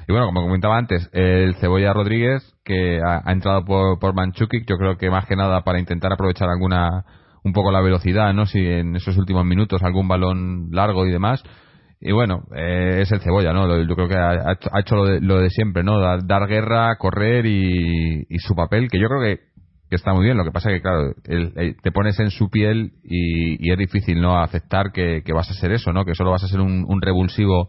Y 0.09 0.13
bueno, 0.13 0.29
como 0.29 0.41
comentaba 0.41 0.79
antes, 0.79 1.11
el 1.13 1.57
Cebolla 1.57 1.93
Rodríguez, 1.93 2.57
que 2.65 3.01
ha, 3.07 3.21
ha 3.23 3.33
entrado 3.33 3.67
por, 3.67 3.99
por 3.99 4.15
Manchukic, 4.15 4.67
yo 4.67 4.79
creo 4.79 4.97
que 4.97 5.11
más 5.11 5.27
que 5.27 5.37
nada 5.37 5.61
para 5.63 5.79
intentar 5.79 6.11
aprovechar 6.11 6.49
alguna 6.49 7.05
un 7.45 7.53
poco 7.53 7.71
la 7.71 7.83
velocidad, 7.83 8.33
¿no? 8.33 8.47
Si 8.47 8.59
en 8.59 8.97
esos 8.97 9.19
últimos 9.19 9.45
minutos 9.45 9.83
algún 9.83 10.09
balón 10.09 10.71
largo 10.71 11.07
y 11.07 11.11
demás. 11.11 11.43
Y 12.01 12.13
bueno, 12.13 12.45
eh, 12.55 13.01
es 13.03 13.11
el 13.11 13.21
cebolla, 13.21 13.53
¿no? 13.53 13.83
Yo 13.83 13.95
creo 13.97 14.09
que 14.09 14.17
ha, 14.17 14.81
hecho 14.81 14.95
lo 14.95 15.05
de, 15.05 15.21
lo 15.21 15.41
de, 15.41 15.51
siempre, 15.51 15.83
¿no? 15.83 15.99
Dar, 15.99 16.47
guerra, 16.47 16.97
correr 16.97 17.45
y, 17.47 18.25
y, 18.29 18.39
su 18.39 18.55
papel, 18.55 18.89
que 18.89 19.01
yo 19.01 19.09
creo 19.09 19.21
que, 19.21 19.43
que, 19.91 19.97
está 19.97 20.13
muy 20.13 20.25
bien. 20.25 20.37
Lo 20.37 20.45
que 20.45 20.53
pasa 20.53 20.71
que, 20.71 20.81
claro, 20.81 21.13
el, 21.25 21.77
te 21.83 21.91
pones 21.91 22.21
en 22.21 22.31
su 22.31 22.51
piel 22.51 22.93
y, 23.03 23.67
y 23.67 23.73
es 23.73 23.79
difícil, 23.79 24.21
¿no? 24.21 24.39
Aceptar 24.39 24.93
que, 24.93 25.23
que, 25.25 25.33
vas 25.33 25.51
a 25.51 25.55
ser 25.55 25.73
eso, 25.73 25.93
¿no? 25.93 26.05
Que 26.05 26.15
solo 26.15 26.31
vas 26.31 26.45
a 26.45 26.49
ser 26.49 26.61
un, 26.61 27.03
revulsivo 27.03 27.69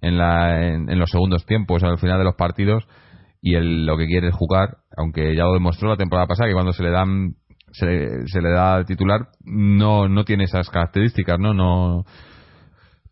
en, 0.00 0.18
la, 0.18 0.66
en, 0.66 0.98
los 0.98 1.10
segundos 1.10 1.46
tiempos, 1.46 1.84
al 1.84 1.98
final 1.98 2.18
de 2.18 2.24
los 2.24 2.34
partidos. 2.34 2.88
Y 3.40 3.54
el, 3.54 3.86
lo 3.86 3.96
que 3.96 4.06
quiere 4.06 4.28
es 4.28 4.34
jugar, 4.34 4.78
aunque 4.96 5.36
ya 5.36 5.44
lo 5.44 5.54
demostró 5.54 5.90
la 5.90 5.96
temporada 5.96 6.26
pasada, 6.26 6.48
que 6.48 6.54
cuando 6.54 6.72
se 6.72 6.82
le 6.82 6.90
dan 6.90 7.36
se, 7.72 8.26
se 8.26 8.42
le 8.42 8.50
da 8.50 8.84
titular 8.84 9.28
no 9.44 10.08
no 10.08 10.24
tiene 10.24 10.42
esas 10.42 10.68
características 10.70 11.38
no 11.38 11.54
no 11.54 12.04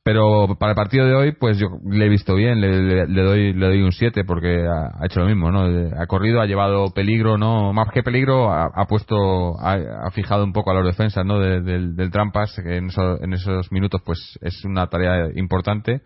pero 0.09 0.57
para 0.59 0.73
el 0.73 0.75
partido 0.75 1.05
de 1.05 1.15
hoy 1.15 1.33
pues 1.33 1.59
yo 1.59 1.67
le 1.85 2.07
he 2.07 2.09
visto 2.09 2.35
bien 2.35 2.63
le, 2.63 3.07
le, 3.07 3.23
doy 3.23 3.53
le 3.53 3.67
doy 3.67 3.83
un 3.83 3.93
7 3.93 4.25
porque 4.25 4.65
ha, 4.67 5.05
hecho 5.05 5.21
lo 5.21 5.27
mismo 5.27 5.51
no 5.51 5.65
ha 6.01 6.07
corrido 6.07 6.41
ha 6.41 6.47
llevado 6.47 6.95
peligro 6.95 7.37
no 7.37 7.75
más 7.75 7.89
que 7.93 8.03
peligro 8.03 8.51
ha, 8.51 8.87
puesto 8.89 9.61
ha, 9.61 9.75
ha, 9.75 10.11
fijado 10.11 10.45
un 10.45 10.55
poco 10.55 10.71
a 10.71 10.75
los 10.77 10.87
defensas 10.87 11.27
no 11.27 11.39
de, 11.41 11.61
de, 11.61 11.93
del 11.93 12.11
trampas 12.11 12.59
que 12.65 12.79
en 12.79 13.35
esos 13.35 13.71
minutos 13.71 14.01
pues 14.03 14.39
es 14.41 14.65
una 14.65 14.87
tarea 14.87 15.27
importante 15.37 16.01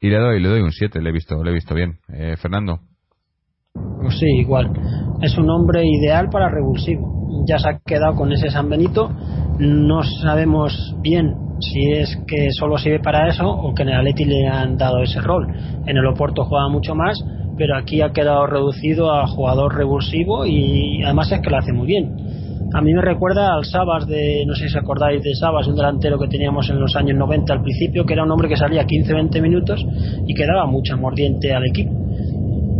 y 0.00 0.08
le 0.08 0.18
doy 0.18 0.40
le 0.40 0.48
doy 0.48 0.62
un 0.62 0.72
7 0.72 1.02
le 1.02 1.10
he 1.10 1.12
visto 1.12 1.44
le 1.44 1.50
he 1.50 1.54
visto 1.54 1.74
bien 1.74 1.98
eh, 2.14 2.38
Fernando 2.38 2.80
pues 3.74 4.20
sí, 4.20 4.26
igual. 4.38 4.70
Es 5.20 5.36
un 5.36 5.50
hombre 5.50 5.82
ideal 5.84 6.28
para 6.30 6.48
revulsivo. 6.48 7.44
Ya 7.48 7.58
se 7.58 7.68
ha 7.68 7.80
quedado 7.84 8.14
con 8.14 8.30
ese 8.30 8.48
San 8.48 8.68
Benito. 8.68 9.10
No 9.58 10.04
sabemos 10.22 10.94
bien 11.02 11.43
si 11.60 11.92
es 11.92 12.16
que 12.26 12.48
solo 12.50 12.78
sirve 12.78 13.00
para 13.00 13.28
eso 13.28 13.48
o 13.48 13.74
que 13.74 13.82
en 13.82 13.90
el 13.90 13.96
Atleti 13.96 14.24
le 14.24 14.46
han 14.46 14.76
dado 14.76 15.02
ese 15.02 15.20
rol. 15.20 15.46
En 15.86 15.96
el 15.96 16.06
Oporto 16.06 16.44
juega 16.44 16.68
mucho 16.68 16.94
más, 16.94 17.18
pero 17.56 17.76
aquí 17.76 18.00
ha 18.00 18.12
quedado 18.12 18.46
reducido 18.46 19.12
a 19.12 19.26
jugador 19.26 19.76
revulsivo 19.76 20.46
y 20.46 21.02
además 21.02 21.30
es 21.32 21.40
que 21.40 21.50
lo 21.50 21.58
hace 21.58 21.72
muy 21.72 21.86
bien. 21.86 22.14
A 22.74 22.80
mí 22.80 22.92
me 22.92 23.02
recuerda 23.02 23.54
al 23.54 23.64
Sabas 23.64 24.06
de, 24.06 24.44
no 24.46 24.54
sé 24.54 24.68
si 24.68 24.76
acordáis 24.76 25.22
de 25.22 25.34
Sabas, 25.34 25.68
un 25.68 25.76
delantero 25.76 26.18
que 26.18 26.26
teníamos 26.26 26.68
en 26.70 26.80
los 26.80 26.96
años 26.96 27.16
90 27.16 27.52
al 27.52 27.62
principio, 27.62 28.04
que 28.04 28.14
era 28.14 28.24
un 28.24 28.30
hombre 28.32 28.48
que 28.48 28.56
salía 28.56 28.84
15-20 28.84 29.40
minutos 29.40 29.86
y 30.26 30.34
que 30.34 30.46
daba 30.46 30.66
mucha 30.66 30.96
mordiente 30.96 31.52
al 31.54 31.66
equipo 31.66 31.92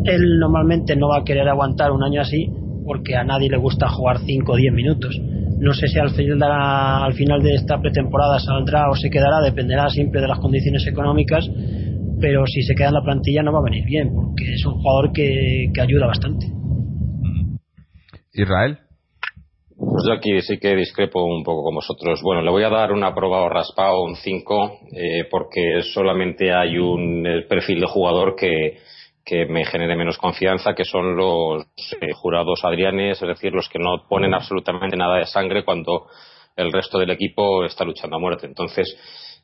él 0.05 0.39
normalmente 0.39 0.97
no 0.97 1.09
va 1.09 1.19
a 1.19 1.25
querer 1.25 1.49
aguantar 1.49 1.91
un 1.91 2.03
año 2.03 2.21
así 2.21 2.51
porque 2.85 3.17
a 3.17 3.25
nadie 3.25 3.49
le 3.49 3.57
gusta 3.57 3.89
jugar 3.89 4.19
5 4.19 4.53
o 4.53 4.57
10 4.57 4.75
minutos. 4.75 5.19
No 5.65 5.73
sé 5.73 5.89
si 5.89 5.99
al 5.99 6.11
final, 6.11 6.39
de 6.39 6.47
la, 6.47 7.05
al 7.07 7.15
final 7.15 7.43
de 7.43 7.55
esta 7.55 7.81
pretemporada 7.81 8.39
saldrá 8.39 8.91
o 8.91 8.95
se 8.95 9.09
quedará, 9.09 9.41
dependerá 9.41 9.89
siempre 9.89 10.21
de 10.21 10.29
las 10.29 10.39
condiciones 10.39 10.87
económicas, 10.87 11.49
pero 12.21 12.47
si 12.47 12.63
se 12.63 12.75
queda 12.75 12.89
en 12.89 12.95
la 12.95 13.03
plantilla 13.03 13.43
no 13.43 13.51
va 13.51 13.61
a 13.61 13.71
venir 13.71 13.87
bien, 13.87 14.13
porque 14.15 14.45
es 14.45 14.67
un 14.67 14.75
jugador 14.75 15.13
que, 15.13 15.71
que 15.75 15.81
ayuda 15.81 16.07
bastante. 16.07 16.47
Israel. 18.35 18.79
Pues 19.75 20.05
yo 20.07 20.13
aquí 20.13 20.39
sí 20.43 20.59
que 20.59 20.77
discrepo 20.77 21.25
un 21.25 21.43
poco 21.43 21.65
con 21.65 21.77
vosotros. 21.77 22.21
Bueno, 22.23 22.43
le 22.43 22.51
voy 22.51 22.63
a 22.63 22.69
dar 22.69 22.93
un 22.93 23.03
aprobado 23.03 23.49
raspado, 23.49 24.05
un 24.05 24.17
5, 24.17 24.81
eh, 24.93 25.25
porque 25.31 25.81
solamente 25.95 26.53
hay 26.53 26.77
un 26.77 27.25
perfil 27.49 27.81
de 27.81 27.87
jugador 27.87 28.37
que, 28.37 28.77
que 29.25 29.47
me 29.47 29.65
genere 29.65 29.97
menos 29.97 30.19
confianza, 30.19 30.75
que 30.75 30.85
son 30.85 31.17
los 31.17 31.65
eh, 32.01 32.13
jurados 32.13 32.65
adrianes, 32.65 33.21
es 33.23 33.29
decir, 33.29 33.53
los 33.53 33.69
que 33.69 33.79
no 33.79 34.07
ponen 34.09 34.35
absolutamente 34.35 34.97
nada 34.97 35.19
de 35.19 35.27
sangre 35.27 35.65
cuando 35.65 36.07
el 36.57 36.73
resto 36.73 36.99
del 36.99 37.11
equipo 37.11 37.65
está 37.65 37.85
luchando 37.85 38.17
a 38.17 38.21
muerte. 38.21 38.47
Entonces, 38.47 38.97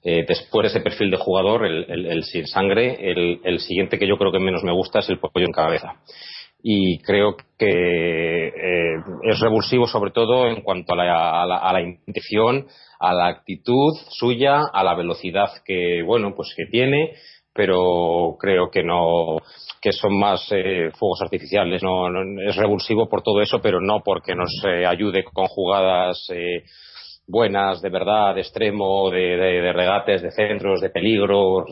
eh, 0.03 0.24
después 0.26 0.64
de 0.64 0.68
ese 0.68 0.85
perfil 0.85 1.11
de 1.11 1.16
jugador, 1.16 1.66
el, 1.66 2.22
sin 2.24 2.47
sangre, 2.47 2.97
el, 3.11 3.59
siguiente 3.61 3.99
que 3.99 4.09
yo 4.09 4.16
creo 4.16 4.33
que 4.33 4.39
menos 4.39 4.62
me 4.62 4.72
gusta 4.72 5.01
es 5.01 5.09
el 5.09 5.18
pollo 5.18 5.47
en 5.47 5.53
cabeza. 5.53 5.95
Y 6.62 6.99
creo 7.01 7.37
que 7.59 8.49
eh, 8.49 8.97
es 9.24 9.41
revulsivo 9.41 9.87
sobre 9.87 10.11
todo 10.11 10.47
en 10.47 10.61
cuanto 10.61 10.93
a 10.93 10.97
la, 10.97 11.43
a, 11.43 11.72
la, 11.72 11.81
intención, 11.81 12.66
a 12.99 13.14
la 13.14 13.28
actitud 13.28 13.95
suya, 14.11 14.61
a 14.72 14.85
la 14.85 14.95
velocidad 14.95 15.51
que, 15.64 16.03
bueno, 16.05 16.35
pues 16.35 16.55
que 16.55 16.66
tiene, 16.66 17.12
pero 17.53 18.36
creo 18.38 18.70
que 18.70 18.82
no, 18.82 19.38
que 19.80 19.92
son 19.92 20.18
más 20.18 20.46
eh, 20.53 20.90
fuegos 20.98 21.22
artificiales. 21.22 21.82
No, 21.82 22.09
es 22.42 22.57
revulsivo 22.57 23.09
por 23.09 23.22
todo 23.22 23.40
eso, 23.40 23.61
pero 23.62 23.80
no 23.80 24.01
porque 24.05 24.34
nos 24.34 24.51
ayude 24.64 25.24
con 25.24 25.46
jugadas 25.46 26.28
buenas, 27.30 27.80
de 27.80 27.88
verdad, 27.88 28.34
de 28.34 28.40
extremo, 28.40 29.11
de, 29.11 29.72
regates, 29.72 30.22
de 30.22 30.30
centros, 30.30 30.80
de 30.80 30.90
peligro. 30.90 31.64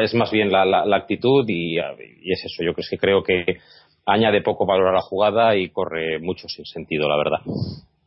Es 0.00 0.14
más 0.14 0.30
bien 0.30 0.50
la, 0.50 0.82
actitud 0.96 1.44
y, 1.48 1.78
es 1.78 2.44
eso. 2.44 2.64
Yo 2.64 2.74
creo 2.74 2.86
que 2.90 2.98
creo 2.98 3.22
que 3.22 3.58
añade 4.04 4.42
poco 4.42 4.66
valor 4.66 4.88
a 4.88 4.92
la 4.92 5.00
jugada 5.00 5.56
y 5.56 5.70
corre 5.70 6.18
mucho 6.18 6.48
sin 6.48 6.64
sentido, 6.64 7.08
la 7.08 7.16
verdad. 7.16 7.38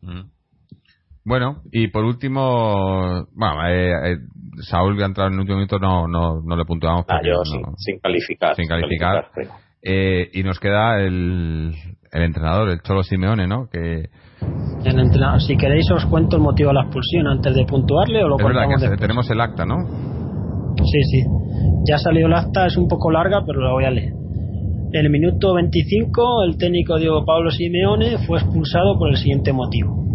Mm. 0.01 0.39
Bueno, 1.26 1.61
y 1.72 1.88
por 1.89 2.05
último, 2.05 3.28
bueno, 3.34 3.67
eh, 3.67 4.13
eh, 4.13 4.17
Saúl 4.61 4.97
que 4.97 5.03
ha 5.03 5.07
entrado 5.07 5.30
en 5.30 5.36
el 5.36 5.39
último 5.41 5.57
minuto 5.57 5.78
no, 5.80 6.07
no, 6.07 6.41
no 6.41 6.55
le 6.55 6.65
puntuamos. 6.65 7.05
Ah, 7.07 7.20
yo 7.24 7.43
sin, 7.43 7.99
calificar. 7.99 8.55
Sin 8.55 8.67
calificar. 8.67 9.28
Eh, 9.82 10.30
y 10.34 10.43
nos 10.43 10.59
queda 10.59 10.99
el, 10.99 11.74
el 12.11 12.24
entrenador, 12.24 12.70
el 12.70 12.82
Cholo 12.82 13.03
Simeone, 13.03 13.47
¿no? 13.47 13.70
Que 13.70 14.09
si 15.39 15.57
queréis 15.57 15.89
os 15.91 16.05
cuento 16.05 16.38
el 16.38 16.41
motivo 16.41 16.70
de 16.70 16.76
la 16.76 16.82
expulsión 16.84 17.28
antes 17.28 17.53
de 17.53 17.65
puntuarle 17.65 18.24
o 18.24 18.30
lo 18.30 18.38
Es 18.38 18.45
verdad 18.45 18.91
que 18.91 18.97
tenemos 18.97 19.30
el 19.30 19.41
acta, 19.41 19.65
¿no? 19.65 19.76
Sí, 20.78 21.03
sí. 21.03 21.24
Ya 21.88 21.95
ha 21.95 21.99
salido 21.99 22.28
el 22.28 22.34
acta, 22.34 22.65
es 22.65 22.78
un 22.78 22.88
poco 22.88 23.11
larga, 23.11 23.43
pero 23.45 23.61
la 23.61 23.74
voy 23.74 23.86
a 23.86 23.91
leer. 23.91 24.13
En 24.91 25.05
el 25.05 25.11
minuto 25.11 25.53
25, 25.53 26.43
el 26.45 26.57
técnico 26.57 26.97
Diego 26.97 27.24
Pablo 27.26 27.51
Simeone 27.51 28.17
fue 28.26 28.39
expulsado 28.39 28.97
por 28.97 29.09
el 29.09 29.17
siguiente 29.17 29.53
motivo. 29.53 30.09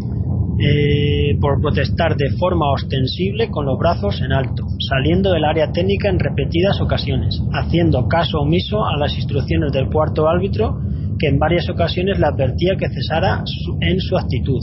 Eh, 0.66 1.36
por 1.40 1.60
protestar 1.60 2.16
de 2.16 2.30
forma 2.38 2.70
ostensible 2.72 3.50
con 3.50 3.66
los 3.66 3.78
brazos 3.78 4.18
en 4.22 4.32
alto, 4.32 4.64
saliendo 4.88 5.30
del 5.30 5.44
área 5.44 5.70
técnica 5.72 6.08
en 6.08 6.18
repetidas 6.18 6.80
ocasiones, 6.80 7.38
haciendo 7.52 8.08
caso 8.08 8.38
omiso 8.40 8.82
a 8.82 8.96
las 8.96 9.14
instrucciones 9.14 9.72
del 9.72 9.90
cuarto 9.90 10.26
árbitro 10.26 10.80
que 11.18 11.28
en 11.28 11.38
varias 11.38 11.68
ocasiones 11.68 12.18
le 12.18 12.26
advertía 12.26 12.76
que 12.78 12.88
cesara 12.88 13.44
en 13.80 14.00
su 14.00 14.16
actitud. 14.16 14.60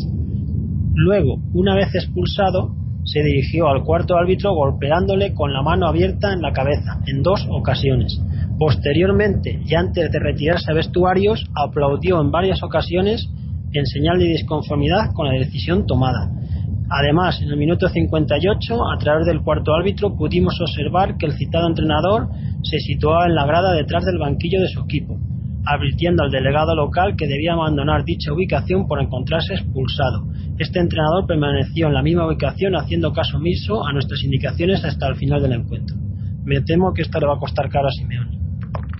Luego, 0.95 1.37
una 1.53 1.75
vez 1.75 1.93
expulsado, 1.93 2.73
se 3.05 3.21
dirigió 3.21 3.67
al 3.67 3.83
cuarto 3.83 4.17
árbitro 4.17 4.55
golpeándole 4.55 5.35
con 5.35 5.53
la 5.53 5.61
mano 5.61 5.87
abierta 5.87 6.33
en 6.33 6.41
la 6.41 6.51
cabeza 6.51 6.99
en 7.05 7.21
dos 7.21 7.47
ocasiones. 7.51 8.19
Posteriormente, 8.57 9.59
y 9.65 9.75
antes 9.75 10.11
de 10.11 10.19
retirarse 10.19 10.71
a 10.71 10.75
vestuarios, 10.75 11.45
aplaudió 11.55 12.21
en 12.21 12.31
varias 12.31 12.63
ocasiones 12.63 13.29
en 13.73 13.85
señal 13.85 14.19
de 14.19 14.25
disconformidad 14.25 15.11
con 15.13 15.27
la 15.27 15.39
decisión 15.39 15.85
tomada. 15.85 16.29
Además, 16.89 17.39
en 17.41 17.49
el 17.49 17.57
minuto 17.57 17.87
58, 17.87 18.91
a 18.91 18.97
través 18.97 19.25
del 19.25 19.41
cuarto 19.41 19.73
árbitro, 19.73 20.13
pudimos 20.15 20.59
observar 20.59 21.15
que 21.17 21.25
el 21.25 21.33
citado 21.33 21.67
entrenador 21.67 22.27
se 22.63 22.79
situaba 22.79 23.27
en 23.27 23.35
la 23.35 23.45
grada 23.45 23.71
detrás 23.71 24.03
del 24.03 24.17
banquillo 24.17 24.59
de 24.59 24.67
su 24.67 24.81
equipo, 24.81 25.17
advirtiendo 25.65 26.23
al 26.23 26.31
delegado 26.31 26.75
local 26.75 27.15
que 27.15 27.27
debía 27.27 27.53
abandonar 27.53 28.03
dicha 28.03 28.33
ubicación 28.33 28.87
por 28.87 29.01
encontrarse 29.01 29.53
expulsado. 29.53 30.27
Este 30.57 30.79
entrenador 30.79 31.25
permaneció 31.27 31.87
en 31.87 31.93
la 31.93 32.01
misma 32.01 32.27
ubicación 32.27 32.75
haciendo 32.75 33.13
caso 33.13 33.37
omiso 33.37 33.87
a 33.87 33.93
nuestras 33.93 34.21
indicaciones 34.23 34.83
hasta 34.83 35.07
el 35.07 35.15
final 35.15 35.41
del 35.41 35.53
encuentro. 35.53 35.95
Me 36.43 36.59
temo 36.61 36.91
que 36.93 37.03
esto 37.03 37.19
le 37.19 37.27
va 37.27 37.35
a 37.35 37.39
costar 37.39 37.69
caro 37.69 37.87
a 37.87 37.91
Simeone. 37.91 38.37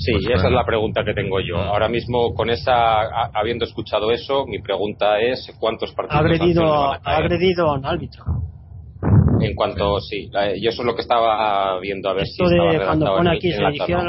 Sí, 0.02 0.14
esa 0.34 0.48
es 0.48 0.54
la 0.54 0.66
pregunta 0.66 1.04
que 1.04 1.14
tengo 1.14 1.40
yo. 1.40 1.58
Ahora 1.58 1.88
mismo, 1.88 2.34
con 2.34 2.50
esa, 2.50 3.02
habiendo 3.34 3.66
escuchado 3.66 4.12
eso, 4.12 4.46
mi 4.48 4.60
pregunta 4.60 5.20
es 5.20 5.56
cuántos 5.60 5.94
partidos 5.94 6.16
ha 6.16 6.26
agredido, 6.26 6.74
ha 6.92 7.18
agredido 7.18 7.68
a 7.70 7.74
un 7.76 7.86
árbitro. 7.86 8.24
En 9.40 9.56
cuanto, 9.56 10.00
sí, 10.00 10.30
yo 10.32 10.70
eso 10.70 10.82
es 10.82 10.86
lo 10.86 10.96
que 10.96 11.02
estaba 11.02 11.80
viendo 11.80 12.10
a 12.10 12.14
ver 12.14 12.26
si 12.26 12.44
estaba 12.44 12.86
cuando 12.86 13.06
pone 13.16 13.32
aquí 13.32 13.52
se 13.52 13.64
dirigió, 13.64 14.00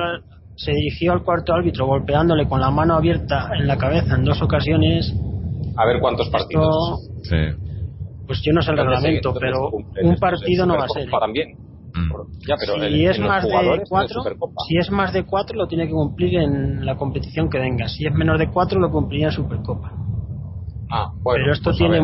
se 0.56 0.72
dirigió 0.72 1.12
al 1.12 1.22
cuarto 1.22 1.54
árbitro 1.54 1.86
golpeándole 1.86 2.46
con 2.48 2.60
la 2.60 2.70
mano 2.70 2.94
abierta 2.94 3.50
en 3.58 3.66
la 3.66 3.76
cabeza 3.76 4.14
en 4.14 4.24
dos 4.24 4.40
ocasiones. 4.40 5.12
A 5.76 5.86
ver 5.86 6.00
cuántos 6.00 6.28
partidos. 6.30 7.10
Sí. 7.22 7.36
Pues 8.26 8.40
yo 8.42 8.52
no 8.52 8.62
sé 8.62 8.70
el 8.70 8.78
reglamento, 8.78 9.34
pero 9.38 9.68
un 9.70 10.16
partido 10.16 10.64
no 10.64 10.76
va 10.76 10.84
a 10.84 10.88
ser. 10.88 11.08
¿eh? 11.08 11.10
También. 11.20 11.71
Ya, 12.46 12.56
pero 12.58 12.74
si 12.74 13.06
es 13.06 13.18
más 13.18 13.44
de 13.44 13.82
cuatro, 13.88 14.22
si 14.68 14.76
es 14.78 14.90
más 14.90 15.12
de 15.12 15.24
cuatro 15.24 15.56
lo 15.56 15.66
tiene 15.66 15.86
que 15.86 15.92
cumplir 15.92 16.38
en 16.38 16.84
la 16.84 16.96
competición 16.96 17.48
que 17.48 17.58
venga. 17.58 17.88
Si 17.88 18.06
es 18.06 18.12
menos 18.12 18.38
de 18.38 18.48
cuatro 18.50 18.80
lo 18.80 18.90
cumpliría 18.90 19.26
en 19.26 19.32
Supercopa. 19.32 19.92
Ah, 20.90 21.12
bueno, 21.22 21.42
pero 21.42 21.52
esto 21.52 21.70
pues 21.70 21.78
tiene, 21.78 22.00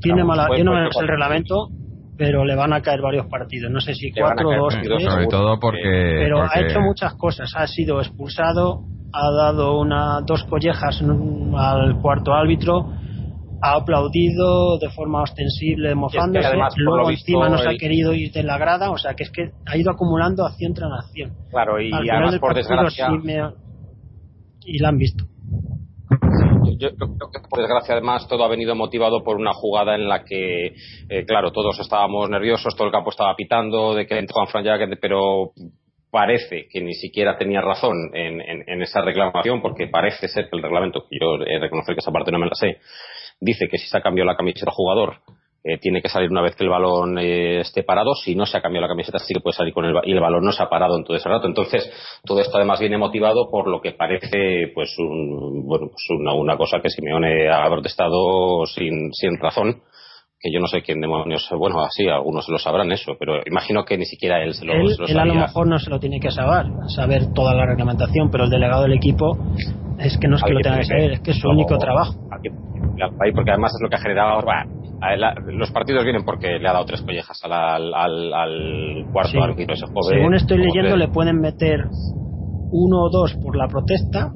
tiene 0.00 0.24
mala. 0.24 0.48
Yo 0.56 0.64
no 0.64 0.90
sé 0.90 1.00
el 1.00 1.08
reglamento, 1.08 1.68
pero 2.16 2.44
le 2.44 2.54
van 2.54 2.72
a 2.72 2.82
caer 2.82 3.00
varios 3.00 3.26
partidos. 3.26 3.70
No 3.70 3.80
sé 3.80 3.94
si 3.94 4.12
cuatro 4.12 4.48
o 4.48 4.56
dos, 4.56 4.74
Sobre 4.74 5.26
todo 5.26 5.58
porque. 5.58 5.82
Pero 5.82 6.42
ha 6.42 6.60
hecho 6.60 6.80
muchas 6.80 7.14
cosas. 7.14 7.50
Ha 7.56 7.66
sido 7.66 8.00
expulsado, 8.00 8.84
ha 9.12 9.30
dado 9.30 9.78
una 9.78 10.20
dos 10.20 10.44
collejas 10.44 11.02
al 11.02 12.00
cuarto 12.00 12.34
árbitro, 12.34 12.92
ha 13.62 13.74
aplaudido 13.76 14.78
de 14.78 14.90
forma 14.90 15.22
ostensible, 15.22 15.94
mofándose. 15.94 16.48
luego 16.76 17.10
encima 17.10 17.48
no 17.48 17.58
se 17.58 17.68
ha 17.68 17.76
querido 17.76 18.14
ir 18.14 18.32
de 18.32 18.42
la 18.42 18.58
grada. 18.58 18.90
O 18.90 18.98
sea 18.98 19.14
que 19.14 19.24
es 19.24 19.30
que 19.30 19.50
ha 19.66 19.76
ido 19.76 19.90
acumulando 19.90 20.44
acción 20.44 20.74
tras 20.74 20.90
acción. 21.04 21.32
Claro, 21.50 21.80
y 21.80 21.90
además 21.92 22.38
por 22.38 22.54
desgracia. 22.54 23.08
Y 24.68 24.80
la 24.80 24.88
han 24.88 24.98
visto 24.98 25.24
yo 26.78 26.94
creo 26.94 27.30
que 27.32 27.48
por 27.48 27.60
desgracia 27.60 27.94
además 27.94 28.26
todo 28.28 28.44
ha 28.44 28.48
venido 28.48 28.74
motivado 28.74 29.22
por 29.22 29.36
una 29.36 29.52
jugada 29.52 29.94
en 29.94 30.08
la 30.08 30.24
que, 30.24 30.74
eh, 31.08 31.24
claro, 31.26 31.52
todos 31.52 31.78
estábamos 31.80 32.28
nerviosos, 32.28 32.74
todo 32.74 32.86
el 32.86 32.92
campo 32.92 33.10
estaba 33.10 33.34
pitando 33.34 33.94
de 33.94 34.06
que 34.06 34.26
Juan 34.30 34.46
Fran 34.48 34.64
pero 35.00 35.52
parece 36.10 36.66
que 36.70 36.80
ni 36.80 36.94
siquiera 36.94 37.36
tenía 37.36 37.60
razón 37.60 37.94
en, 38.14 38.40
en, 38.40 38.82
esa 38.82 39.02
reclamación, 39.02 39.60
porque 39.60 39.88
parece 39.88 40.28
ser 40.28 40.48
que 40.48 40.56
el 40.56 40.62
reglamento, 40.62 41.04
que 41.08 41.18
yo 41.20 41.34
he 41.44 41.58
reconocer 41.58 41.94
que 41.94 42.00
esa 42.00 42.12
parte 42.12 42.32
no 42.32 42.38
me 42.38 42.46
la 42.46 42.54
sé, 42.54 42.78
dice 43.40 43.68
que 43.68 43.78
si 43.78 43.86
se 43.86 43.96
ha 43.96 44.02
cambiado 44.02 44.30
la 44.30 44.36
camiseta 44.36 44.70
jugador 44.70 45.20
eh, 45.68 45.78
tiene 45.78 46.00
que 46.00 46.08
salir 46.08 46.30
una 46.30 46.42
vez 46.42 46.54
que 46.54 46.62
el 46.62 46.70
balón 46.70 47.18
eh, 47.18 47.58
esté 47.58 47.82
parado. 47.82 48.14
Si 48.14 48.36
no 48.36 48.46
se 48.46 48.56
ha 48.56 48.62
cambiado 48.62 48.86
la 48.86 48.92
camiseta, 48.92 49.18
sí 49.18 49.34
que 49.34 49.40
puede 49.40 49.56
salir 49.56 49.74
con 49.74 49.84
el 49.84 49.96
y 50.04 50.12
el 50.12 50.20
balón 50.20 50.44
no 50.44 50.52
se 50.52 50.62
ha 50.62 50.68
parado 50.68 50.96
en 50.96 51.02
todo 51.02 51.16
ese 51.16 51.28
rato. 51.28 51.48
Entonces, 51.48 51.90
todo 52.24 52.38
esto 52.38 52.56
además 52.56 52.78
viene 52.78 52.96
motivado 52.96 53.50
por 53.50 53.66
lo 53.66 53.80
que 53.80 53.90
parece 53.90 54.70
pues, 54.72 54.96
un, 54.98 55.66
bueno, 55.66 55.88
pues 55.88 56.06
una, 56.10 56.34
una, 56.34 56.56
cosa 56.56 56.80
que 56.80 56.88
Simeone 56.88 57.50
ha 57.50 57.68
protestado 57.68 58.64
sin, 58.66 59.12
sin 59.12 59.38
razón 59.38 59.82
que 60.38 60.52
yo 60.52 60.60
no 60.60 60.66
sé 60.66 60.82
quién 60.82 61.00
demonios, 61.00 61.48
bueno, 61.58 61.82
así 61.82 62.06
algunos 62.08 62.48
lo 62.48 62.58
sabrán 62.58 62.92
eso, 62.92 63.16
pero 63.18 63.40
imagino 63.46 63.84
que 63.84 63.96
ni 63.96 64.04
siquiera 64.04 64.42
él 64.42 64.52
se 64.54 64.66
lo, 64.66 64.74
él, 64.74 64.94
él 65.08 65.18
a 65.18 65.24
lo 65.24 65.34
mejor 65.34 65.66
no 65.66 65.78
se 65.78 65.88
lo 65.88 65.98
tiene 65.98 66.20
que 66.20 66.30
saber, 66.30 66.66
saber 66.88 67.32
toda 67.32 67.54
la 67.54 67.64
reglamentación, 67.64 68.30
pero 68.30 68.44
el 68.44 68.50
delegado 68.50 68.82
del 68.82 68.92
equipo 68.92 69.38
es 69.98 70.18
que 70.18 70.28
no 70.28 70.36
es 70.36 70.42
que 70.42 70.52
lo 70.52 70.60
tenga 70.60 70.78
que 70.78 70.84
saber, 70.84 71.12
es 71.12 71.20
que 71.20 71.30
es 71.30 71.38
su 71.38 71.48
único 71.48 71.78
trabajo. 71.78 72.14
porque 73.34 73.50
además 73.50 73.72
es 73.74 73.82
lo 73.82 73.88
que 73.88 73.96
ha 73.96 74.00
generado, 74.00 74.42
los 75.46 75.70
partidos 75.70 76.04
vienen 76.04 76.24
porque 76.24 76.58
le 76.58 76.68
ha 76.68 76.72
dado 76.72 76.84
tres 76.84 77.00
collejas 77.02 77.40
al, 77.44 77.94
al, 77.94 79.06
cuarto 79.12 79.42
árbitro 79.42 79.74
ese 79.74 79.86
joven. 79.86 80.18
Según 80.18 80.34
estoy 80.34 80.58
leyendo, 80.58 80.96
le 80.96 81.08
pueden 81.08 81.40
meter 81.40 81.80
uno 82.70 83.04
o 83.04 83.10
dos 83.10 83.34
por 83.42 83.56
la 83.56 83.68
protesta, 83.68 84.32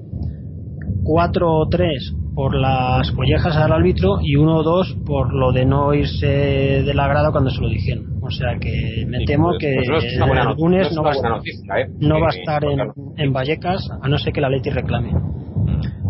cuatro 1.05 1.53
o 1.53 1.69
tres 1.69 2.15
por 2.35 2.55
las 2.55 3.11
collejas 3.13 3.57
al 3.57 3.73
árbitro 3.73 4.19
y 4.23 4.37
uno 4.37 4.59
o 4.59 4.63
dos 4.63 4.97
por 5.05 5.35
lo 5.35 5.53
de 5.53 5.65
no 5.67 5.93
irse 5.95 6.27
de 6.27 6.95
la 6.95 7.09
grada 7.09 7.31
cuando 7.33 7.51
se 7.51 7.61
lo 7.61 7.69
dijeron. 7.69 8.05
O 8.23 8.31
sea 8.31 8.59
que 8.61 9.05
me 9.07 9.25
temo 9.25 9.49
pues, 9.49 9.59
que 9.61 9.77
pues 9.87 10.05
el 10.05 10.57
lunes 10.57 10.93
no, 10.95 11.03
va, 11.03 11.11
a 11.11 12.29
estar 12.31 12.65
en, 12.65 12.79
en 13.17 13.33
Vallecas 13.33 13.89
a 14.01 14.09
no 14.09 14.19
ser 14.19 14.33
que 14.33 14.41
la 14.41 14.49
Leti 14.49 14.71
reclame. 14.71 15.13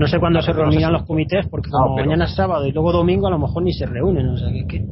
No 0.00 0.06
sé 0.06 0.18
cuándo 0.18 0.40
se 0.40 0.52
reunirán 0.52 0.92
los 0.92 1.04
comités, 1.04 1.46
porque 1.48 1.70
como 1.70 1.94
mañana 1.96 2.24
es 2.24 2.34
sábado 2.34 2.66
y 2.66 2.72
luego 2.72 2.92
domingo, 2.92 3.26
a 3.26 3.30
lo 3.30 3.38
mejor 3.38 3.62
ni 3.62 3.72
se 3.72 3.86
reúnen. 3.86 4.28
O 4.30 4.36
sea 4.36 4.48
que, 4.66 4.82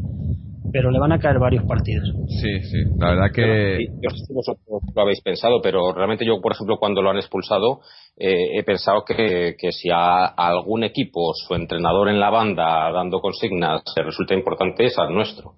pero 0.73 0.91
le 0.91 0.99
van 0.99 1.13
a 1.13 1.19
caer 1.19 1.39
varios 1.39 1.65
partidos. 1.65 2.09
Sí, 2.41 2.61
sí, 2.61 2.79
la 2.99 3.11
verdad 3.11 3.33
que. 3.33 3.79
Yo 4.01 4.11
sé 4.11 4.25
si 4.27 4.33
vosotros 4.33 4.83
lo 4.95 5.03
habéis 5.03 5.21
pensado, 5.21 5.61
pero 5.63 5.93
realmente 5.93 6.25
yo, 6.25 6.41
por 6.41 6.53
ejemplo, 6.53 6.77
cuando 6.79 7.03
lo 7.03 7.11
han 7.11 7.17
expulsado, 7.17 7.81
eh, 8.17 8.59
he 8.59 8.63
pensado 8.65 9.05
que, 9.05 9.55
que 9.59 9.73
si 9.73 9.91
a, 9.91 10.27
algún 10.27 10.85
equipo, 10.85 11.33
su 11.35 11.55
entrenador 11.55 12.09
en 12.09 12.21
la 12.21 12.31
banda 12.31 12.91
dando 12.93 13.21
consignas, 13.21 13.83
se 13.95 14.03
resulta 14.03 14.35
importante, 14.35 14.87
es 14.87 14.99
al 14.99 15.15
nuestro. 15.15 15.53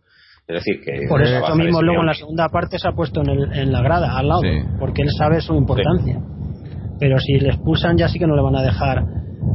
Es 0.47 0.65
decir, 0.65 0.81
que. 0.85 1.07
Por 1.09 1.23
eso 1.23 1.55
mismo, 1.57 1.83
luego 1.83 2.01
en 2.01 2.07
la 2.07 2.15
segunda 2.15 2.49
parte 2.49 2.79
se 2.79 2.89
ha 2.89 2.93
puesto 2.93 3.21
en, 3.23 3.31
el, 3.31 3.53
en 3.53 3.73
la 3.73 3.83
grada, 3.83 4.17
al 4.17 4.29
lado, 4.29 4.43
porque 4.79 5.03
él 5.03 5.09
sabe 5.17 5.41
su 5.41 5.55
importancia. 5.55 6.21
Pero 6.99 7.19
si 7.19 7.39
le 7.39 7.49
expulsan, 7.49 7.97
ya 7.97 8.09
sí 8.09 8.19
que 8.19 8.27
no 8.27 8.37
le 8.37 8.43
van 8.43 8.57
a 8.57 8.63
dejar 8.63 9.05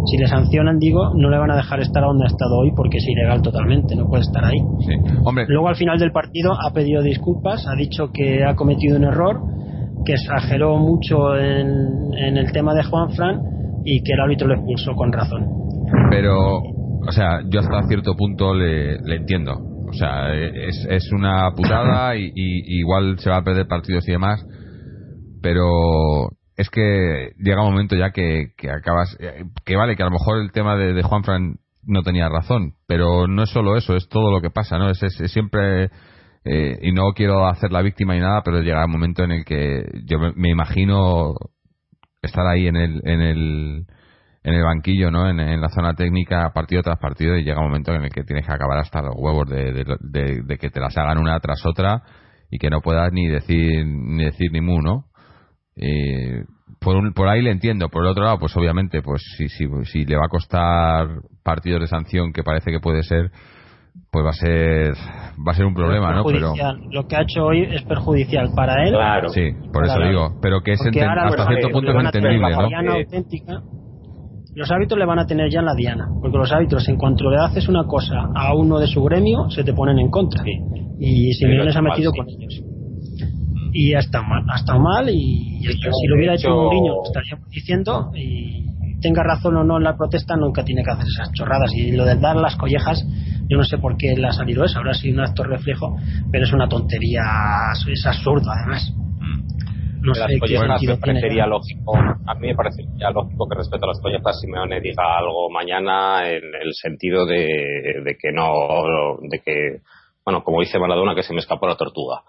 Si 0.05 0.17
le 0.17 0.27
sancionan, 0.27 0.77
digo, 0.77 1.13
no 1.15 1.29
le 1.29 1.37
van 1.37 1.51
a 1.51 1.55
dejar 1.55 1.79
estar 1.79 2.03
donde 2.03 2.25
ha 2.25 2.27
estado 2.27 2.57
hoy 2.57 2.71
porque 2.75 2.97
es 2.97 3.07
ilegal 3.07 3.41
totalmente, 3.41 3.95
no 3.95 4.07
puede 4.07 4.23
estar 4.23 4.43
ahí. 4.45 4.59
Hombre. 5.23 5.45
Luego 5.47 5.67
al 5.67 5.75
final 5.75 5.97
del 5.97 6.11
partido 6.11 6.53
ha 6.53 6.71
pedido 6.73 7.01
disculpas, 7.01 7.65
ha 7.67 7.75
dicho 7.75 8.11
que 8.13 8.43
ha 8.43 8.55
cometido 8.55 8.97
un 8.97 9.03
error, 9.05 9.41
que 10.05 10.13
exageró 10.13 10.77
mucho 10.77 11.35
en, 11.35 12.13
en 12.13 12.37
el 12.37 12.51
tema 12.51 12.73
de 12.73 12.83
Juan 12.83 13.09
Fran 13.11 13.39
y 13.83 14.03
que 14.03 14.13
el 14.13 14.19
árbitro 14.19 14.47
lo 14.47 14.55
expulsó 14.55 14.93
con 14.93 15.11
razón. 15.11 15.47
Pero, 16.09 16.57
o 16.59 17.11
sea, 17.11 17.41
yo 17.49 17.59
hasta 17.59 17.87
cierto 17.87 18.15
punto 18.15 18.53
le, 18.53 18.99
le 18.99 19.15
entiendo. 19.17 19.53
O 19.87 19.93
sea, 19.93 20.33
es, 20.33 20.85
es 20.89 21.11
una 21.11 21.51
putada 21.55 22.15
y, 22.15 22.31
y, 22.35 22.79
igual 22.79 23.17
se 23.19 23.29
va 23.29 23.37
a 23.37 23.43
perder 23.43 23.67
partidos 23.67 24.07
y 24.07 24.11
demás, 24.11 24.45
pero 25.41 26.29
es 26.57 26.69
que 26.69 27.33
llega 27.37 27.63
un 27.63 27.71
momento 27.71 27.95
ya 27.95 28.11
que, 28.11 28.53
que 28.57 28.69
acabas, 28.69 29.17
que 29.65 29.75
vale, 29.75 29.95
que 29.95 30.03
a 30.03 30.05
lo 30.05 30.11
mejor 30.11 30.39
el 30.39 30.51
tema 30.51 30.75
de, 30.77 30.93
de 30.93 31.03
Juan 31.03 31.23
Fran 31.23 31.55
no 31.83 32.01
tenía 32.01 32.29
razón, 32.29 32.73
pero 32.87 33.27
no 33.27 33.43
es 33.43 33.49
solo 33.49 33.77
eso, 33.77 33.95
es 33.95 34.07
todo 34.09 34.31
lo 34.31 34.41
que 34.41 34.49
pasa, 34.49 34.77
¿no? 34.77 34.89
Es, 34.89 35.01
es, 35.03 35.31
siempre, 35.31 35.89
eh, 36.45 36.79
y 36.81 36.91
no 36.93 37.11
quiero 37.13 37.47
hacer 37.47 37.71
la 37.71 37.81
víctima 37.81 38.13
ni 38.13 38.21
nada, 38.21 38.41
pero 38.43 38.61
llega 38.61 38.85
un 38.85 38.91
momento 38.91 39.23
en 39.23 39.31
el 39.31 39.45
que 39.45 39.83
yo 40.05 40.17
me, 40.35 40.49
imagino 40.49 41.33
estar 42.21 42.47
ahí 42.47 42.67
en 42.67 42.75
el, 42.77 43.01
en 43.03 43.21
el, 43.21 43.85
en 44.43 44.53
el 44.53 44.63
banquillo, 44.63 45.11
¿no? 45.11 45.29
En, 45.29 45.39
en, 45.39 45.61
la 45.61 45.69
zona 45.69 45.93
técnica, 45.93 46.51
partido 46.53 46.81
tras 46.81 46.99
partido, 46.99 47.37
y 47.37 47.43
llega 47.43 47.59
un 47.59 47.67
momento 47.67 47.93
en 47.93 48.03
el 48.03 48.09
que 48.09 48.23
tienes 48.23 48.45
que 48.45 48.53
acabar 48.53 48.79
hasta 48.79 49.01
los 49.01 49.15
huevos 49.15 49.47
de, 49.49 49.73
de, 49.73 49.83
de, 49.99 50.41
de 50.43 50.57
que 50.57 50.69
te 50.69 50.79
las 50.79 50.97
hagan 50.97 51.17
una 51.17 51.39
tras 51.39 51.65
otra 51.65 52.01
y 52.49 52.57
que 52.57 52.69
no 52.69 52.81
puedas 52.81 53.11
ni 53.11 53.27
decir 53.27 53.85
ni 53.85 54.23
decir 54.23 54.51
ni 54.51 54.61
mu, 54.61 54.81
¿no? 54.81 55.05
Eh, 55.77 56.43
por, 56.79 56.95
un, 56.95 57.13
por 57.13 57.27
ahí 57.27 57.41
le 57.41 57.51
entiendo. 57.51 57.89
Por 57.89 58.03
el 58.03 58.11
otro 58.11 58.23
lado, 58.23 58.39
pues 58.39 58.55
obviamente, 58.55 59.01
pues 59.01 59.21
si, 59.37 59.49
si, 59.49 59.65
si 59.85 60.05
le 60.05 60.15
va 60.15 60.25
a 60.25 60.29
costar 60.29 61.07
partidos 61.43 61.81
de 61.81 61.87
sanción, 61.87 62.31
que 62.31 62.43
parece 62.43 62.71
que 62.71 62.79
puede 62.79 63.03
ser, 63.03 63.31
pues 64.11 64.25
va 64.25 64.29
a 64.29 64.33
ser 64.33 64.93
va 65.47 65.51
a 65.51 65.55
ser 65.55 65.65
un 65.65 65.73
problema, 65.73 66.13
¿no? 66.13 66.23
Pero 66.23 66.53
lo 66.91 67.07
que 67.07 67.15
ha 67.15 67.21
hecho 67.21 67.45
hoy 67.45 67.63
es 67.63 67.83
perjudicial 67.83 68.51
para 68.55 68.85
él. 68.85 68.93
Claro. 68.93 69.29
Sí, 69.29 69.51
por 69.71 69.85
eso 69.85 69.99
digo. 69.99 70.39
Pero 70.41 70.61
que 70.61 70.73
es 70.73 70.81
hasta 70.81 71.47
cierto 71.47 71.69
punto 71.69 71.91
es 71.91 72.05
entendible, 72.05 72.49
¿no? 72.51 72.93
Auténtica, 72.93 73.61
los 74.55 74.71
hábitos 74.71 74.97
le 74.97 75.05
van 75.05 75.19
a 75.19 75.25
tener 75.25 75.51
ya 75.51 75.59
en 75.59 75.65
la 75.65 75.75
diana, 75.75 76.07
porque 76.21 76.37
los 76.37 76.51
hábitos, 76.51 76.87
en 76.87 76.97
cuanto 76.97 77.29
le 77.29 77.37
haces 77.43 77.67
una 77.67 77.83
cosa 77.85 78.29
a 78.33 78.55
uno 78.55 78.79
de 78.79 78.87
su 78.87 79.03
gremio, 79.03 79.49
se 79.49 79.63
te 79.65 79.73
ponen 79.73 79.99
en 79.99 80.09
contra. 80.09 80.43
Sí. 80.43 80.51
Y 80.97 81.33
Simeone 81.33 81.73
se 81.73 81.79
ha 81.79 81.81
metido 81.81 82.11
sí. 82.11 82.17
con 82.17 82.29
ellos 82.29 82.74
y 83.77 83.93
ha 83.93 83.99
estado 83.99 84.23
mal, 84.23 84.45
ha 84.47 84.55
estado 84.55 84.79
mal 84.79 85.09
y, 85.09 85.59
y 85.59 85.67
si 85.67 86.07
lo 86.07 86.15
hubiera 86.15 86.35
hecho, 86.35 86.47
hecho 86.47 86.55
Mourinho 86.55 87.03
estaríamos 87.03 87.49
diciendo 87.49 88.09
y 88.15 88.63
tenga 89.01 89.21
razón 89.21 89.57
o 89.57 89.65
no 89.65 89.75
en 89.77 89.83
la 89.83 89.97
protesta 89.97 90.37
nunca 90.37 90.63
tiene 90.63 90.81
que 90.81 90.91
hacer 90.91 91.05
esas 91.05 91.29
chorradas. 91.33 91.73
Y 91.75 91.91
lo 91.91 92.05
de 92.05 92.15
dar 92.15 92.37
las 92.37 92.55
collejas 92.55 93.05
yo 93.49 93.57
no 93.57 93.65
sé 93.65 93.77
por 93.77 93.97
qué 93.97 94.15
le 94.15 94.27
ha 94.27 94.31
salido 94.31 94.63
eso 94.63 94.79
habrá 94.79 94.93
sido 94.93 95.15
un 95.15 95.27
acto 95.27 95.43
reflejo 95.43 95.97
pero 96.31 96.45
es 96.45 96.53
una 96.53 96.69
tontería 96.69 97.21
es 97.91 98.05
absurdo 98.05 98.49
además. 98.49 98.93
No 100.01 100.13
de 100.13 100.19
sé 100.19 100.21
las 100.21 100.39
collejas 100.39 100.81
me 100.81 100.95
parecería 100.95 101.45
lógico 101.45 101.97
a 101.97 102.33
mí 102.35 102.47
me 102.47 102.55
parecería 102.55 103.11
lógico 103.11 103.45
que 103.49 103.57
respecto 103.57 103.87
a 103.87 103.89
las 103.89 103.99
collejas 103.99 104.39
Simeone 104.39 104.79
diga 104.79 105.17
algo 105.17 105.49
mañana 105.49 106.29
en 106.29 106.43
el 106.63 106.73
sentido 106.73 107.25
de, 107.25 108.01
de 108.05 108.17
que 108.17 108.31
no 108.31 109.17
de 109.21 109.39
que 109.39 109.81
bueno 110.23 110.45
como 110.45 110.61
dice 110.61 110.79
Maradona 110.79 111.13
que 111.13 111.23
se 111.23 111.33
me 111.33 111.39
escapó 111.39 111.67
la 111.67 111.75
tortuga 111.75 112.21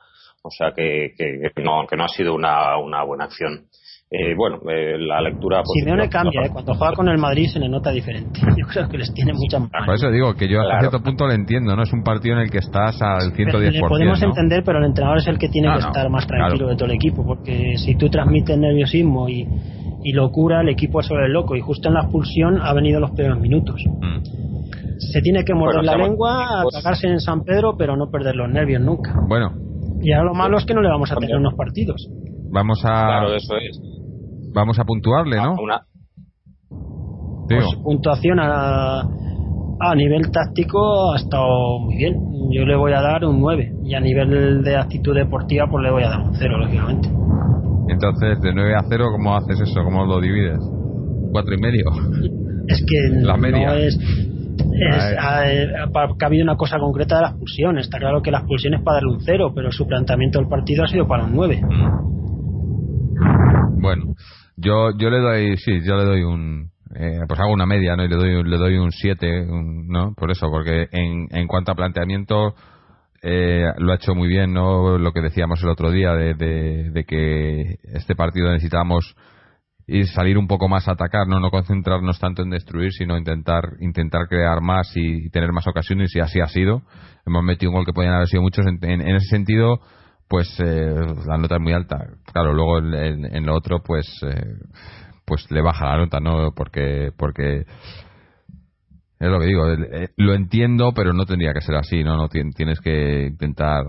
o 0.47 0.51
sea 0.51 0.73
que, 0.75 1.13
que, 1.17 1.51
que, 1.55 1.63
no, 1.63 1.87
que 1.89 1.97
no 1.97 2.05
ha 2.05 2.09
sido 2.09 2.35
una, 2.35 2.79
una 2.79 3.03
buena 3.05 3.25
acción. 3.25 3.67
Eh, 4.09 4.37
bueno, 4.37 4.59
eh, 4.71 4.97
la 5.01 5.21
lectura. 5.21 5.63
Simeone 5.65 6.09
cambia, 6.09 6.43
eh, 6.45 6.51
cuando 6.53 6.75
juega 6.75 6.95
con 6.95 7.09
el 7.09 7.19
Madrid 7.19 7.49
se 7.53 7.59
le 7.59 7.69
nota 7.69 7.91
diferente. 7.91 8.39
Yo 8.57 8.65
creo 8.69 8.89
que 8.89 8.99
les 8.99 9.13
tiene 9.13 9.33
mucha 9.33 9.59
más. 9.59 9.85
Por 9.85 9.97
eso 9.97 10.11
digo 10.13 10.33
que 10.35 10.47
yo 10.49 10.61
hasta 10.61 10.79
claro. 10.79 10.91
cierto 10.91 11.03
punto 11.03 11.27
lo 11.27 11.33
entiendo, 11.33 11.75
¿no? 11.75 11.83
Es 11.83 11.93
un 11.93 12.05
partido 12.05 12.37
en 12.37 12.43
el 12.43 12.51
que 12.51 12.59
estás 12.59 13.03
al 13.03 13.33
110%. 13.33 13.35
Pero 13.47 13.59
le 13.59 13.81
podemos 13.81 14.21
¿no? 14.23 14.29
entender, 14.29 14.63
pero 14.65 14.79
el 14.79 14.85
entrenador 14.85 15.19
es 15.19 15.27
el 15.27 15.39
que 15.39 15.49
tiene 15.49 15.67
Ah, 15.69 15.75
que 15.77 15.83
no, 15.83 15.87
estar 15.89 16.09
más 16.09 16.25
tranquilo 16.25 16.57
claro. 16.59 16.71
de 16.71 16.77
todo 16.77 16.85
el 16.89 16.95
equipo, 16.95 17.25
porque 17.27 17.75
si 17.79 17.97
tú 17.97 18.09
transmites 18.09 18.57
nerviosismo 18.57 19.29
y, 19.29 19.45
y 20.05 20.13
locura, 20.13 20.61
el 20.61 20.69
equipo 20.69 21.01
es 21.01 21.07
sobre 21.07 21.27
el 21.27 21.33
loco. 21.33 21.57
Y 21.57 21.61
justo 21.61 21.89
en 21.89 21.95
la 21.95 22.03
expulsión 22.03 22.61
ha 22.63 22.73
venido 22.75 23.01
los 23.01 23.11
primeros 23.11 23.41
minutos. 23.41 23.83
Mm. 24.01 24.21
Se 24.99 25.21
tiene 25.21 25.43
que 25.45 25.53
morder 25.53 25.83
Bueno, 25.83 25.93
la 25.99 26.07
lengua, 26.07 26.61
pues- 26.63 26.77
cagarse 26.81 27.09
en 27.09 27.19
San 27.19 27.43
Pedro, 27.43 27.75
pero 27.77 27.97
no 27.97 28.09
perder 28.09 28.37
los 28.37 28.49
nervios 28.49 28.81
nunca. 28.81 29.13
Bueno, 29.29 29.51
Y 30.07 30.13
ahora 30.13 30.27
lo 30.27 30.35
malo 30.35 30.57
es 30.59 30.65
que 30.65 30.73
no 30.75 30.83
le 30.83 30.89
vamos 30.89 31.11
a 31.11 31.17
tener 31.17 31.37
unos 31.37 31.55
partidos. 31.55 32.09
vamos 32.53 32.79
a 32.85 32.89
Claro, 33.07 33.35
eso 33.35 33.57
es. 33.57 33.81
vamos 34.55 34.79
a 34.79 34.85
puntuarle, 34.85 35.37
¿no? 35.37 35.57
Una, 35.61 35.83
Pues 37.49 37.65
puntuación 37.83 38.39
a, 38.39 39.01
a 39.01 39.95
nivel 39.97 40.31
táctico 40.31 41.13
ha 41.13 41.17
estado 41.17 41.81
muy 41.81 41.97
bien. 41.97 42.15
Yo 42.53 42.65
le 42.65 42.77
voy 42.77 42.93
a 42.93 43.01
dar 43.01 43.25
un 43.25 43.41
9. 43.41 43.73
Y 43.85 43.95
a 43.95 44.01
nivel 44.01 44.63
de 44.63 44.77
actitud 44.77 45.13
deportiva, 45.13 45.67
pues 45.69 45.83
le 45.83 45.91
voy 45.91 46.05
a 46.05 46.11
dar 46.11 46.21
un 46.21 46.35
0, 46.35 46.57
lógicamente. 46.59 47.09
entonces 47.89 48.41
de 48.41 48.53
9 48.55 48.75
a 48.77 48.85
0, 48.89 49.05
¿cómo 49.17 49.35
haces 49.37 49.61
eso? 49.61 49.81
¿Cómo 49.83 50.07
lo 50.07 50.21
divides? 50.21 50.59
¿Cuatro 51.33 51.53
y 51.53 51.61
medio? 51.61 51.85
Es 52.69 52.85
que 52.87 52.97
La 53.27 53.37
media. 53.37 53.67
no 53.71 53.75
es. 53.75 53.99
Es 54.59 55.19
ha, 55.19 55.41
ha- 55.41 55.45
ha 55.45 56.27
habido 56.27 56.45
una 56.45 56.57
cosa 56.57 56.79
concreta 56.79 57.17
de 57.17 57.23
la 57.23 57.29
expulsión. 57.29 57.79
Está 57.79 57.99
claro 57.99 58.23
que 58.23 58.31
la 58.31 58.39
expulsión 58.39 58.75
es 58.75 58.83
para 58.83 58.97
darle 58.97 59.13
un 59.13 59.21
0, 59.21 59.53
pero 59.55 59.71
su 59.73 59.87
planteamiento 59.87 60.39
del 60.39 60.49
partido 60.49 60.85
ha 60.85 60.89
sido 60.89 61.07
para 61.07 61.25
un 61.25 61.35
9. 61.35 61.61
Bueno, 63.79 64.15
yo 64.57 64.91
yo 64.99 65.11
le 65.11 65.19
doy, 65.21 65.57
sí, 65.59 65.81
yo 65.85 65.97
le 65.97 66.05
doy 66.05 66.23
un 66.23 66.71
eh, 66.95 67.21
pues 67.29 67.39
hago 67.41 67.53
una 67.53 67.67
media, 67.67 67.95
¿no? 67.97 68.05
Y 68.05 68.09
le 68.09 68.17
doy 68.17 68.43
le 68.45 68.57
doy 68.57 68.77
un 68.79 68.91
7, 68.91 69.47
¿no? 69.89 70.15
Por 70.15 70.31
eso, 70.31 70.49
porque 70.51 70.89
en, 70.93 71.27
en 71.31 71.47
cuanto 71.47 71.73
a 71.73 71.75
planteamiento 71.75 72.55
eh, 73.23 73.67
lo 73.79 73.93
ha 73.93 73.97
hecho 73.97 74.15
muy 74.15 74.29
bien, 74.29 74.53
¿no? 74.55 74.99
Lo 74.99 75.13
que 75.13 75.21
decíamos 75.21 75.63
el 75.63 75.69
otro 75.69 75.91
día 75.91 76.13
de, 76.15 76.35
de, 76.35 76.91
de 76.91 77.05
que 77.05 77.77
este 77.93 78.15
partido 78.15 78.49
necesitamos 78.51 79.15
ir 79.89 80.07
salir 80.09 80.37
un 80.39 80.49
poco 80.49 80.69
más 80.69 80.89
a 80.89 80.93
atacar, 80.93 81.27
no 81.29 81.39
no 81.41 81.51
concentrarnos 81.51 82.19
tanto 82.19 82.43
en 82.43 82.51
destruir, 82.51 82.93
sino 82.93 83.17
intentar 83.17 83.75
intentar 83.81 84.27
crear 84.29 84.61
más 84.61 84.91
y, 84.97 85.31
tener 85.31 85.53
más 85.53 85.67
ocasiones 85.67 86.15
y 86.15 86.21
así 86.21 86.41
ha 86.41 86.49
sido. 86.49 86.83
Hemos 87.27 87.45
metido 87.45 87.71
un 87.71 87.77
gol 87.77 87.87
que 87.87 87.93
podían 87.93 88.15
haber 88.15 88.29
sido 88.29 88.43
muchos. 88.43 88.67
En, 88.67 88.79
en- 88.83 89.01
ese 89.17 89.27
sentido, 89.29 89.81
pues 90.29 90.49
eh, 90.61 90.95
la 91.27 91.37
nota 91.39 91.57
es 91.57 91.61
muy 91.63 91.73
alta. 91.73 91.99
Claro, 92.33 92.53
luego 92.53 92.79
en, 92.79 93.47
lo 93.47 93.55
otro, 93.55 93.83
pues 93.83 94.07
eh, 94.23 94.55
pues 95.25 95.49
le 95.51 95.63
baja 95.63 95.87
la 95.87 95.99
nota, 95.99 96.19
¿no? 96.21 96.51
Porque 96.55 97.11
porque 97.17 97.61
es 99.19 99.29
lo 99.31 99.39
que 99.41 99.47
digo. 99.47 99.71
eh, 99.73 100.09
lo 100.17 100.35
entiendo, 100.35 100.93
pero 100.95 101.13
no 101.13 101.25
tendría 101.27 101.53
que 101.55 101.61
ser 101.61 101.77
así, 101.77 102.03
¿no? 102.03 102.17
no 102.17 102.29
tien- 102.29 102.53
tienes 102.55 102.81
que 102.81 103.27
intentar 103.29 103.85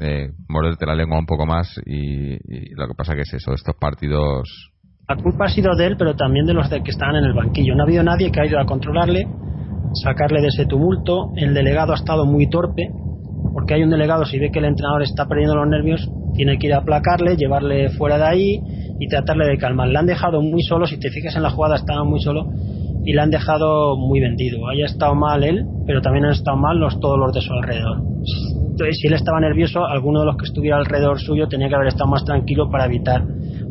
eh, 0.00 0.30
morderte 0.48 0.86
la 0.86 0.94
lengua 0.94 1.18
un 1.18 1.26
poco 1.26 1.46
más 1.46 1.68
y, 1.86 2.34
y 2.34 2.74
lo 2.74 2.86
que 2.88 2.94
pasa 2.94 3.14
que 3.14 3.22
es 3.22 3.32
eso, 3.34 3.52
estos 3.54 3.76
partidos 3.76 4.72
La 5.06 5.16
culpa 5.16 5.44
ha 5.44 5.48
sido 5.48 5.76
de 5.76 5.86
él, 5.86 5.96
pero 5.98 6.16
también 6.16 6.46
de 6.46 6.54
los 6.54 6.70
de 6.70 6.82
que 6.82 6.90
estaban 6.90 7.16
en 7.16 7.24
el 7.24 7.34
banquillo. 7.34 7.74
No 7.74 7.82
ha 7.82 7.86
habido 7.86 8.02
nadie 8.02 8.30
que 8.30 8.40
ha 8.40 8.46
ido 8.46 8.58
a 8.58 8.64
controlarle, 8.64 9.26
sacarle 10.02 10.40
de 10.40 10.48
ese 10.48 10.64
tumulto. 10.64 11.32
El 11.36 11.52
delegado 11.52 11.92
ha 11.92 11.96
estado 11.96 12.24
muy 12.24 12.48
torpe, 12.48 12.90
porque 13.52 13.74
hay 13.74 13.82
un 13.82 13.90
delegado, 13.90 14.24
si 14.24 14.38
ve 14.38 14.50
que 14.50 14.60
el 14.60 14.64
entrenador 14.64 15.02
está 15.02 15.26
perdiendo 15.26 15.56
los 15.56 15.68
nervios, 15.68 16.08
tiene 16.34 16.58
que 16.58 16.68
ir 16.68 16.74
a 16.74 16.78
aplacarle, 16.78 17.36
llevarle 17.36 17.90
fuera 17.90 18.16
de 18.16 18.24
ahí 18.24 18.60
y 18.98 19.06
tratarle 19.08 19.46
de 19.46 19.58
calmar. 19.58 19.88
Le 19.88 19.98
han 19.98 20.06
dejado 20.06 20.40
muy 20.40 20.62
solo, 20.62 20.86
si 20.86 20.98
te 20.98 21.10
fijas 21.10 21.36
en 21.36 21.42
la 21.42 21.50
jugada, 21.50 21.76
estaba 21.76 22.02
muy 22.04 22.20
solo 22.20 22.46
y 23.04 23.12
le 23.12 23.20
han 23.20 23.30
dejado 23.30 23.96
muy 23.96 24.20
vendido. 24.20 24.66
Haya 24.68 24.86
estado 24.86 25.14
mal 25.14 25.44
él, 25.44 25.66
pero 25.86 26.00
también 26.00 26.24
han 26.24 26.32
estado 26.32 26.56
mal 26.56 26.78
los, 26.78 26.98
todos 26.98 27.18
los 27.18 27.34
de 27.34 27.42
su 27.42 27.52
alrededor. 27.52 27.98
Entonces, 28.70 28.96
si 29.00 29.08
él 29.08 29.14
estaba 29.14 29.38
nervioso, 29.38 29.84
alguno 29.84 30.20
de 30.20 30.26
los 30.26 30.36
que 30.36 30.46
estuviera 30.46 30.78
alrededor 30.78 31.20
suyo 31.20 31.46
tenía 31.46 31.68
que 31.68 31.74
haber 31.74 31.88
estado 31.88 32.08
más 32.08 32.24
tranquilo 32.24 32.70
para 32.70 32.86
evitar. 32.86 33.22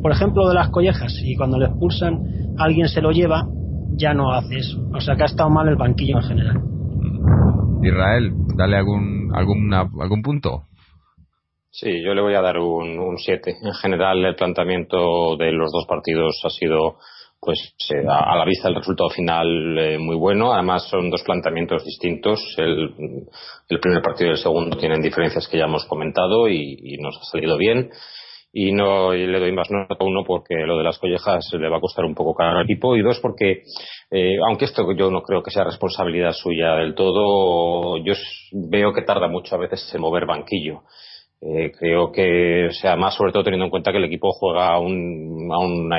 Por 0.04 0.12
ejemplo, 0.12 0.50
de 0.50 0.54
las 0.54 0.70
collejas, 0.70 1.14
y 1.24 1.38
cuando 1.38 1.58
le 1.58 1.68
expulsan, 1.68 2.20
alguien 2.58 2.90
se 2.90 3.02
lo 3.02 3.12
lleva, 3.12 3.48
ya 3.96 4.14
no 4.14 4.34
hace 4.34 4.58
eso. 4.58 4.86
O 4.94 5.00
sea 5.00 5.16
que 5.16 5.24
ha 5.24 5.28
estado 5.28 5.50
mal 5.50 5.70
el 5.70 5.78
banquillo 5.78 6.18
en 6.18 6.24
general. 6.24 6.62
Israel, 7.82 8.34
dale 8.58 8.76
algún 8.76 9.32
alguna, 9.34 9.90
algún 10.02 10.22
punto. 10.22 10.64
Sí, 11.70 12.04
yo 12.04 12.14
le 12.14 12.22
voy 12.22 12.36
a 12.36 12.42
dar 12.42 12.60
un 12.60 13.18
7. 13.18 13.56
En 13.64 13.74
general, 13.74 14.24
el 14.26 14.36
planteamiento 14.36 15.38
de 15.38 15.54
los 15.54 15.72
dos 15.72 15.86
partidos 15.88 16.40
ha 16.44 16.50
sido, 16.50 16.98
pues, 17.40 17.74
eh, 17.90 18.06
a, 18.08 18.34
a 18.34 18.38
la 18.38 18.46
vista 18.46 18.68
del 18.68 18.76
resultado 18.76 19.10
final 19.10 19.78
eh, 19.80 19.98
muy 19.98 20.18
bueno. 20.18 20.54
Además, 20.54 20.88
son 20.90 21.10
dos 21.10 21.24
planteamientos 21.24 21.84
distintos. 21.86 22.40
El, 22.58 22.94
el 23.70 23.80
primer 23.80 24.02
partido 24.04 24.30
y 24.30 24.34
el 24.34 24.38
segundo 24.38 24.78
tienen 24.78 25.02
diferencias 25.02 25.48
que 25.48 25.58
ya 25.58 25.66
hemos 25.66 25.86
comentado 25.86 26.50
y, 26.50 26.78
y 26.80 26.98
nos 26.98 27.18
ha 27.18 27.24
salido 27.32 27.58
bien. 27.58 27.90
Y 28.56 28.72
no 28.72 29.14
le 29.14 29.40
doy 29.40 29.52
más 29.52 29.72
nota 29.72 29.96
a 30.00 30.04
uno 30.06 30.24
porque 30.24 30.54
lo 30.68 30.78
de 30.78 30.84
las 30.84 31.00
collejas 31.00 31.50
le 31.54 31.70
va 31.70 31.78
a 31.78 31.82
costar 31.82 32.06
un 32.06 32.14
poco 32.14 32.36
caro 32.36 32.60
al 32.60 32.66
equipo 32.66 32.96
y 32.96 33.02
dos 33.02 33.20
porque 33.20 33.64
eh, 34.12 34.38
aunque 34.48 34.66
esto 34.66 34.92
yo 34.94 35.10
no 35.10 35.24
creo 35.24 35.42
que 35.42 35.50
sea 35.50 35.64
responsabilidad 35.64 36.34
suya 36.34 36.76
del 36.76 36.94
todo 36.94 37.98
yo 37.98 38.14
veo 38.52 38.94
que 38.94 39.02
tarda 39.02 39.28
mucho 39.28 39.56
a 39.56 39.58
veces 39.58 39.92
en 39.96 40.02
mover 40.02 40.28
banquillo 40.28 40.84
Eh, 41.46 41.72
creo 41.78 42.10
que, 42.12 42.68
o 42.68 42.72
sea, 42.72 42.96
más 42.96 43.16
sobre 43.16 43.34
todo 43.34 43.44
teniendo 43.44 43.66
en 43.66 43.72
cuenta 43.72 43.92
que 43.92 43.98
el 43.98 44.06
equipo 44.06 44.32
juega 44.32 44.70
a 44.70 44.80
un, 44.80 45.50
a 45.52 45.60
un, 45.60 45.92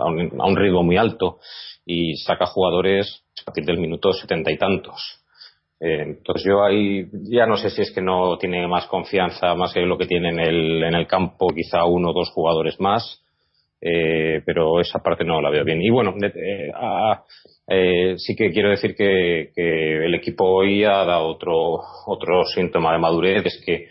a 0.00 0.46
un, 0.46 0.56
ritmo 0.56 0.82
muy 0.82 0.96
alto 0.96 1.38
y 1.86 2.16
saca 2.16 2.46
jugadores 2.46 3.22
a 3.40 3.44
partir 3.44 3.64
del 3.64 3.78
minuto 3.78 4.12
setenta 4.12 4.50
y 4.50 4.58
tantos. 4.58 5.17
Eh, 5.80 6.02
entonces 6.02 6.44
yo 6.44 6.64
ahí 6.64 7.06
ya 7.30 7.46
no 7.46 7.56
sé 7.56 7.70
si 7.70 7.82
es 7.82 7.92
que 7.92 8.02
no 8.02 8.36
tiene 8.36 8.66
más 8.66 8.86
confianza 8.86 9.54
más 9.54 9.72
que 9.72 9.80
lo 9.80 9.96
que 9.96 10.06
tiene 10.06 10.30
en 10.30 10.40
el, 10.40 10.82
en 10.82 10.94
el 10.94 11.06
campo, 11.06 11.48
quizá 11.54 11.84
uno 11.84 12.10
o 12.10 12.12
dos 12.12 12.30
jugadores 12.30 12.80
más, 12.80 13.22
eh, 13.80 14.42
pero 14.44 14.80
esa 14.80 14.98
parte 14.98 15.24
no 15.24 15.40
la 15.40 15.50
veo 15.50 15.64
bien. 15.64 15.80
Y 15.80 15.90
bueno, 15.90 16.14
eh, 17.68 18.14
sí 18.16 18.34
que 18.34 18.50
quiero 18.50 18.70
decir 18.70 18.96
que, 18.96 19.52
que, 19.54 20.04
el 20.04 20.14
equipo 20.14 20.44
hoy 20.44 20.82
ha 20.84 21.04
dado 21.04 21.26
otro, 21.26 21.80
otro 22.06 22.44
síntoma 22.44 22.92
de 22.92 22.98
madurez, 22.98 23.46
es 23.46 23.62
que 23.64 23.86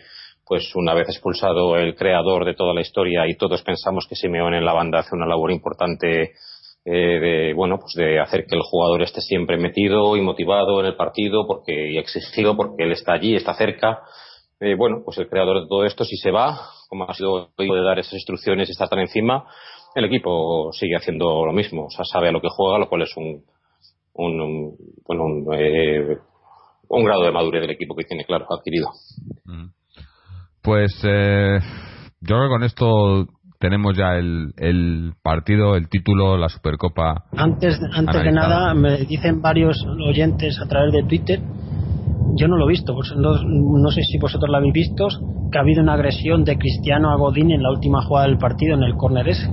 pues 0.46 0.74
una 0.74 0.94
vez 0.94 1.08
expulsado 1.08 1.76
el 1.76 1.94
creador 1.94 2.46
de 2.46 2.54
toda 2.54 2.72
la 2.72 2.80
historia 2.80 3.26
y 3.26 3.36
todos 3.36 3.62
pensamos 3.62 4.06
que 4.08 4.14
Simeone 4.14 4.58
en 4.58 4.64
la 4.64 4.72
banda 4.72 5.00
hace 5.00 5.14
una 5.14 5.26
labor 5.26 5.52
importante 5.52 6.32
eh, 6.84 7.20
de 7.20 7.54
bueno 7.54 7.78
pues 7.78 7.94
de 7.94 8.20
hacer 8.20 8.46
que 8.46 8.56
el 8.56 8.62
jugador 8.62 9.02
esté 9.02 9.20
siempre 9.20 9.58
metido 9.58 10.16
y 10.16 10.20
motivado 10.20 10.80
en 10.80 10.86
el 10.86 10.96
partido 10.96 11.46
porque 11.46 11.92
y 11.92 11.98
exigido 11.98 12.56
porque 12.56 12.84
él 12.84 12.92
está 12.92 13.14
allí 13.14 13.34
está 13.34 13.54
cerca. 13.54 14.00
Eh, 14.60 14.74
bueno 14.74 15.02
pues 15.04 15.18
el 15.18 15.28
creador 15.28 15.62
de 15.62 15.68
todo 15.68 15.84
esto 15.84 16.04
si 16.04 16.16
se 16.16 16.30
va 16.30 16.58
como 16.88 17.08
ha 17.08 17.14
sido 17.14 17.50
de 17.56 17.82
dar 17.82 17.98
esas 17.98 18.14
instrucciones 18.14 18.68
y 18.68 18.72
estar 18.72 18.88
tan 18.88 19.00
encima 19.00 19.46
el 19.94 20.04
equipo 20.04 20.72
sigue 20.72 20.96
haciendo 20.96 21.44
lo 21.44 21.52
mismo. 21.52 21.86
O 21.86 21.90
sea 21.90 22.04
sabe 22.04 22.28
a 22.28 22.32
lo 22.32 22.40
que 22.40 22.48
juega 22.50 22.78
lo 22.78 22.88
cual 22.88 23.02
es 23.02 23.16
un 23.16 23.44
un, 24.18 24.76
bueno, 25.06 25.24
un, 25.24 25.46
eh, 25.54 26.18
un 26.88 27.04
grado 27.04 27.22
de 27.22 27.32
madurez 27.32 27.62
del 27.62 27.70
equipo 27.70 27.94
que 27.94 28.04
tiene 28.04 28.24
claro 28.24 28.46
adquirido. 28.50 28.90
Pues 30.62 30.92
eh, 31.04 31.58
yo 32.20 32.36
creo 32.36 32.42
que 32.42 32.48
con 32.48 32.64
esto 32.64 33.26
tenemos 33.58 33.96
ya 33.96 34.16
el, 34.16 34.52
el 34.56 35.12
partido, 35.22 35.74
el 35.76 35.88
título, 35.88 36.36
la 36.36 36.48
Supercopa. 36.48 37.24
Antes, 37.36 37.78
antes 37.92 38.22
de 38.22 38.32
nada, 38.32 38.74
me 38.74 38.98
dicen 38.98 39.42
varios 39.42 39.76
oyentes 40.06 40.60
a 40.60 40.68
través 40.68 40.92
de 40.92 41.02
Twitter, 41.02 41.40
yo 42.36 42.46
no 42.46 42.56
lo 42.56 42.66
he 42.66 42.68
visto, 42.68 42.94
pues 42.94 43.12
no, 43.16 43.34
no, 43.42 43.90
sé 43.90 44.02
si 44.02 44.18
vosotros 44.18 44.48
lo 44.50 44.58
habéis 44.58 44.72
visto, 44.72 45.08
que 45.50 45.58
ha 45.58 45.62
habido 45.62 45.82
una 45.82 45.94
agresión 45.94 46.44
de 46.44 46.56
Cristiano 46.56 47.10
a 47.10 47.16
Godín 47.16 47.50
en 47.50 47.62
la 47.62 47.70
última 47.70 48.00
jugada 48.02 48.28
del 48.28 48.38
partido 48.38 48.76
en 48.76 48.84
el 48.84 48.94
córner 48.94 49.28
ese. 49.28 49.48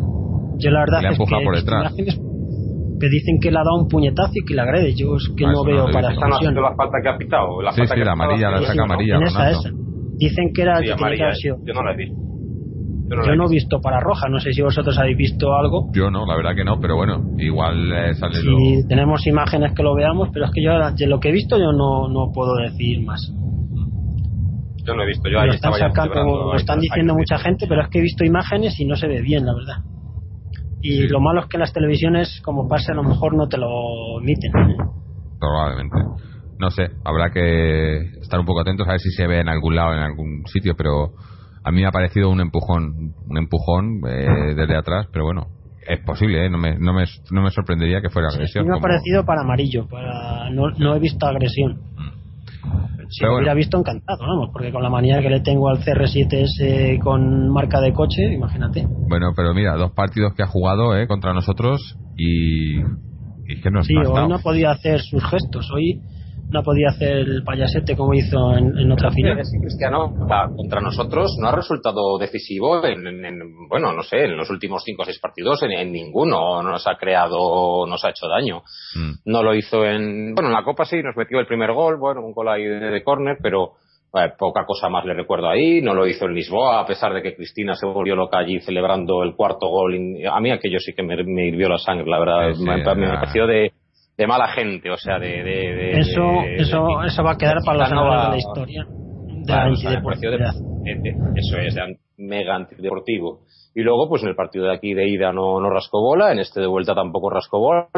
Yo 0.57 0.69
la 0.69 0.81
verdad 0.81 1.11
es 1.11 1.17
que 1.17 1.25
por 1.25 1.55
detrás. 1.55 1.93
que 1.95 3.09
dicen 3.09 3.39
que 3.41 3.51
le 3.51 3.57
ha 3.57 3.63
dado 3.63 3.81
un 3.81 3.87
puñetazo 3.87 4.31
y 4.35 4.45
que 4.45 4.53
le 4.53 4.61
agrede. 4.61 4.93
Yo 4.93 5.15
es 5.15 5.29
que 5.35 5.45
ah, 5.45 5.51
no 5.51 5.63
veo 5.63 5.85
para 5.91 6.13
esta 6.13 6.27
la 6.27 6.75
falta 6.75 6.97
que 7.01 7.09
ha 7.09 7.17
pitado. 7.17 7.61
La 7.61 7.71
sí, 7.71 7.81
sí, 7.85 7.99
la 8.03 8.11
amarilla, 8.11 8.51
la 8.51 8.61
saca 8.61 8.83
amarilla. 8.83 9.17
esa, 9.25 9.51
esa. 9.51 9.69
Dicen 10.17 10.51
que 10.53 10.61
era 10.61 10.77
el 10.77 10.85
que 10.85 10.95
tenía 10.95 11.31
que 11.31 11.49
Yo 11.65 11.73
no 11.73 11.83
la 11.83 11.95
Yo 13.09 13.35
no, 13.35 13.45
he 13.45 13.49
visto 13.49 13.79
para 13.81 13.99
roja, 13.99 14.27
no 14.29 14.39
sé 14.39 14.51
si 14.51 14.61
vosotros 14.61 14.97
habéis 14.97 15.17
visto 15.17 15.53
algo. 15.53 15.91
Yo 15.93 16.09
no, 16.09 16.25
la 16.25 16.35
verdad 16.35 16.55
que 16.55 16.63
no, 16.63 16.79
pero 16.79 16.95
bueno, 16.95 17.23
igual 17.37 17.91
eh, 17.93 18.15
sale 18.15 18.35
Si 18.35 18.87
tenemos 18.87 19.25
imágenes 19.27 19.73
que 19.73 19.83
lo 19.83 19.93
veamos, 19.93 20.29
pero 20.33 20.45
es 20.45 20.51
que 20.51 20.63
yo 20.63 20.71
de 20.71 21.07
lo 21.07 21.19
que 21.19 21.29
he 21.29 21.31
visto 21.31 21.57
yo 21.57 21.71
no, 21.71 22.09
no 22.09 22.31
puedo 22.33 22.55
decir 22.55 23.05
más. 23.05 23.21
Yo 24.87 24.93
no 24.95 25.03
he 25.03 25.07
visto, 25.07 25.29
yo 25.29 25.39
ahí 25.39 25.49
están, 25.49 25.73
sacando, 25.73 26.13
lo 26.23 26.55
están 26.55 26.79
diciendo 26.79 27.15
mucha 27.15 27.37
gente, 27.37 27.65
pero 27.67 27.81
es 27.81 27.89
que 27.89 27.99
he 27.99 28.01
visto 28.01 28.23
imágenes 28.23 28.79
y 28.79 28.85
no 28.85 28.95
se 28.95 29.07
ve 29.07 29.21
bien, 29.21 29.45
la 29.45 29.53
verdad. 29.53 29.77
Y 30.81 31.07
lo 31.07 31.19
malo 31.19 31.41
es 31.41 31.47
que 31.47 31.57
las 31.57 31.73
televisiones, 31.73 32.39
como 32.43 32.67
pasa, 32.67 32.91
a 32.91 32.95
lo 32.95 33.03
mejor 33.03 33.35
no 33.35 33.47
te 33.47 33.57
lo 33.57 34.19
emiten. 34.19 34.51
Probablemente 35.39 36.25
no 36.59 36.71
sé, 36.71 36.89
habrá 37.03 37.31
que 37.31 37.97
estar 38.21 38.39
un 38.39 38.45
poco 38.45 38.61
atentos 38.61 38.87
a 38.87 38.91
ver 38.91 38.99
si 38.99 39.11
se 39.11 39.27
ve 39.27 39.39
en 39.39 39.49
algún 39.49 39.75
lado, 39.75 39.93
en 39.93 39.99
algún 39.99 40.43
sitio, 40.45 40.75
pero 40.77 41.13
a 41.65 41.71
mí 41.71 41.81
me 41.81 41.87
ha 41.87 41.91
parecido 41.91 42.29
un 42.29 42.39
empujón, 42.39 43.15
un 43.27 43.37
empujón 43.37 44.01
eh, 44.07 44.53
desde 44.55 44.77
atrás, 44.77 45.07
pero 45.11 45.25
bueno, 45.25 45.47
es 45.87 45.99
posible, 46.05 46.45
¿eh? 46.45 46.49
no, 46.49 46.59
me, 46.59 46.77
no, 46.77 46.93
me, 46.93 47.05
no 47.31 47.41
me 47.41 47.49
sorprendería 47.49 48.01
que 48.01 48.09
fuera 48.09 48.29
agresión. 48.29 48.67
me 48.67 48.77
ha 48.77 48.81
parecido 48.81 49.25
para 49.25 49.41
amarillo, 49.41 49.87
para, 49.87 50.49
no, 50.51 50.69
no 50.77 50.95
he 50.95 50.99
visto 50.99 51.25
agresión. 51.25 51.73
Mm. 51.73 52.15
Si 53.07 53.23
lo 53.23 53.35
hubiera 53.35 53.53
visto, 53.53 53.77
encantado, 53.77 54.19
vamos, 54.25 54.49
porque 54.51 54.71
con 54.71 54.81
la 54.81 54.89
manía 54.89 55.21
que 55.21 55.29
le 55.29 55.41
tengo 55.41 55.69
al 55.69 55.77
CR7S 55.77 56.99
con 56.99 57.49
marca 57.49 57.79
de 57.79 57.93
coche, 57.93 58.33
imagínate. 58.33 58.87
Bueno, 59.07 59.31
pero 59.35 59.53
mira, 59.53 59.75
dos 59.75 59.91
partidos 59.91 60.33
que 60.33 60.41
ha 60.41 60.47
jugado 60.47 60.97
¿eh? 60.97 61.07
contra 61.07 61.33
nosotros 61.33 61.97
y, 62.17 62.79
y 62.79 63.61
que 63.61 63.69
no 63.69 63.83
Sí, 63.83 63.95
hoy 63.95 64.27
no 64.27 64.39
podía 64.39 64.71
hacer 64.71 65.01
sus 65.01 65.23
gestos. 65.23 65.69
Hoy 65.71 66.01
no 66.49 66.63
podía 66.63 66.89
hacer 66.89 67.17
el 67.17 67.43
payasete 67.43 67.95
como 67.95 68.13
hizo 68.13 68.55
en, 68.55 68.91
otra 68.91 69.11
final. 69.11 69.37
Cristiano 69.61 70.13
contra 70.55 70.79
nosotros 70.81 71.35
no 71.39 71.47
ha 71.49 71.55
resultado 71.55 72.17
decisivo 72.17 72.85
en, 72.85 73.03
bueno, 73.67 73.93
no 73.93 74.03
sé, 74.03 74.25
en 74.25 74.37
los 74.37 74.49
últimos 74.49 74.83
cinco 74.83 75.03
o 75.03 75.05
seis 75.05 75.19
partidos, 75.19 75.63
en, 75.63 75.91
ninguno 75.91 76.61
nos 76.61 76.87
ha 76.87 76.95
creado, 76.95 77.85
nos 77.87 78.03
ha 78.05 78.09
hecho 78.09 78.27
daño. 78.27 78.61
Mm. 78.95 79.31
No 79.31 79.43
lo 79.43 79.55
hizo 79.55 79.85
en, 79.85 80.33
bueno, 80.35 80.49
en 80.49 80.55
la 80.55 80.63
Copa 80.63 80.85
sí, 80.85 81.01
nos 81.01 81.15
metió 81.15 81.39
el 81.39 81.47
primer 81.47 81.73
gol, 81.73 81.97
bueno, 81.97 82.21
un 82.21 82.33
gol 82.33 82.49
ahí 82.49 82.63
de, 82.63 83.03
córner, 83.03 83.37
pero 83.41 83.73
eh, 84.13 84.31
poca 84.37 84.65
cosa 84.65 84.89
más 84.89 85.05
le 85.05 85.13
recuerdo 85.13 85.49
ahí. 85.49 85.81
No 85.81 85.93
lo 85.93 86.07
hizo 86.07 86.25
en 86.25 86.35
Lisboa, 86.35 86.81
a 86.81 86.85
pesar 86.85 87.13
de 87.13 87.21
que 87.21 87.35
Cristina 87.35 87.75
se 87.75 87.87
volvió 87.87 88.15
loca 88.15 88.37
allí 88.37 88.59
celebrando 88.59 89.23
el 89.23 89.35
cuarto 89.35 89.67
gol. 89.67 89.95
A 90.31 90.39
mí 90.39 90.51
aquello 90.51 90.79
sí 90.79 90.93
que 90.93 91.03
me, 91.03 91.15
hirvió 91.47 91.69
la 91.69 91.77
sangre, 91.77 92.05
la 92.07 92.19
verdad. 92.19 92.55
me, 92.57 92.77
me 92.95 93.13
pareció 93.13 93.47
de 93.47 93.71
de 94.17 94.27
mala 94.27 94.47
gente, 94.49 94.89
o 94.89 94.97
sea, 94.97 95.19
de... 95.19 95.43
de, 95.43 95.99
eso 95.99 96.41
eso 96.55 97.03
eso 97.03 97.23
va 97.23 97.31
a 97.31 97.37
quedar 97.37 97.57
para 97.65 97.79
los 97.79 97.91
anales 97.91 98.23
de 98.23 98.29
la 98.29 98.37
historia. 98.37 98.85
De 99.45 99.53
eso 101.35 101.57
es, 101.59 101.75
de 101.75 101.97
mega 102.17 102.55
antideportivo. 102.55 103.41
Y 103.73 103.81
luego, 103.81 104.07
pues 104.07 104.23
en 104.23 104.29
el 104.29 104.35
partido 104.35 104.65
de 104.65 104.73
aquí 104.73 104.93
de 104.93 105.07
ida 105.07 105.33
no, 105.33 105.59
no 105.59 105.69
rascó 105.69 106.01
bola, 106.01 106.31
en 106.31 106.39
este 106.39 106.61
de 106.61 106.67
vuelta 106.67 106.95
tampoco 106.95 107.29
rascó 107.29 107.59
bola. 107.59 107.89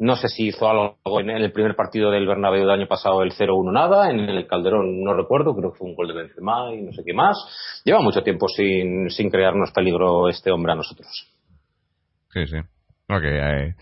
No 0.00 0.16
sé 0.16 0.28
si 0.28 0.48
hizo 0.48 0.68
algo 0.68 0.96
en 1.20 1.30
el 1.30 1.52
primer 1.52 1.76
partido 1.76 2.10
del 2.10 2.26
Bernabéu 2.26 2.62
del 2.62 2.70
año 2.70 2.88
pasado, 2.88 3.22
el 3.22 3.32
0-1 3.32 3.70
nada, 3.72 4.10
en 4.10 4.18
el 4.18 4.46
Calderón 4.46 5.04
no 5.04 5.12
recuerdo, 5.14 5.54
creo 5.54 5.72
que 5.72 5.78
fue 5.78 5.88
un 5.88 5.94
gol 5.94 6.08
de 6.08 6.14
Benzema 6.14 6.74
y 6.74 6.82
no 6.82 6.92
sé 6.92 7.02
qué 7.04 7.12
más. 7.12 7.36
Lleva 7.84 8.00
mucho 8.00 8.22
tiempo 8.22 8.48
sin, 8.48 9.10
sin 9.10 9.30
crearnos 9.30 9.70
peligro 9.72 10.28
este 10.28 10.50
hombre 10.50 10.72
a 10.72 10.76
nosotros. 10.76 11.06
Sí, 12.32 12.46
sí 12.46 12.56
que 13.18 13.38
eh, 13.38 13.74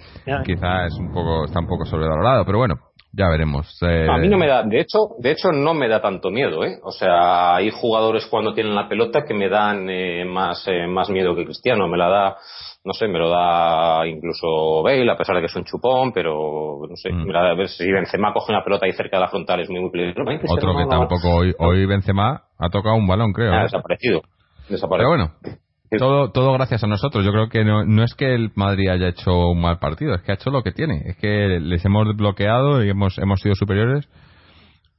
quizá 0.44 0.86
es 0.86 0.94
un 0.94 1.12
poco, 1.12 1.44
está 1.44 1.58
un 1.58 1.66
poco 1.66 1.84
sobrevalorado, 1.84 2.44
pero 2.44 2.58
bueno, 2.58 2.76
ya 3.12 3.28
veremos. 3.28 3.76
Eh. 3.82 4.06
a 4.08 4.16
mí 4.18 4.28
no 4.28 4.38
me 4.38 4.46
da, 4.46 4.62
de 4.62 4.80
hecho, 4.80 4.98
de 5.18 5.32
hecho 5.32 5.50
no 5.50 5.74
me 5.74 5.88
da 5.88 6.00
tanto 6.00 6.30
miedo, 6.30 6.64
¿eh? 6.64 6.78
O 6.84 6.92
sea, 6.92 7.56
hay 7.56 7.70
jugadores 7.70 8.26
cuando 8.26 8.54
tienen 8.54 8.74
la 8.74 8.88
pelota 8.88 9.24
que 9.26 9.34
me 9.34 9.48
dan 9.48 9.90
eh, 9.90 10.24
más, 10.24 10.64
más 10.88 11.10
miedo 11.10 11.34
que 11.34 11.44
Cristiano. 11.44 11.88
Me 11.88 11.98
la 11.98 12.08
da, 12.08 12.36
no 12.84 12.92
sé, 12.92 13.08
me 13.08 13.18
lo 13.18 13.28
da 13.28 14.06
incluso 14.06 14.82
Bale, 14.84 15.10
a 15.10 15.16
pesar 15.16 15.34
de 15.34 15.42
que 15.42 15.46
es 15.46 15.56
un 15.56 15.64
chupón, 15.64 16.12
pero 16.12 16.80
no 16.88 16.96
sé, 16.96 17.10
mm. 17.12 17.34
a 17.34 17.54
ver 17.54 17.68
si 17.68 17.90
Benzema 17.90 18.32
coge 18.32 18.52
una 18.52 18.62
pelota 18.62 18.86
ahí 18.86 18.92
cerca 18.92 19.16
de 19.16 19.22
la 19.22 19.28
frontal 19.28 19.60
es 19.60 19.70
muy, 19.70 19.80
muy 19.80 19.90
peligroso. 19.90 20.30
Otro 20.48 20.76
que 20.76 20.86
tampoco 20.86 21.28
hoy, 21.28 21.54
hoy 21.58 21.86
Benzema 21.86 22.44
ha 22.58 22.68
tocado 22.70 22.94
un 22.94 23.06
balón, 23.06 23.32
creo. 23.32 23.52
Ha 23.52 23.62
desaparecido. 23.64 24.22
desaparecido. 24.68 24.88
Pero 24.88 25.08
bueno, 25.08 25.58
todo, 25.96 26.30
todo 26.32 26.52
gracias 26.52 26.84
a 26.84 26.86
nosotros. 26.86 27.24
Yo 27.24 27.32
creo 27.32 27.48
que 27.48 27.64
no, 27.64 27.84
no 27.84 28.02
es 28.04 28.14
que 28.14 28.34
el 28.34 28.50
Madrid 28.54 28.88
haya 28.88 29.08
hecho 29.08 29.50
un 29.50 29.60
mal 29.60 29.78
partido, 29.78 30.14
es 30.14 30.22
que 30.22 30.32
ha 30.32 30.34
hecho 30.34 30.50
lo 30.50 30.62
que 30.62 30.72
tiene. 30.72 31.02
Es 31.06 31.16
que 31.16 31.60
les 31.60 31.84
hemos 31.84 32.16
bloqueado 32.16 32.84
y 32.84 32.90
hemos, 32.90 33.18
hemos 33.18 33.40
sido 33.40 33.54
superiores. 33.54 34.08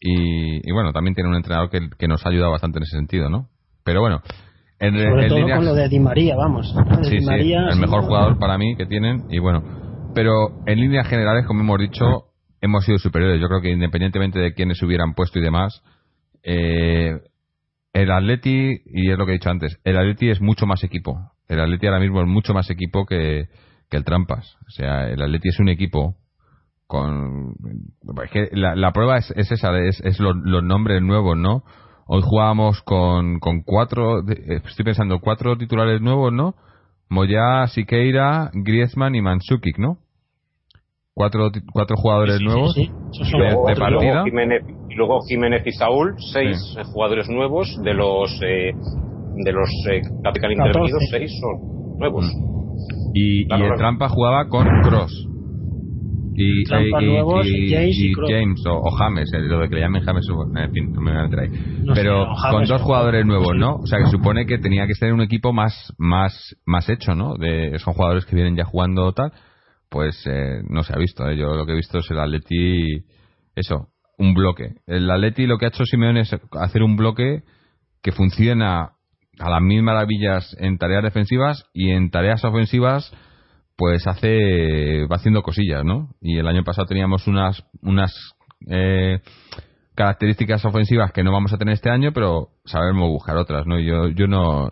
Y, 0.02 0.72
bueno, 0.72 0.94
también 0.94 1.14
tiene 1.14 1.30
un 1.30 1.36
entrenador 1.36 1.70
que, 1.70 1.90
que, 1.98 2.08
nos 2.08 2.26
ha 2.26 2.30
ayudado 2.30 2.52
bastante 2.52 2.80
en 2.80 2.84
ese 2.84 2.96
sentido, 2.96 3.30
¿no? 3.30 3.50
Pero 3.84 4.00
bueno, 4.00 4.22
en, 4.80 4.98
Sobre 4.98 5.28
todo 5.28 5.42
con 5.42 5.66
lo 5.66 5.74
de 5.74 5.90
Di 5.90 6.00
María, 6.00 6.36
vamos. 6.38 6.74
Sí, 7.04 7.18
Di 7.18 7.26
María, 7.26 7.68
el 7.70 7.80
mejor 7.80 8.04
jugador 8.04 8.40
para 8.40 8.58
mí 8.58 8.76
que 8.78 8.86
tienen. 8.86 9.26
Y 9.30 9.40
bueno, 9.40 9.62
pero 10.16 10.32
en 10.66 10.80
líneas 10.80 11.08
generales, 11.08 11.46
como 11.46 11.62
hemos 11.62 11.80
dicho, 11.80 12.30
hemos 12.62 12.86
sido 12.86 12.98
superiores. 12.98 13.42
Yo 13.42 13.48
creo 13.48 13.62
que 13.62 13.72
independientemente 13.72 14.40
de 14.40 14.54
quiénes 14.54 14.82
hubieran 14.82 15.16
puesto 15.16 15.38
y 15.40 15.42
demás, 15.42 15.84
eh, 16.44 17.20
el 17.94 18.12
Atleti, 18.12 18.82
y 18.86 19.12
es 19.12 19.18
lo 19.18 19.26
que 19.26 19.32
he 19.32 19.38
dicho 19.38 19.50
antes, 19.50 19.80
el 19.84 19.98
Atleti 19.98 20.30
es 20.30 20.42
mucho 20.42 20.66
más 20.66 20.84
equipo. 20.84 21.18
El 21.48 21.60
Atleti 21.60 21.88
ahora 21.88 22.00
mismo 22.00 22.22
es 22.22 22.28
mucho 22.28 22.54
más 22.54 22.70
equipo 22.70 23.06
que, 23.06 23.48
el 23.92 24.04
Trampas. 24.04 24.58
O 24.68 24.70
sea, 24.70 25.10
el 25.10 25.22
Atleti 25.22 25.50
es 25.50 25.60
un 25.60 25.70
equipo 25.70 26.16
con... 26.86 27.56
Es 28.24 28.32
que 28.32 28.50
la, 28.52 28.92
prueba 28.92 29.18
es, 29.18 29.32
esa, 29.36 29.78
es, 29.80 30.20
los, 30.20 30.64
nombres 30.64 31.02
nuevos, 31.02 31.38
¿no? 31.38 31.64
Hoy 32.06 32.22
jugábamos 32.24 32.82
con, 32.84 33.40
con 33.40 33.62
cuatro, 33.62 34.24
estoy 34.28 34.86
pensando, 34.86 35.20
cuatro 35.20 35.58
titulares 35.58 36.02
nuevos, 36.02 36.34
¿no? 36.34 36.56
Moya, 37.10 37.68
Siqueira, 37.68 38.52
Griezmann 38.54 39.16
y 39.16 39.22
Mansukic, 39.22 39.78
¿no? 39.80 40.00
cuatro, 41.20 41.52
cuatro 41.74 41.98
jugadores 41.98 42.40
nuevos 42.40 42.74
de, 42.76 43.76
partida. 43.78 44.24
Luego 45.00 45.22
Jiménez 45.28 45.66
y 45.66 45.72
Saúl, 45.72 46.16
seis 46.34 46.58
jugadores 46.94 47.30
nuevos 47.30 47.68
de 47.84 47.94
los 47.94 48.30
eh, 48.44 48.72
de 49.36 49.52
los 49.52 49.70
eh, 49.90 50.02
intervenidos, 50.24 51.02
seis 51.10 51.32
son 51.40 51.98
nuevos. 51.98 52.26
Y, 53.14 53.42
y 53.44 53.62
el 53.62 53.76
Trampa 53.78 54.10
jugaba 54.10 54.48
con 54.48 54.68
Cross. 54.84 55.26
y, 56.36 56.64
James, 58.30 58.64
o, 58.66 58.92
James, 58.92 59.34
eh, 59.34 59.40
lo 59.40 59.60
de 59.60 59.70
que 59.70 59.76
le 59.76 59.82
llamen 59.82 60.04
James, 60.04 60.26
en 60.56 60.72
fin, 60.72 60.94
no 60.94 61.02
me 61.02 61.12
voy 61.12 61.20
a 61.20 61.24
meter 61.24 61.40
ahí. 61.40 61.50
Pero 61.94 62.28
con 62.52 62.66
dos 62.66 62.82
jugadores 62.82 63.26
nuevos, 63.26 63.56
¿no? 63.58 63.76
O 63.76 63.88
sea, 63.88 64.00
que 64.00 64.06
supone 64.06 64.46
que 64.46 64.58
tenía 64.58 64.88
que 64.88 64.94
ser 64.96 65.14
un 65.14 65.22
equipo 65.22 65.52
más 65.52 65.94
más 65.98 66.56
más 66.66 66.88
hecho, 66.90 67.16
¿no? 67.16 67.36
De, 67.36 67.78
son 67.80 67.94
jugadores 67.94 68.26
que 68.26 68.36
vienen 68.36 68.56
ya 68.56 68.66
jugando 68.66 69.12
tal. 69.14 69.32
Pues 69.90 70.24
eh, 70.28 70.62
no 70.70 70.84
se 70.84 70.94
ha 70.94 71.00
visto, 71.00 71.28
¿eh? 71.28 71.36
Yo 71.36 71.56
lo 71.56 71.66
que 71.66 71.72
he 71.72 71.76
visto 71.76 71.98
es 71.98 72.12
el 72.12 72.20
Atleti, 72.20 73.04
eso, 73.56 73.88
un 74.20 74.34
bloque. 74.34 74.76
El 74.86 75.10
Atleti 75.10 75.48
lo 75.48 75.58
que 75.58 75.66
ha 75.66 75.70
hecho 75.70 75.86
Simeone 75.86 76.22
es 76.22 76.36
hacer 76.52 76.84
un 76.84 76.96
bloque 76.98 77.44
que 78.04 78.12
funciona 78.12 78.92
a 79.40 79.50
las 79.50 79.62
mil 79.62 79.82
maravillas 79.82 80.56
en 80.60 80.78
tareas 80.78 81.04
defensivas 81.04 81.66
y 81.74 81.92
en 81.92 82.12
tareas 82.12 82.44
ofensivas 82.44 83.12
pues 83.78 84.06
hace 84.08 85.06
va 85.06 85.16
haciendo 85.16 85.42
cosillas, 85.42 85.86
¿no? 85.86 86.10
Y 86.22 86.38
el 86.38 86.48
año 86.48 86.66
pasado 86.66 86.86
teníamos 86.86 87.28
unas 87.28 87.64
unas 87.82 88.14
eh, 88.68 89.22
características 89.96 90.66
ofensivas 90.66 91.14
que 91.14 91.24
no 91.24 91.32
vamos 91.32 91.54
a 91.54 91.58
tener 91.58 91.76
este 91.76 91.90
año, 91.90 92.12
pero 92.14 92.50
sabemos 92.66 93.08
buscar 93.08 93.38
otras, 93.38 93.66
¿no? 93.66 93.80
Yo 93.80 94.10
yo 94.10 94.28
no 94.28 94.70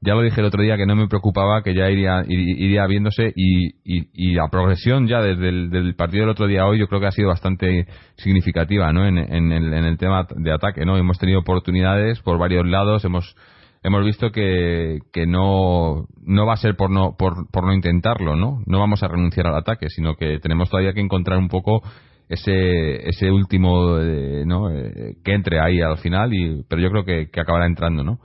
ya 0.00 0.14
lo 0.14 0.22
dije 0.22 0.40
el 0.40 0.46
otro 0.46 0.62
día 0.62 0.76
que 0.76 0.86
no 0.86 0.94
me 0.94 1.08
preocupaba, 1.08 1.62
que 1.62 1.74
ya 1.74 1.90
iría 1.90 2.22
iría 2.26 2.86
viéndose 2.86 3.32
y, 3.34 3.74
y, 3.84 4.34
la 4.34 4.48
progresión 4.48 5.08
ya 5.08 5.20
desde 5.20 5.48
el 5.48 5.94
partido 5.96 6.22
del 6.22 6.30
otro 6.30 6.46
día 6.46 6.66
hoy 6.66 6.78
yo 6.78 6.86
creo 6.86 7.00
que 7.00 7.08
ha 7.08 7.12
sido 7.12 7.28
bastante 7.28 7.86
significativa, 8.16 8.92
¿no? 8.92 9.06
En, 9.06 9.18
en, 9.18 9.50
el, 9.50 9.72
en 9.72 9.84
el 9.84 9.98
tema 9.98 10.26
de 10.36 10.52
ataque, 10.52 10.84
¿no? 10.84 10.96
Hemos 10.96 11.18
tenido 11.18 11.40
oportunidades 11.40 12.20
por 12.20 12.38
varios 12.38 12.66
lados, 12.66 13.04
hemos 13.04 13.34
hemos 13.82 14.04
visto 14.04 14.30
que, 14.30 14.98
que 15.12 15.26
no, 15.26 16.06
no 16.22 16.46
va 16.46 16.54
a 16.54 16.58
ser 16.58 16.76
por 16.76 16.90
no, 16.90 17.16
por, 17.16 17.50
por 17.50 17.64
no 17.64 17.72
intentarlo, 17.72 18.36
¿no? 18.36 18.62
No 18.66 18.78
vamos 18.80 19.02
a 19.02 19.08
renunciar 19.08 19.46
al 19.46 19.56
ataque, 19.56 19.88
sino 19.88 20.14
que 20.14 20.38
tenemos 20.40 20.70
todavía 20.70 20.92
que 20.92 21.00
encontrar 21.00 21.38
un 21.38 21.48
poco 21.48 21.82
ese, 22.28 23.08
ese 23.08 23.30
último, 23.30 23.98
eh, 23.98 24.44
¿no? 24.46 24.70
Eh, 24.70 25.16
que 25.24 25.32
entre 25.32 25.60
ahí 25.60 25.80
al 25.80 25.98
final, 25.98 26.32
y, 26.34 26.64
pero 26.68 26.82
yo 26.82 26.90
creo 26.90 27.04
que, 27.04 27.30
que 27.30 27.40
acabará 27.40 27.66
entrando, 27.66 28.04
¿no? 28.04 28.18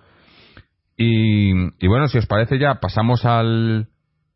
Y, 0.97 1.51
y, 1.83 1.87
bueno, 1.87 2.07
si 2.07 2.17
os 2.17 2.27
parece 2.27 2.59
ya 2.59 2.75
pasamos 2.75 3.25
al, 3.25 3.87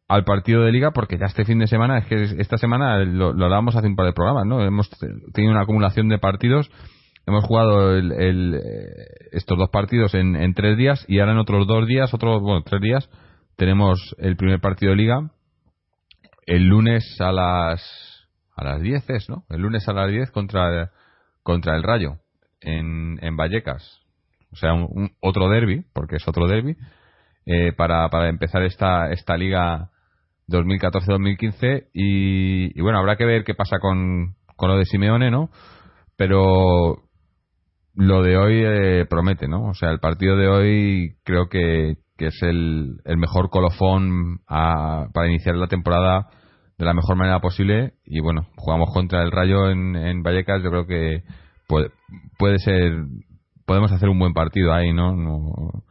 al 0.08 0.24
partido 0.24 0.64
de 0.64 0.72
liga 0.72 0.92
porque 0.92 1.18
ya 1.18 1.26
este 1.28 1.46
fin 1.46 1.60
de 1.60 1.68
semana, 1.68 2.00
es 2.00 2.06
que 2.06 2.42
esta 2.42 2.58
semana 2.58 3.00
lo, 3.00 3.34
lo 3.34 3.46
hablábamos 3.46 3.76
hace 3.76 3.88
un 3.88 3.96
par 3.96 4.08
de 4.08 4.14
programas, 4.14 4.46
¿no? 4.46 4.64
Hemos 4.64 4.90
tenido 5.34 5.52
una 5.52 5.64
acumulación 5.64 6.10
de 6.10 6.20
partidos 6.20 6.70
hemos 7.28 7.44
jugado 7.44 7.94
el, 7.94 8.56
eh, 8.56 8.60
estos 9.34 9.58
dos 9.58 9.70
partidos 9.70 10.14
en, 10.14 10.38
en, 10.38 10.54
tres 10.54 10.78
días 10.78 11.04
y 11.10 11.20
ahora 11.20 11.34
en 11.34 11.40
otros 11.40 11.68
dos 11.68 11.86
días, 11.86 12.14
otros, 12.14 12.42
bueno, 12.42 12.62
tres 12.64 12.82
días, 12.82 13.10
tenemos 13.58 14.16
el 14.18 14.38
primer 14.38 14.62
partido 14.62 14.92
de 14.92 14.96
liga 14.96 15.30
el 16.48 16.64
lunes 16.68 17.04
a 17.20 17.32
las 17.32 18.18
a 18.56 18.64
las 18.64 18.82
10 18.82 19.10
es, 19.12 19.30
¿no? 19.30 19.44
El 19.50 19.62
lunes 19.62 19.88
a 19.88 19.94
las 19.94 20.10
10 20.10 20.32
contra, 20.32 20.92
contra 21.44 21.76
el 21.76 21.84
Rayo 21.84 22.18
en, 22.60 23.20
en 23.22 23.38
Vallecas. 23.38 24.02
O 24.52 24.56
sea, 24.56 24.74
un, 24.74 25.12
otro 25.20 25.50
derby, 25.50 25.86
porque 25.94 26.18
es 26.18 26.28
otro 26.28 26.48
derby, 26.48 26.76
eh, 27.46 27.72
para, 27.74 28.10
para 28.10 28.30
empezar 28.30 28.64
esta, 28.64 29.12
esta 29.12 29.38
liga 29.38 29.90
2014-2015 30.50 31.88
y, 31.94 32.78
y, 32.78 32.82
bueno, 32.82 33.00
habrá 33.00 33.18
que 33.18 33.26
ver 33.26 33.44
qué 33.44 33.54
pasa 33.54 33.80
con, 33.80 34.36
con 34.56 34.70
lo 34.70 34.78
de 34.78 34.86
Simeone, 34.86 35.32
¿no? 35.32 35.50
Pero 36.16 37.04
lo 37.98 38.22
de 38.22 38.38
hoy 38.38 38.62
eh, 38.64 39.06
promete, 39.10 39.48
¿no? 39.48 39.70
O 39.70 39.74
sea, 39.74 39.90
el 39.90 40.00
partido 40.00 40.38
de 40.38 40.48
hoy 40.48 41.16
creo 41.24 41.50
que, 41.50 41.98
que 42.18 42.28
es 42.28 42.42
el, 42.44 43.02
el 43.06 43.18
mejor 43.18 43.50
colofón 43.50 44.40
a, 44.48 45.08
para 45.14 45.28
iniciar 45.28 45.56
la 45.56 45.68
temporada 45.68 46.30
de 46.78 46.86
la 46.86 46.94
mejor 46.94 47.16
manera 47.16 47.40
posible. 47.40 47.94
Y 48.06 48.20
bueno, 48.20 48.48
jugamos 48.56 48.94
contra 48.94 49.24
el 49.24 49.32
Rayo 49.32 49.70
en, 49.70 49.96
en 49.96 50.24
Vallecas. 50.24 50.62
Yo 50.64 50.70
creo 50.70 50.86
que 50.86 51.24
puede, 51.68 51.90
puede 52.38 52.60
ser, 52.60 53.04
podemos 53.68 53.92
hacer 53.92 54.10
un 54.10 54.18
buen 54.18 54.34
partido 54.34 54.74
ahí, 54.74 54.94
¿no? 54.94 55.16
no 55.16 55.84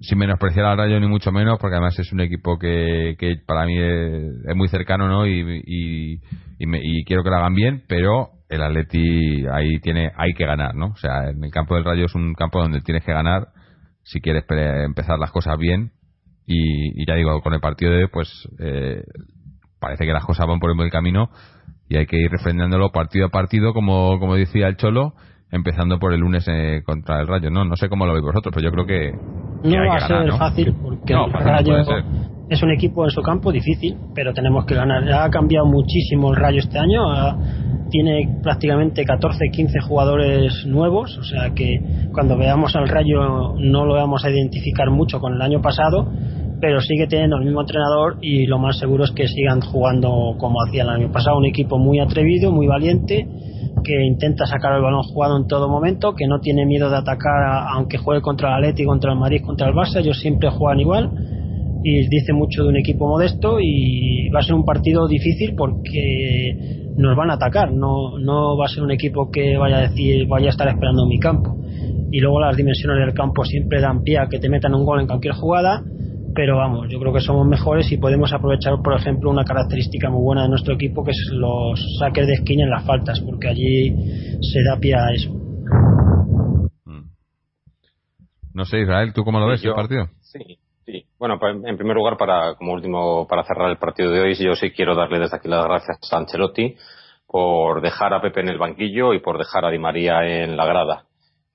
sin 0.00 0.18
menospreciar 0.18 0.64
al 0.64 0.78
Rayo 0.78 1.00
ni 1.00 1.08
mucho 1.08 1.32
menos, 1.32 1.58
porque 1.58 1.74
además 1.74 1.98
es 1.98 2.12
un 2.12 2.20
equipo 2.20 2.58
que, 2.58 3.16
que 3.18 3.36
para 3.44 3.66
mí 3.66 3.76
es, 3.76 4.54
muy 4.54 4.68
cercano, 4.68 5.08
¿no? 5.08 5.26
Y, 5.26 6.20
y, 6.58 6.66
me, 6.66 6.78
y 6.82 7.04
quiero 7.04 7.24
que 7.24 7.30
lo 7.30 7.36
hagan 7.36 7.54
bien, 7.54 7.82
pero 7.88 8.30
el 8.48 8.62
Atleti 8.62 9.44
ahí 9.52 9.80
tiene 9.80 10.12
hay 10.16 10.34
que 10.34 10.46
ganar, 10.46 10.74
¿no? 10.74 10.86
O 10.86 10.96
sea, 10.96 11.30
en 11.30 11.42
el 11.42 11.50
campo 11.50 11.74
del 11.74 11.84
Rayo 11.84 12.04
es 12.04 12.14
un 12.14 12.34
campo 12.34 12.60
donde 12.60 12.80
tienes 12.80 13.04
que 13.04 13.12
ganar 13.12 13.48
si 14.04 14.20
quieres 14.20 14.44
empezar 14.48 15.18
las 15.18 15.32
cosas 15.32 15.58
bien 15.58 15.90
y, 16.46 17.04
ya 17.06 17.14
digo, 17.14 17.42
con 17.42 17.52
el 17.52 17.60
partido 17.60 17.92
de 17.92 18.08
pues 18.08 18.48
eh, 18.58 19.02
parece 19.80 20.06
que 20.06 20.12
las 20.12 20.24
cosas 20.24 20.46
van 20.46 20.60
por 20.60 20.70
el 20.70 20.76
buen 20.76 20.90
camino 20.90 21.28
y 21.88 21.96
hay 21.96 22.06
que 22.06 22.18
ir 22.18 22.30
refrendándolo 22.30 22.90
partido 22.90 23.26
a 23.26 23.30
partido, 23.30 23.74
como, 23.74 24.18
como 24.18 24.36
decía 24.36 24.68
el 24.68 24.76
Cholo, 24.76 25.14
empezando 25.50 25.98
por 25.98 26.12
el 26.12 26.20
lunes 26.20 26.46
eh, 26.48 26.82
contra 26.84 27.20
el 27.20 27.26
Rayo. 27.26 27.50
No, 27.50 27.64
no 27.64 27.76
sé 27.76 27.88
cómo 27.88 28.06
lo 28.06 28.12
veis 28.12 28.24
vosotros, 28.24 28.52
pero 28.54 28.64
yo 28.64 28.72
creo 28.72 28.86
que, 28.86 29.12
no 29.64 29.88
va 29.88 29.96
a 29.96 30.06
ser 30.06 30.32
fácil 30.32 30.74
porque 30.82 31.14
el 31.14 31.32
Rayo 31.32 31.76
es 32.48 32.62
un 32.62 32.70
equipo 32.70 33.04
en 33.04 33.10
su 33.10 33.22
campo 33.22 33.52
difícil, 33.52 33.96
pero 34.14 34.32
tenemos 34.32 34.64
que 34.64 34.74
ganar. 34.74 35.10
Ha 35.12 35.30
cambiado 35.30 35.66
muchísimo 35.66 36.30
el 36.30 36.36
Rayo 36.36 36.60
este 36.60 36.78
año 36.78 37.02
tiene 37.90 38.38
prácticamente 38.42 39.04
14, 39.04 39.48
15 39.50 39.80
jugadores 39.80 40.66
nuevos, 40.66 41.16
o 41.18 41.22
sea 41.22 41.50
que 41.54 41.80
cuando 42.12 42.36
veamos 42.36 42.76
al 42.76 42.88
Rayo 42.88 43.54
no 43.58 43.84
lo 43.84 43.94
vamos 43.94 44.24
a 44.24 44.30
identificar 44.30 44.90
mucho 44.90 45.20
con 45.20 45.34
el 45.34 45.42
año 45.42 45.60
pasado, 45.60 46.10
pero 46.60 46.80
sigue 46.80 47.06
teniendo 47.06 47.36
el 47.36 47.44
mismo 47.44 47.60
entrenador 47.60 48.18
y 48.20 48.46
lo 48.46 48.58
más 48.58 48.78
seguro 48.78 49.04
es 49.04 49.12
que 49.12 49.26
sigan 49.26 49.60
jugando 49.60 50.34
como 50.38 50.58
hacía 50.66 50.82
el 50.82 50.90
año 50.90 51.12
pasado, 51.12 51.38
un 51.38 51.46
equipo 51.46 51.78
muy 51.78 52.00
atrevido, 52.00 52.52
muy 52.52 52.66
valiente, 52.66 53.26
que 53.82 54.04
intenta 54.04 54.46
sacar 54.46 54.74
el 54.74 54.82
balón 54.82 55.02
jugado 55.02 55.36
en 55.36 55.46
todo 55.46 55.68
momento, 55.68 56.14
que 56.14 56.26
no 56.26 56.40
tiene 56.40 56.66
miedo 56.66 56.90
de 56.90 56.96
atacar 56.96 57.66
aunque 57.70 57.98
juegue 57.98 58.20
contra 58.20 58.48
el 58.48 58.54
Atleti, 58.64 58.84
contra 58.84 59.12
el 59.12 59.18
Madrid, 59.18 59.42
contra 59.44 59.68
el 59.68 59.74
Barça, 59.74 60.00
ellos 60.00 60.18
siempre 60.20 60.50
juegan 60.50 60.80
igual 60.80 61.10
y 61.82 62.08
dice 62.08 62.32
mucho 62.32 62.62
de 62.64 62.68
un 62.70 62.76
equipo 62.76 63.06
modesto 63.06 63.58
y 63.60 64.28
va 64.30 64.40
a 64.40 64.42
ser 64.42 64.54
un 64.54 64.64
partido 64.64 65.06
difícil 65.06 65.54
porque 65.56 66.90
nos 66.96 67.16
van 67.16 67.30
a 67.30 67.34
atacar, 67.34 67.72
no, 67.72 68.18
no 68.18 68.56
va 68.56 68.66
a 68.66 68.68
ser 68.68 68.82
un 68.82 68.90
equipo 68.90 69.30
que 69.30 69.56
vaya 69.56 69.78
a 69.78 69.80
decir 69.82 70.26
vaya 70.26 70.48
a 70.48 70.50
estar 70.50 70.68
esperando 70.68 71.04
en 71.04 71.08
mi 71.08 71.20
campo. 71.20 71.56
Y 72.10 72.20
luego 72.20 72.40
las 72.40 72.56
dimensiones 72.56 73.04
del 73.04 73.14
campo 73.14 73.44
siempre 73.44 73.80
dan 73.80 74.02
pie 74.02 74.18
a 74.18 74.28
que 74.28 74.38
te 74.38 74.48
metan 74.48 74.74
un 74.74 74.84
gol 74.84 75.00
en 75.00 75.06
cualquier 75.06 75.34
jugada, 75.34 75.82
pero 76.34 76.56
vamos, 76.56 76.88
yo 76.90 76.98
creo 77.00 77.12
que 77.12 77.20
somos 77.20 77.46
mejores 77.46 77.90
y 77.92 77.98
podemos 77.98 78.32
aprovechar, 78.32 78.74
por 78.82 78.94
ejemplo, 78.94 79.30
una 79.30 79.44
característica 79.44 80.10
muy 80.10 80.22
buena 80.22 80.42
de 80.42 80.48
nuestro 80.48 80.74
equipo 80.74 81.04
que 81.04 81.10
es 81.10 81.30
los 81.32 81.80
saques 81.98 82.26
de 82.26 82.34
esquina 82.34 82.64
en 82.64 82.70
las 82.70 82.84
faltas, 82.84 83.20
porque 83.20 83.48
allí 83.48 83.90
se 84.40 84.62
da 84.62 84.78
pie 84.78 84.94
a 84.94 85.10
eso. 85.12 85.30
Mm. 86.84 87.10
No 88.54 88.64
sé, 88.64 88.80
Israel, 88.80 89.12
¿tú 89.12 89.24
cómo 89.24 89.40
lo 89.40 89.46
ves 89.46 89.64
el 89.64 89.74
partido? 89.74 90.08
Sí, 90.20 90.58
Sí, 90.88 91.04
bueno, 91.18 91.38
pues, 91.38 91.54
en 91.66 91.76
primer 91.76 91.94
lugar, 91.94 92.16
para 92.16 92.54
como 92.54 92.72
último, 92.72 93.26
para 93.28 93.44
cerrar 93.44 93.68
el 93.68 93.76
partido 93.76 94.10
de 94.10 94.20
hoy, 94.20 94.34
yo 94.36 94.54
sí 94.54 94.70
quiero 94.70 94.94
darle 94.94 95.18
desde 95.18 95.36
aquí 95.36 95.46
las 95.46 95.62
gracias 95.62 95.98
a 96.10 96.16
Ancelotti 96.16 96.76
por 97.26 97.82
dejar 97.82 98.14
a 98.14 98.22
Pepe 98.22 98.40
en 98.40 98.48
el 98.48 98.56
banquillo 98.56 99.12
y 99.12 99.20
por 99.20 99.36
dejar 99.36 99.66
a 99.66 99.70
Di 99.70 99.78
María 99.78 100.24
en 100.24 100.56
la 100.56 100.64
grada. 100.64 101.04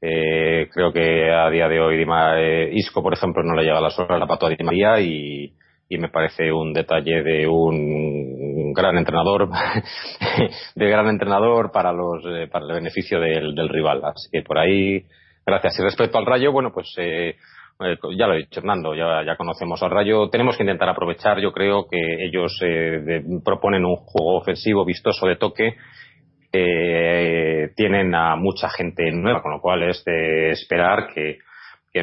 Eh, 0.06 0.68
creo 0.74 0.92
que 0.92 1.32
a 1.32 1.50
día 1.50 1.70
de 1.70 1.80
hoy 1.80 2.06
eh, 2.38 2.70
Isco, 2.74 3.02
por 3.02 3.14
ejemplo, 3.14 3.42
no 3.42 3.56
le 3.56 3.64
llega 3.64 3.80
la 3.80 3.90
sola 3.90 4.18
la 4.18 4.28
pato 4.28 4.48
a 4.48 4.50
Di 4.50 4.62
María 4.62 5.00
y, 5.00 5.54
y 5.88 5.98
me 5.98 6.10
parece 6.10 6.52
un 6.52 6.74
detalle 6.74 7.24
de 7.24 7.48
un 7.48 8.74
gran 8.74 8.98
entrenador, 8.98 9.48
de 10.76 10.90
gran 10.90 11.08
entrenador 11.08 11.72
para 11.72 11.94
los 11.94 12.22
eh, 12.26 12.50
para 12.52 12.66
el 12.66 12.74
beneficio 12.74 13.18
del, 13.20 13.70
rival. 13.70 14.02
Así 14.04 14.30
que 14.30 14.42
por 14.42 14.58
ahí, 14.58 15.06
gracias. 15.46 15.80
Y 15.80 15.84
respecto 15.84 16.18
al 16.18 16.26
Rayo, 16.26 16.52
bueno, 16.52 16.72
pues 16.74 16.94
eh, 16.98 17.36
eh, 17.80 17.98
ya 18.18 18.28
lo 18.28 18.34
he 18.34 18.40
dicho 18.40 18.60
Hernando, 18.60 18.94
ya, 18.96 19.24
ya 19.26 19.36
conocemos 19.36 19.82
al 19.84 19.92
Rayo. 19.92 20.30
Tenemos 20.30 20.58
que 20.58 20.64
intentar 20.64 20.90
aprovechar, 20.90 21.40
yo 21.40 21.52
creo 21.52 21.88
que 21.90 22.26
ellos 22.26 22.60
eh, 22.62 23.22
proponen 23.44 23.86
un 23.86 23.96
juego 23.96 24.38
ofensivo 24.38 24.86
vistoso 24.86 25.28
de 25.28 25.38
toque. 25.38 25.76
Eh, 26.56 27.72
tienen 27.76 28.14
a 28.14 28.36
mucha 28.36 28.70
gente 28.70 29.12
nueva, 29.12 29.42
con 29.42 29.54
lo 29.54 29.60
cual 29.60 29.84
es 29.90 30.04
de 30.06 30.52
esperar 30.52 31.08
que, 31.14 31.40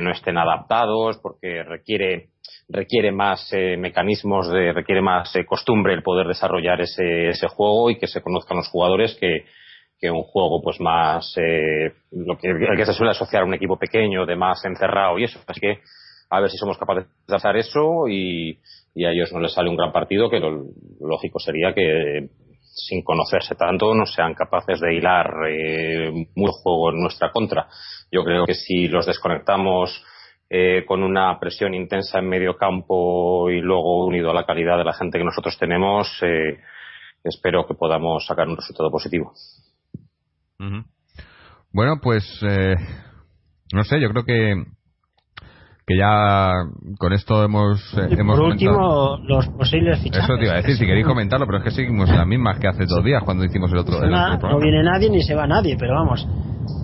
no 0.01 0.12
estén 0.12 0.39
adaptados 0.39 1.18
porque 1.18 1.64
requiere 1.64 2.28
requiere 2.68 3.10
más 3.10 3.52
mecanismos 3.77 4.48
de 4.48 4.72
requiere 4.72 5.02
más 5.02 5.32
costumbre 5.48 5.94
el 5.94 6.05
poder 6.05 6.28
desarrollar 6.28 6.81
ese, 6.81 7.31
ese 7.31 7.48
juego 7.48 7.90
y 7.90 7.98
que 7.98 8.06
se 8.06 8.22
conozcan 8.22 8.59
los 8.59 8.68
jugadores 8.68 9.16
que, 9.20 9.47
que 10.01 10.10
un 10.10 10.22
juego 10.22 10.62
pues 10.62 10.81
más 10.81 11.35
eh, 11.36 11.93
lo 12.10 12.39
que, 12.39 12.48
el 12.48 12.77
que 12.77 12.86
se 12.86 12.94
suele 12.94 13.10
asociar 13.10 13.43
a 13.43 13.47
un 13.47 13.55
equipo 13.55 13.78
pequeño 13.78 14.24
de 14.24 14.35
más 14.35 14.64
encerrado 14.64 15.18
y 15.18 15.24
eso. 15.24 15.40
Así 15.47 15.60
que 15.60 15.78
a 16.31 16.40
ver 16.40 16.51
si 16.51 16.56
somos 16.56 16.78
capaces 16.78 17.06
de 17.27 17.36
hacer 17.36 17.56
eso 17.56 18.09
y, 18.09 18.59
y 18.94 19.05
a 19.05 19.10
ellos 19.10 19.31
no 19.32 19.40
les 19.40 19.52
sale 19.52 19.68
un 19.68 19.77
gran 19.77 19.93
partido 19.93 20.31
que 20.31 20.40
lo 20.40 20.64
lógico 21.01 21.39
sería 21.39 21.74
que 21.74 22.31
sin 22.86 23.02
conocerse 23.02 23.55
tanto 23.55 23.94
no 23.94 24.07
sean 24.07 24.35
capaces 24.35 24.81
de 24.81 24.94
hilar 24.94 25.31
eh, 25.48 26.11
muy 26.35 26.51
juego 26.52 26.90
en 26.90 27.01
nuestra 27.01 27.31
contra 27.31 27.69
yo 28.11 28.24
creo 28.24 28.44
que 28.47 28.55
si 28.55 28.89
los 28.89 29.07
desconectamos 29.07 30.05
eh, 30.48 30.85
con 30.86 31.02
una 31.02 31.39
presión 31.39 31.74
intensa 31.74 32.19
en 32.19 32.28
medio 32.28 32.57
campo 32.57 33.51
y 33.51 33.61
luego 33.61 34.07
unido 34.07 34.31
a 34.31 34.35
la 34.35 34.47
calidad 34.47 34.78
de 34.78 34.85
la 34.85 34.94
gente 34.94 35.19
que 35.19 35.24
nosotros 35.24 35.57
tenemos 35.59 36.09
eh, 36.23 36.59
espero 37.24 37.66
que 37.66 37.74
podamos 37.74 38.27
sacar 38.27 38.48
un 38.48 38.57
resultado 38.57 38.90
positivo. 38.90 39.32
Bueno, 41.73 42.01
pues 42.02 42.24
eh, 42.43 42.74
no 43.73 43.85
sé, 43.85 44.01
yo 44.01 44.11
creo 44.11 44.24
que 44.24 44.55
que 45.91 45.99
ya 45.99 46.53
con 46.99 47.12
esto 47.12 47.43
hemos 47.43 47.81
eh, 47.99 48.15
hemos 48.17 48.39
por 48.39 48.47
último 48.47 49.19
los 49.27 49.49
posibles 49.49 49.99
fichajes. 49.99 50.25
Eso 50.25 50.37
te 50.37 50.45
iba 50.45 50.53
a 50.53 50.57
decir 50.59 50.77
si 50.77 50.87
queréis 50.87 51.05
comentarlo 51.05 51.47
pero 51.47 51.59
es 51.59 51.65
que 51.65 51.71
seguimos 51.73 52.09
las 52.09 52.27
mismas 52.27 52.61
que 52.61 52.69
hace 52.69 52.85
dos 52.87 53.05
días 53.05 53.25
cuando 53.25 53.45
hicimos 53.45 53.73
el 53.73 53.79
otro, 53.79 53.99
no 54.01 54.61
viene 54.61 54.85
nadie 54.85 55.11
ni 55.11 55.21
se 55.23 55.35
va 55.35 55.49
nadie 55.49 55.77
pero 55.77 55.95
vamos 55.95 56.25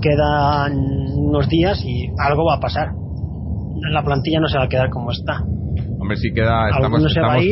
quedan 0.03 0.73
unos 1.15 1.49
días 1.49 1.81
y 1.85 2.09
algo 2.19 2.45
va 2.47 2.57
a 2.57 2.61
pasar. 2.61 2.89
La 3.93 4.03
plantilla 4.03 4.41
no 4.41 4.49
se 4.49 4.59
va 4.59 4.65
a 4.65 4.69
quedar 4.69 4.91
como 4.91 5.13
está. 5.13 5.41
Hombre 6.01 6.17
sí 6.17 6.33
queda 6.35 6.71
estamos, 6.71 7.05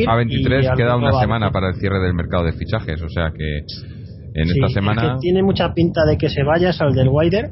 a, 0.07 0.15
23 0.15 0.71
queda 0.75 0.97
una 0.97 1.19
semana 1.19 1.51
para 1.51 1.69
el 1.69 1.75
cierre 1.75 1.99
del 1.99 2.13
mercado 2.13 2.43
de 2.43 2.53
fichajes 2.53 3.01
o 3.01 3.09
sea 3.09 3.31
que 3.31 3.59
en 4.33 4.49
esta 4.49 4.67
semana 4.69 5.01
que 5.01 5.19
tiene 5.21 5.41
mucha 5.41 5.73
pinta 5.73 6.05
de 6.05 6.17
que 6.17 6.29
se 6.29 6.43
vaya 6.43 6.69
es 6.69 6.81
al 6.81 6.93
del 6.93 7.07
Wider 7.09 7.51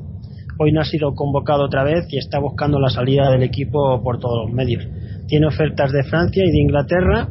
hoy 0.60 0.72
no 0.72 0.82
ha 0.82 0.86
sido 0.86 1.14
convocado 1.16 1.66
otra 1.66 1.84
vez 1.84 2.06
y 2.10 2.18
está 2.18 2.40
buscando 2.40 2.80
la 2.80 2.90
salida 2.90 3.32
del 3.32 3.44
equipo 3.44 4.02
por 4.04 4.20
todos 4.20 4.46
los 4.46 4.54
medios. 4.54 4.86
Tiene 5.28 5.48
ofertas 5.48 5.92
de 5.92 6.04
Francia 6.04 6.44
y 6.46 6.52
de 6.52 6.62
Inglaterra 6.62 7.28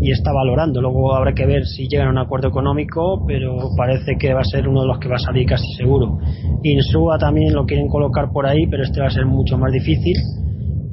y 0.00 0.12
está 0.12 0.32
valorando. 0.32 0.80
Luego 0.80 1.14
habrá 1.14 1.32
que 1.34 1.46
ver 1.46 1.64
si 1.64 1.88
llegan 1.88 2.08
a 2.08 2.10
un 2.10 2.18
acuerdo 2.18 2.48
económico, 2.48 3.24
pero 3.26 3.56
parece 3.76 4.16
que 4.18 4.32
va 4.32 4.40
a 4.40 4.44
ser 4.44 4.68
uno 4.68 4.82
de 4.82 4.88
los 4.88 4.98
que 4.98 5.08
va 5.08 5.16
a 5.16 5.18
salir 5.18 5.46
casi 5.46 5.66
seguro. 5.76 6.18
Insúa 6.62 7.18
también 7.18 7.54
lo 7.54 7.66
quieren 7.66 7.88
colocar 7.88 8.30
por 8.32 8.46
ahí, 8.46 8.66
pero 8.70 8.82
este 8.82 9.00
va 9.00 9.06
a 9.06 9.10
ser 9.10 9.26
mucho 9.26 9.58
más 9.58 9.72
difícil. 9.72 10.16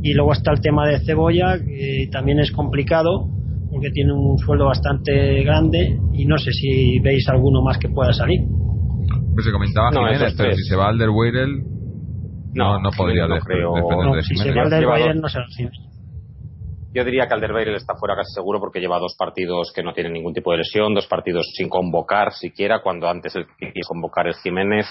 Y 0.01 0.13
luego 0.13 0.33
está 0.33 0.51
el 0.51 0.61
tema 0.61 0.87
de 0.87 0.99
Cebolla, 0.99 1.57
que 1.57 2.07
también 2.11 2.39
es 2.39 2.51
complicado, 2.51 3.27
porque 3.71 3.89
tiene 3.91 4.13
un 4.13 4.37
sueldo 4.37 4.65
bastante 4.65 5.43
grande 5.43 5.99
y 6.13 6.25
no 6.25 6.37
sé 6.37 6.51
si 6.51 6.99
veis 6.99 7.27
alguno 7.27 7.61
más 7.61 7.77
que 7.77 7.89
pueda 7.89 8.13
salir 8.13 8.41
se 9.43 9.51
comentaba 9.51 9.91
no, 9.91 10.05
Jiménez, 10.05 10.33
pero 10.37 10.55
si 10.55 10.63
se 10.63 10.75
va 10.75 10.89
al 10.89 11.09
Weirel 11.09 11.63
no, 12.53 12.79
no, 12.79 12.89
podría 12.91 13.27
no 13.27 13.39
creo. 13.39 13.71
no, 13.75 14.21
si 14.21 14.35
se 14.35 14.51
va 14.51 14.63
al 14.63 15.21
no 15.21 15.29
se 15.29 15.39
yo 16.97 17.03
diría 17.03 17.27
que 17.27 17.35
Alderweireld 17.35 17.77
está 17.77 17.93
fuera 17.95 18.15
casi 18.15 18.33
seguro 18.33 18.59
porque 18.59 18.79
lleva 18.79 18.97
dos 18.97 19.15
partidos 19.15 19.71
que 19.71 19.83
no 19.83 19.93
tienen 19.93 20.13
ningún 20.13 20.33
tipo 20.33 20.51
de 20.51 20.57
lesión, 20.57 20.95
dos 20.95 21.05
partidos 21.05 21.45
sin 21.53 21.69
convocar 21.69 22.33
siquiera, 22.33 22.81
cuando 22.81 23.07
antes 23.07 23.35
el 23.35 23.45
que 23.57 23.71
quiso 23.71 23.89
convocar 23.89 24.27
es 24.27 24.41
Jiménez. 24.41 24.87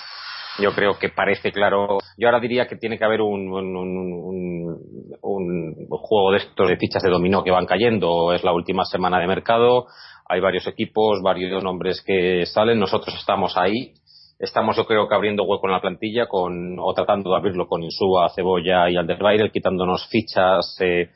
Yo 0.60 0.70
creo 0.70 0.98
que 1.00 1.08
parece 1.08 1.50
claro. 1.50 1.98
Yo 2.16 2.28
ahora 2.28 2.38
diría 2.38 2.66
que 2.66 2.76
tiene 2.76 2.96
que 2.96 3.04
haber 3.04 3.20
un, 3.22 3.52
un, 3.52 3.76
un, 3.76 4.78
un, 5.20 5.86
juego 5.88 6.30
de 6.30 6.38
estos 6.38 6.68
de 6.68 6.76
fichas 6.76 7.02
de 7.02 7.10
dominó 7.10 7.42
que 7.42 7.50
van 7.50 7.66
cayendo. 7.66 8.32
Es 8.32 8.44
la 8.44 8.52
última 8.52 8.84
semana 8.84 9.18
de 9.18 9.26
mercado. 9.26 9.86
Hay 10.28 10.40
varios 10.40 10.66
equipos, 10.68 11.20
varios 11.22 11.62
nombres 11.62 12.02
que 12.06 12.46
salen. 12.46 12.78
Nosotros 12.78 13.16
estamos 13.18 13.56
ahí 13.56 13.94
estamos 14.38 14.76
yo 14.76 14.86
creo 14.86 15.08
que 15.08 15.14
abriendo 15.14 15.44
hueco 15.44 15.66
en 15.66 15.72
la 15.72 15.80
plantilla 15.80 16.26
con 16.26 16.76
o 16.78 16.92
tratando 16.94 17.30
de 17.30 17.36
abrirlo 17.36 17.66
con 17.66 17.82
Insúa, 17.82 18.30
Cebolla 18.34 18.90
y 18.90 18.96
Alderweireld 18.96 19.52
quitándonos 19.52 20.06
fichas 20.08 20.76
eh, 20.80 21.10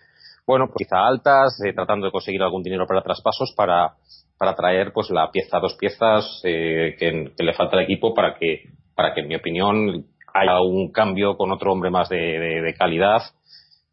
bueno 0.47 0.67
pues 0.67 0.87
quizá 0.87 1.07
altas 1.07 1.61
eh, 1.65 1.73
tratando 1.75 2.07
de 2.07 2.13
conseguir 2.13 2.43
algún 2.43 2.63
dinero 2.63 2.87
para 2.87 3.03
traspasos 3.03 3.53
para 3.57 3.95
para 4.39 4.55
traer 4.55 4.93
pues 4.93 5.11
la 5.11 5.31
pieza 5.31 5.59
dos 5.59 5.75
piezas 5.75 6.41
eh, 6.45 6.97
que, 6.99 7.33
le 7.37 7.53
falta 7.53 7.77
al 7.77 7.85
equipo 7.85 8.15
para 8.15 8.35
que 8.39 8.65
para 8.95 9.13
que 9.13 9.21
en 9.21 9.29
mi 9.29 9.37
opinión 9.37 10.07
haya 10.33 10.61
un 10.61 10.91
cambio 10.91 11.37
con 11.37 11.53
otro 11.53 11.73
hombre 11.73 11.91
más 11.91 12.09
de, 12.09 12.17
de 12.17 12.75
calidad 12.75 13.23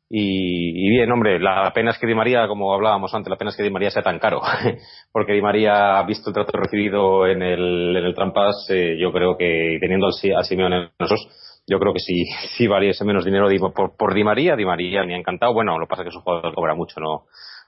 y, 0.09 0.89
bien, 0.89 1.11
hombre, 1.11 1.37
la 1.39 1.71
pena 1.73 1.91
es 1.91 1.97
que 1.97 2.07
Di 2.07 2.15
María, 2.15 2.47
como 2.47 2.73
hablábamos 2.73 3.13
antes, 3.13 3.29
la 3.29 3.35
pena 3.35 3.49
es 3.49 3.57
que 3.57 3.63
Di 3.63 3.69
María 3.69 3.91
sea 3.91 4.03
tan 4.03 4.19
caro. 4.19 4.41
Porque 5.11 5.33
Di 5.33 5.41
María, 5.41 6.01
visto 6.03 6.29
el 6.29 6.33
trato 6.33 6.57
recibido 6.57 7.27
en 7.27 7.41
el, 7.41 7.95
en 7.95 8.05
el 8.05 8.15
Trampas, 8.15 8.67
eh, 8.69 8.97
yo 8.97 9.11
creo 9.11 9.37
que 9.37 9.77
teniendo 9.81 10.07
a 10.07 10.43
Simeone 10.43 10.91
nosotros, 10.97 11.27
yo 11.67 11.79
creo 11.79 11.93
que 11.93 11.99
si, 11.99 12.23
si 12.55 12.67
valiese 12.67 13.03
menos 13.03 13.25
dinero 13.25 13.49
por, 13.75 13.97
por 13.97 14.13
Di 14.13 14.23
María, 14.23 14.55
Di 14.55 14.65
María 14.65 15.03
me 15.03 15.13
ha 15.13 15.17
encantado. 15.17 15.53
Bueno, 15.53 15.77
lo 15.77 15.85
que 15.85 15.89
pasa 15.89 16.03
es 16.03 16.05
que 16.05 16.09
es 16.09 16.15
un 16.15 16.21
jugador 16.21 16.51
que 16.51 16.55
cobra 16.55 16.73
mucho, 16.73 17.01
no, 17.01 17.25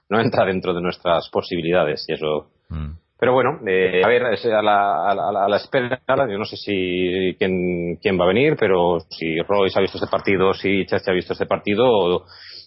no 0.08 0.20
entra 0.20 0.46
dentro 0.46 0.72
de 0.72 0.80
nuestras 0.80 1.28
posibilidades 1.28 2.06
y 2.08 2.14
eso. 2.14 2.50
Mm. 2.70 2.92
Pero 3.20 3.34
bueno, 3.34 3.60
eh, 3.66 4.00
a 4.02 4.08
ver, 4.08 4.24
a 4.24 4.62
la, 4.62 5.10
a, 5.10 5.48
la, 5.48 5.56
espera, 5.56 6.00
yo 6.08 6.38
no 6.38 6.46
sé 6.46 6.56
si 6.56 7.36
quién, 7.38 7.96
quién 8.00 8.18
va 8.18 8.24
a 8.24 8.28
venir, 8.28 8.56
pero 8.58 8.98
si 9.10 9.38
Royce 9.40 9.78
ha 9.78 9.82
visto 9.82 9.98
este 9.98 10.10
partido, 10.10 10.54
si 10.54 10.86
Chelsea 10.86 11.12
ha 11.12 11.14
visto 11.14 11.34
este 11.34 11.44
partido, 11.44 11.84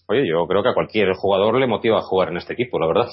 oye, 0.08 0.30
yo 0.30 0.46
creo 0.46 0.62
que 0.62 0.70
a 0.70 0.76
cualquier 0.76 1.14
jugador 1.14 1.60
le 1.60 1.66
motiva 1.66 1.98
a 1.98 2.04
jugar 2.04 2.30
en 2.30 2.38
este 2.38 2.54
equipo, 2.54 2.78
la 2.78 2.86
verdad. 2.86 3.08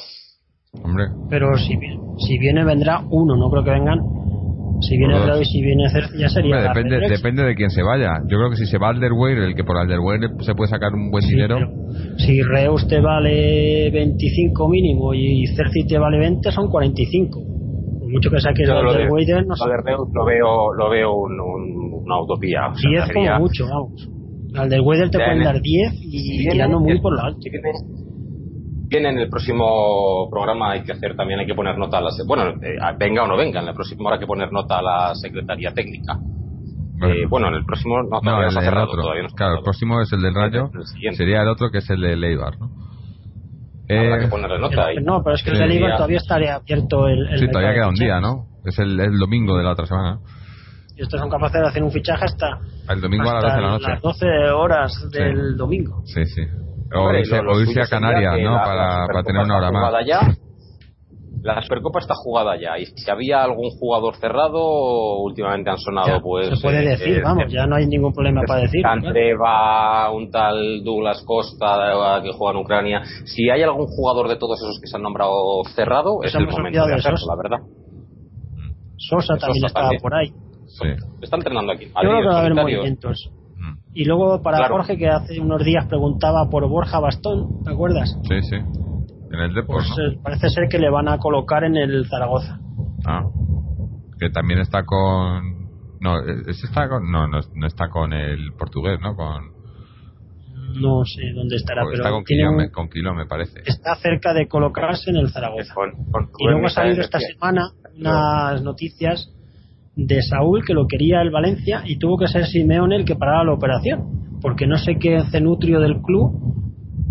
Hombre. 0.84 1.06
Pero 1.30 1.56
si, 1.56 1.78
si 2.18 2.38
viene, 2.38 2.62
vendrá 2.62 3.02
uno, 3.08 3.36
no 3.36 3.50
creo 3.50 3.64
que 3.64 3.70
vengan 3.70 4.00
si 4.80 4.96
viene 4.96 5.18
Reus 5.18 5.40
y 5.42 5.44
si 5.44 5.62
viene 5.62 5.84
ya 6.18 6.28
sería. 6.28 6.62
depende, 6.62 6.98
depende 7.08 7.44
de 7.44 7.54
quién 7.54 7.70
se 7.70 7.82
vaya. 7.82 8.12
Yo 8.28 8.38
creo 8.38 8.50
que 8.50 8.56
si 8.56 8.66
se 8.66 8.78
va 8.78 8.88
Alderweir, 8.88 9.38
el 9.38 9.54
que 9.54 9.64
por 9.64 9.76
Alderweir 9.76 10.30
se 10.40 10.54
puede 10.54 10.70
sacar 10.70 10.92
un 10.92 11.10
buen 11.10 11.26
dinero. 11.26 11.58
Si 12.18 12.42
Reus 12.42 12.86
te 12.88 13.00
vale 13.00 13.90
25 13.90 14.68
mínimo 14.68 15.14
y 15.14 15.46
Cerci 15.56 15.86
te 15.86 15.98
vale 15.98 16.18
20, 16.18 16.50
son 16.50 16.68
45. 16.68 17.40
Por 18.00 18.10
mucho 18.10 18.30
que 18.30 18.40
saques 18.40 18.68
Alderweir, 18.68 19.46
no 19.46 19.56
sé. 19.56 19.64
Lo 19.64 19.70
de 19.70 19.82
Reus 19.84 20.08
lo 20.12 20.24
veo, 20.24 20.72
lo 20.74 20.90
veo 20.90 21.14
un, 21.14 21.40
una 22.04 22.22
utopía. 22.22 22.72
10 22.76 23.12
como 23.12 23.38
mucho, 23.40 23.66
vamos. 23.66 24.08
Alderweir 24.54 25.10
te 25.10 25.18
pueden 25.18 25.44
dar 25.44 25.60
10 25.60 25.92
y 25.94 26.48
tirando 26.48 26.80
muy 26.80 27.00
por 27.00 27.16
la 27.16 27.26
alta 27.26 27.38
Bien, 28.90 29.06
en 29.06 29.18
el 29.18 29.28
próximo 29.30 30.28
programa 30.28 30.72
hay 30.72 30.82
que 30.82 30.90
hacer 30.90 31.14
también, 31.14 31.38
hay 31.38 31.46
que 31.46 31.54
poner 31.54 31.78
nota 31.78 31.98
a 31.98 32.00
la. 32.00 32.10
Bueno, 32.26 32.48
eh, 32.60 32.76
venga 32.98 33.22
o 33.22 33.28
no 33.28 33.36
venga, 33.36 33.60
en 33.60 33.68
el 33.68 33.74
próximo 33.74 34.08
habrá 34.08 34.18
que 34.18 34.26
poner 34.26 34.50
nota 34.50 34.78
a 34.78 34.82
la 34.82 35.14
Secretaría 35.14 35.72
Técnica. 35.72 36.18
Bueno, 37.28 37.46
eh, 37.46 37.50
en 37.50 37.54
el 37.54 37.64
próximo 37.64 38.02
no, 38.02 38.20
no 38.20 38.42
el, 38.42 38.56
otro. 38.58 39.02
claro, 39.36 39.58
el 39.58 39.62
próximo 39.62 40.00
es 40.00 40.12
el 40.12 40.22
del 40.22 40.34
Rayo, 40.34 40.70
sería 41.12 41.42
el 41.42 41.48
otro 41.48 41.70
que 41.70 41.78
es 41.78 41.88
el 41.88 42.00
de 42.00 42.16
Leibar, 42.16 42.58
¿no? 42.58 42.68
Habrá 43.88 44.18
que 44.18 44.24
eh, 44.24 44.28
ponerle 44.28 44.58
nota 44.58 44.86
ahí. 44.86 44.96
No, 44.96 45.22
pero 45.22 45.36
es 45.36 45.44
que 45.44 45.50
el 45.50 45.58
de 45.58 45.66
Leibar 45.68 45.94
todavía 45.94 46.18
estaría 46.18 46.56
abierto 46.56 47.06
el. 47.06 47.28
el 47.28 47.38
sí, 47.38 47.46
todavía 47.48 47.74
queda 47.74 47.88
un 47.88 47.94
día, 47.94 48.20
¿no? 48.20 48.46
Es 48.64 48.76
el, 48.80 48.98
el, 48.98 49.18
domingo 49.18 49.56
de 49.56 49.62
la 49.62 49.70
otra 49.70 49.86
semana. 49.86 50.18
Y 50.96 51.02
estos 51.02 51.20
son 51.20 51.30
capaces 51.30 51.60
de 51.60 51.68
hacer 51.68 51.82
un 51.84 51.92
fichaje 51.92 52.24
hasta. 52.24 52.58
El 52.88 53.00
domingo 53.00 53.30
a 53.30 53.34
las 53.34 53.42
12 53.44 53.54
de 53.54 53.62
la 53.62 53.70
noche. 53.70 53.88
las 53.88 54.02
12 54.02 54.26
horas 54.50 55.08
del 55.12 55.56
domingo. 55.56 56.02
Sí, 56.06 56.24
sí. 56.24 56.42
O, 56.92 57.12
irse, 57.12 57.80
a 57.80 57.86
Canarias, 57.86 58.34
¿no? 58.42 58.56
para, 58.56 59.22
tener 59.22 59.42
una 59.42 59.58
hora 59.58 59.70
más. 59.70 60.06
Ya, 60.06 60.20
la 61.42 61.62
Supercopa 61.62 62.00
está 62.00 62.14
jugada 62.14 62.56
ya. 62.60 62.78
Y 62.78 62.86
si 62.86 63.10
había 63.10 63.42
algún 63.42 63.70
jugador 63.70 64.16
cerrado, 64.16 65.20
últimamente 65.20 65.70
han 65.70 65.78
sonado, 65.78 66.20
pues. 66.20 66.48
Se 66.48 66.62
puede 66.62 66.84
eh, 66.84 66.88
decir, 66.90 67.22
vamos, 67.22 67.50
ya 67.50 67.66
no 67.66 67.76
hay 67.76 67.86
ningún 67.86 68.12
problema 68.12 68.42
para 68.46 68.62
decir. 68.62 68.82
va 68.84 70.10
un 70.10 70.30
tal 70.30 70.82
Douglas 70.84 71.22
Costa 71.24 72.20
que 72.22 72.32
juega 72.32 72.58
en 72.58 72.64
Ucrania. 72.64 73.02
Si 73.24 73.48
hay 73.48 73.62
algún 73.62 73.86
jugador 73.86 74.28
de 74.28 74.36
todos 74.36 74.60
esos 74.60 74.80
que 74.80 74.86
se 74.86 74.96
han 74.96 75.02
nombrado 75.02 75.62
cerrado, 75.74 76.22
es 76.22 76.34
el 76.34 76.46
momento 76.46 76.86
de 76.86 76.94
hacerlo, 76.94 77.18
la 77.26 77.36
verdad. 77.36 77.66
Sosa 78.96 79.36
también 79.38 79.64
estaba 79.64 79.90
por 80.00 80.14
ahí. 80.14 80.28
Sí. 80.66 80.88
Está 81.22 81.36
entrenando 81.36 81.72
aquí. 81.72 81.86
Yo 81.86 81.92
creo 82.00 82.20
que 82.20 82.28
va 82.28 82.36
a 82.36 82.40
haber 82.40 82.54
movimientos. 82.54 83.30
Y 83.92 84.04
luego 84.04 84.40
para 84.42 84.68
Jorge, 84.68 84.96
que 84.96 85.08
hace 85.08 85.40
unos 85.40 85.64
días 85.64 85.86
preguntaba 85.86 86.48
por 86.48 86.68
Borja 86.68 87.00
Bastón, 87.00 87.62
¿te 87.64 87.72
acuerdas? 87.72 88.16
Sí, 88.22 88.40
sí. 88.42 88.56
En 88.56 89.40
el 89.40 89.54
Depor, 89.54 89.76
pues, 89.76 89.90
eh, 89.98 90.18
Parece 90.22 90.48
ser 90.48 90.68
que 90.68 90.78
le 90.78 90.90
van 90.90 91.08
a 91.08 91.18
colocar 91.18 91.64
en 91.64 91.76
el 91.76 92.06
Zaragoza. 92.08 92.58
Ah. 93.06 93.22
Que 94.18 94.30
también 94.30 94.60
está 94.60 94.84
con. 94.84 95.68
No, 96.00 96.20
ese 96.20 96.66
está 96.66 96.88
con. 96.88 97.10
No, 97.10 97.26
no, 97.28 97.66
está 97.66 97.88
con 97.88 98.12
el 98.12 98.52
portugués, 98.58 98.98
¿no? 99.00 99.14
Con. 99.14 99.60
No 100.80 101.04
sé 101.04 101.22
dónde 101.34 101.56
estará, 101.56 101.82
pero. 101.84 101.96
Está 101.96 102.10
con 102.10 102.24
Quilón, 102.24 102.70
con 102.70 102.88
Quilón, 102.88 103.16
me 103.16 103.26
parece. 103.26 103.60
Está 103.64 103.96
cerca 103.96 104.32
de 104.32 104.46
colocarse 104.46 105.10
en 105.10 105.16
el 105.16 105.30
Zaragoza. 105.30 105.74
y 106.38 106.44
luego 106.46 106.66
ha 106.66 106.70
salido 106.70 107.02
esta 107.02 107.18
semana 107.18 107.70
unas 107.96 108.62
noticias 108.62 109.32
de 110.06 110.22
Saúl 110.22 110.64
que 110.64 110.74
lo 110.74 110.86
quería 110.86 111.20
el 111.22 111.30
Valencia 111.30 111.82
y 111.84 111.98
tuvo 111.98 112.16
que 112.16 112.28
ser 112.28 112.46
Simeone 112.46 112.96
el 112.96 113.04
que 113.04 113.16
parara 113.16 113.44
la 113.44 113.52
operación 113.52 114.38
porque 114.40 114.66
no 114.66 114.76
sé 114.76 114.96
qué 114.98 115.20
cenutrio 115.30 115.80
del 115.80 116.00
club 116.00 116.50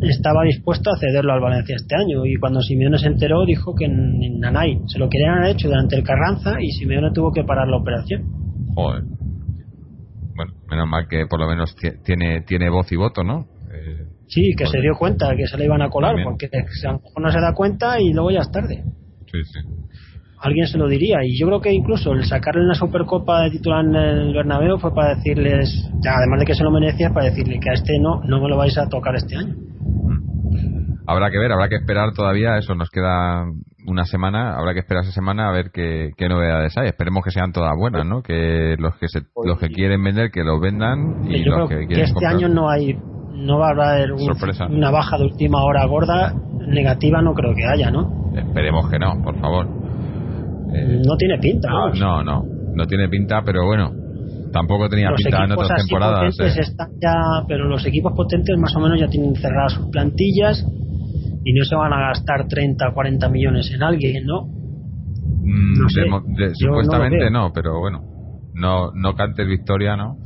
estaba 0.01 0.43
dispuesto 0.43 0.91
a 0.91 0.97
cederlo 0.97 1.33
al 1.33 1.41
Valencia 1.41 1.75
este 1.75 1.95
año. 1.95 2.25
Y 2.25 2.35
cuando 2.37 2.61
Simeone 2.61 2.97
se 2.97 3.07
enteró 3.07 3.45
dijo 3.45 3.75
que 3.75 3.85
en, 3.85 4.39
Nanay 4.39 4.79
se 4.87 4.97
lo 4.97 5.09
querían 5.09 5.39
haber 5.39 5.51
hecho 5.51 5.67
durante 5.67 5.95
el 5.95 6.03
Carranza 6.03 6.55
y 6.59 6.71
Simeone 6.71 7.11
tuvo 7.13 7.31
que 7.31 7.43
parar 7.43 7.67
la 7.67 7.77
operación. 7.77 8.23
Joder. 8.75 9.03
Bueno 10.35 10.53
menos 10.69 10.87
mal 10.87 11.07
que 11.07 11.25
por 11.27 11.39
lo 11.39 11.47
menos 11.47 11.75
tiene 12.05 12.41
tiene 12.41 12.69
voz 12.69 12.89
y 12.91 12.95
voto 12.95 13.23
¿no? 13.23 13.47
Eh, 13.73 14.05
sí 14.27 14.53
que 14.57 14.67
se 14.67 14.79
dio 14.79 14.93
cuenta 14.97 15.35
que 15.35 15.47
se 15.47 15.57
le 15.57 15.65
iban 15.65 15.81
a 15.81 15.89
colar 15.89 16.15
porque 16.23 16.45
a 16.45 16.91
lo 16.91 16.99
mejor 16.99 17.21
no 17.21 17.31
se 17.31 17.41
da 17.41 17.53
cuenta 17.53 17.99
y 17.99 18.13
luego 18.13 18.31
ya 18.31 18.39
es 18.39 18.51
tarde. 18.51 18.83
Sí 19.31 19.43
sí 19.43 19.59
alguien 20.41 20.67
se 20.67 20.77
lo 20.77 20.87
diría. 20.87 21.17
Y 21.23 21.37
yo 21.39 21.47
creo 21.47 21.61
que 21.61 21.71
incluso 21.73 22.13
el 22.13 22.23
sacarle 22.25 22.63
una 22.63 22.73
Supercopa 22.75 23.41
de 23.43 23.51
titular 23.51 23.83
en 23.85 23.95
el 23.95 24.33
Bernabéu 24.33 24.77
fue 24.79 24.93
para 24.93 25.15
decirles, 25.15 25.69
ya, 26.03 26.11
además 26.17 26.39
de 26.39 26.45
que 26.45 26.53
se 26.55 26.63
lo 26.63 26.71
merecía, 26.71 27.09
para 27.11 27.25
decirle 27.27 27.59
que 27.59 27.69
a 27.69 27.73
este 27.73 27.99
no, 27.99 28.21
no 28.23 28.41
me 28.41 28.49
lo 28.49 28.57
vais 28.57 28.77
a 28.77 28.87
tocar 28.87 29.15
este 29.15 29.35
año. 29.35 29.55
Habrá 31.07 31.31
que 31.31 31.39
ver, 31.39 31.51
habrá 31.51 31.67
que 31.69 31.75
esperar 31.75 32.13
todavía, 32.13 32.57
eso 32.57 32.75
nos 32.75 32.89
queda 32.91 33.43
una 33.87 34.05
semana, 34.05 34.55
habrá 34.55 34.73
que 34.73 34.79
esperar 34.81 35.03
esa 35.03 35.11
semana 35.11 35.49
a 35.49 35.51
ver 35.51 35.71
qué, 35.73 36.11
qué 36.15 36.29
novedades 36.29 36.77
hay. 36.77 36.87
Esperemos 36.87 37.23
que 37.23 37.31
sean 37.31 37.51
todas 37.51 37.71
buenas, 37.75 38.05
¿no? 38.05 38.21
Que 38.21 38.75
los 38.77 38.95
que 38.97 39.07
se, 39.07 39.21
los 39.43 39.57
que 39.59 39.69
quieren 39.69 40.03
vender 40.03 40.29
que 40.29 40.43
los 40.43 40.61
vendan 40.61 41.23
y 41.27 41.43
Yo 41.43 41.51
los 41.51 41.55
creo 41.55 41.67
que 41.67 41.75
que, 41.79 41.87
quieren 41.87 42.03
este 42.05 42.13
comprar. 42.13 42.35
año 42.35 42.47
no 42.49 42.69
hay 42.69 42.95
no 43.33 43.57
va 43.57 43.69
a 43.69 43.93
haber 43.93 44.11
un- 44.11 44.29
una 44.69 44.91
baja 44.91 45.17
de 45.17 45.23
última 45.23 45.63
hora 45.63 45.85
gorda 45.85 46.33
negativa 46.67 47.21
no 47.21 47.33
creo 47.33 47.55
que 47.55 47.65
haya 47.65 47.89
no 47.89 48.31
Esperemos 48.35 48.89
que 48.91 48.99
no, 48.99 49.19
por 49.23 49.39
favor. 49.39 49.65
Eh, 50.73 51.01
no 51.05 51.15
tiene 51.17 51.37
pinta 51.39 51.69
no, 51.99 52.23
no, 52.23 52.43
no 52.73 52.85
tiene 52.87 53.09
pinta, 53.09 53.41
pero 53.43 53.65
bueno, 53.65 53.91
tampoco 54.51 54.89
tenía 54.89 55.09
los 55.09 55.17
pinta 55.21 55.43
en 55.45 55.51
otras 55.51 55.77
temporadas. 55.77 56.35
potentes 56.35 56.57
eh. 56.57 56.61
están 56.61 56.89
ya 57.01 57.13
pero 57.47 57.65
los 57.67 57.85
equipos 57.85 58.13
potentes 58.15 58.57
más 58.57 58.75
o 58.75 58.79
menos 58.79 58.99
ya 58.99 59.07
tienen 59.07 59.35
cerradas 59.35 59.73
sus 59.73 59.87
plantillas 59.87 60.65
y 61.43 61.53
no 61.53 61.63
se 61.65 61.75
van 61.75 61.93
a 61.93 62.07
gastar 62.09 62.47
30 62.47 62.89
o 62.89 62.93
40 62.93 63.29
millones 63.29 63.71
en 63.73 63.83
alguien 63.83 64.25
no 64.25 64.47
Mm, 65.41 65.79
no 65.79 65.89
sé, 65.89 66.01
de 66.01 66.07
de- 66.07 66.47
no 66.49 66.53
supuestamente 66.55 67.31
no, 67.31 67.51
pero 67.53 67.79
bueno, 67.79 68.01
no, 68.53 68.91
no 68.93 69.15
cantes 69.15 69.47
victoria, 69.47 69.95
¿no? 69.95 70.17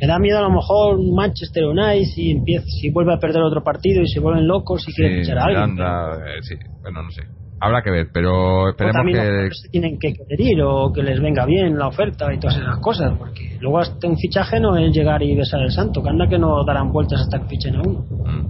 me 0.00 0.08
da 0.08 0.18
miedo 0.18 0.38
a 0.38 0.42
lo 0.42 0.50
mejor 0.50 0.98
Manchester 1.14 1.64
United 1.66 2.04
si 2.12 2.32
empieza 2.32 2.64
si 2.66 2.90
vuelve 2.90 3.14
a 3.14 3.18
perder 3.18 3.42
otro 3.42 3.62
partido 3.62 4.02
y 4.02 4.08
se 4.08 4.18
vuelven 4.18 4.48
locos 4.48 4.82
y 4.88 4.92
quieren 4.92 5.18
Sí, 5.18 5.20
fichar 5.20 5.38
a 5.38 5.44
alguien 5.44 5.78
eh, 5.78 6.38
sí, 6.42 6.54
bueno, 6.80 7.02
no 7.04 7.10
sé. 7.10 7.22
Habrá 7.64 7.80
que 7.80 7.92
ver, 7.92 8.08
pero 8.12 8.64
O 8.64 8.68
esperemos 8.70 8.96
también 8.96 9.22
que... 9.22 9.70
tienen 9.70 9.96
que 9.96 10.14
querer 10.14 10.40
ir 10.40 10.60
o 10.62 10.92
que 10.92 11.00
les 11.00 11.20
venga 11.20 11.46
bien 11.46 11.78
la 11.78 11.86
oferta 11.86 12.34
y 12.34 12.40
todas 12.40 12.56
esas 12.56 12.80
cosas, 12.80 13.16
porque 13.16 13.56
luego 13.60 13.78
hasta 13.78 14.08
un 14.08 14.18
fichaje 14.18 14.58
no 14.58 14.76
es 14.76 14.92
llegar 14.92 15.22
y 15.22 15.36
besar 15.36 15.60
el 15.62 15.70
santo, 15.70 16.02
que 16.02 16.08
anda 16.08 16.26
que 16.26 16.40
no 16.40 16.64
darán 16.64 16.90
vueltas 16.90 17.20
hasta 17.20 17.38
que 17.38 17.50
fichen 17.50 17.76
a 17.76 17.82
uno. 17.82 18.04
Mm. 18.10 18.46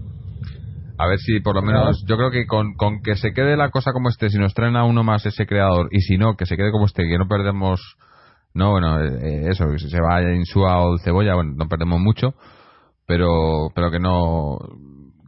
A 0.96 1.06
ver 1.08 1.18
si 1.18 1.40
por 1.40 1.56
lo 1.56 1.60
menos, 1.60 2.02
yo 2.08 2.16
creo 2.16 2.30
que 2.30 2.46
con, 2.46 2.72
con 2.72 3.02
que 3.02 3.14
se 3.16 3.34
quede 3.34 3.54
la 3.54 3.68
cosa 3.68 3.92
como 3.92 4.08
esté, 4.08 4.30
si 4.30 4.38
nos 4.38 4.54
traen 4.54 4.76
a 4.76 4.84
uno 4.84 5.04
más 5.04 5.26
ese 5.26 5.44
creador, 5.44 5.88
y 5.90 6.00
si 6.00 6.16
no, 6.16 6.34
que 6.34 6.46
se 6.46 6.56
quede 6.56 6.72
como 6.72 6.86
esté, 6.86 7.06
que 7.06 7.18
no 7.18 7.28
perdemos, 7.28 7.98
no, 8.54 8.70
bueno, 8.70 8.98
eh, 8.98 9.50
eso, 9.50 9.66
que 9.70 9.78
se 9.78 10.00
vaya 10.00 10.32
Insúa 10.32 10.80
o 10.80 10.96
Cebolla, 10.96 11.34
bueno, 11.34 11.52
no 11.54 11.68
perdemos 11.68 12.00
mucho, 12.00 12.32
pero, 13.06 13.68
pero 13.74 13.90
que 13.90 13.98
no, 13.98 14.56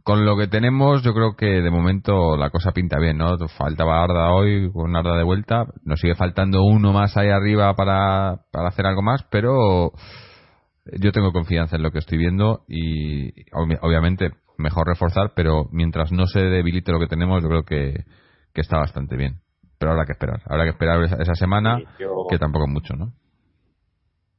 con 0.05 0.23
lo 0.23 0.37
que 0.37 0.47
tenemos, 0.47 1.01
yo 1.01 1.15
creo 1.15 1.35
que 1.35 1.47
de 1.47 1.71
momento 1.71 2.37
la 2.37 2.51
cosa 2.51 2.71
pinta 2.73 2.99
bien, 2.99 3.17
¿no? 3.17 3.37
Faltaba 3.57 4.03
Arda 4.03 4.31
hoy, 4.35 4.71
con 4.71 4.95
Arda 4.95 5.17
de 5.17 5.23
vuelta, 5.23 5.65
nos 5.83 5.99
sigue 5.99 6.13
faltando 6.13 6.61
uno 6.63 6.93
más 6.93 7.17
ahí 7.17 7.29
arriba 7.29 7.73
para, 7.73 8.41
para 8.51 8.67
hacer 8.67 8.85
algo 8.85 9.01
más, 9.01 9.23
pero 9.31 9.91
yo 10.99 11.11
tengo 11.11 11.31
confianza 11.31 11.75
en 11.77 11.81
lo 11.81 11.89
que 11.89 11.97
estoy 11.97 12.19
viendo 12.19 12.65
y 12.67 13.31
obvi- 13.51 13.79
obviamente 13.81 14.29
mejor 14.59 14.87
reforzar, 14.87 15.33
pero 15.35 15.65
mientras 15.71 16.11
no 16.11 16.27
se 16.27 16.39
debilite 16.39 16.91
lo 16.91 16.99
que 16.99 17.07
tenemos, 17.07 17.41
yo 17.41 17.49
creo 17.49 17.63
que, 17.63 18.03
que 18.53 18.61
está 18.61 18.77
bastante 18.77 19.17
bien. 19.17 19.39
Pero 19.79 19.91
habrá 19.93 20.05
que 20.05 20.11
esperar, 20.11 20.39
habrá 20.45 20.65
que 20.65 20.69
esperar 20.69 21.03
esa, 21.03 21.15
esa 21.15 21.33
semana, 21.33 21.77
Sí, 21.79 21.85
yo- 21.99 22.27
que 22.29 22.37
tampoco 22.37 22.65
es 22.67 22.71
mucho, 22.71 22.93
¿no? 22.95 23.11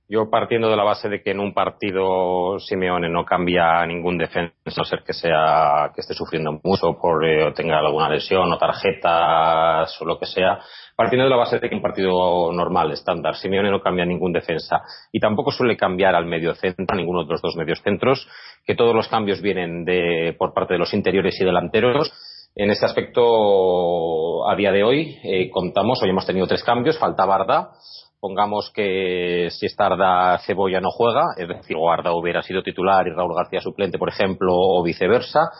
Yo 0.08 0.30
partiendo 0.30 0.70
de 0.70 0.76
la 0.76 0.84
base 0.84 1.08
de 1.08 1.20
que 1.20 1.32
en 1.32 1.40
un 1.40 1.52
partido 1.52 2.60
Simeone 2.60 3.08
no 3.08 3.24
cambia 3.24 3.84
ningún 3.86 4.16
defensa, 4.16 4.54
a 4.64 4.70
no 4.76 4.84
ser 4.84 5.02
que 5.02 5.12
sea 5.12 5.90
que 5.92 6.00
esté 6.00 6.14
sufriendo 6.14 6.60
mucho 6.62 6.96
por 6.96 7.26
eh, 7.26 7.44
o 7.44 7.52
tenga 7.52 7.80
alguna 7.80 8.08
lesión 8.08 8.52
o 8.52 8.56
tarjetas 8.56 10.00
o 10.00 10.04
lo 10.04 10.16
que 10.16 10.26
sea, 10.26 10.60
partiendo 10.94 11.24
de 11.24 11.30
la 11.30 11.36
base 11.36 11.58
de 11.58 11.68
que 11.68 11.74
un 11.74 11.82
partido 11.82 12.52
normal, 12.52 12.92
estándar, 12.92 13.34
Simeone 13.34 13.68
no 13.68 13.80
cambia 13.80 14.04
ningún 14.04 14.32
defensa 14.32 14.80
y 15.10 15.18
tampoco 15.18 15.50
suele 15.50 15.76
cambiar 15.76 16.14
al 16.14 16.26
medio 16.26 16.54
centro, 16.54 16.86
a 16.88 16.96
ninguno 16.96 17.24
de 17.24 17.32
los 17.32 17.42
dos 17.42 17.56
medios 17.56 17.82
centros, 17.82 18.28
que 18.64 18.76
todos 18.76 18.94
los 18.94 19.08
cambios 19.08 19.42
vienen 19.42 19.84
de 19.84 20.36
por 20.38 20.54
parte 20.54 20.74
de 20.74 20.78
los 20.78 20.94
interiores 20.94 21.36
y 21.40 21.44
delanteros. 21.44 22.12
En 22.54 22.70
este 22.70 22.86
aspecto, 22.86 24.48
a 24.48 24.54
día 24.54 24.70
de 24.70 24.84
hoy, 24.84 25.18
eh, 25.24 25.50
contamos, 25.50 26.00
hoy 26.00 26.10
hemos 26.10 26.26
tenido 26.26 26.46
tres 26.46 26.62
cambios, 26.62 26.96
falta 26.96 27.26
Barda, 27.26 27.72
pongamos 28.20 28.70
que 28.74 29.48
si 29.50 29.66
esta 29.66 29.86
Arda 29.86 30.38
Cebolla 30.46 30.80
no 30.80 30.90
juega, 30.90 31.22
es 31.36 31.48
decir, 31.48 31.76
o 31.78 31.90
Arda 31.90 32.12
hubiera 32.12 32.42
sido 32.42 32.62
titular 32.62 33.06
y 33.06 33.10
Raúl 33.10 33.34
García 33.34 33.60
suplente, 33.60 33.98
por 33.98 34.08
ejemplo, 34.08 34.52
o 34.54 34.82
viceversa, 34.82 35.50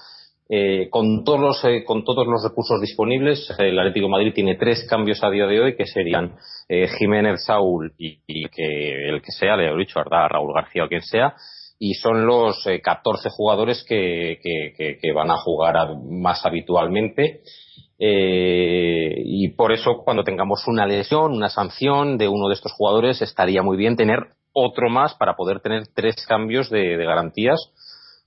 eh, 0.49 0.89
con 0.91 1.25
todos 1.25 1.41
los 1.41 1.65
eh, 1.65 1.83
con 1.85 2.05
todos 2.05 2.25
los 2.27 2.45
recursos 2.45 2.81
disponibles, 2.81 3.53
el 3.59 3.79
Atlético 3.79 4.09
Madrid 4.09 4.33
tiene 4.33 4.55
tres 4.55 4.87
cambios 4.89 5.23
a 5.25 5.31
día 5.31 5.47
de 5.47 5.61
hoy 5.61 5.77
que 5.77 5.87
serían 5.87 6.37
eh, 6.69 6.87
Jiménez, 6.99 7.45
Saúl 7.45 7.93
y, 7.99 8.49
que 8.49 9.09
el 9.09 9.21
que 9.23 9.33
sea, 9.33 9.57
le 9.57 9.69
he 9.69 9.77
dicho 9.77 9.99
Arda, 9.99 10.29
Raúl 10.29 10.55
García 10.55 10.85
o 10.85 10.89
quien 10.89 11.03
sea, 11.03 11.35
y 11.79 11.95
son 11.95 12.27
los 12.27 12.67
eh, 12.67 12.81
14 12.81 13.29
jugadores 13.31 13.85
que, 13.87 14.39
van 15.15 15.31
a 15.31 15.37
jugar 15.37 15.75
más 16.09 16.45
habitualmente. 16.45 17.43
Eh, 17.99 19.15
y 19.25 19.49
por 19.51 19.73
eso 19.73 20.03
cuando 20.05 20.23
tengamos 20.23 20.67
una 20.67 20.87
lesión, 20.87 21.33
una 21.33 21.49
sanción 21.49 22.19
de 22.19 22.29
uno 22.29 22.49
de 22.49 22.55
estos 22.55 22.73
jugadores, 22.73 23.23
estaría 23.23 23.63
muy 23.63 23.77
bien 23.77 23.97
tener 23.97 24.19
otro 24.53 24.89
más 24.89 25.15
para 25.15 25.35
poder 25.37 25.61
tener 25.61 25.89
tres 25.95 26.27
cambios 26.27 26.71
de, 26.71 26.97
de 26.97 27.05
garantías. 27.05 27.59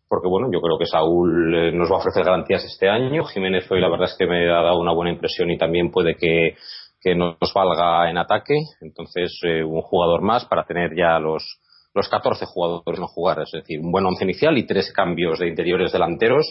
Porque 0.08 0.28
bueno, 0.28 0.50
yo 0.52 0.60
creo 0.60 0.80
que 0.80 0.88
Saúl 0.88 1.56
eh, 1.56 1.72
nos 1.72 1.92
va 1.92 1.96
a 1.96 2.00
ofrecer 2.00 2.24
garantías 2.24 2.64
este 2.66 2.90
año. 2.90 3.26
Jiménez 3.26 3.70
hoy 3.70 3.80
la 3.80 3.90
verdad 3.90 4.10
es 4.10 4.16
que 4.18 4.26
me 4.26 4.50
ha 4.52 4.64
dado 4.64 4.80
una 4.80 4.94
buena 4.94 5.12
impresión 5.12 5.52
y 5.52 5.58
también 5.58 5.92
puede 5.92 6.16
que, 6.16 6.56
que 7.00 7.16
nos 7.16 7.38
valga 7.54 8.10
en 8.10 8.18
ataque. 8.18 8.56
Entonces, 8.82 9.40
eh, 9.44 9.64
un 9.64 9.82
jugador 9.82 10.22
más 10.22 10.46
para 10.46 10.66
tener 10.66 10.96
ya 10.98 11.20
los, 11.20 11.60
los 11.94 12.10
14 12.10 12.46
jugadores 12.48 13.00
no 13.00 13.08
jugar. 13.08 13.40
Es 13.42 13.52
decir, 13.52 13.80
un 13.80 13.92
buen 13.92 14.06
once 14.06 14.24
inicial 14.24 14.58
y 14.58 14.66
tres 14.66 14.92
cambios 14.92 15.38
de 15.38 15.48
interiores 15.48 15.92
delanteros, 15.92 16.46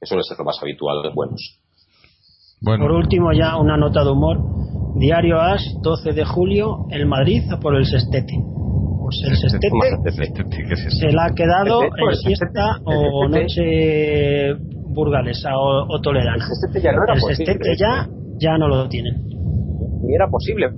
que 0.00 0.06
suele 0.06 0.22
ser 0.22 0.38
lo 0.38 0.44
más 0.44 0.58
habitual 0.62 1.02
de 1.02 1.10
buenos. 1.10 1.60
Bueno, 2.64 2.84
Por 2.86 2.92
último, 2.92 3.32
ya 3.32 3.56
una 3.56 3.76
nota 3.76 4.02
de 4.04 4.10
humor. 4.10 4.38
Diario 4.96 5.40
As, 5.40 5.62
12 5.82 6.12
de 6.12 6.24
julio, 6.24 6.86
el 6.90 7.06
Madrid 7.06 7.42
por 7.60 7.74
el 7.76 7.84
Sestete. 7.84 8.34
Pues 9.02 9.20
el 9.28 9.36
Sestete 9.36 10.90
se 10.90 11.12
la 11.12 11.26
ha 11.26 11.34
quedado 11.34 11.82
en 11.82 12.08
el 12.08 12.16
siesta 12.16 12.78
o 12.84 13.28
noche 13.28 14.54
burgalesa 14.88 15.50
o, 15.58 15.86
o 15.94 16.00
toledana. 16.00 16.36
El 16.36 16.42
Sestete 16.42 16.80
ya 16.82 16.92
no 16.92 17.02
era 17.04 17.14
El. 17.14 17.20
Sestete 17.20 17.76
ya, 17.76 18.08
ya 18.38 18.56
no 18.56 18.68
lo 18.68 18.88
tienen. 18.88 19.14
Ni 20.02 20.14
era 20.14 20.28
posible. 20.28 20.70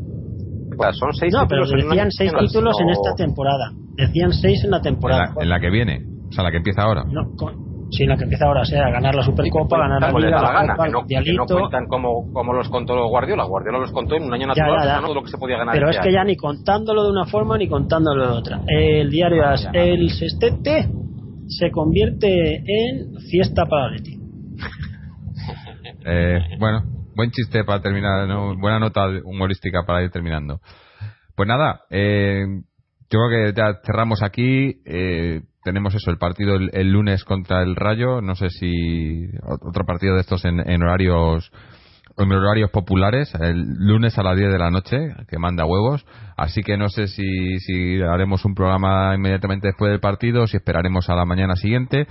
Pues 0.76 0.96
son 0.98 1.12
seis 1.14 1.32
No, 1.32 1.46
pero 1.48 1.64
en 1.64 1.88
decían 1.88 2.10
seis 2.10 2.32
títulos 2.38 2.76
en 2.80 2.88
esta 2.90 3.14
temporada. 3.14 3.70
Decían 3.96 4.32
seis 4.32 4.62
en 4.64 4.70
la 4.70 4.78
En 4.78 4.82
temporada. 4.82 5.32
la, 5.36 5.42
en 5.42 5.48
la 5.48 5.60
que 5.60 5.70
viene, 5.70 6.00
o 6.28 6.32
sea, 6.32 6.42
la 6.44 6.50
que 6.50 6.56
empieza 6.58 6.82
ahora. 6.82 7.04
No, 7.04 7.30
con- 7.36 7.65
sí, 7.90 8.06
la 8.06 8.16
que 8.16 8.24
empieza 8.24 8.46
ahora, 8.46 8.62
o 8.62 8.64
sea, 8.64 8.90
ganar 8.90 9.14
la 9.14 9.22
Supercopa, 9.22 9.78
ganar 9.78 10.00
la 10.12 10.18
Liga, 10.18 10.42
la 10.42 10.52
gana, 10.52 10.72
Copa, 10.76 10.84
que 10.86 10.90
no, 10.92 11.06
que 11.06 11.32
no 11.32 11.46
cuentan 11.46 11.86
como, 11.86 12.32
como 12.32 12.52
los 12.52 12.68
contó 12.68 13.06
Guardiola. 13.08 13.44
Guardiola 13.44 13.78
los 13.78 13.92
contó 13.92 14.16
en 14.16 14.24
un 14.24 14.34
año 14.34 14.46
natural, 14.48 14.78
ya, 14.80 14.84
ya. 14.84 14.92
ganó 14.94 15.06
todo 15.06 15.14
lo 15.16 15.22
que 15.22 15.30
se 15.30 15.38
podía 15.38 15.58
ganar. 15.58 15.74
Pero 15.74 15.88
es 15.90 15.96
este 15.96 16.08
que 16.08 16.14
ya 16.14 16.24
ni 16.24 16.36
contándolo 16.36 17.04
de 17.04 17.10
una 17.10 17.26
forma 17.26 17.56
ni 17.58 17.68
contándolo 17.68 18.26
de 18.26 18.32
otra. 18.38 18.60
El 18.66 19.10
diario 19.10 19.44
Ah, 19.44 19.52
As, 19.52 19.62
ya. 19.64 19.70
el 19.74 20.10
Sestete 20.10 20.88
se 21.48 21.70
convierte 21.70 22.56
en 22.56 23.14
fiesta 23.30 23.66
para 23.66 23.90
Leti. 23.90 24.16
Eh, 26.08 26.38
bueno, 26.60 26.82
buen 27.16 27.32
chiste 27.32 27.64
para 27.64 27.80
terminar, 27.82 28.28
¿no? 28.28 28.56
buena 28.56 28.78
nota 28.78 29.08
humorística 29.24 29.82
para 29.84 30.04
ir 30.04 30.10
terminando. 30.10 30.60
Pues 31.34 31.48
nada, 31.48 31.80
eh, 31.90 32.44
yo 33.10 33.20
creo 33.20 33.30
que 33.30 33.52
ya 33.56 33.80
cerramos 33.84 34.22
aquí. 34.22 34.80
eh, 34.84 35.42
tenemos 35.62 35.94
eso, 35.96 36.12
el 36.12 36.18
partido 36.18 36.54
el, 36.54 36.92
lunes 36.92 37.24
contra 37.24 37.62
el 37.62 37.74
Rayo. 37.74 38.20
No 38.20 38.36
sé 38.36 38.50
si 38.50 39.26
otro 39.42 39.84
partido 39.84 40.14
de 40.14 40.20
estos 40.20 40.44
en, 40.44 40.60
en 40.60 40.82
horarios 40.82 41.50
en 42.18 42.32
horarios 42.32 42.70
populares, 42.70 43.34
el 43.34 43.62
lunes 43.78 44.16
a 44.16 44.22
las 44.22 44.38
10 44.38 44.50
de 44.50 44.58
la 44.58 44.70
noche, 44.70 44.96
que 45.28 45.38
manda 45.38 45.66
huevos. 45.66 46.06
Así 46.36 46.62
que 46.62 46.78
no 46.78 46.88
sé 46.88 47.08
si, 47.08 47.58
si 47.58 48.00
haremos 48.00 48.44
un 48.44 48.54
programa 48.54 49.14
inmediatamente 49.14 49.68
después 49.68 49.90
del 49.90 50.00
partido, 50.00 50.46
si 50.46 50.56
esperaremos 50.56 51.10
a 51.10 51.14
la 51.14 51.26
mañana 51.26 51.56
siguiente 51.56 52.06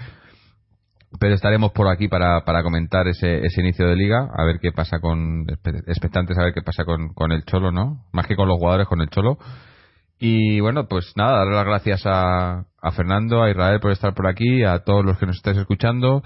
pero 1.20 1.34
estaremos 1.34 1.72
por 1.72 1.88
aquí 1.88 2.08
para, 2.08 2.44
para 2.44 2.64
comentar 2.64 3.08
ese, 3.08 3.46
ese 3.46 3.62
inicio 3.62 3.88
de 3.88 3.96
liga, 3.96 4.28
a 4.36 4.44
ver 4.44 4.60
qué 4.60 4.72
pasa 4.72 5.00
con, 5.00 5.46
expectantes 5.88 6.38
a 6.38 6.44
ver 6.44 6.54
qué 6.54 6.62
pasa 6.62 6.84
con, 6.84 7.14
con 7.14 7.32
el 7.32 7.44
Cholo, 7.46 7.72
¿no? 7.72 8.06
Más 8.12 8.28
que 8.28 8.36
con 8.36 8.48
los 8.48 8.58
jugadores, 8.58 8.88
con 8.88 9.02
el 9.02 9.10
Cholo. 9.10 9.38
Y 10.20 10.60
bueno, 10.62 10.88
pues 10.88 11.12
nada, 11.16 11.40
darle 11.40 11.56
las 11.56 11.66
gracias 11.66 12.04
a, 12.06 12.66
a 12.82 12.92
Fernando, 12.92 13.44
a 13.44 13.50
Israel 13.50 13.80
por 13.82 13.92
estar 13.92 14.14
por 14.14 14.28
aquí, 14.28 14.64
a 14.64 14.80
todos 14.80 15.04
los 15.06 15.18
que 15.18 15.26
nos 15.26 15.36
estáis 15.36 15.58
escuchando, 15.58 16.22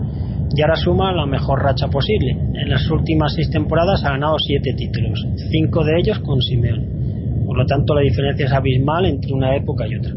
y 0.55 0.61
ahora 0.61 0.77
suma 0.77 1.11
la 1.11 1.25
mejor 1.25 1.61
racha 1.61 1.89
posible. 1.89 2.31
En 2.31 2.69
las 2.69 2.89
últimas 2.89 3.33
seis 3.33 3.49
temporadas 3.49 4.05
ha 4.05 4.11
ganado 4.11 4.37
siete 4.39 4.73
títulos, 4.77 5.19
cinco 5.51 5.83
de 5.83 5.99
ellos 5.99 6.19
con 6.19 6.39
Simeone. 6.39 7.43
Por 7.45 7.57
lo 7.57 7.65
tanto, 7.65 7.93
la 7.93 8.01
diferencia 8.01 8.45
es 8.45 8.53
abismal 8.53 9.05
entre 9.05 9.33
una 9.33 9.57
época 9.57 9.85
y 9.85 9.95
otra. 9.95 10.13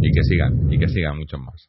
y 0.00 0.10
que 0.10 0.22
sigan, 0.22 0.72
y 0.72 0.78
que 0.78 0.88
sigan 0.88 1.18
muchos 1.18 1.40
más. 1.40 1.68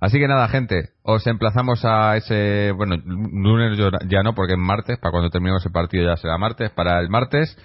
Así 0.00 0.18
que 0.18 0.26
nada, 0.26 0.48
gente, 0.48 0.90
os 1.02 1.26
emplazamos 1.26 1.84
a 1.84 2.16
ese, 2.16 2.72
bueno, 2.72 2.96
lunes 3.04 3.76
ya 4.08 4.22
no, 4.22 4.34
porque 4.34 4.54
es 4.54 4.58
martes, 4.58 4.96
para 4.98 5.10
cuando 5.10 5.28
terminemos 5.28 5.66
el 5.66 5.72
partido 5.72 6.04
ya 6.06 6.16
será 6.16 6.38
martes, 6.38 6.70
para 6.70 7.00
el 7.00 7.10
martes, 7.10 7.58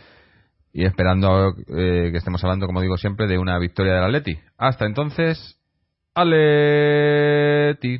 y 0.73 0.85
esperando 0.85 1.53
eh, 1.67 2.09
que 2.11 2.17
estemos 2.17 2.43
hablando, 2.43 2.65
como 2.65 2.81
digo 2.81 2.97
siempre, 2.97 3.27
de 3.27 3.37
una 3.37 3.59
victoria 3.59 3.93
del 3.93 4.03
Atleti. 4.05 4.39
Hasta 4.57 4.85
entonces, 4.85 5.59
Atleti. 6.15 7.99